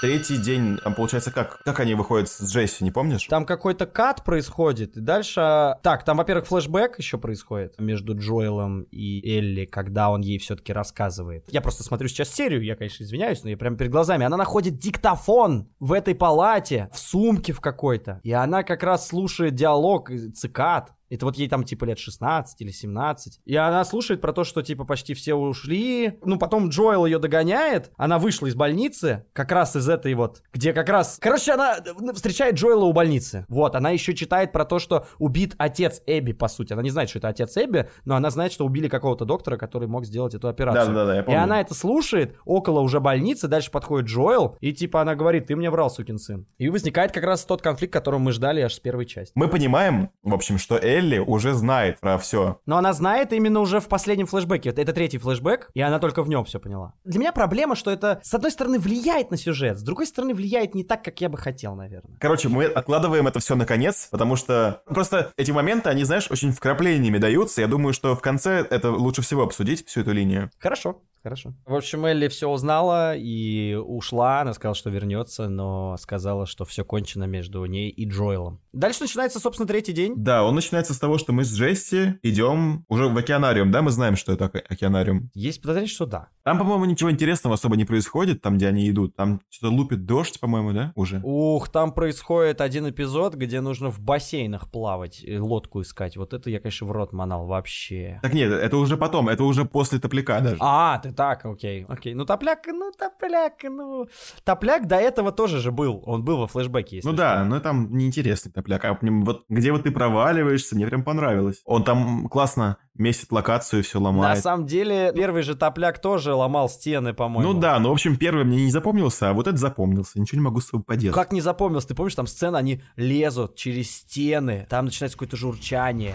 Третий 0.00 0.38
день, 0.38 0.78
там 0.82 0.94
получается 0.94 1.30
как? 1.30 1.62
Как 1.62 1.78
они 1.80 1.94
выходят 1.94 2.30
с 2.30 2.50
Джесси, 2.50 2.82
не 2.82 2.90
помнишь? 2.90 3.26
Там 3.26 3.44
какой-то 3.44 3.84
кат 3.84 4.24
происходит, 4.24 4.96
и 4.96 5.00
дальше... 5.00 5.76
Так, 5.82 6.06
там, 6.06 6.16
во-первых, 6.16 6.46
флешбэк 6.46 6.96
еще 6.96 7.18
происходит 7.18 7.78
между 7.78 8.16
Джоэлом 8.16 8.84
и 8.84 9.20
Элли, 9.30 9.66
когда 9.66 10.08
он 10.10 10.22
ей 10.22 10.38
все-таки 10.38 10.72
рассказывает. 10.72 11.44
Я 11.50 11.60
просто 11.60 11.82
смотрю 11.82 12.08
сейчас 12.08 12.30
серию, 12.30 12.64
я, 12.64 12.76
конечно, 12.76 13.04
извиняюсь, 13.04 13.44
но 13.44 13.50
я 13.50 13.58
прям 13.58 13.76
перед 13.76 13.90
глазами. 13.90 14.24
Она 14.24 14.38
находит 14.38 14.78
диктофон 14.78 15.68
в 15.80 15.92
этой 15.92 16.14
палате, 16.14 16.88
в 16.94 16.98
сумке 16.98 17.52
в 17.52 17.60
какой-то, 17.60 18.20
и 18.22 18.32
она 18.32 18.62
как 18.62 18.82
раз 18.82 19.06
слушает 19.06 19.54
диалог 19.54 20.10
цикад. 20.34 20.92
Это 21.10 21.26
вот 21.26 21.36
ей 21.36 21.48
там 21.48 21.64
типа 21.64 21.84
лет 21.84 21.98
16 21.98 22.60
или 22.62 22.70
17. 22.70 23.40
И 23.44 23.56
она 23.56 23.84
слушает 23.84 24.20
про 24.20 24.32
то, 24.32 24.44
что 24.44 24.62
типа 24.62 24.84
почти 24.84 25.14
все 25.14 25.34
ушли. 25.34 26.18
Ну, 26.24 26.38
потом 26.38 26.68
Джоэл 26.68 27.06
ее 27.06 27.18
догоняет. 27.18 27.90
Она 27.96 28.18
вышла 28.18 28.46
из 28.46 28.54
больницы, 28.54 29.24
как 29.32 29.52
раз 29.52 29.76
из 29.76 29.88
этой 29.88 30.14
вот, 30.14 30.42
где 30.52 30.72
как 30.72 30.88
раз... 30.88 31.18
Короче, 31.20 31.52
она 31.52 31.76
э, 31.78 32.12
встречает 32.14 32.54
Джоэла 32.54 32.84
у 32.84 32.92
больницы. 32.92 33.44
Вот, 33.48 33.74
она 33.74 33.90
еще 33.90 34.14
читает 34.14 34.52
про 34.52 34.64
то, 34.64 34.78
что 34.78 35.06
убит 35.18 35.54
отец 35.58 36.02
Эбби, 36.06 36.32
по 36.32 36.48
сути. 36.48 36.72
Она 36.72 36.82
не 36.82 36.90
знает, 36.90 37.10
что 37.10 37.18
это 37.18 37.28
отец 37.28 37.56
Эбби, 37.56 37.88
но 38.04 38.14
она 38.14 38.30
знает, 38.30 38.52
что 38.52 38.64
убили 38.64 38.88
какого-то 38.88 39.24
доктора, 39.24 39.56
который 39.56 39.88
мог 39.88 40.04
сделать 40.04 40.34
эту 40.34 40.48
операцию. 40.48 40.86
Да-да-да, 40.94 41.14
я 41.16 41.20
И 41.22 41.24
помню. 41.24 41.42
она 41.42 41.60
это 41.60 41.74
слушает 41.74 42.36
около 42.44 42.80
уже 42.80 43.00
больницы, 43.00 43.48
дальше 43.48 43.70
подходит 43.70 44.08
Джоэл, 44.08 44.56
и 44.60 44.72
типа 44.72 45.00
она 45.02 45.14
говорит, 45.14 45.46
ты 45.46 45.56
мне 45.56 45.70
врал, 45.70 45.90
сукин 45.90 46.18
сын. 46.18 46.46
И 46.58 46.68
возникает 46.68 47.12
как 47.12 47.24
раз 47.24 47.44
тот 47.44 47.62
конфликт, 47.62 47.92
которого 47.92 48.20
мы 48.20 48.32
ждали 48.32 48.60
аж 48.60 48.74
с 48.74 48.80
первой 48.80 49.06
части. 49.06 49.32
Мы 49.34 49.48
понимаем, 49.48 50.10
в 50.22 50.34
общем, 50.34 50.58
что 50.58 50.76
Элли 51.00 51.18
уже 51.18 51.54
знает 51.54 51.98
про 51.98 52.18
все. 52.18 52.58
Но 52.66 52.76
она 52.76 52.92
знает 52.92 53.32
именно 53.32 53.60
уже 53.60 53.80
в 53.80 53.88
последнем 53.88 54.26
флешбеке. 54.26 54.70
Это- 54.70 54.92
третий 54.92 55.18
флешбэк, 55.18 55.70
и 55.74 55.80
она 55.80 55.98
только 55.98 56.22
в 56.22 56.28
нем 56.28 56.44
все 56.44 56.58
поняла. 56.60 56.92
Для 57.04 57.18
меня 57.20 57.32
проблема, 57.32 57.74
что 57.74 57.90
это, 57.90 58.20
с 58.22 58.34
одной 58.34 58.50
стороны, 58.50 58.78
влияет 58.78 59.30
на 59.30 59.36
сюжет, 59.36 59.78
с 59.78 59.82
другой 59.82 60.06
стороны, 60.06 60.34
влияет 60.34 60.74
не 60.74 60.84
так, 60.84 61.02
как 61.02 61.20
я 61.20 61.28
бы 61.28 61.38
хотел, 61.38 61.74
наверное. 61.74 62.18
Короче, 62.20 62.48
мы 62.48 62.64
откладываем 62.66 63.26
это 63.26 63.38
все 63.40 63.54
на 63.54 63.64
конец, 63.66 64.08
потому 64.10 64.36
что 64.36 64.82
просто 64.86 65.32
эти 65.36 65.50
моменты, 65.52 65.88
они, 65.88 66.04
знаешь, 66.04 66.30
очень 66.30 66.52
вкраплениями 66.52 67.18
даются. 67.18 67.60
Я 67.62 67.66
думаю, 67.68 67.92
что 67.94 68.14
в 68.14 68.20
конце 68.20 68.66
это 68.68 68.90
лучше 68.90 69.22
всего 69.22 69.42
обсудить, 69.42 69.86
всю 69.86 70.00
эту 70.00 70.12
линию. 70.12 70.50
Хорошо, 70.58 71.00
хорошо. 71.22 71.54
В 71.66 71.74
общем, 71.74 72.04
Элли 72.04 72.28
все 72.28 72.48
узнала 72.48 73.14
и 73.16 73.74
ушла. 73.74 74.40
Она 74.40 74.52
сказала, 74.52 74.74
что 74.74 74.90
вернется, 74.90 75.48
но 75.48 75.96
сказала, 75.98 76.46
что 76.46 76.64
все 76.64 76.84
кончено 76.84 77.24
между 77.24 77.64
ней 77.64 77.88
и 77.90 78.08
Джоэлом. 78.08 78.60
Дальше 78.72 79.02
начинается, 79.02 79.40
собственно, 79.40 79.66
третий 79.66 79.92
день. 79.92 80.14
Да, 80.16 80.44
он 80.44 80.54
начинается 80.54 80.89
с 80.94 80.98
того, 80.98 81.18
что 81.18 81.32
мы 81.32 81.44
с 81.44 81.52
Джесси 81.56 82.18
идем 82.22 82.84
уже 82.88 83.08
в 83.08 83.16
океанариум, 83.16 83.70
да, 83.70 83.82
мы 83.82 83.90
знаем, 83.90 84.16
что 84.16 84.32
это 84.32 84.46
оке- 84.46 84.64
океанариум. 84.68 85.30
Есть 85.34 85.60
подозрение, 85.60 85.88
что 85.88 86.06
да. 86.06 86.28
Там, 86.42 86.58
по-моему, 86.58 86.84
ничего 86.86 87.10
интересного 87.10 87.54
особо 87.54 87.76
не 87.76 87.84
происходит, 87.84 88.40
там, 88.40 88.56
где 88.56 88.68
они 88.68 88.88
идут. 88.88 89.14
Там 89.14 89.40
что-то 89.50 89.72
лупит 89.74 90.06
дождь, 90.06 90.40
по-моему, 90.40 90.72
да, 90.72 90.92
уже? 90.94 91.20
Ух, 91.22 91.68
там 91.68 91.92
происходит 91.92 92.60
один 92.60 92.88
эпизод, 92.88 93.34
где 93.34 93.60
нужно 93.60 93.90
в 93.90 94.00
бассейнах 94.00 94.70
плавать, 94.70 95.24
лодку 95.28 95.82
искать. 95.82 96.16
Вот 96.16 96.32
это 96.32 96.50
я, 96.50 96.60
конечно, 96.60 96.86
в 96.86 96.92
рот 96.92 97.12
манал 97.12 97.46
вообще. 97.46 98.18
Так 98.22 98.32
нет, 98.34 98.52
это 98.52 98.76
уже 98.78 98.96
потом, 98.96 99.28
это 99.28 99.44
уже 99.44 99.64
после 99.64 99.98
топляка 99.98 100.40
даже. 100.40 100.56
А, 100.60 100.98
ты 100.98 101.12
так, 101.12 101.44
окей, 101.44 101.84
окей. 101.88 102.14
Ну, 102.14 102.24
топляк, 102.24 102.66
ну, 102.66 102.90
топляк, 102.96 103.62
ну... 103.64 104.08
Топляк 104.44 104.86
до 104.86 104.96
этого 104.96 105.32
тоже 105.32 105.60
же 105.60 105.70
был. 105.70 106.02
Он 106.06 106.24
был 106.24 106.38
во 106.38 106.46
флешбеке, 106.46 106.96
если 106.96 107.08
Ну 107.08 107.14
да, 107.14 107.44
но 107.44 107.60
там 107.60 107.94
неинтересный 107.96 108.50
топляк. 108.50 108.84
А 108.84 108.98
вот 109.00 109.44
где 109.48 109.72
вот 109.72 109.82
ты 109.84 109.90
проваливаешься, 109.90 110.76
мне 110.80 110.88
прям 110.88 111.04
понравилось. 111.04 111.60
Он 111.64 111.84
там 111.84 112.28
классно 112.28 112.78
месит 112.96 113.30
локацию, 113.32 113.82
все 113.82 113.98
На 114.00 114.06
ломает. 114.06 114.42
самом 114.42 114.66
деле, 114.66 115.12
первый 115.14 115.42
же 115.42 115.54
топляк 115.54 116.00
тоже 116.00 116.34
ломал 116.34 116.68
стены, 116.68 117.14
по-моему. 117.14 117.52
Ну 117.52 117.58
да, 117.58 117.78
ну 117.78 117.90
в 117.90 117.92
общем, 117.92 118.16
первый 118.16 118.44
мне 118.44 118.64
не 118.64 118.70
запомнился, 118.70 119.30
а 119.30 119.32
вот 119.32 119.46
это 119.46 119.56
запомнился. 119.56 120.20
Ничего 120.20 120.38
не 120.40 120.44
могу 120.44 120.60
с 120.60 120.66
собой 120.68 120.82
поделать. 120.84 121.14
Как 121.14 121.32
не 121.32 121.40
запомнился? 121.40 121.88
Ты 121.88 121.94
помнишь, 121.94 122.14
там 122.14 122.26
сцена, 122.26 122.58
они 122.58 122.82
лезут 122.96 123.56
через 123.56 123.90
стены, 123.94 124.66
там 124.68 124.86
начинается 124.86 125.16
какое-то 125.16 125.36
журчание. 125.36 126.14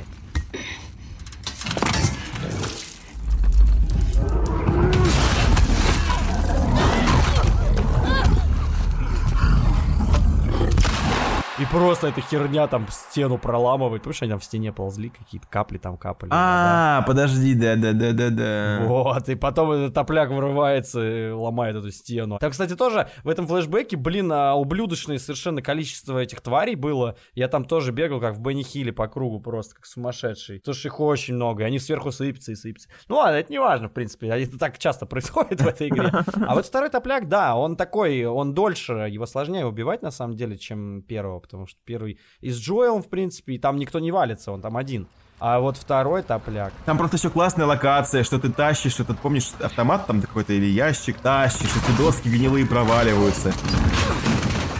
Просто 11.76 12.08
эта 12.08 12.22
херня 12.22 12.68
там 12.68 12.88
стену 12.90 13.38
проламывает. 13.38 14.04
Помнишь, 14.04 14.22
они 14.22 14.32
там 14.32 14.40
в 14.40 14.46
стене 14.46 14.72
ползли, 14.72 15.10
какие-то 15.10 15.46
капли 15.48 15.78
там 15.78 15.98
капали. 15.98 16.30
А, 16.34 17.04
подожди, 17.06 17.54
да-да-да-да-да. 17.54 18.86
Вот, 18.86 19.28
и 19.28 19.36
потом 19.36 19.72
этот 19.72 19.94
топляк 19.94 20.30
вырывается 20.30 21.06
и 21.06 21.32
ломает 21.32 21.76
эту 21.76 21.92
стену. 21.92 22.38
Там, 22.40 22.52
кстати, 22.52 22.76
тоже 22.76 23.10
в 23.24 23.30
этом 23.30 23.46
флешбеке, 23.46 23.98
блин, 23.98 24.32
а, 24.32 24.56
ублюдочное 24.56 25.20
совершенно 25.20 25.62
количество 25.62 26.18
этих 26.18 26.40
тварей 26.40 26.76
было. 26.76 27.18
Я 27.34 27.50
там 27.50 27.66
тоже 27.66 27.92
бегал, 27.92 28.22
как 28.22 28.36
в 28.36 28.40
Бенни 28.42 28.64
Хилле 28.64 28.94
по 28.94 29.10
кругу, 29.10 29.42
просто 29.42 29.76
как 29.76 29.86
сумасшедший. 29.86 30.60
Потому 30.60 30.76
что 30.76 30.88
их 30.88 31.00
очень 31.02 31.36
много, 31.36 31.64
и 31.64 31.66
они 31.66 31.80
сверху 31.80 32.12
сыпятся 32.12 32.54
и 32.54 32.56
сыпятся. 32.56 32.88
Ну 33.10 33.18
ладно, 33.18 33.36
это 33.36 33.52
не 33.52 33.60
важно, 33.60 33.90
в 33.90 33.92
принципе, 33.92 34.28
это 34.28 34.58
так 34.58 34.78
часто 34.78 35.06
происходит 35.06 35.60
в 35.60 35.68
этой 35.68 35.90
игре. 35.90 36.10
А 36.48 36.56
вот 36.56 36.66
второй 36.66 36.90
топляк, 36.90 37.28
да, 37.28 37.58
он 37.58 37.76
такой, 37.76 38.24
он 38.24 38.54
дольше, 38.54 38.94
его 38.94 39.26
сложнее 39.26 39.66
убивать, 39.66 40.02
на 40.02 40.12
самом 40.12 40.38
деле, 40.38 40.58
чем 40.58 41.02
первого, 41.02 41.40
потому 41.40 41.65
что 41.68 41.80
первый 41.86 42.20
и 42.42 42.50
с 42.50 42.58
Джоэлом, 42.60 43.02
в 43.04 43.10
принципе, 43.10 43.54
и 43.54 43.60
там 43.60 43.78
никто 43.78 44.00
не 44.00 44.12
валится, 44.12 44.52
он 44.52 44.62
там 44.62 44.78
один. 44.78 45.08
А 45.40 45.60
вот 45.60 45.76
второй 45.76 46.24
топляк, 46.24 46.72
Там 46.86 46.98
просто 46.98 47.18
все 47.18 47.30
классная 47.30 47.66
локация, 47.66 48.24
что 48.24 48.40
ты 48.40 48.50
тащишь, 48.50 48.94
что 48.94 49.04
ты 49.04 49.14
помнишь 49.14 49.52
автомат 49.60 50.08
там 50.08 50.22
какой-то 50.22 50.54
или 50.54 50.66
ящик 50.66 51.18
тащишь, 51.18 51.70
эти 51.76 51.98
доски 51.98 52.30
гнилые 52.30 52.66
проваливаются. 52.66 53.52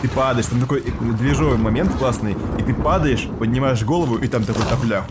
Ты 0.02 0.08
падаешь, 0.10 0.48
там 0.48 0.62
такой 0.62 0.82
движовый 0.82 1.58
момент 1.58 1.94
классный, 1.98 2.38
и 2.58 2.64
ты 2.64 2.74
падаешь, 2.74 3.28
поднимаешь 3.38 3.84
голову, 3.84 4.18
и 4.18 4.28
там 4.28 4.44
такой 4.46 4.64
топляк. 4.66 5.06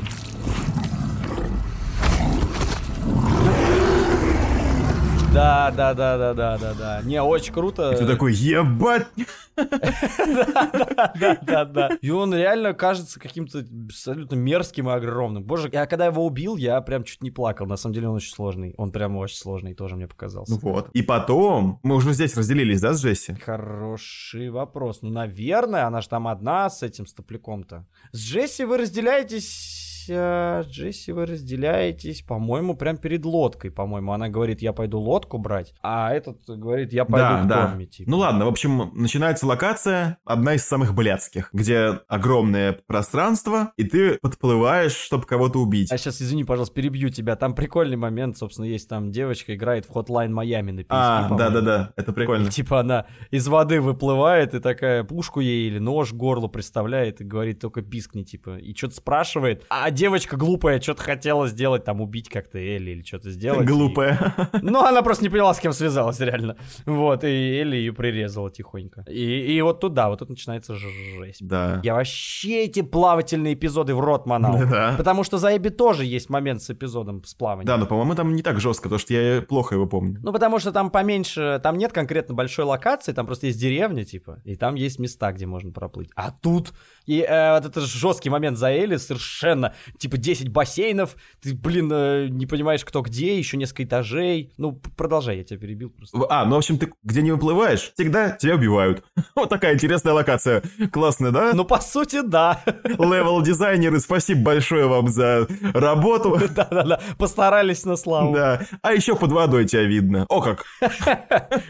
Да, 5.35 5.73
да, 5.77 5.95
да, 5.95 6.17
да, 6.17 6.33
да, 6.33 6.59
да, 6.59 6.75
да. 6.75 7.03
Не, 7.03 7.21
очень 7.21 7.53
круто. 7.53 7.91
И 7.91 7.97
ты 7.97 8.07
такой, 8.07 8.33
ебать! 8.35 9.07
Да, 9.57 11.39
да, 11.43 11.65
да. 11.65 11.89
И 12.01 12.11
он 12.11 12.35
реально 12.35 12.73
кажется 12.73 13.19
каким-то 13.19 13.65
абсолютно 13.87 14.37
мерзким 14.37 14.89
и 14.89 14.93
огромным. 14.93 15.45
Боже, 15.45 15.69
я 15.73 15.87
когда 15.87 16.07
его 16.07 16.25
убил, 16.25 16.57
я 16.57 16.81
прям 16.81 17.05
чуть 17.05 17.23
не 17.23 17.31
плакал. 17.31 17.67
На 17.67 17.77
самом 17.77 17.95
деле 17.95 18.09
он 18.09 18.17
очень 18.17 18.33
сложный. 18.33 18.75
Он 18.77 18.91
прям 18.91 19.17
очень 19.17 19.37
сложный, 19.37 19.75
тоже 19.75 19.97
мне 19.97 20.07
показался. 20.07 20.53
Ну 20.53 20.59
вот. 20.61 20.91
И 20.93 21.03
потом, 21.03 21.81
мы 21.83 21.97
уже 21.97 22.13
здесь 22.13 22.37
разделились, 22.37 22.81
да, 22.81 22.93
с 22.95 23.03
Джесси? 23.03 23.35
Хороший 23.35 24.51
вопрос. 24.51 25.03
Ну, 25.03 25.11
наверное, 25.11 25.87
она 25.87 26.01
же 26.01 26.09
там 26.09 26.29
одна 26.29 26.71
с 26.71 26.83
этим 26.83 27.07
стопляком-то. 27.07 27.87
С 28.13 28.19
Джесси 28.19 28.65
вы 28.65 28.79
разделяетесь 28.79 29.84
а, 30.11 30.63
Джесси, 30.63 31.13
вы 31.13 31.27
разделяетесь, 31.27 32.23
по-моему, 32.23 32.77
прям 32.77 32.97
перед 32.97 33.25
лодкой, 33.25 33.71
по-моему. 33.71 34.13
Она 34.13 34.29
говорит, 34.29 34.63
я 34.63 34.73
пойду 34.73 34.99
лодку 34.99 35.39
брать, 35.39 35.75
а 35.83 36.13
этот 36.13 36.39
говорит, 36.47 36.93
я 36.93 37.05
пойду 37.05 37.19
Да, 37.29 37.43
к 37.43 37.47
да. 37.47 37.67
Томми, 37.69 37.85
типа. 37.85 38.11
Ну 38.11 38.19
ладно, 38.19 38.45
в 38.45 38.49
общем, 38.49 38.91
начинается 38.95 39.47
локация, 39.47 40.19
одна 40.25 40.55
из 40.55 40.65
самых 40.65 40.95
блядских, 40.95 41.49
где 41.53 42.01
огромное 42.09 42.79
пространство, 42.87 43.73
и 43.77 43.85
ты 43.85 44.19
подплываешь, 44.21 44.95
чтобы 44.95 45.25
кого-то 45.25 45.59
убить. 45.59 45.91
А 45.93 45.99
сейчас, 45.99 46.21
извини, 46.21 46.45
пожалуйста, 46.45 46.75
перебью 46.75 47.11
тебя. 47.11 47.37
Там 47.37 47.55
прикольный 47.55 47.97
момент, 47.97 48.37
собственно, 48.37 48.67
есть 48.67 48.89
там 48.89 49.11
девочка 49.11 49.55
играет 49.55 49.87
в 49.87 49.91
Hotline 49.91 50.31
Miami 50.31 50.73
на 50.73 50.81
PSP, 50.81 50.87
А, 50.91 51.29
да-да-да, 51.37 51.93
это 51.97 52.13
прикольно. 52.13 52.49
И, 52.49 52.51
типа 52.51 52.81
она 52.81 53.07
из 53.31 53.47
воды 53.49 53.81
выплывает 53.81 54.55
и 54.55 54.61
такая 54.61 55.05
пушку 55.05 55.41
ей 55.41 55.69
или 55.69 55.79
нож 55.79 56.11
к 56.11 56.15
горлу 56.15 56.49
представляет 56.49 57.21
и 57.21 57.25
говорит 57.25 57.61
только 57.61 57.83
пискни, 57.83 58.23
типа, 58.23 58.59
и 58.59 58.75
что-то 58.75 58.97
спрашивает. 58.97 59.65
А 59.69 59.91
девочка 59.95 60.37
глупая 60.37 60.81
что-то 60.81 61.03
хотела 61.03 61.49
сделать, 61.49 61.85
там 61.85 62.01
убить 62.01 62.29
как-то 62.29 62.59
Элли 62.59 62.91
или 62.93 63.03
что-то 63.03 63.31
сделать. 63.31 63.67
Глупая. 63.67 64.35
И- 64.53 64.59
Ну, 64.75 64.81
она 64.83 65.03
просто 65.03 65.25
не 65.25 65.31
поняла, 65.31 65.55
с 65.55 65.61
кем 65.61 65.73
связалась, 65.73 66.19
реально. 66.21 66.57
Вот, 66.87 67.23
и 67.25 67.29
Элли 67.29 67.77
ее 67.77 67.93
прирезала 67.93 68.51
тихонько. 68.51 69.05
И, 69.09 69.57
и 69.57 69.61
вот 69.63 69.81
туда, 69.81 70.09
вот 70.09 70.19
тут 70.19 70.31
начинается 70.31 70.75
жесть. 70.75 71.47
Да. 71.47 71.81
Я 71.85 71.95
вообще 71.95 72.65
эти 72.65 72.83
плавательные 72.83 73.55
эпизоды 73.55 73.95
в 73.95 74.01
рот 74.01 74.27
манал. 74.27 74.59
Да. 74.71 74.95
Потому 74.97 75.25
что 75.25 75.39
за 75.39 75.57
Эбби 75.57 75.69
тоже 75.69 76.05
есть 76.05 76.29
момент 76.31 76.63
с 76.63 76.71
эпизодом 76.71 77.23
с 77.25 77.35
плаванием. 77.35 77.67
Да, 77.67 77.77
но, 77.77 77.87
по-моему, 77.87 78.15
там 78.15 78.35
не 78.35 78.43
так 78.43 78.61
жестко, 78.61 78.85
потому 78.85 78.99
что 78.99 79.15
я 79.15 79.43
плохо 79.43 79.75
его 79.75 79.87
помню. 79.87 80.19
Ну, 80.23 80.33
потому 80.33 80.59
что 80.59 80.73
там 80.73 80.91
поменьше, 80.91 81.61
там 81.63 81.77
нет 81.79 81.93
конкретно 81.93 82.35
большой 82.35 82.65
локации, 82.65 83.13
там 83.13 83.27
просто 83.27 83.47
есть 83.47 83.61
деревня, 83.61 84.05
типа, 84.05 84.41
и 84.45 84.57
там 84.57 84.75
есть 84.75 84.99
места, 84.99 85.33
где 85.33 85.47
можно 85.47 85.71
проплыть. 85.73 86.11
А 86.17 86.31
тут, 86.33 86.73
и 87.07 87.21
э, 87.21 87.55
вот 87.55 87.67
это 87.67 87.81
жесткий 87.81 88.31
момент 88.31 88.59
за 88.59 88.71
Элли, 88.71 88.97
совершенно, 88.97 89.75
типа, 89.99 90.17
10 90.17 90.49
бассейнов, 90.49 91.17
ты, 91.43 91.55
блин, 91.55 91.91
э, 91.93 92.29
не 92.31 92.47
понимаешь, 92.47 92.85
кто 92.85 93.03
где, 93.03 93.37
еще 93.37 93.57
несколько 93.57 93.85
этажей. 93.85 94.53
Ну, 94.57 94.81
продолжай, 94.97 95.39
я 95.39 95.45
тебя 95.45 95.59
перебил 95.59 95.91
просто. 95.91 96.19
А, 96.31 96.45
ну, 96.45 96.55
в 96.55 96.59
общем, 96.59 96.79
ты 96.79 96.93
где 97.03 97.23
не 97.23 97.33
выплываешь, 97.33 97.93
всегда 97.95 98.31
тебя 98.31 98.55
убивают. 98.55 99.05
Вот 99.35 99.49
такая 99.49 99.75
интересная 99.75 100.13
локация. 100.13 100.63
Классная, 100.93 101.33
да? 101.33 101.53
Ну, 101.55 101.65
по 101.65 101.81
сути, 101.81 102.23
да. 102.23 102.63
Левел-дизайнеры, 102.85 103.99
спасибо 103.99 104.43
большое 104.43 104.87
вам 104.87 105.09
за 105.09 105.47
работу. 105.75 106.39
Да-да-да, 106.55 107.01
постарались 107.19 107.85
на 107.85 107.97
славу. 107.97 108.33
Да. 108.33 108.61
А 108.81 108.93
еще 108.93 109.17
под 109.17 109.33
водой 109.33 109.67
тебя 109.67 109.83
видно. 109.83 110.25
О 110.29 110.41
как. 110.41 110.65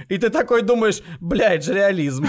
И 0.08 0.18
ты 0.18 0.28
такой 0.28 0.62
думаешь, 0.62 1.00
бля, 1.20 1.54
это 1.54 1.64
же 1.64 1.74
реализм. 1.74 2.26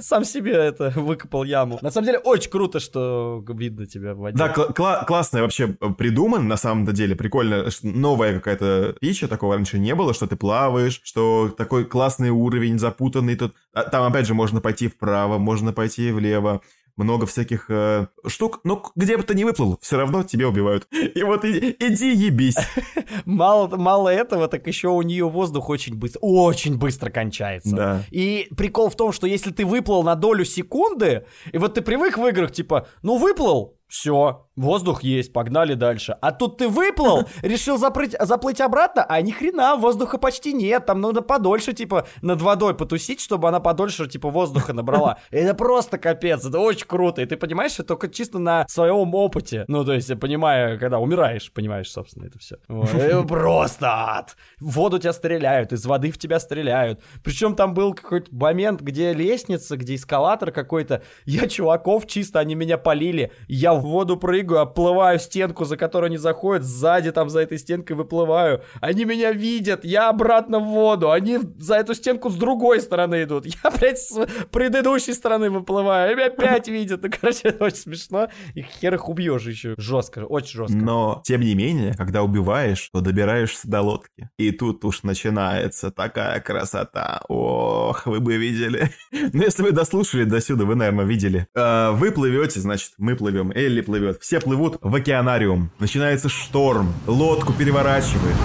Сам 0.00 0.24
себе 0.24 0.52
это 0.52 0.92
выкопал 0.94 1.44
яму. 1.44 1.78
На 1.80 1.90
самом 1.90 2.06
деле, 2.06 2.18
очень 2.18 2.43
круто, 2.48 2.80
что 2.80 3.44
видно 3.48 3.86
тебя 3.86 4.14
в 4.14 4.18
воде. 4.18 4.36
Да, 4.38 4.52
кла- 4.52 4.72
кла- 4.74 5.04
классно 5.06 5.42
вообще 5.42 5.68
придуман, 5.98 6.48
на 6.48 6.56
самом 6.56 6.84
деле, 6.86 7.14
прикольно. 7.16 7.66
Новая 7.82 8.34
какая-то 8.34 8.96
фича, 9.00 9.28
такого 9.28 9.54
раньше 9.54 9.78
не 9.78 9.94
было, 9.94 10.14
что 10.14 10.26
ты 10.26 10.36
плаваешь, 10.36 11.00
что 11.04 11.48
такой 11.56 11.84
классный 11.84 12.30
уровень, 12.30 12.78
запутанный 12.78 13.36
тут. 13.36 13.54
А 13.72 13.82
Там, 13.84 14.04
опять 14.10 14.26
же, 14.26 14.34
можно 14.34 14.60
пойти 14.60 14.88
вправо, 14.88 15.38
можно 15.38 15.72
пойти 15.72 16.10
влево. 16.12 16.60
Много 16.96 17.26
всяких 17.26 17.66
э, 17.70 18.06
штук, 18.26 18.60
но 18.62 18.82
где 18.94 19.16
бы 19.16 19.24
ты 19.24 19.34
ни 19.34 19.42
выплыл, 19.42 19.78
все 19.80 19.96
равно 19.96 20.22
тебя 20.22 20.48
убивают. 20.48 20.86
И 20.92 21.22
вот 21.24 21.44
и- 21.44 21.76
иди 21.80 22.14
ебись. 22.14 22.56
Мало, 23.24 23.68
мало 23.76 24.08
этого, 24.08 24.48
так 24.48 24.66
еще 24.66 24.88
у 24.88 25.02
нее 25.02 25.28
воздух 25.28 25.68
очень 25.68 25.94
быстро, 25.96 26.20
очень 26.22 26.78
быстро 26.78 27.10
кончается. 27.10 27.74
Да. 27.74 28.02
И 28.10 28.48
прикол 28.56 28.90
в 28.90 28.96
том, 28.96 29.12
что 29.12 29.26
если 29.26 29.50
ты 29.50 29.64
выплыл 29.66 30.02
на 30.02 30.14
долю 30.14 30.44
секунды, 30.44 31.26
и 31.52 31.58
вот 31.58 31.74
ты 31.74 31.82
привык 31.82 32.16
в 32.18 32.26
играх, 32.26 32.52
типа, 32.52 32.86
ну 33.02 33.18
выплыл, 33.18 33.76
все, 33.88 34.46
воздух 34.56 35.02
есть, 35.02 35.32
погнали 35.32 35.74
дальше. 35.74 36.16
А 36.20 36.32
тут 36.32 36.58
ты 36.58 36.68
выплыл, 36.68 37.24
решил 37.42 37.78
запрыть, 37.78 38.14
заплыть 38.20 38.60
обратно, 38.60 39.04
а 39.08 39.20
ни 39.20 39.30
хрена, 39.30 39.76
воздуха 39.76 40.18
почти 40.18 40.52
нет. 40.52 40.86
Там 40.86 41.00
надо 41.00 41.22
подольше, 41.22 41.72
типа, 41.72 42.06
над 42.22 42.40
водой 42.42 42.74
потусить, 42.74 43.20
чтобы 43.20 43.48
она 43.48 43.60
подольше, 43.60 44.08
типа, 44.08 44.30
воздуха 44.30 44.72
набрала. 44.72 45.18
Это 45.30 45.54
просто 45.54 45.98
капец, 45.98 46.44
это 46.44 46.58
очень 46.58 46.86
круто. 46.86 47.22
И 47.22 47.26
ты 47.26 47.36
понимаешь, 47.36 47.74
это 47.74 47.84
только 47.84 48.08
чисто 48.08 48.38
на 48.38 48.66
своем 48.68 49.14
опыте. 49.14 49.64
Ну, 49.68 49.84
то 49.84 49.92
есть, 49.92 50.08
я 50.08 50.16
понимаю, 50.16 50.78
когда 50.78 50.98
умираешь, 50.98 51.50
понимаешь, 51.52 51.90
собственно, 51.90 52.26
это 52.26 52.38
все. 52.38 52.56
Просто 53.28 53.86
ад. 53.88 54.36
В 54.60 54.72
воду 54.74 54.98
тебя 54.98 55.12
стреляют, 55.12 55.72
из 55.72 55.84
воды 55.86 56.10
в 56.10 56.18
тебя 56.18 56.40
стреляют. 56.40 57.00
Причем 57.22 57.54
там 57.54 57.74
был 57.74 57.94
какой-то 57.94 58.34
момент, 58.34 58.80
где 58.80 59.12
лестница, 59.12 59.76
где 59.76 59.94
эскалатор 59.94 60.50
какой-то. 60.50 61.02
Я 61.24 61.48
чуваков 61.48 62.06
чисто, 62.06 62.40
они 62.40 62.54
меня 62.54 62.78
полили. 62.78 63.32
Я 63.48 63.74
в 63.74 63.82
воду 63.82 64.16
прыгаю, 64.44 64.60
оплываю 64.60 65.18
стенку, 65.18 65.64
за 65.64 65.76
которую 65.76 66.08
они 66.08 66.18
заходят, 66.18 66.64
сзади 66.64 67.12
там 67.12 67.30
за 67.30 67.40
этой 67.40 67.58
стенкой 67.58 67.96
выплываю. 67.96 68.62
Они 68.80 69.04
меня 69.04 69.32
видят, 69.32 69.84
я 69.84 70.10
обратно 70.10 70.58
в 70.58 70.64
воду. 70.64 71.10
Они 71.10 71.38
за 71.58 71.76
эту 71.76 71.94
стенку 71.94 72.30
с 72.30 72.36
другой 72.36 72.80
стороны 72.80 73.22
идут. 73.24 73.46
Я, 73.46 73.70
блядь, 73.70 73.98
с 73.98 74.26
предыдущей 74.50 75.14
стороны 75.14 75.50
выплываю. 75.50 76.06
Они 76.06 76.14
меня 76.14 76.26
опять 76.26 76.68
видят. 76.68 77.02
Ну, 77.02 77.10
короче, 77.10 77.48
это 77.48 77.64
очень 77.64 77.76
смешно. 77.76 78.28
И 78.54 78.62
хер 78.62 78.94
их 78.94 79.08
убьешь 79.08 79.46
еще. 79.46 79.74
Жестко, 79.78 80.20
очень 80.20 80.58
жестко. 80.58 80.76
Но, 80.76 81.22
тем 81.24 81.40
не 81.40 81.54
менее, 81.54 81.94
когда 81.96 82.22
убиваешь, 82.22 82.90
то 82.92 83.00
добираешься 83.00 83.68
до 83.68 83.80
лодки. 83.80 84.28
И 84.38 84.50
тут 84.50 84.84
уж 84.84 85.02
начинается 85.02 85.90
такая 85.90 86.40
красота. 86.40 87.22
Ох, 87.28 88.06
вы 88.06 88.20
бы 88.20 88.36
видели. 88.36 88.90
Ну, 89.32 89.42
если 89.42 89.62
вы 89.62 89.72
дослушали 89.72 90.24
до 90.24 90.40
сюда, 90.40 90.64
вы, 90.64 90.74
наверное, 90.74 91.04
видели. 91.04 91.46
А, 91.56 91.92
Вы 91.92 92.10
плывете, 92.10 92.60
значит, 92.60 92.92
мы 92.98 93.16
плывем, 93.16 93.50
Элли 93.52 93.80
плывет. 93.80 94.20
Все 94.20 94.33
плывут 94.40 94.78
в 94.80 94.94
океанариум. 94.94 95.70
Начинается 95.78 96.28
шторм, 96.28 96.92
лодку 97.06 97.52
переворачивает. 97.52 98.36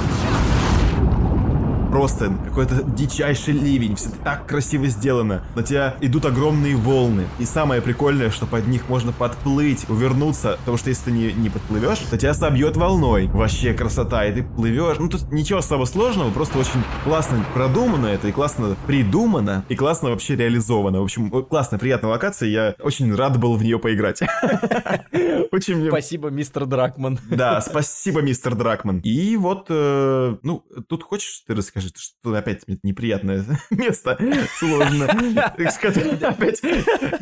Просто 1.90 2.32
какой-то 2.46 2.84
дичайший 2.84 3.54
ливень, 3.54 3.96
все 3.96 4.10
так 4.24 4.46
красиво 4.46 4.88
сделано. 4.88 5.44
На 5.56 5.64
тебя 5.64 5.96
идут 6.02 6.26
огромные 6.26 6.76
волны. 6.76 7.26
И 7.40 7.46
самое 7.46 7.82
прикольное, 7.82 8.30
что 8.30 8.46
под 8.46 8.68
них 8.68 8.88
можно 8.90 9.12
подплыть, 9.12 9.90
увернуться, 9.90 10.58
потому 10.60 10.78
что 10.78 10.90
если 10.90 11.06
ты 11.06 11.12
не, 11.12 11.34
не 11.34 11.50
подплывешь, 11.50 12.00
то 12.10 12.18
тебя 12.18 12.34
собьет 12.34 12.78
волной. 12.78 13.28
Вообще 13.28 13.74
красота, 13.74 14.26
и 14.26 14.34
ты 14.34 14.44
плывешь. 14.44 14.98
Ну, 15.00 15.10
тут 15.10 15.32
ничего 15.32 15.60
особо 15.60 15.86
сложного, 15.86 16.32
просто 16.32 16.60
очень 16.60 16.84
классно 17.04 17.44
продумано 17.54 18.08
это, 18.08 18.28
и 18.28 18.32
классно 18.32 18.76
придумано, 18.88 19.66
и 19.70 19.76
классно 19.76 20.10
вообще 20.10 20.36
реализовано. 20.36 21.00
В 21.00 21.04
общем, 21.04 21.30
классная, 21.30 21.80
приятная 21.80 22.12
локация, 22.12 22.50
я 22.50 22.76
очень 22.80 23.14
рад 23.16 23.40
был 23.40 23.56
в 23.56 23.64
нее 23.64 23.80
поиграть. 23.80 24.22
Очень 25.52 25.88
Спасибо, 25.88 26.30
мистер 26.30 26.66
Дракман. 26.66 27.20
да, 27.30 27.60
спасибо, 27.62 28.22
мистер 28.22 28.56
Дракман. 28.56 29.00
И 29.00 29.36
вот, 29.36 29.66
э, 29.70 30.36
ну, 30.44 30.64
тут 30.88 31.04
хочешь 31.04 31.44
ты 31.48 31.56
расскажи, 31.56 31.79
что 31.80 31.92
тут 32.22 32.36
опять 32.36 32.64
неприятное 32.84 33.46
место, 33.70 34.18
сложно. 34.58 35.06
Опять, 35.06 35.76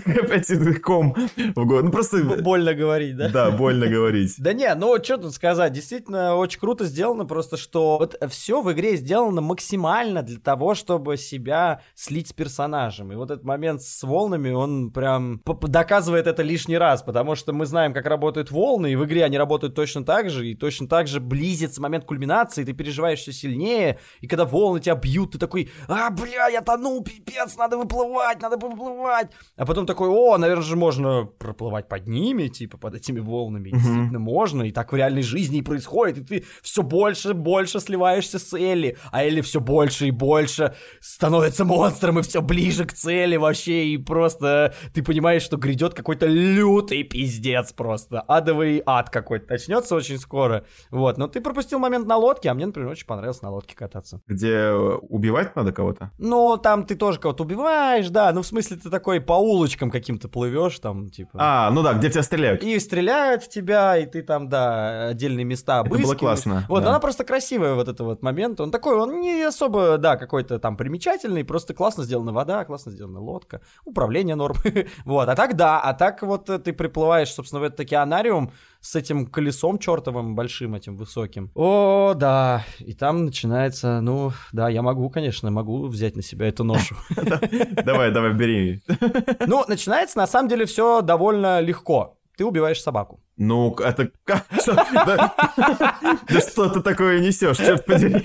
опять 0.05 0.81
ком 0.81 1.15
в 1.35 1.65
голову. 1.65 1.85
Ну, 1.85 1.91
просто... 1.91 2.23
Больно 2.23 2.73
говорить, 2.73 3.15
да? 3.15 3.29
Да, 3.29 3.51
больно 3.51 3.87
говорить. 3.87 4.35
Да 4.37 4.53
не, 4.53 4.73
ну 4.75 4.95
что 5.03 5.17
тут 5.17 5.33
сказать, 5.33 5.73
действительно 5.73 6.35
очень 6.35 6.59
круто 6.59 6.85
сделано, 6.85 7.25
просто 7.25 7.57
что 7.57 7.97
вот 7.97 8.15
все 8.29 8.61
в 8.61 8.71
игре 8.71 8.95
сделано 8.97 9.41
максимально 9.41 10.23
для 10.23 10.39
того, 10.39 10.75
чтобы 10.75 11.17
себя 11.17 11.81
слить 11.95 12.29
с 12.29 12.33
персонажем. 12.33 13.11
И 13.11 13.15
вот 13.15 13.31
этот 13.31 13.43
момент 13.43 13.81
с 13.81 14.03
волнами, 14.03 14.51
он 14.51 14.91
прям 14.91 15.41
доказывает 15.45 16.27
это 16.27 16.43
лишний 16.43 16.77
раз, 16.77 17.03
потому 17.03 17.35
что 17.35 17.53
мы 17.53 17.65
знаем, 17.65 17.93
как 17.93 18.05
работают 18.05 18.51
волны, 18.51 18.93
и 18.93 18.95
в 18.95 19.05
игре 19.05 19.23
они 19.23 19.37
работают 19.37 19.75
точно 19.75 20.03
так 20.03 20.29
же, 20.29 20.47
и 20.47 20.55
точно 20.55 20.87
так 20.87 21.07
же 21.07 21.19
близится 21.19 21.81
момент 21.81 22.05
кульминации, 22.05 22.63
ты 22.63 22.73
переживаешь 22.73 23.19
все 23.19 23.31
сильнее, 23.31 23.99
и 24.21 24.27
когда 24.27 24.45
волны 24.47 24.79
тебя 24.79 24.95
бьют, 24.95 25.33
ты 25.33 25.37
такой, 25.37 25.69
а, 25.87 26.09
бля, 26.09 26.47
я 26.47 26.61
тону, 26.61 27.01
пипец, 27.01 27.55
надо 27.57 27.77
выплывать, 27.77 28.41
надо 28.41 28.57
выплывать. 28.57 29.27
А 29.55 29.65
потом 29.65 29.85
такой, 29.85 30.09
о, 30.09 30.37
наверное 30.37 30.63
же 30.63 30.75
можно 30.75 31.25
проплывать 31.25 31.87
под 31.87 32.07
ними, 32.07 32.47
типа 32.47 32.77
под 32.77 32.95
этими 32.95 33.19
волнами. 33.19 33.69
Мгм. 33.69 33.77
Действительно 33.77 34.19
можно, 34.19 34.63
и 34.63 34.71
так 34.71 34.91
в 34.91 34.95
реальной 34.95 35.21
жизни 35.21 35.59
и 35.59 35.61
происходит, 35.61 36.17
и 36.17 36.23
ты 36.23 36.45
все 36.61 36.83
больше 36.83 37.31
и 37.31 37.33
больше 37.33 37.79
сливаешься 37.79 38.39
с 38.39 38.53
Элли, 38.53 38.97
а 39.11 39.23
Элли 39.23 39.41
все 39.41 39.59
больше 39.59 40.07
и 40.07 40.11
больше 40.11 40.75
становится 40.99 41.65
монстром 41.65 42.19
и 42.19 42.21
все 42.21 42.41
ближе 42.41 42.85
к 42.85 42.93
цели 42.93 43.35
вообще, 43.37 43.85
и 43.87 43.97
просто 43.97 44.73
ты 44.93 45.03
понимаешь, 45.03 45.43
что 45.43 45.57
грядет 45.57 45.93
какой-то 45.93 46.25
лютый 46.25 47.03
пиздец 47.03 47.73
просто, 47.73 48.21
адовый 48.21 48.81
ад 48.85 49.09
какой-то 49.09 49.45
начнется 49.49 49.95
очень 49.95 50.17
скоро, 50.17 50.65
вот, 50.91 51.17
но 51.17 51.27
ты 51.27 51.41
пропустил 51.41 51.79
момент 51.79 52.07
на 52.07 52.17
лодке, 52.17 52.49
а 52.49 52.53
мне, 52.53 52.65
например, 52.65 52.91
очень 52.91 53.05
понравилось 53.05 53.41
на 53.41 53.49
лодке 53.49 53.75
кататься. 53.75 54.21
Где 54.37 54.53
э, 54.53 54.97
убивать 55.09 55.55
надо 55.55 55.71
кого-то? 55.71 56.11
Ну, 56.19 56.57
там 56.57 56.85
ты 56.85 56.95
тоже 56.95 57.19
кого-то 57.19 57.43
убиваешь, 57.43 58.09
да, 58.09 58.31
ну, 58.31 58.43
в 58.43 58.45
смысле, 58.45 58.77
ты 58.77 58.89
такой 58.91 59.19
по 59.19 59.33
улочкам 59.33 59.89
каким-то 59.89 60.29
плывешь, 60.29 60.77
там, 60.79 61.09
типа... 61.09 61.31
А, 61.33 61.71
ну 61.71 61.81
да, 61.81 61.93
где 61.93 62.11
тебя 62.11 62.21
стреляют. 62.21 62.63
И 62.63 62.79
стреляют 62.79 63.43
в 63.43 63.49
тебя, 63.49 63.97
и 63.97 64.05
ты 64.05 64.21
там, 64.21 64.47
да, 64.47 65.07
отдельные 65.07 65.43
места 65.43 65.79
Это 65.81 65.89
было 65.89 65.97
обыскиваешь. 65.97 66.19
классно, 66.19 66.65
Вот, 66.69 66.83
да. 66.83 66.89
она 66.89 66.99
просто 66.99 67.23
красивая, 67.23 67.73
вот 67.73 67.87
этот 67.87 68.01
вот 68.01 68.21
момент. 68.21 68.61
Он 68.61 68.69
такой, 68.69 68.95
он 68.95 69.19
не 69.21 69.41
особо, 69.41 69.97
да, 69.97 70.17
какой-то 70.17 70.59
там 70.59 70.77
примечательный, 70.77 71.43
просто 71.43 71.73
классно 71.73 72.03
сделана 72.03 72.31
вода, 72.31 72.63
классно 72.65 72.91
сделана 72.91 73.19
лодка, 73.19 73.61
управление 73.85 74.35
норм. 74.35 74.55
вот, 75.05 75.27
а 75.29 75.35
так 75.35 75.55
да, 75.55 75.79
а 75.79 75.93
так 75.95 76.21
вот 76.21 76.47
э, 76.49 76.59
ты 76.59 76.73
приплываешь, 76.73 77.33
собственно, 77.33 77.61
в 77.61 77.63
этот 77.63 77.79
океанариум, 77.79 78.51
с 78.87 78.95
этим 78.95 79.25
колесом 79.25 79.79
чертовым 79.79 80.33
большим 80.33 80.73
этим 80.73 80.95
высоким. 80.95 81.51
О, 81.55 82.13
да. 82.15 82.63
И 82.79 82.93
там 82.93 83.25
начинается, 83.25 83.99
ну, 83.99 84.31
да, 84.53 84.69
я 84.69 84.81
могу, 84.81 85.09
конечно, 85.09 85.51
могу 85.51 85.87
взять 85.87 86.15
на 86.15 86.21
себя 86.21 86.47
эту 86.47 86.63
ношу. 86.63 86.95
Давай, 87.85 88.11
давай, 88.11 88.33
бери. 88.33 88.81
Ну, 89.45 89.65
начинается 89.67 90.17
на 90.17 90.27
самом 90.27 90.47
деле 90.47 90.65
все 90.65 91.01
довольно 91.01 91.59
легко. 91.59 92.17
Ты 92.37 92.45
убиваешь 92.45 92.81
собаку. 92.81 93.19
Ну, 93.37 93.75
это... 93.75 94.09
как- 94.23 94.45
Да 94.65 96.41
что 96.41 96.69
ты 96.69 96.81
такое 96.81 97.19
несешь, 97.19 97.57
черт 97.57 97.85
подери. 97.85 98.21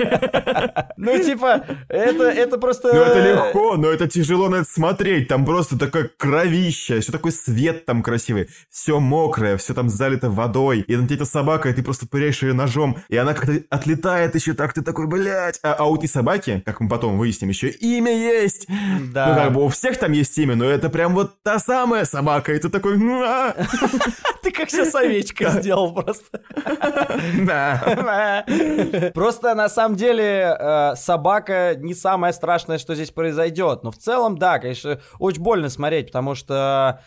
Ну, 0.97 1.19
типа, 1.19 1.65
это, 1.89 2.25
это 2.25 2.59
просто... 2.59 2.93
Ну, 2.93 3.01
это 3.01 3.21
легко, 3.21 3.77
но 3.77 3.91
это 3.91 4.09
тяжело 4.09 4.49
на 4.49 4.57
это 4.57 4.65
смотреть. 4.65 5.29
Там 5.29 5.45
просто 5.45 5.79
такое 5.79 6.11
кровище, 6.17 7.01
все 7.01 7.13
такой 7.13 7.33
свет 7.33 7.85
там 7.85 8.03
красивый. 8.03 8.49
Все 8.71 9.01
мокрое, 9.01 9.57
все 9.57 9.75
там 9.75 9.89
залито 9.89 10.31
водой. 10.31 10.81
И 10.81 10.97
на 10.97 11.07
тебе 11.07 11.25
собака, 11.25 11.69
и 11.69 11.73
ты 11.73 11.83
просто 11.83 12.07
пыряешь 12.07 12.43
ее 12.43 12.55
ножом. 12.55 12.99
И 13.09 13.17
она 13.17 13.35
как-то 13.35 13.63
отлетает 13.71 14.35
еще 14.35 14.55
так, 14.55 14.73
ты 14.73 14.83
такой, 14.83 15.07
блядь. 15.07 15.59
А, 15.63 15.75
а 15.75 15.85
у 15.85 15.97
этой 15.97 16.09
собаки, 16.09 16.63
как 16.65 16.81
мы 16.81 16.89
потом 16.89 17.19
выясним, 17.19 17.51
еще 17.51 17.69
имя 17.69 18.13
есть. 18.13 18.67
Да. 19.13 19.29
Ну, 19.29 19.35
как 19.35 19.53
бы 19.53 19.65
у 19.65 19.69
всех 19.69 19.99
там 19.99 20.13
есть 20.13 20.37
имя, 20.39 20.55
но 20.55 20.65
это 20.65 20.89
прям 20.89 21.15
вот 21.15 21.43
та 21.43 21.59
самая 21.59 22.05
собака. 22.05 22.55
И 22.55 22.59
ты 22.59 22.69
такой... 22.71 22.97
Ты 24.43 24.51
как 24.51 24.71
сейчас 24.71 24.95
овечка 25.03 25.51
сделал 25.51 25.95
просто. 25.95 26.41
Да. 27.47 28.45
Просто 29.15 29.55
на 29.55 29.69
самом 29.69 29.97
деле 29.97 30.57
э, 30.59 30.95
собака 30.97 31.75
не 31.77 31.95
самое 31.95 32.33
страшное, 32.33 32.79
что 32.79 32.95
здесь 32.95 33.11
произойдет. 33.11 33.83
Но 33.83 33.91
в 33.91 33.97
целом, 33.97 34.39
да, 34.39 34.59
конечно, 34.59 35.01
очень 35.19 35.43
больно 35.43 35.69
смотреть, 35.69 36.07
потому 36.07 36.35
что 36.35 37.01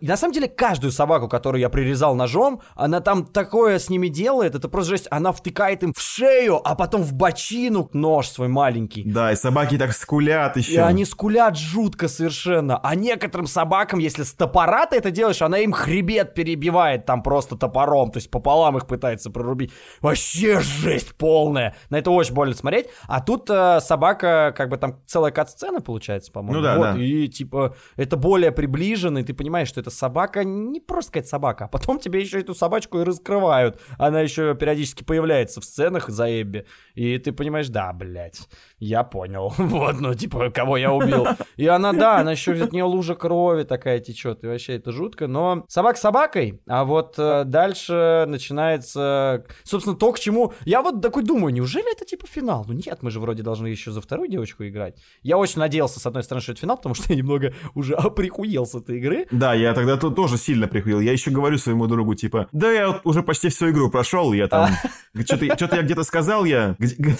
и 0.00 0.06
на 0.06 0.16
самом 0.16 0.32
деле 0.32 0.48
каждую 0.48 0.90
собаку, 0.90 1.28
которую 1.28 1.60
я 1.60 1.68
прирезал 1.68 2.14
ножом, 2.14 2.62
она 2.74 3.00
там 3.00 3.26
такое 3.26 3.78
с 3.78 3.90
ними 3.90 4.08
делает, 4.08 4.54
это 4.54 4.68
просто 4.68 4.90
жесть, 4.90 5.08
она 5.10 5.32
втыкает 5.32 5.82
им 5.82 5.92
в 5.92 6.00
шею, 6.00 6.60
а 6.64 6.74
потом 6.74 7.02
в 7.02 7.12
бочину 7.12 7.90
нож 7.92 8.28
свой 8.28 8.48
маленький. 8.48 9.04
Да, 9.04 9.32
и 9.32 9.36
собаки 9.36 9.76
так 9.76 9.92
скулят 9.92 10.56
еще. 10.56 10.72
И 10.72 10.76
они 10.76 11.04
скулят 11.04 11.58
жутко 11.58 12.08
совершенно. 12.08 12.78
А 12.78 12.94
некоторым 12.94 13.46
собакам, 13.46 13.98
если 13.98 14.22
с 14.22 14.32
топора 14.32 14.86
ты 14.86 14.96
это 14.96 15.10
делаешь, 15.10 15.42
она 15.42 15.58
им 15.58 15.72
хребет 15.72 16.34
перебивает 16.34 17.04
там 17.04 17.22
просто 17.22 17.56
топором. 17.56 18.10
То 18.10 18.18
есть 18.18 18.30
пополам 18.30 18.78
их 18.78 18.86
пытается 18.86 19.30
прорубить. 19.30 19.72
Вообще 20.00 20.60
жесть 20.60 21.14
полная. 21.16 21.76
На 21.90 21.98
это 21.98 22.10
очень 22.10 22.34
больно 22.34 22.54
смотреть. 22.54 22.86
А 23.08 23.20
тут 23.20 23.50
э, 23.50 23.80
собака, 23.80 24.54
как 24.56 24.70
бы 24.70 24.78
там 24.78 25.00
целая 25.06 25.32
кат-сцена 25.32 25.80
получается, 25.80 26.32
по-моему. 26.32 26.60
Ну 26.60 26.62
да, 26.62 26.76
Вот, 26.76 26.94
да. 26.94 27.02
И 27.02 27.28
типа 27.28 27.76
это 27.96 28.16
более 28.16 28.52
приближенно, 28.52 29.18
и 29.18 29.22
ты 29.22 29.34
понимаешь, 29.34 29.68
что 29.68 29.81
эта 29.82 29.90
собака 29.90 30.44
не 30.44 30.80
просто 30.80 31.12
какая-то 31.12 31.28
собака, 31.28 31.64
а 31.66 31.68
потом 31.68 31.98
тебе 31.98 32.20
еще 32.20 32.40
эту 32.40 32.54
собачку 32.54 33.00
и 33.00 33.04
раскрывают. 33.04 33.80
Она 33.98 34.20
еще 34.20 34.54
периодически 34.54 35.04
появляется 35.04 35.60
в 35.60 35.64
сценах 35.64 36.08
за 36.08 36.40
Эбби. 36.40 36.66
И 36.94 37.18
ты 37.18 37.32
понимаешь, 37.32 37.68
да, 37.68 37.92
блядь, 37.92 38.48
я 38.82 39.04
понял. 39.04 39.54
Вот, 39.72 40.00
ну, 40.00 40.12
типа, 40.14 40.50
кого 40.50 40.76
я 40.76 40.92
убил. 40.92 41.26
И 41.56 41.66
она, 41.66 41.92
да, 41.92 42.18
она 42.18 42.32
еще 42.32 42.52
от 42.52 42.72
нее 42.72 42.84
лужа 42.84 43.14
крови 43.14 43.62
такая 43.62 44.00
течет. 44.00 44.42
И 44.44 44.46
вообще 44.46 44.74
это 44.74 44.92
жутко. 44.92 45.26
Но 45.26 45.64
собак 45.68 45.96
собакой. 45.96 46.60
А 46.66 46.84
вот 46.84 47.14
э, 47.16 47.44
дальше 47.44 48.24
начинается, 48.26 49.44
собственно, 49.62 49.96
то, 49.96 50.12
к 50.12 50.18
чему... 50.18 50.52
Я 50.64 50.82
вот 50.82 51.00
такой 51.00 51.22
думаю, 51.22 51.54
неужели 51.54 51.90
это 51.92 52.04
типа 52.04 52.26
финал? 52.26 52.64
Ну 52.66 52.74
нет, 52.74 52.98
мы 53.02 53.10
же 53.10 53.20
вроде 53.20 53.42
должны 53.42 53.68
еще 53.68 53.92
за 53.92 54.00
вторую 54.00 54.28
девочку 54.28 54.64
играть. 54.64 54.96
Я 55.22 55.38
очень 55.38 55.60
надеялся, 55.60 56.00
с 56.00 56.06
одной 56.06 56.24
стороны, 56.24 56.42
что 56.42 56.52
это 56.52 56.60
финал, 56.60 56.76
потому 56.76 56.94
что 56.94 57.12
я 57.12 57.16
немного 57.16 57.54
уже 57.74 57.94
оприхуел 57.94 58.66
с 58.66 58.74
этой 58.74 58.98
игры. 58.98 59.26
Да, 59.30 59.54
я 59.54 59.74
тогда 59.74 59.96
тут 59.96 60.16
тоже 60.16 60.36
сильно 60.36 60.66
приходил. 60.66 61.00
Я 61.00 61.12
еще 61.12 61.30
говорю 61.30 61.56
своему 61.56 61.86
другу, 61.86 62.14
типа, 62.14 62.48
да 62.52 62.70
я 62.70 62.88
вот 62.88 63.00
уже 63.04 63.22
почти 63.22 63.48
всю 63.48 63.70
игру 63.70 63.90
прошел, 63.90 64.32
я 64.32 64.48
там... 64.48 64.70
Что-то 65.14 65.66
что 65.66 65.76
я 65.76 65.82
где-то 65.82 66.04
сказал 66.04 66.44
я. 66.44 66.76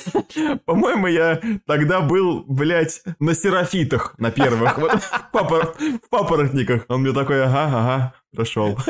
По-моему, 0.64 1.06
я 1.06 1.40
тогда 1.66 2.00
был, 2.00 2.44
блядь, 2.46 3.02
на 3.18 3.34
серафитах 3.34 4.14
на 4.18 4.30
первых. 4.30 4.78
Вот, 4.78 4.92
в, 5.02 5.30
папор- 5.32 5.74
в 5.78 6.08
папоротниках. 6.10 6.84
Он 6.88 7.02
мне 7.02 7.12
такой, 7.12 7.44
ага, 7.44 7.64
ага, 7.64 8.14
прошел. 8.32 8.76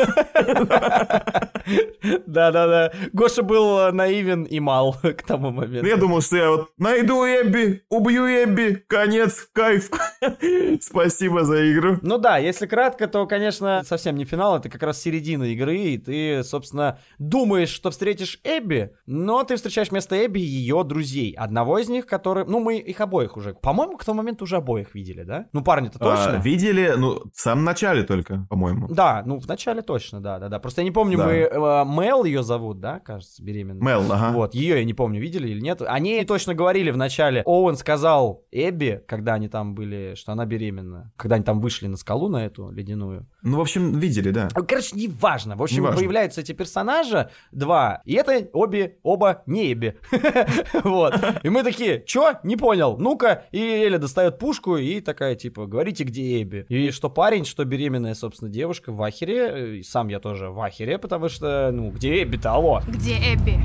Да-да-да. 2.27 2.93
Гоша 3.13 3.43
был 3.43 3.79
э, 3.79 3.93
наивен 3.93 4.45
и 4.45 4.61
мал 4.61 4.97
к 5.03 5.23
тому 5.23 5.51
моменту. 5.51 5.83
Ну, 5.83 5.89
я 5.89 5.97
думал, 5.97 6.21
что 6.21 6.37
я 6.37 6.51
вот 6.51 6.71
найду 6.79 7.25
Эбби, 7.25 7.83
убью 7.89 8.27
Эбби, 8.27 8.85
конец, 8.87 9.49
кайф. 9.53 9.91
Спасибо 10.81 11.45
за 11.45 11.73
игру. 11.73 11.99
Ну 12.03 12.19
да, 12.19 12.39
если 12.39 12.67
кратко, 12.67 13.07
то, 13.07 13.27
конечно, 13.27 13.83
совсем 13.85 14.17
не 14.17 14.25
финал, 14.25 14.59
это 14.59 14.69
как 14.69 14.83
раз 14.83 15.01
середина 15.01 15.45
игры, 15.45 15.79
и 15.79 15.99
ты, 15.99 16.43
собственно, 16.45 16.99
думаешь, 17.19 17.71
что 17.71 17.91
встретишь 17.91 18.41
Эбби, 18.45 18.93
но 19.07 19.45
ты 19.45 19.57
встречаешь 19.57 19.91
вместо 19.91 20.25
Эбби 20.25 20.41
ее 20.41 20.83
друзей. 20.85 21.35
Одного 21.37 21.79
из 21.79 21.89
них, 21.89 22.07
который... 22.07 22.45
Ну, 22.47 22.61
мы 22.61 22.79
их 22.79 23.01
обоих 23.01 23.37
уже... 23.37 23.55
По-моему, 23.55 23.97
к 23.97 24.05
тому 24.05 24.19
моменту 24.19 24.45
уже 24.45 24.57
обоих 24.57 24.95
видели, 24.95 25.23
да? 25.23 25.47
Ну, 25.53 25.63
парни-то 25.63 25.99
точно. 25.99 26.39
А, 26.39 26.41
видели, 26.41 26.95
ну, 26.97 27.23
в 27.33 27.41
самом 27.41 27.65
начале 27.65 28.03
только, 28.03 28.47
по-моему. 28.49 28.89
Да, 28.89 29.23
ну, 29.35 29.39
в 29.41 29.47
начале 29.49 29.83
точно, 29.83 30.21
да-да-да. 30.21 30.59
Просто 30.59 30.81
я 30.81 30.85
не 30.85 30.91
помню, 30.91 31.19
Да. 31.19 31.27
мы... 31.27 31.33
э, 31.33 31.85
Мел 31.85 32.25
ее 32.25 32.43
зовут, 32.43 32.81
да, 32.81 33.01
кажется, 33.01 33.43
беременная? 33.43 33.83
Мел, 33.83 34.13
ага. 34.13 34.33
Вот, 34.33 34.55
ее 34.55 34.79
я 34.79 34.85
не 34.85 34.95
помню, 34.95 35.21
видели 35.21 35.49
или 35.49 35.61
нет. 35.61 35.83
Они 35.83 36.25
точно 36.25 36.55
говорили 36.55 36.91
в 36.91 36.97
начале. 36.97 37.43
Оуэн 37.45 37.77
сказал 37.77 38.45
Эбби, 38.51 39.03
когда 39.07 39.35
они 39.35 39.49
там 39.49 39.75
были, 39.75 40.15
что 40.17 40.33
она 40.33 40.47
беременна. 40.47 41.13
Когда 41.17 41.37
они 41.37 41.45
там 41.45 41.61
вышли 41.61 41.87
на 41.87 41.97
скалу 41.97 42.29
на 42.29 42.45
эту 42.45 42.71
ледяную. 42.71 43.27
Ну, 43.43 43.59
в 43.59 43.61
общем, 43.61 43.99
видели, 43.99 44.31
да. 44.31 44.49
Короче, 44.51 44.95
неважно. 44.95 45.57
В 45.57 45.63
общем, 45.63 45.79
Неважно. 45.79 45.99
появляются 45.99 46.41
эти 46.41 46.53
персонажа, 46.53 47.31
два. 47.51 48.01
И 48.05 48.15
это 48.15 48.49
обе, 48.53 48.97
оба 49.03 49.43
не 49.47 49.73
Эбби. 49.73 49.97
Вот. 50.85 51.15
И 51.43 51.49
мы 51.49 51.63
такие, 51.65 52.05
чё? 52.07 52.35
Не 52.45 52.57
понял. 52.57 52.97
Ну-ка. 52.99 53.45
И 53.51 53.59
Эля 53.59 53.99
достает 53.99 54.39
пушку 54.39 54.77
и 54.77 55.01
такая, 55.01 55.35
типа, 55.35 55.67
говорите, 55.67 56.05
где 56.05 56.43
Эбби. 56.43 56.67
И 56.69 56.91
что 56.93 57.11
парень, 57.11 57.45
что 57.45 57.65
беременная, 57.65 58.15
собственно, 58.15 58.51
девушка 58.51 58.93
в 58.93 59.03
ахере. 59.03 59.79
И 59.79 59.83
сам 59.83 60.09
я 60.09 60.21
тоже 60.21 60.51
в 60.51 60.61
ахере, 60.61 60.99
потому 60.99 61.29
что, 61.29 61.71
ну, 61.73 61.91
где 61.91 62.23
Эбби-то, 62.23 62.53
алло? 62.53 62.81
Где 62.87 63.17
Эбби? 63.35 63.61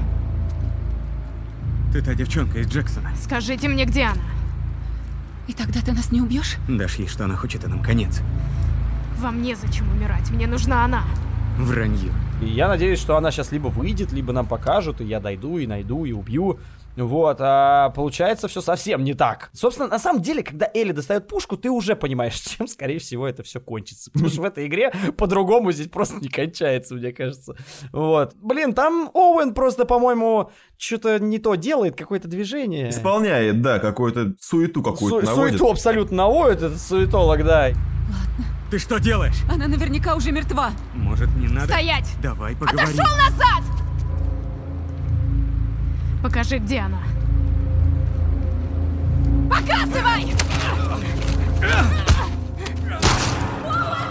Ты 1.94 2.02
та 2.04 2.14
девчонка 2.16 2.60
из 2.60 2.68
Джексона. 2.68 3.12
Скажите 3.16 3.68
мне, 3.68 3.86
где 3.86 4.04
она? 4.04 4.22
И 5.48 5.54
тогда 5.54 5.80
ты 5.82 5.94
нас 5.94 6.12
не 6.12 6.22
убьешь? 6.22 6.58
Дашь 6.68 6.96
ей, 6.96 7.08
что 7.08 7.24
она 7.26 7.36
хочет, 7.36 7.64
и 7.64 7.68
нам 7.68 7.82
конец. 7.82 8.22
Вам 9.20 9.42
незачем 9.42 9.90
умирать, 9.92 10.30
мне 10.30 10.48
нужна 10.48 10.86
она. 10.86 11.04
Вранье. 11.58 12.12
И 12.42 12.46
я 12.46 12.68
надеюсь, 12.68 13.00
что 13.00 13.18
она 13.18 13.32
сейчас 13.32 13.52
либо 13.52 13.68
выйдет, 13.68 14.12
либо 14.12 14.32
нам 14.32 14.46
покажут, 14.46 15.02
и 15.02 15.06
я 15.06 15.20
дойду, 15.20 15.58
и 15.58 15.66
найду, 15.66 16.06
и 16.06 16.12
убью. 16.12 16.60
Вот, 16.96 17.38
а 17.40 17.90
получается 17.90 18.48
все 18.48 18.60
совсем 18.62 19.04
не 19.04 19.14
так. 19.14 19.50
Собственно, 19.54 19.88
на 19.88 20.00
самом 20.00 20.22
деле, 20.22 20.42
когда 20.42 20.70
Элли 20.74 20.92
достает 20.92 21.28
пушку, 21.28 21.56
ты 21.58 21.70
уже 21.70 21.96
понимаешь, 21.96 22.34
чем, 22.58 22.68
скорее 22.68 23.00
всего, 23.00 23.28
это 23.28 23.42
все 23.44 23.60
кончится. 23.60 24.12
Потому 24.12 24.30
что 24.30 24.42
в 24.42 24.46
этой 24.46 24.68
игре 24.68 24.92
по-другому 25.16 25.72
здесь 25.72 25.88
просто 25.90 26.18
не 26.18 26.30
кончается, 26.30 26.96
мне 26.96 27.12
кажется. 27.12 27.56
Вот. 27.92 28.36
Блин, 28.36 28.74
там 28.74 29.10
Оуэн 29.14 29.54
просто, 29.54 29.86
по-моему, 29.86 30.52
что-то 30.78 31.20
не 31.20 31.40
то 31.40 31.56
делает, 31.56 31.96
какое-то 31.96 32.28
движение. 32.28 32.90
Исполняет, 32.90 33.62
да, 33.62 33.80
какую-то 33.80 34.34
суету 34.40 34.82
какую-то 34.84 35.22
Су- 35.22 35.26
наводит. 35.26 35.58
суету 35.58 35.72
абсолютно 35.72 36.18
наводит, 36.18 36.58
этот 36.64 36.82
суетолог, 36.82 37.44
да. 37.44 37.72
Ты 38.70 38.80
что 38.80 39.00
делаешь? 39.00 39.44
Она 39.50 39.68
наверняка 39.68 40.16
уже 40.16 40.32
мертва. 40.32 40.72
Может, 40.94 41.34
не 41.36 41.48
надо? 41.48 41.68
Стоять! 41.68 42.10
Давай 42.22 42.54
поговорим. 42.56 43.00
Отошел 43.00 43.18
назад! 43.18 43.64
Покажи, 46.22 46.58
где 46.58 46.80
она. 46.80 47.00
Показывай! 49.50 50.36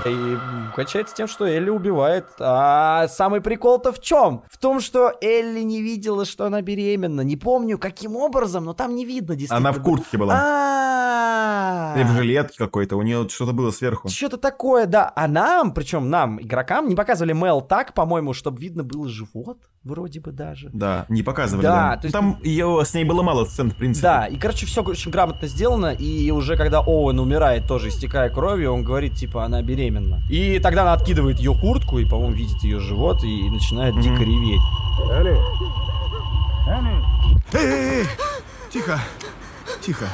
И 0.06 0.38
кончается 0.76 1.14
тем, 1.16 1.26
что 1.26 1.46
Элли 1.46 1.70
убивает. 1.70 2.26
А 2.38 3.08
самый 3.08 3.40
прикол-то 3.40 3.92
в 3.92 4.00
чем? 4.00 4.42
В 4.48 4.58
том, 4.58 4.80
что 4.80 5.12
Элли 5.22 5.62
не 5.62 5.80
видела, 5.82 6.24
что 6.26 6.44
она 6.44 6.60
беременна. 6.60 7.22
Не 7.22 7.36
помню, 7.36 7.78
каким 7.78 8.14
образом, 8.16 8.64
но 8.66 8.74
там 8.74 8.94
не 8.94 9.04
видно 9.06 9.34
действительно. 9.34 9.70
Она 9.70 9.72
в 9.78 9.82
куртке 9.82 10.18
была. 10.18 10.34
А. 10.38 11.94
Или 11.96 12.04
в 12.04 12.12
жилетке 12.12 12.58
какой-то, 12.58 12.96
у 12.96 13.02
нее 13.02 13.26
что-то 13.28 13.52
было 13.52 13.70
сверху. 13.70 14.08
Что-то 14.08 14.36
такое, 14.36 14.86
да. 14.86 15.10
А 15.16 15.26
нам, 15.28 15.72
причем 15.72 16.10
нам, 16.10 16.40
игрокам, 16.40 16.88
не 16.88 16.94
показывали 16.94 17.32
Мел 17.32 17.62
так, 17.62 17.94
по-моему, 17.94 18.34
чтобы 18.34 18.60
видно 18.60 18.84
было 18.84 19.08
живот, 19.08 19.58
вроде 19.82 20.20
бы 20.20 20.32
даже. 20.32 20.68
Да, 20.72 21.06
не 21.08 21.22
показывали. 21.22 21.62
Да, 21.64 21.90
Да, 21.90 21.96
то 21.96 22.06
есть- 22.06 22.12
Там 22.12 22.38
ее 22.42 22.82
с 22.84 22.92
ней 22.94 23.04
было 23.04 23.22
мало 23.22 23.44
сцен, 23.46 23.70
в 23.70 23.76
принципе. 23.76 24.02
Да, 24.06 24.26
и, 24.26 24.36
короче, 24.36 24.66
все 24.66 24.82
очень 24.82 25.10
грамотно 25.10 25.48
сделано, 25.48 25.92
и 25.94 26.30
уже 26.30 26.56
когда 26.56 26.80
Оуэн 26.80 27.18
умирает, 27.18 27.66
тоже 27.66 27.88
истекая 27.88 28.28
кровью, 28.30 28.72
он 28.72 28.82
говорит, 28.84 29.14
типа, 29.14 29.44
она 29.44 29.62
беременна. 29.62 30.20
И 30.30 30.58
тогда 30.66 30.82
она 30.82 30.94
откидывает 30.94 31.38
ее 31.38 31.54
куртку, 31.54 32.00
и, 32.00 32.04
по-моему, 32.04 32.34
видит 32.34 32.60
ее 32.64 32.80
живот, 32.80 33.22
и 33.22 33.48
начинает 33.50 34.00
дико 34.00 34.20
реветь. 34.20 34.60
Эй, 37.52 37.60
эй, 37.60 38.00
эй! 38.00 38.06
Тихо, 38.68 38.98
тихо. 39.80 40.08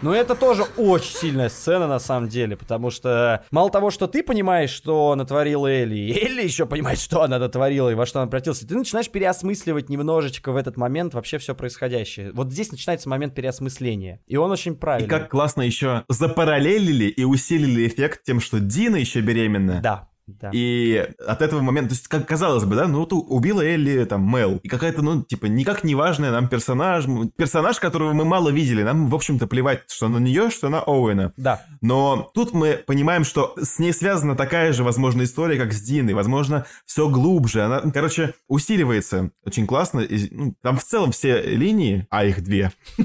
Но 0.00 0.14
это 0.14 0.34
тоже 0.34 0.64
очень 0.76 1.14
сильная 1.14 1.48
сцена 1.48 1.88
на 1.88 1.98
самом 1.98 2.28
деле, 2.28 2.56
потому 2.56 2.90
что 2.90 3.44
мало 3.50 3.70
того, 3.70 3.90
что 3.90 4.06
ты 4.06 4.22
понимаешь, 4.22 4.70
что 4.70 5.14
натворила 5.16 5.66
Элли, 5.66 5.96
и 5.96 6.24
Элли 6.24 6.42
еще 6.42 6.66
понимает, 6.66 7.00
что 7.00 7.22
она 7.22 7.38
натворила 7.38 7.90
и 7.90 7.94
во 7.94 8.06
что 8.06 8.20
она 8.20 8.28
превратилась, 8.28 8.60
ты 8.60 8.76
начинаешь 8.76 9.10
переосмысливать 9.10 9.88
немножечко 9.88 10.52
в 10.52 10.56
этот 10.56 10.76
момент 10.76 11.14
вообще 11.14 11.38
все 11.38 11.54
происходящее. 11.54 12.32
Вот 12.32 12.52
здесь 12.52 12.70
начинается 12.70 13.08
момент 13.08 13.34
переосмысления, 13.34 14.20
и 14.26 14.36
он 14.36 14.50
очень 14.50 14.76
правильный. 14.76 15.06
И 15.06 15.10
как 15.10 15.30
классно 15.30 15.62
еще 15.62 16.04
запараллелили 16.08 17.06
и 17.06 17.24
усилили 17.24 17.86
эффект 17.88 18.22
тем, 18.24 18.40
что 18.40 18.60
Дина 18.60 18.96
еще 18.96 19.20
беременна. 19.20 19.80
Да. 19.82 20.08
Да. 20.40 20.50
И 20.52 21.08
от 21.26 21.42
этого 21.42 21.60
момента, 21.60 21.90
то 21.90 21.94
есть, 21.94 22.08
как 22.08 22.26
казалось 22.26 22.64
бы, 22.64 22.76
да, 22.76 22.86
ну, 22.86 23.00
вот 23.00 23.12
убила 23.12 23.62
Элли, 23.62 24.04
там, 24.04 24.30
Мел. 24.30 24.60
И 24.62 24.68
какая-то, 24.68 25.02
ну, 25.02 25.22
типа, 25.22 25.46
никак 25.46 25.84
не 25.84 25.94
важная 25.94 26.30
нам 26.30 26.48
персонаж, 26.48 27.06
персонаж, 27.36 27.80
которого 27.80 28.12
мы 28.12 28.24
мало 28.24 28.50
видели. 28.50 28.82
Нам, 28.82 29.08
в 29.08 29.14
общем-то, 29.14 29.46
плевать, 29.46 29.82
что 29.88 30.08
на 30.08 30.18
нее, 30.18 30.50
что 30.50 30.68
на 30.68 30.80
Оуэна. 30.80 31.32
Да. 31.36 31.62
Но 31.80 32.30
тут 32.34 32.52
мы 32.52 32.80
понимаем, 32.86 33.24
что 33.24 33.54
с 33.60 33.78
ней 33.78 33.92
связана 33.92 34.36
такая 34.36 34.72
же, 34.72 34.84
возможно, 34.84 35.22
история, 35.22 35.58
как 35.58 35.72
с 35.72 35.80
Диной. 35.80 36.14
Возможно, 36.14 36.66
все 36.84 37.08
глубже. 37.08 37.62
Она, 37.62 37.80
короче, 37.92 38.34
усиливается 38.48 39.30
очень 39.44 39.66
классно. 39.66 40.00
И, 40.00 40.28
ну, 40.30 40.54
там 40.62 40.76
в 40.78 40.84
целом 40.84 41.12
все 41.12 41.40
линии, 41.42 42.06
а 42.10 42.24
их 42.24 42.42
две, 42.42 42.72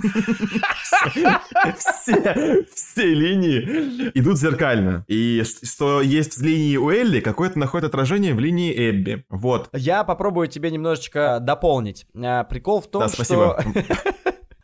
все, 1.77 3.05
линии 3.05 4.11
идут 4.13 4.37
зеркально. 4.37 5.05
И 5.07 5.43
что 5.63 6.01
есть 6.01 6.37
в 6.37 6.41
линии 6.43 6.77
у 6.77 6.89
Элли, 6.89 7.12
какое-то 7.21 7.59
находит 7.59 7.87
отражение 7.87 8.33
в 8.33 8.39
линии 8.39 8.73
Эбби. 8.89 9.25
Вот. 9.29 9.69
Я 9.73 10.03
попробую 10.03 10.47
тебе 10.47 10.71
немножечко 10.71 11.39
дополнить. 11.41 12.05
А, 12.15 12.43
Прикол 12.43 12.81
в 12.81 12.87
том, 12.87 13.01
Да, 13.03 13.09
спасибо. 13.09 13.59
что... 13.59 13.93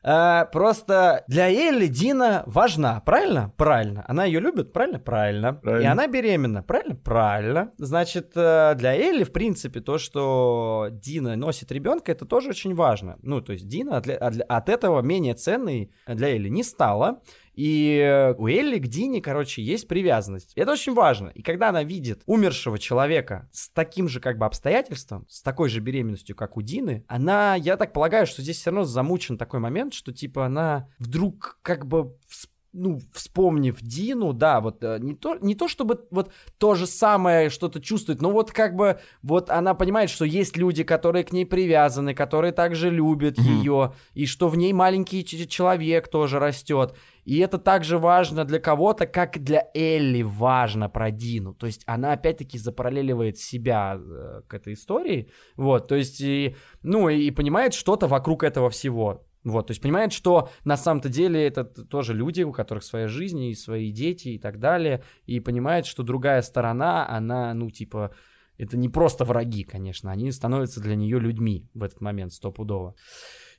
А, 0.02 0.46
Просто 0.52 1.24
для 1.28 1.50
Элли 1.50 1.88
Дина 1.88 2.44
важна, 2.46 3.02
правильно? 3.02 3.54
Правильно. 3.58 4.06
Она 4.08 4.26
ее 4.26 4.40
любит, 4.40 4.72
правильно? 4.74 5.00
Правильно. 5.00 5.54
Правильно. 5.54 5.84
И 5.84 5.88
она 5.92 6.08
беременна, 6.08 6.64
правильно? 6.64 6.96
Правильно. 6.96 7.72
Значит, 7.78 8.32
э, 8.36 8.76
для 8.76 8.96
Элли, 8.96 9.24
в 9.24 9.32
принципе, 9.34 9.82
то, 9.82 9.98
что 9.98 10.88
Дина 10.92 11.36
носит 11.36 11.72
ребенка, 11.72 12.12
это 12.12 12.26
тоже 12.26 12.50
очень 12.50 12.74
важно. 12.76 13.18
Ну, 13.22 13.42
то 13.42 13.52
есть 13.54 13.68
Дина 13.68 13.98
от, 13.98 14.08
от 14.08 14.70
этого 14.70 15.02
менее 15.02 15.34
ценной 15.34 15.92
для 16.08 16.30
Элли 16.30 16.48
не 16.50 16.64
стала. 16.64 17.20
И 17.60 18.34
у 18.38 18.48
Элли 18.48 18.80
к 18.80 18.88
Дине, 18.88 19.20
короче, 19.20 19.62
есть 19.62 19.90
привязанность. 19.90 20.54
Это 20.56 20.72
очень 20.72 20.94
важно. 20.94 21.28
И 21.28 21.42
когда 21.42 21.70
она 21.70 21.84
видит 21.84 22.24
умершего 22.26 22.80
человека 22.80 23.50
с 23.52 23.70
таким 23.70 24.08
же 24.08 24.22
как 24.22 24.38
бы 24.38 24.46
обстоятельством, 24.46 25.26
с 25.28 25.42
такой 25.42 25.68
же 25.68 25.82
беременностью, 25.82 26.38
как 26.38 26.56
у 26.56 26.62
Дины, 26.62 27.04
она, 27.10 27.56
я 27.56 27.76
так 27.76 27.92
полагаю, 27.92 28.28
что 28.28 28.42
здесь 28.42 28.60
все 28.60 28.70
равно 28.70 28.86
замучен 28.86 29.38
такой 29.38 29.60
момент, 29.60 29.94
что 29.94 30.14
типа 30.14 30.46
она 30.46 30.88
вдруг 31.00 31.60
как 31.62 31.86
бы 31.86 32.16
вс- 32.30 32.48
ну, 32.74 33.00
вспомнив 33.14 33.82
Дину, 33.82 34.34
да, 34.34 34.62
вот 34.62 34.84
э, 34.84 35.00
не 35.00 35.16
то, 35.16 35.36
не 35.42 35.56
то 35.56 35.68
чтобы 35.68 36.06
вот 36.12 36.32
то 36.58 36.76
же 36.76 36.86
самое 36.86 37.50
что-то 37.50 37.82
чувствует, 37.82 38.22
но 38.22 38.32
вот 38.32 38.52
как 38.52 38.76
бы 38.76 39.00
вот 39.24 39.50
она 39.50 39.74
понимает, 39.74 40.10
что 40.10 40.26
есть 40.26 40.58
люди, 40.58 40.84
которые 40.84 41.24
к 41.24 41.32
ней 41.32 41.46
привязаны, 41.46 42.14
которые 42.14 42.52
также 42.52 42.90
любят 42.90 43.38
ее, 43.40 43.94
и 44.14 44.26
что 44.26 44.50
в 44.50 44.58
ней 44.58 44.74
маленький 44.74 45.26
человек 45.26 46.08
тоже 46.10 46.40
растет. 46.40 46.96
И 47.26 47.38
это 47.40 47.58
также 47.58 47.98
важно 47.98 48.46
для 48.46 48.60
кого-то, 48.60 49.06
как 49.06 49.44
для 49.44 49.68
Элли 49.76 50.24
важно 50.24 50.90
про 50.90 51.12
Дину. 51.12 51.54
То 51.54 51.68
есть 51.68 51.84
она 51.86 52.14
опять-таки 52.14 52.58
запараллеливает 52.58 53.38
себя 53.38 54.00
э, 54.00 54.42
к 54.48 54.54
этой 54.54 54.74
истории. 54.74 55.30
Вот, 55.56 55.88
то 55.88 55.96
есть, 55.96 56.22
и, 56.22 56.56
ну, 56.82 57.10
и 57.10 57.30
понимает 57.32 57.74
что-то 57.74 58.08
вокруг 58.08 58.44
этого 58.44 58.70
всего. 58.70 59.29
Вот, 59.50 59.68
то 59.68 59.72
есть 59.72 59.82
понимает, 59.82 60.14
что 60.14 60.50
на 60.66 60.78
самом-то 60.78 61.10
деле 61.10 61.46
это 61.46 61.64
тоже 61.64 62.14
люди, 62.14 62.44
у 62.44 62.52
которых 62.52 62.84
своя 62.84 63.08
жизнь 63.08 63.44
и 63.44 63.56
свои 63.56 63.92
дети 63.92 64.30
и 64.30 64.40
так 64.40 64.60
далее, 64.60 65.04
и 65.26 65.40
понимает, 65.40 65.86
что 65.86 66.04
другая 66.04 66.42
сторона, 66.42 67.08
она, 67.10 67.54
ну, 67.54 67.70
типа, 67.70 68.12
это 68.58 68.78
не 68.78 68.90
просто 68.90 69.24
враги, 69.26 69.64
конечно, 69.64 70.12
они 70.12 70.32
становятся 70.32 70.82
для 70.82 70.96
нее 70.96 71.20
людьми 71.20 71.70
в 71.74 71.84
этот 71.84 72.02
момент 72.02 72.34
стопудово. 72.34 72.96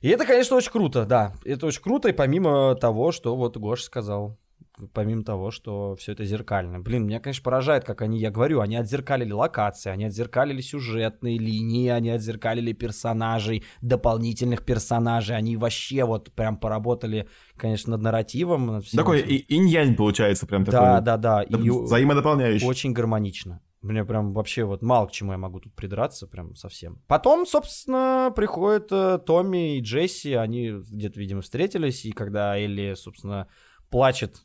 И 0.01 0.09
это, 0.09 0.25
конечно, 0.25 0.55
очень 0.55 0.71
круто, 0.71 1.05
да, 1.05 1.33
это 1.43 1.65
очень 1.65 1.81
круто, 1.81 2.09
и 2.09 2.13
помимо 2.13 2.75
того, 2.75 3.11
что 3.11 3.35
вот 3.35 3.57
Гоша 3.57 3.83
сказал, 3.83 4.39
помимо 4.87 5.23
того, 5.23 5.51
что 5.51 5.95
все 5.95 6.11
это 6.13 6.25
зеркально. 6.25 6.79
Блин, 6.79 7.05
меня, 7.05 7.19
конечно, 7.19 7.43
поражает, 7.43 7.83
как 7.83 8.01
они, 8.01 8.19
я 8.19 8.31
говорю, 8.31 8.59
они 8.59 8.75
отзеркалили 8.75 9.31
локации, 9.31 9.89
они 9.89 10.05
отзеркалили 10.05 10.61
сюжетные 10.61 11.37
линии, 11.37 11.89
они 11.89 12.09
отзеркалили 12.09 12.73
персонажей, 12.73 13.63
дополнительных 13.81 14.65
персонажей, 14.65 15.35
они 15.35 15.57
вообще 15.57 16.03
вот 16.05 16.31
прям 16.31 16.57
поработали, 16.57 17.27
конечно, 17.55 17.91
над 17.91 18.01
нарративом. 18.01 18.67
над 18.67 18.85
всем 18.85 18.97
Такой 18.97 19.19
этим. 19.19 19.29
и- 19.29 19.45
инь-янь 19.55 19.95
получается 19.95 20.45
прям 20.47 20.65
такой. 20.65 20.79
Да, 20.79 21.01
да, 21.01 21.17
да. 21.17 21.43
И 21.43 21.69
взаимодополняющий. 21.69 22.65
Очень 22.67 22.93
гармонично. 22.93 23.61
Мне 23.81 24.05
прям 24.05 24.33
вообще 24.33 24.63
вот 24.63 24.83
мало 24.83 25.07
к 25.07 25.11
чему 25.11 25.31
я 25.31 25.39
могу 25.39 25.59
тут 25.59 25.73
придраться, 25.73 26.27
прям 26.27 26.53
совсем. 26.55 27.01
Потом, 27.07 27.47
собственно, 27.47 28.31
приходят 28.35 28.91
э, 28.91 29.17
Томми 29.25 29.77
и 29.77 29.81
Джесси, 29.81 30.33
они 30.33 30.69
где-то, 30.69 31.19
видимо, 31.19 31.41
встретились, 31.41 32.05
и 32.05 32.11
когда 32.11 32.55
Элли, 32.59 32.93
собственно, 32.93 33.47
плачет, 33.89 34.43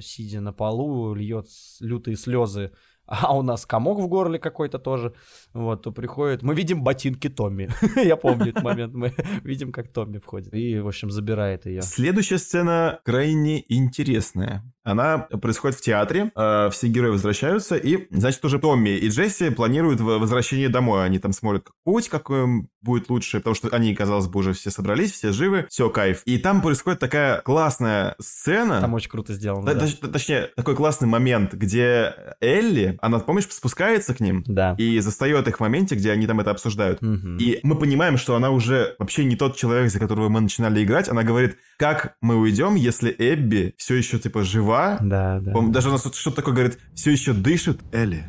сидя 0.00 0.40
на 0.40 0.52
полу, 0.52 1.14
льет 1.14 1.46
лютые 1.80 2.16
слезы, 2.16 2.72
а 3.06 3.36
у 3.36 3.42
нас 3.42 3.66
комок 3.66 3.98
в 3.98 4.08
горле 4.08 4.38
какой-то 4.38 4.78
тоже, 4.78 5.14
вот, 5.52 5.82
то 5.82 5.92
приходит... 5.92 6.42
Мы 6.42 6.54
видим 6.54 6.82
ботинки 6.82 7.28
Томми. 7.28 7.68
Я 8.02 8.16
помню 8.16 8.50
этот 8.50 8.62
момент. 8.62 8.94
Мы 8.94 9.12
видим, 9.44 9.72
как 9.72 9.92
Томми 9.92 10.18
входит 10.18 10.54
и, 10.54 10.78
в 10.78 10.88
общем, 10.88 11.10
забирает 11.10 11.66
ее. 11.66 11.82
Следующая 11.82 12.38
сцена 12.38 13.00
крайне 13.04 13.64
интересная. 13.68 14.64
Она 14.82 15.18
происходит 15.18 15.78
в 15.78 15.82
театре, 15.82 16.30
э, 16.34 16.68
все 16.70 16.88
герои 16.88 17.10
возвращаются, 17.10 17.76
и, 17.76 18.06
значит, 18.10 18.44
уже 18.44 18.58
Томми 18.58 18.90
и 18.90 19.08
Джесси 19.08 19.50
планируют 19.50 20.00
возвращение 20.00 20.68
домой. 20.68 21.04
Они 21.04 21.18
там 21.18 21.32
смотрят 21.32 21.68
путь, 21.84 22.08
какой 22.08 22.66
будет 22.84 23.08
лучше, 23.10 23.38
потому 23.38 23.54
что 23.54 23.68
они, 23.68 23.94
казалось 23.94 24.26
бы, 24.28 24.38
уже 24.40 24.52
все 24.52 24.70
собрались, 24.70 25.12
все 25.12 25.32
живы, 25.32 25.66
все, 25.70 25.90
кайф. 25.90 26.22
И 26.26 26.38
там 26.38 26.60
происходит 26.62 27.00
такая 27.00 27.40
классная 27.40 28.14
сцена. 28.20 28.80
Там 28.80 28.94
очень 28.94 29.10
круто 29.10 29.32
сделано. 29.32 29.66
Т- 29.66 29.74
да. 29.74 29.86
точ- 29.86 30.10
Точнее, 30.12 30.50
такой 30.54 30.76
классный 30.76 31.08
момент, 31.08 31.54
где 31.54 32.12
Элли, 32.40 32.98
она, 33.00 33.18
помнишь, 33.18 33.46
спускается 33.50 34.14
к 34.14 34.20
ним 34.20 34.44
Да. 34.46 34.74
и 34.78 34.98
застает 35.00 35.48
их 35.48 35.56
в 35.56 35.60
моменте, 35.60 35.94
где 35.94 36.12
они 36.12 36.26
там 36.26 36.40
это 36.40 36.50
обсуждают. 36.50 37.00
И 37.02 37.60
мы 37.62 37.76
понимаем, 37.76 38.16
что 38.18 38.36
она 38.36 38.50
уже 38.50 38.94
вообще 38.98 39.24
не 39.24 39.36
тот 39.36 39.56
человек, 39.56 39.90
за 39.90 39.98
которого 39.98 40.28
мы 40.28 40.40
начинали 40.40 40.82
играть. 40.84 41.08
Она 41.08 41.22
говорит, 41.22 41.56
как 41.78 42.14
мы 42.20 42.36
уйдем, 42.36 42.74
если 42.74 43.14
Эбби 43.18 43.74
все 43.78 43.94
еще 43.94 44.18
типа 44.18 44.44
жива? 44.44 44.98
Да, 45.00 45.40
да. 45.40 45.52
По-моему, 45.52 45.72
Даже 45.72 45.88
у 45.88 45.92
нас 45.92 46.02
тут 46.02 46.14
что-то 46.14 46.36
такое 46.36 46.54
говорит, 46.54 46.78
все 46.94 47.10
еще 47.10 47.32
дышит. 47.32 47.80
Элли, 47.92 48.24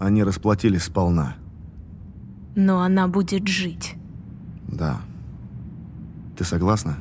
они 0.00 0.22
расплатились 0.24 0.84
сполна. 0.84 1.36
Но 2.54 2.82
она 2.82 3.08
будет 3.08 3.48
жить. 3.48 3.94
Да. 4.68 5.00
Ты 6.36 6.44
согласна? 6.44 6.96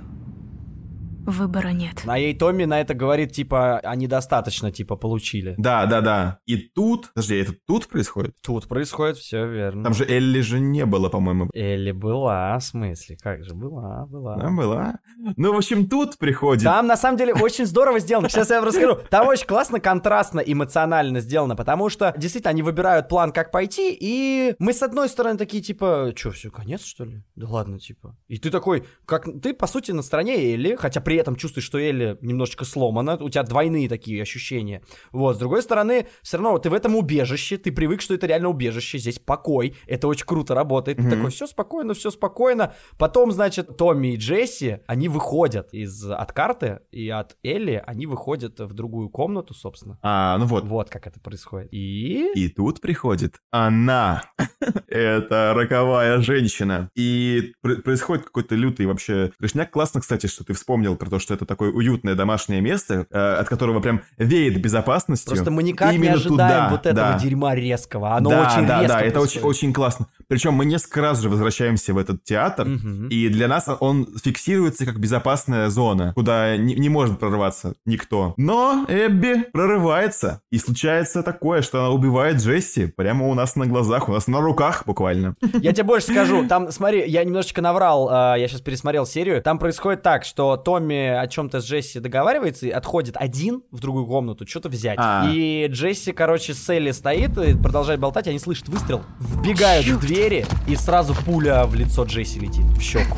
Выбора 1.30 1.69
нет. 1.69 2.03
А 2.06 2.18
ей 2.19 2.38
Томми 2.38 2.65
на 2.65 2.81
это 2.81 2.93
говорит, 2.93 3.31
типа, 3.31 3.80
они 3.80 4.07
достаточно, 4.07 4.72
типа, 4.72 4.95
получили. 4.95 5.56
Да, 5.57 5.85
да, 5.85 6.01
да. 6.01 6.39
И 6.45 6.57
тут... 6.57 7.11
Подожди, 7.14 7.35
это 7.35 7.53
тут 7.68 7.88
происходит? 7.88 8.35
Тут 8.41 8.68
происходит 8.68 9.18
все 9.18 9.47
верно. 9.47 9.84
Там 9.84 9.93
же 9.93 10.06
Элли 10.06 10.41
же 10.41 10.60
не 10.60 10.85
было, 10.85 11.10
по-моему. 11.10 11.49
Элли 11.53 11.91
была, 11.91 12.57
в 12.57 12.64
смысле? 12.64 13.18
Как 13.22 13.43
же, 13.43 13.53
была, 13.53 14.06
была. 14.06 14.38
Да, 14.38 14.49
была. 14.49 14.99
Ну, 15.38 15.53
в 15.53 15.57
общем, 15.57 15.88
тут 15.88 16.18
приходит... 16.18 16.64
Там, 16.64 16.88
на 16.88 16.97
самом 16.97 17.18
деле, 17.18 17.34
очень 17.34 17.65
здорово 17.65 17.99
сделано. 17.99 18.30
Сейчас 18.30 18.49
я 18.49 18.57
вам 18.57 18.68
расскажу. 18.68 18.99
Там 19.10 19.27
очень 19.27 19.45
классно, 19.45 19.80
контрастно, 19.80 20.39
эмоционально 20.39 21.19
сделано, 21.19 21.56
потому 21.56 21.89
что, 21.89 22.14
действительно, 22.18 22.51
они 22.51 22.64
выбирают 22.64 23.07
план, 23.07 23.31
как 23.31 23.51
пойти, 23.51 23.95
и 23.99 24.56
мы, 24.60 24.73
с 24.73 24.81
одной 24.81 25.10
стороны, 25.10 25.38
такие, 25.38 25.61
типа, 25.61 26.14
что, 26.15 26.31
все, 26.31 26.49
конец, 26.49 26.84
что 26.84 27.06
ли? 27.06 27.23
Да 27.35 27.47
ладно, 27.47 27.80
типа. 27.80 28.18
И 28.27 28.38
ты 28.38 28.49
такой, 28.49 28.85
как 29.06 29.27
ты, 29.41 29.53
по 29.53 29.68
сути, 29.68 29.91
на 29.91 30.01
стороне 30.01 30.53
Элли, 30.53 30.76
хотя 30.76 31.01
при 31.01 31.18
этом 31.19 31.35
чувствуешь, 31.35 31.65
что 31.65 31.77
Элли 31.77 32.17
немножечко 32.21 32.65
сломана, 32.65 33.17
у 33.19 33.29
тебя 33.29 33.43
двойные 33.43 33.87
такие 33.89 34.21
ощущения. 34.21 34.81
Вот, 35.11 35.35
с 35.35 35.39
другой 35.39 35.61
стороны, 35.61 36.07
все 36.21 36.37
равно 36.37 36.57
ты 36.59 36.69
в 36.69 36.73
этом 36.73 36.95
убежище, 36.95 37.57
ты 37.57 37.71
привык, 37.71 38.01
что 38.01 38.13
это 38.13 38.27
реально 38.27 38.49
убежище, 38.49 38.97
здесь 38.97 39.19
покой, 39.19 39.75
это 39.87 40.07
очень 40.07 40.25
круто 40.25 40.55
работает. 40.55 40.97
Ты 40.97 41.03
Мгм. 41.03 41.11
такой, 41.11 41.31
все 41.31 41.47
спокойно, 41.47 41.93
все 41.93 42.11
спокойно. 42.11 42.73
Потом, 42.97 43.31
значит, 43.31 43.77
Томми 43.77 44.13
и 44.13 44.17
Джесси, 44.17 44.79
они 44.87 45.09
выходят 45.09 45.73
из 45.73 46.03
от 46.09 46.31
карты, 46.33 46.79
и 46.91 47.09
от 47.09 47.37
Элли 47.43 47.81
они 47.85 48.05
выходят 48.05 48.59
в 48.59 48.73
другую 48.73 49.09
комнату, 49.09 49.53
собственно. 49.53 49.97
А, 50.01 50.37
ну 50.37 50.45
вот. 50.45 50.63
Вот 50.65 50.89
как 50.89 51.07
это 51.07 51.19
происходит. 51.19 51.69
И... 51.73 52.31
И 52.35 52.49
тут 52.49 52.81
приходит 52.81 53.37
она. 53.51 54.23
Это 54.87 55.53
роковая 55.55 56.19
женщина. 56.21 56.89
И 56.95 57.53
пр- 57.61 57.81
происходит 57.81 58.25
какой-то 58.25 58.55
лютый 58.55 58.85
вообще 58.85 59.31
крышняк. 59.39 59.71
Классно, 59.71 60.01
кстати, 60.01 60.27
что 60.27 60.43
ты 60.43 60.53
вспомнил 60.53 60.95
про 60.95 61.09
то, 61.10 61.19
что 61.19 61.34
это 61.34 61.45
такое 61.45 61.72
уютное 61.72 62.15
домашнее 62.15 62.61
место, 62.61 63.06
э, 63.10 63.34
от 63.36 63.49
которого 63.49 63.80
прям 63.80 64.02
веет 64.18 64.61
безопасностью. 64.61 65.34
Просто 65.34 65.52
мы 65.52 65.64
никак 65.64 65.91
не 65.91 65.98
Именно 65.98 66.14
ожидаем 66.14 66.38
туда, 66.38 66.69
вот 66.69 66.86
этого 66.86 67.11
да. 67.11 67.19
дерьма 67.19 67.56
резкого. 67.56 68.15
Оно 68.15 68.30
да, 68.30 68.48
очень 68.48 68.68
да, 68.68 68.81
резко 68.81 68.98
да, 68.98 69.02
это 69.02 69.19
очень, 69.22 69.41
очень 69.41 69.73
классно. 69.73 70.07
Причем 70.30 70.53
мы 70.53 70.64
несколько 70.65 71.01
раз 71.01 71.19
же 71.22 71.27
возвращаемся 71.27 71.93
в 71.93 71.97
этот 71.97 72.23
театр, 72.23 72.68
Мгм. 72.68 73.07
и 73.10 73.27
для 73.30 73.47
нас 73.47 73.68
он 73.80 74.07
фиксируется 74.23 74.85
как 74.85 74.99
безопасная 74.99 75.69
зона, 75.69 76.14
куда 76.15 76.56
не, 76.56 76.76
не 76.76 76.88
может 76.88 77.19
прорваться 77.19 77.73
никто. 77.85 78.35
Но 78.38 78.85
Эбби 78.88 79.43
прорывается, 79.51 80.41
и 80.51 80.60
случается 80.60 81.23
такое, 81.23 81.61
что 81.64 81.80
она 81.80 81.89
убивает 81.89 82.38
Джесси 82.38 82.85
прямо 82.88 83.27
у 83.27 83.34
нас 83.34 83.56
на 83.56 83.65
глазах, 83.65 84.07
у 84.07 84.11
нас 84.14 84.27
на 84.27 84.39
руках 84.39 84.84
буквально. 84.85 85.35
Я 85.61 85.73
тебе 85.73 85.84
больше 85.84 86.11
скажу, 86.11 86.47
там, 86.47 86.72
смотри, 86.72 87.10
я 87.10 87.23
немножечко 87.23 87.61
наврал, 87.61 88.07
а, 88.11 88.35
я 88.35 88.47
сейчас 88.47 88.61
пересмотрел 88.61 89.06
серию, 89.06 89.41
там 89.41 89.57
происходит 89.57 90.03
так, 90.03 90.23
что 90.26 90.56
Томми 90.57 91.07
о 91.07 91.27
чем-то 91.27 91.60
с 91.60 91.65
Джесси 91.65 91.99
договаривается 91.99 92.68
и 92.68 92.69
отходит 92.69 93.15
один 93.18 93.64
в 93.72 93.80
другую 93.80 94.06
комнату, 94.06 94.45
что-то 94.47 94.69
взять. 94.69 94.97
А. 94.99 95.27
И 95.31 95.65
Джесси, 95.69 96.11
короче, 96.11 96.53
с 96.53 96.69
Элли 96.69 96.91
стоит 96.91 97.35
и 97.38 97.56
продолжает 97.56 97.99
болтать, 97.99 98.27
они 98.27 98.38
слышат 98.39 98.69
выстрел, 98.69 99.01
вбегают 99.19 99.85
в 99.88 100.06
двери, 100.19 100.45
и 100.67 100.75
сразу 100.75 101.15
пуля 101.15 101.65
в 101.65 101.75
лицо 101.75 102.03
Джесси 102.03 102.39
летит, 102.39 102.65
в 102.77 102.81
щеку. 102.81 103.17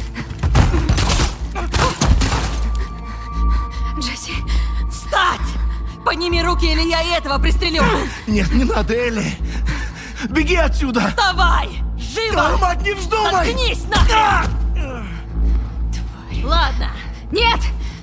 Джесси, 3.99 4.33
встать! 4.91 5.39
Подними 6.05 6.43
руки, 6.43 6.65
или 6.65 6.87
я 6.87 7.17
этого 7.17 7.39
пристрелю! 7.39 7.83
Нет, 8.27 8.53
не 8.53 8.65
надо, 8.65 8.93
Элли! 8.93 9.35
Беги 10.29 10.55
отсюда! 10.55 11.07
Вставай! 11.09 11.69
Живо! 11.97 12.35
Да, 12.35 12.57
мать, 12.57 12.81
не 12.83 12.93
вздумай! 12.93 13.47
Заткнись 13.47 13.83
нахрен! 13.85 14.51
Тварь. 15.91 16.43
Ладно. 16.43 16.91
Нет! 17.31 17.59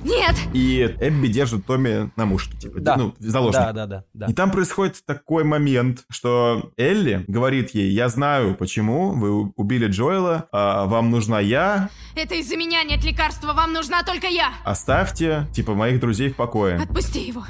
Нет! 0.08 0.34
И 0.54 0.96
Эбби 1.00 1.26
держит 1.28 1.66
Томми 1.66 2.10
на 2.16 2.24
мушке, 2.26 2.56
типа, 2.56 2.80
Да. 2.80 2.96
ну, 2.96 3.14
заложник. 3.18 3.60
Да, 3.62 3.72
да, 3.72 3.86
да, 3.86 4.04
да. 4.14 4.26
И 4.26 4.32
там 4.32 4.50
происходит 4.50 5.04
такой 5.06 5.44
момент, 5.44 6.04
что 6.10 6.70
Элли 6.76 7.24
говорит 7.28 7.70
ей, 7.74 7.90
я 7.92 8.08
знаю, 8.08 8.54
почему 8.54 9.12
вы 9.12 9.50
убили 9.56 9.86
Джоэла, 9.86 10.48
а 10.52 10.86
вам 10.86 11.10
нужна 11.10 11.40
я, 11.40 11.90
Это 12.16 12.34
из-за 12.36 12.56
меня 12.56 12.82
нет 12.84 13.04
лекарства, 13.04 13.52
вам 13.52 13.72
нужна 13.72 14.02
только 14.02 14.26
я. 14.26 14.52
оставьте, 14.64 15.46
типа, 15.54 15.74
моих 15.74 16.00
друзей 16.00 16.30
в 16.30 16.36
покое. 16.36 16.76
Отпусти 16.80 17.20
его. 17.28 17.44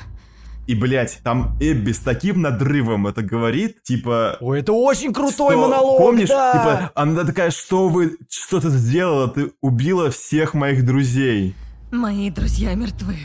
И, 0.67 0.75
блядь, 0.75 1.21
там 1.25 1.57
Эбби 1.61 1.93
с 1.93 1.99
таким 2.01 2.43
надрывом 2.43 3.07
это 3.07 3.23
говорит, 3.23 3.83
типа... 3.85 4.37
Ой, 4.41 4.61
это 4.61 4.75
очень 4.75 5.15
крутой 5.15 5.53
что- 5.55 5.61
монолог, 5.63 5.97
Помнишь, 5.99 6.29
да. 6.29 6.53
типа, 6.53 6.93
она 6.95 7.25
такая, 7.25 7.51
что 7.51 7.89
вы, 7.89 8.19
что 8.29 8.61
ты 8.61 8.69
сделала? 8.69 9.29
Ты 9.29 9.53
убила 9.63 10.11
всех 10.11 10.53
моих 10.53 10.85
друзей. 10.85 11.55
Мои 11.91 12.29
друзья 12.29 12.75
мертвы. 12.75 13.17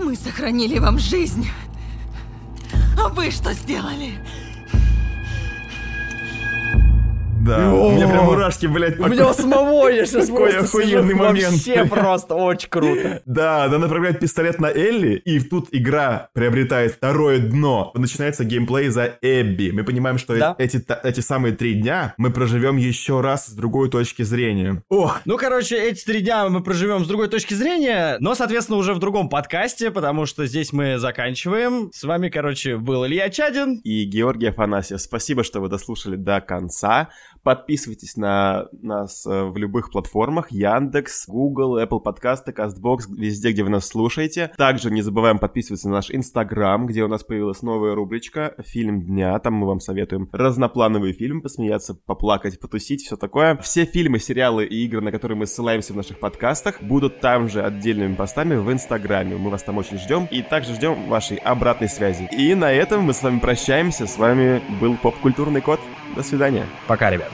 Мы 0.00 0.16
сохранили 0.16 0.78
вам 0.78 0.98
жизнь. 0.98 1.46
А 2.98 3.08
вы 3.08 3.30
что 3.30 3.52
сделали? 3.52 4.14
Да, 7.44 7.72
у 7.74 7.92
меня 7.92 8.08
прям 8.08 8.24
мурашки, 8.26 8.66
блядь, 8.66 8.98
У 8.98 9.06
меня 9.06 9.28
у 9.28 9.34
самого 9.34 9.88
я 9.88 10.06
сейчас 10.06 10.28
просто 10.30 10.60
охуенный 10.60 11.14
момент. 11.14 11.52
Вообще 11.54 11.84
просто 11.84 12.34
очень 12.34 12.68
круто. 12.68 13.22
Да, 13.26 13.64
она 13.64 13.78
направляет 13.78 14.20
пистолет 14.20 14.60
на 14.60 14.66
Элли, 14.66 15.14
и 15.16 15.40
тут 15.40 15.68
игра 15.72 16.28
приобретает 16.32 16.92
второе 16.94 17.38
дно. 17.38 17.90
Начинается 17.94 18.44
геймплей 18.44 18.88
за 18.88 19.18
Эбби. 19.22 19.70
Мы 19.72 19.84
понимаем, 19.84 20.18
что 20.18 20.36
Да. 20.36 20.54
эти, 20.58 20.84
эти 21.02 21.20
самые 21.20 21.54
три 21.54 21.74
дня 21.74 22.14
мы 22.16 22.30
проживем 22.30 22.76
еще 22.76 23.20
раз 23.20 23.46
с 23.46 23.52
другой 23.52 23.90
точки 23.90 24.22
зрения. 24.22 24.82
О, 24.88 25.14
Ну, 25.24 25.36
короче, 25.36 25.76
эти 25.76 26.04
три 26.04 26.20
дня 26.20 26.48
мы 26.48 26.62
проживем 26.62 27.04
с 27.04 27.08
другой 27.08 27.28
точки 27.28 27.54
зрения, 27.54 28.16
но, 28.20 28.34
соответственно, 28.34 28.78
уже 28.78 28.94
в 28.94 28.98
другом 28.98 29.28
подкасте, 29.28 29.90
потому 29.90 30.26
что 30.26 30.46
здесь 30.46 30.72
мы 30.72 30.98
заканчиваем. 30.98 31.90
С 31.92 32.04
вами, 32.04 32.28
короче, 32.28 32.76
был 32.76 33.06
Илья 33.06 33.28
Чадин. 33.30 33.80
и 33.84 34.04
Георгий 34.04 34.46
Афанасьев. 34.48 35.00
Спасибо, 35.00 35.44
что 35.44 35.60
вы 35.60 35.68
дослушали 35.68 36.16
до 36.16 36.40
конца. 36.40 37.08
Подписывайтесь 37.44 38.16
на 38.16 38.68
нас 38.72 39.26
э, 39.26 39.44
в 39.44 39.58
любых 39.58 39.90
платформах. 39.90 40.50
Яндекс, 40.50 41.28
Google, 41.28 41.78
Apple 41.78 42.00
подкасты, 42.00 42.52
CastBox, 42.52 43.00
везде, 43.10 43.52
где 43.52 43.62
вы 43.62 43.68
нас 43.68 43.86
слушаете. 43.86 44.50
Также 44.56 44.90
не 44.90 45.02
забываем 45.02 45.38
подписываться 45.38 45.88
на 45.88 45.96
наш 45.96 46.10
Инстаграм, 46.10 46.86
где 46.86 47.04
у 47.04 47.08
нас 47.08 47.22
появилась 47.22 47.60
новая 47.60 47.94
рубричка 47.94 48.54
«Фильм 48.64 49.02
дня». 49.02 49.38
Там 49.40 49.54
мы 49.54 49.66
вам 49.66 49.80
советуем 49.80 50.30
разноплановый 50.32 51.12
фильм, 51.12 51.42
посмеяться, 51.42 51.94
поплакать, 51.94 52.58
потусить, 52.58 53.02
все 53.02 53.16
такое. 53.16 53.58
Все 53.58 53.84
фильмы, 53.84 54.18
сериалы 54.18 54.64
и 54.64 54.84
игры, 54.86 55.02
на 55.02 55.12
которые 55.12 55.36
мы 55.36 55.46
ссылаемся 55.46 55.92
в 55.92 55.96
наших 55.96 56.18
подкастах, 56.18 56.82
будут 56.82 57.20
там 57.20 57.50
же 57.50 57.62
отдельными 57.62 58.14
постами 58.14 58.54
в 58.54 58.72
Инстаграме. 58.72 59.36
Мы 59.36 59.50
вас 59.50 59.62
там 59.62 59.76
очень 59.76 59.98
ждем. 59.98 60.26
И 60.30 60.40
также 60.40 60.74
ждем 60.74 61.08
вашей 61.10 61.36
обратной 61.36 61.90
связи. 61.90 62.26
И 62.32 62.54
на 62.54 62.72
этом 62.72 63.02
мы 63.02 63.12
с 63.12 63.22
вами 63.22 63.38
прощаемся. 63.38 64.06
С 64.06 64.16
вами 64.16 64.62
был 64.80 64.96
Поп-культурный 64.96 65.60
код. 65.60 65.80
До 66.16 66.22
свидания. 66.22 66.66
Пока, 66.86 67.10
ребят. 67.10 67.33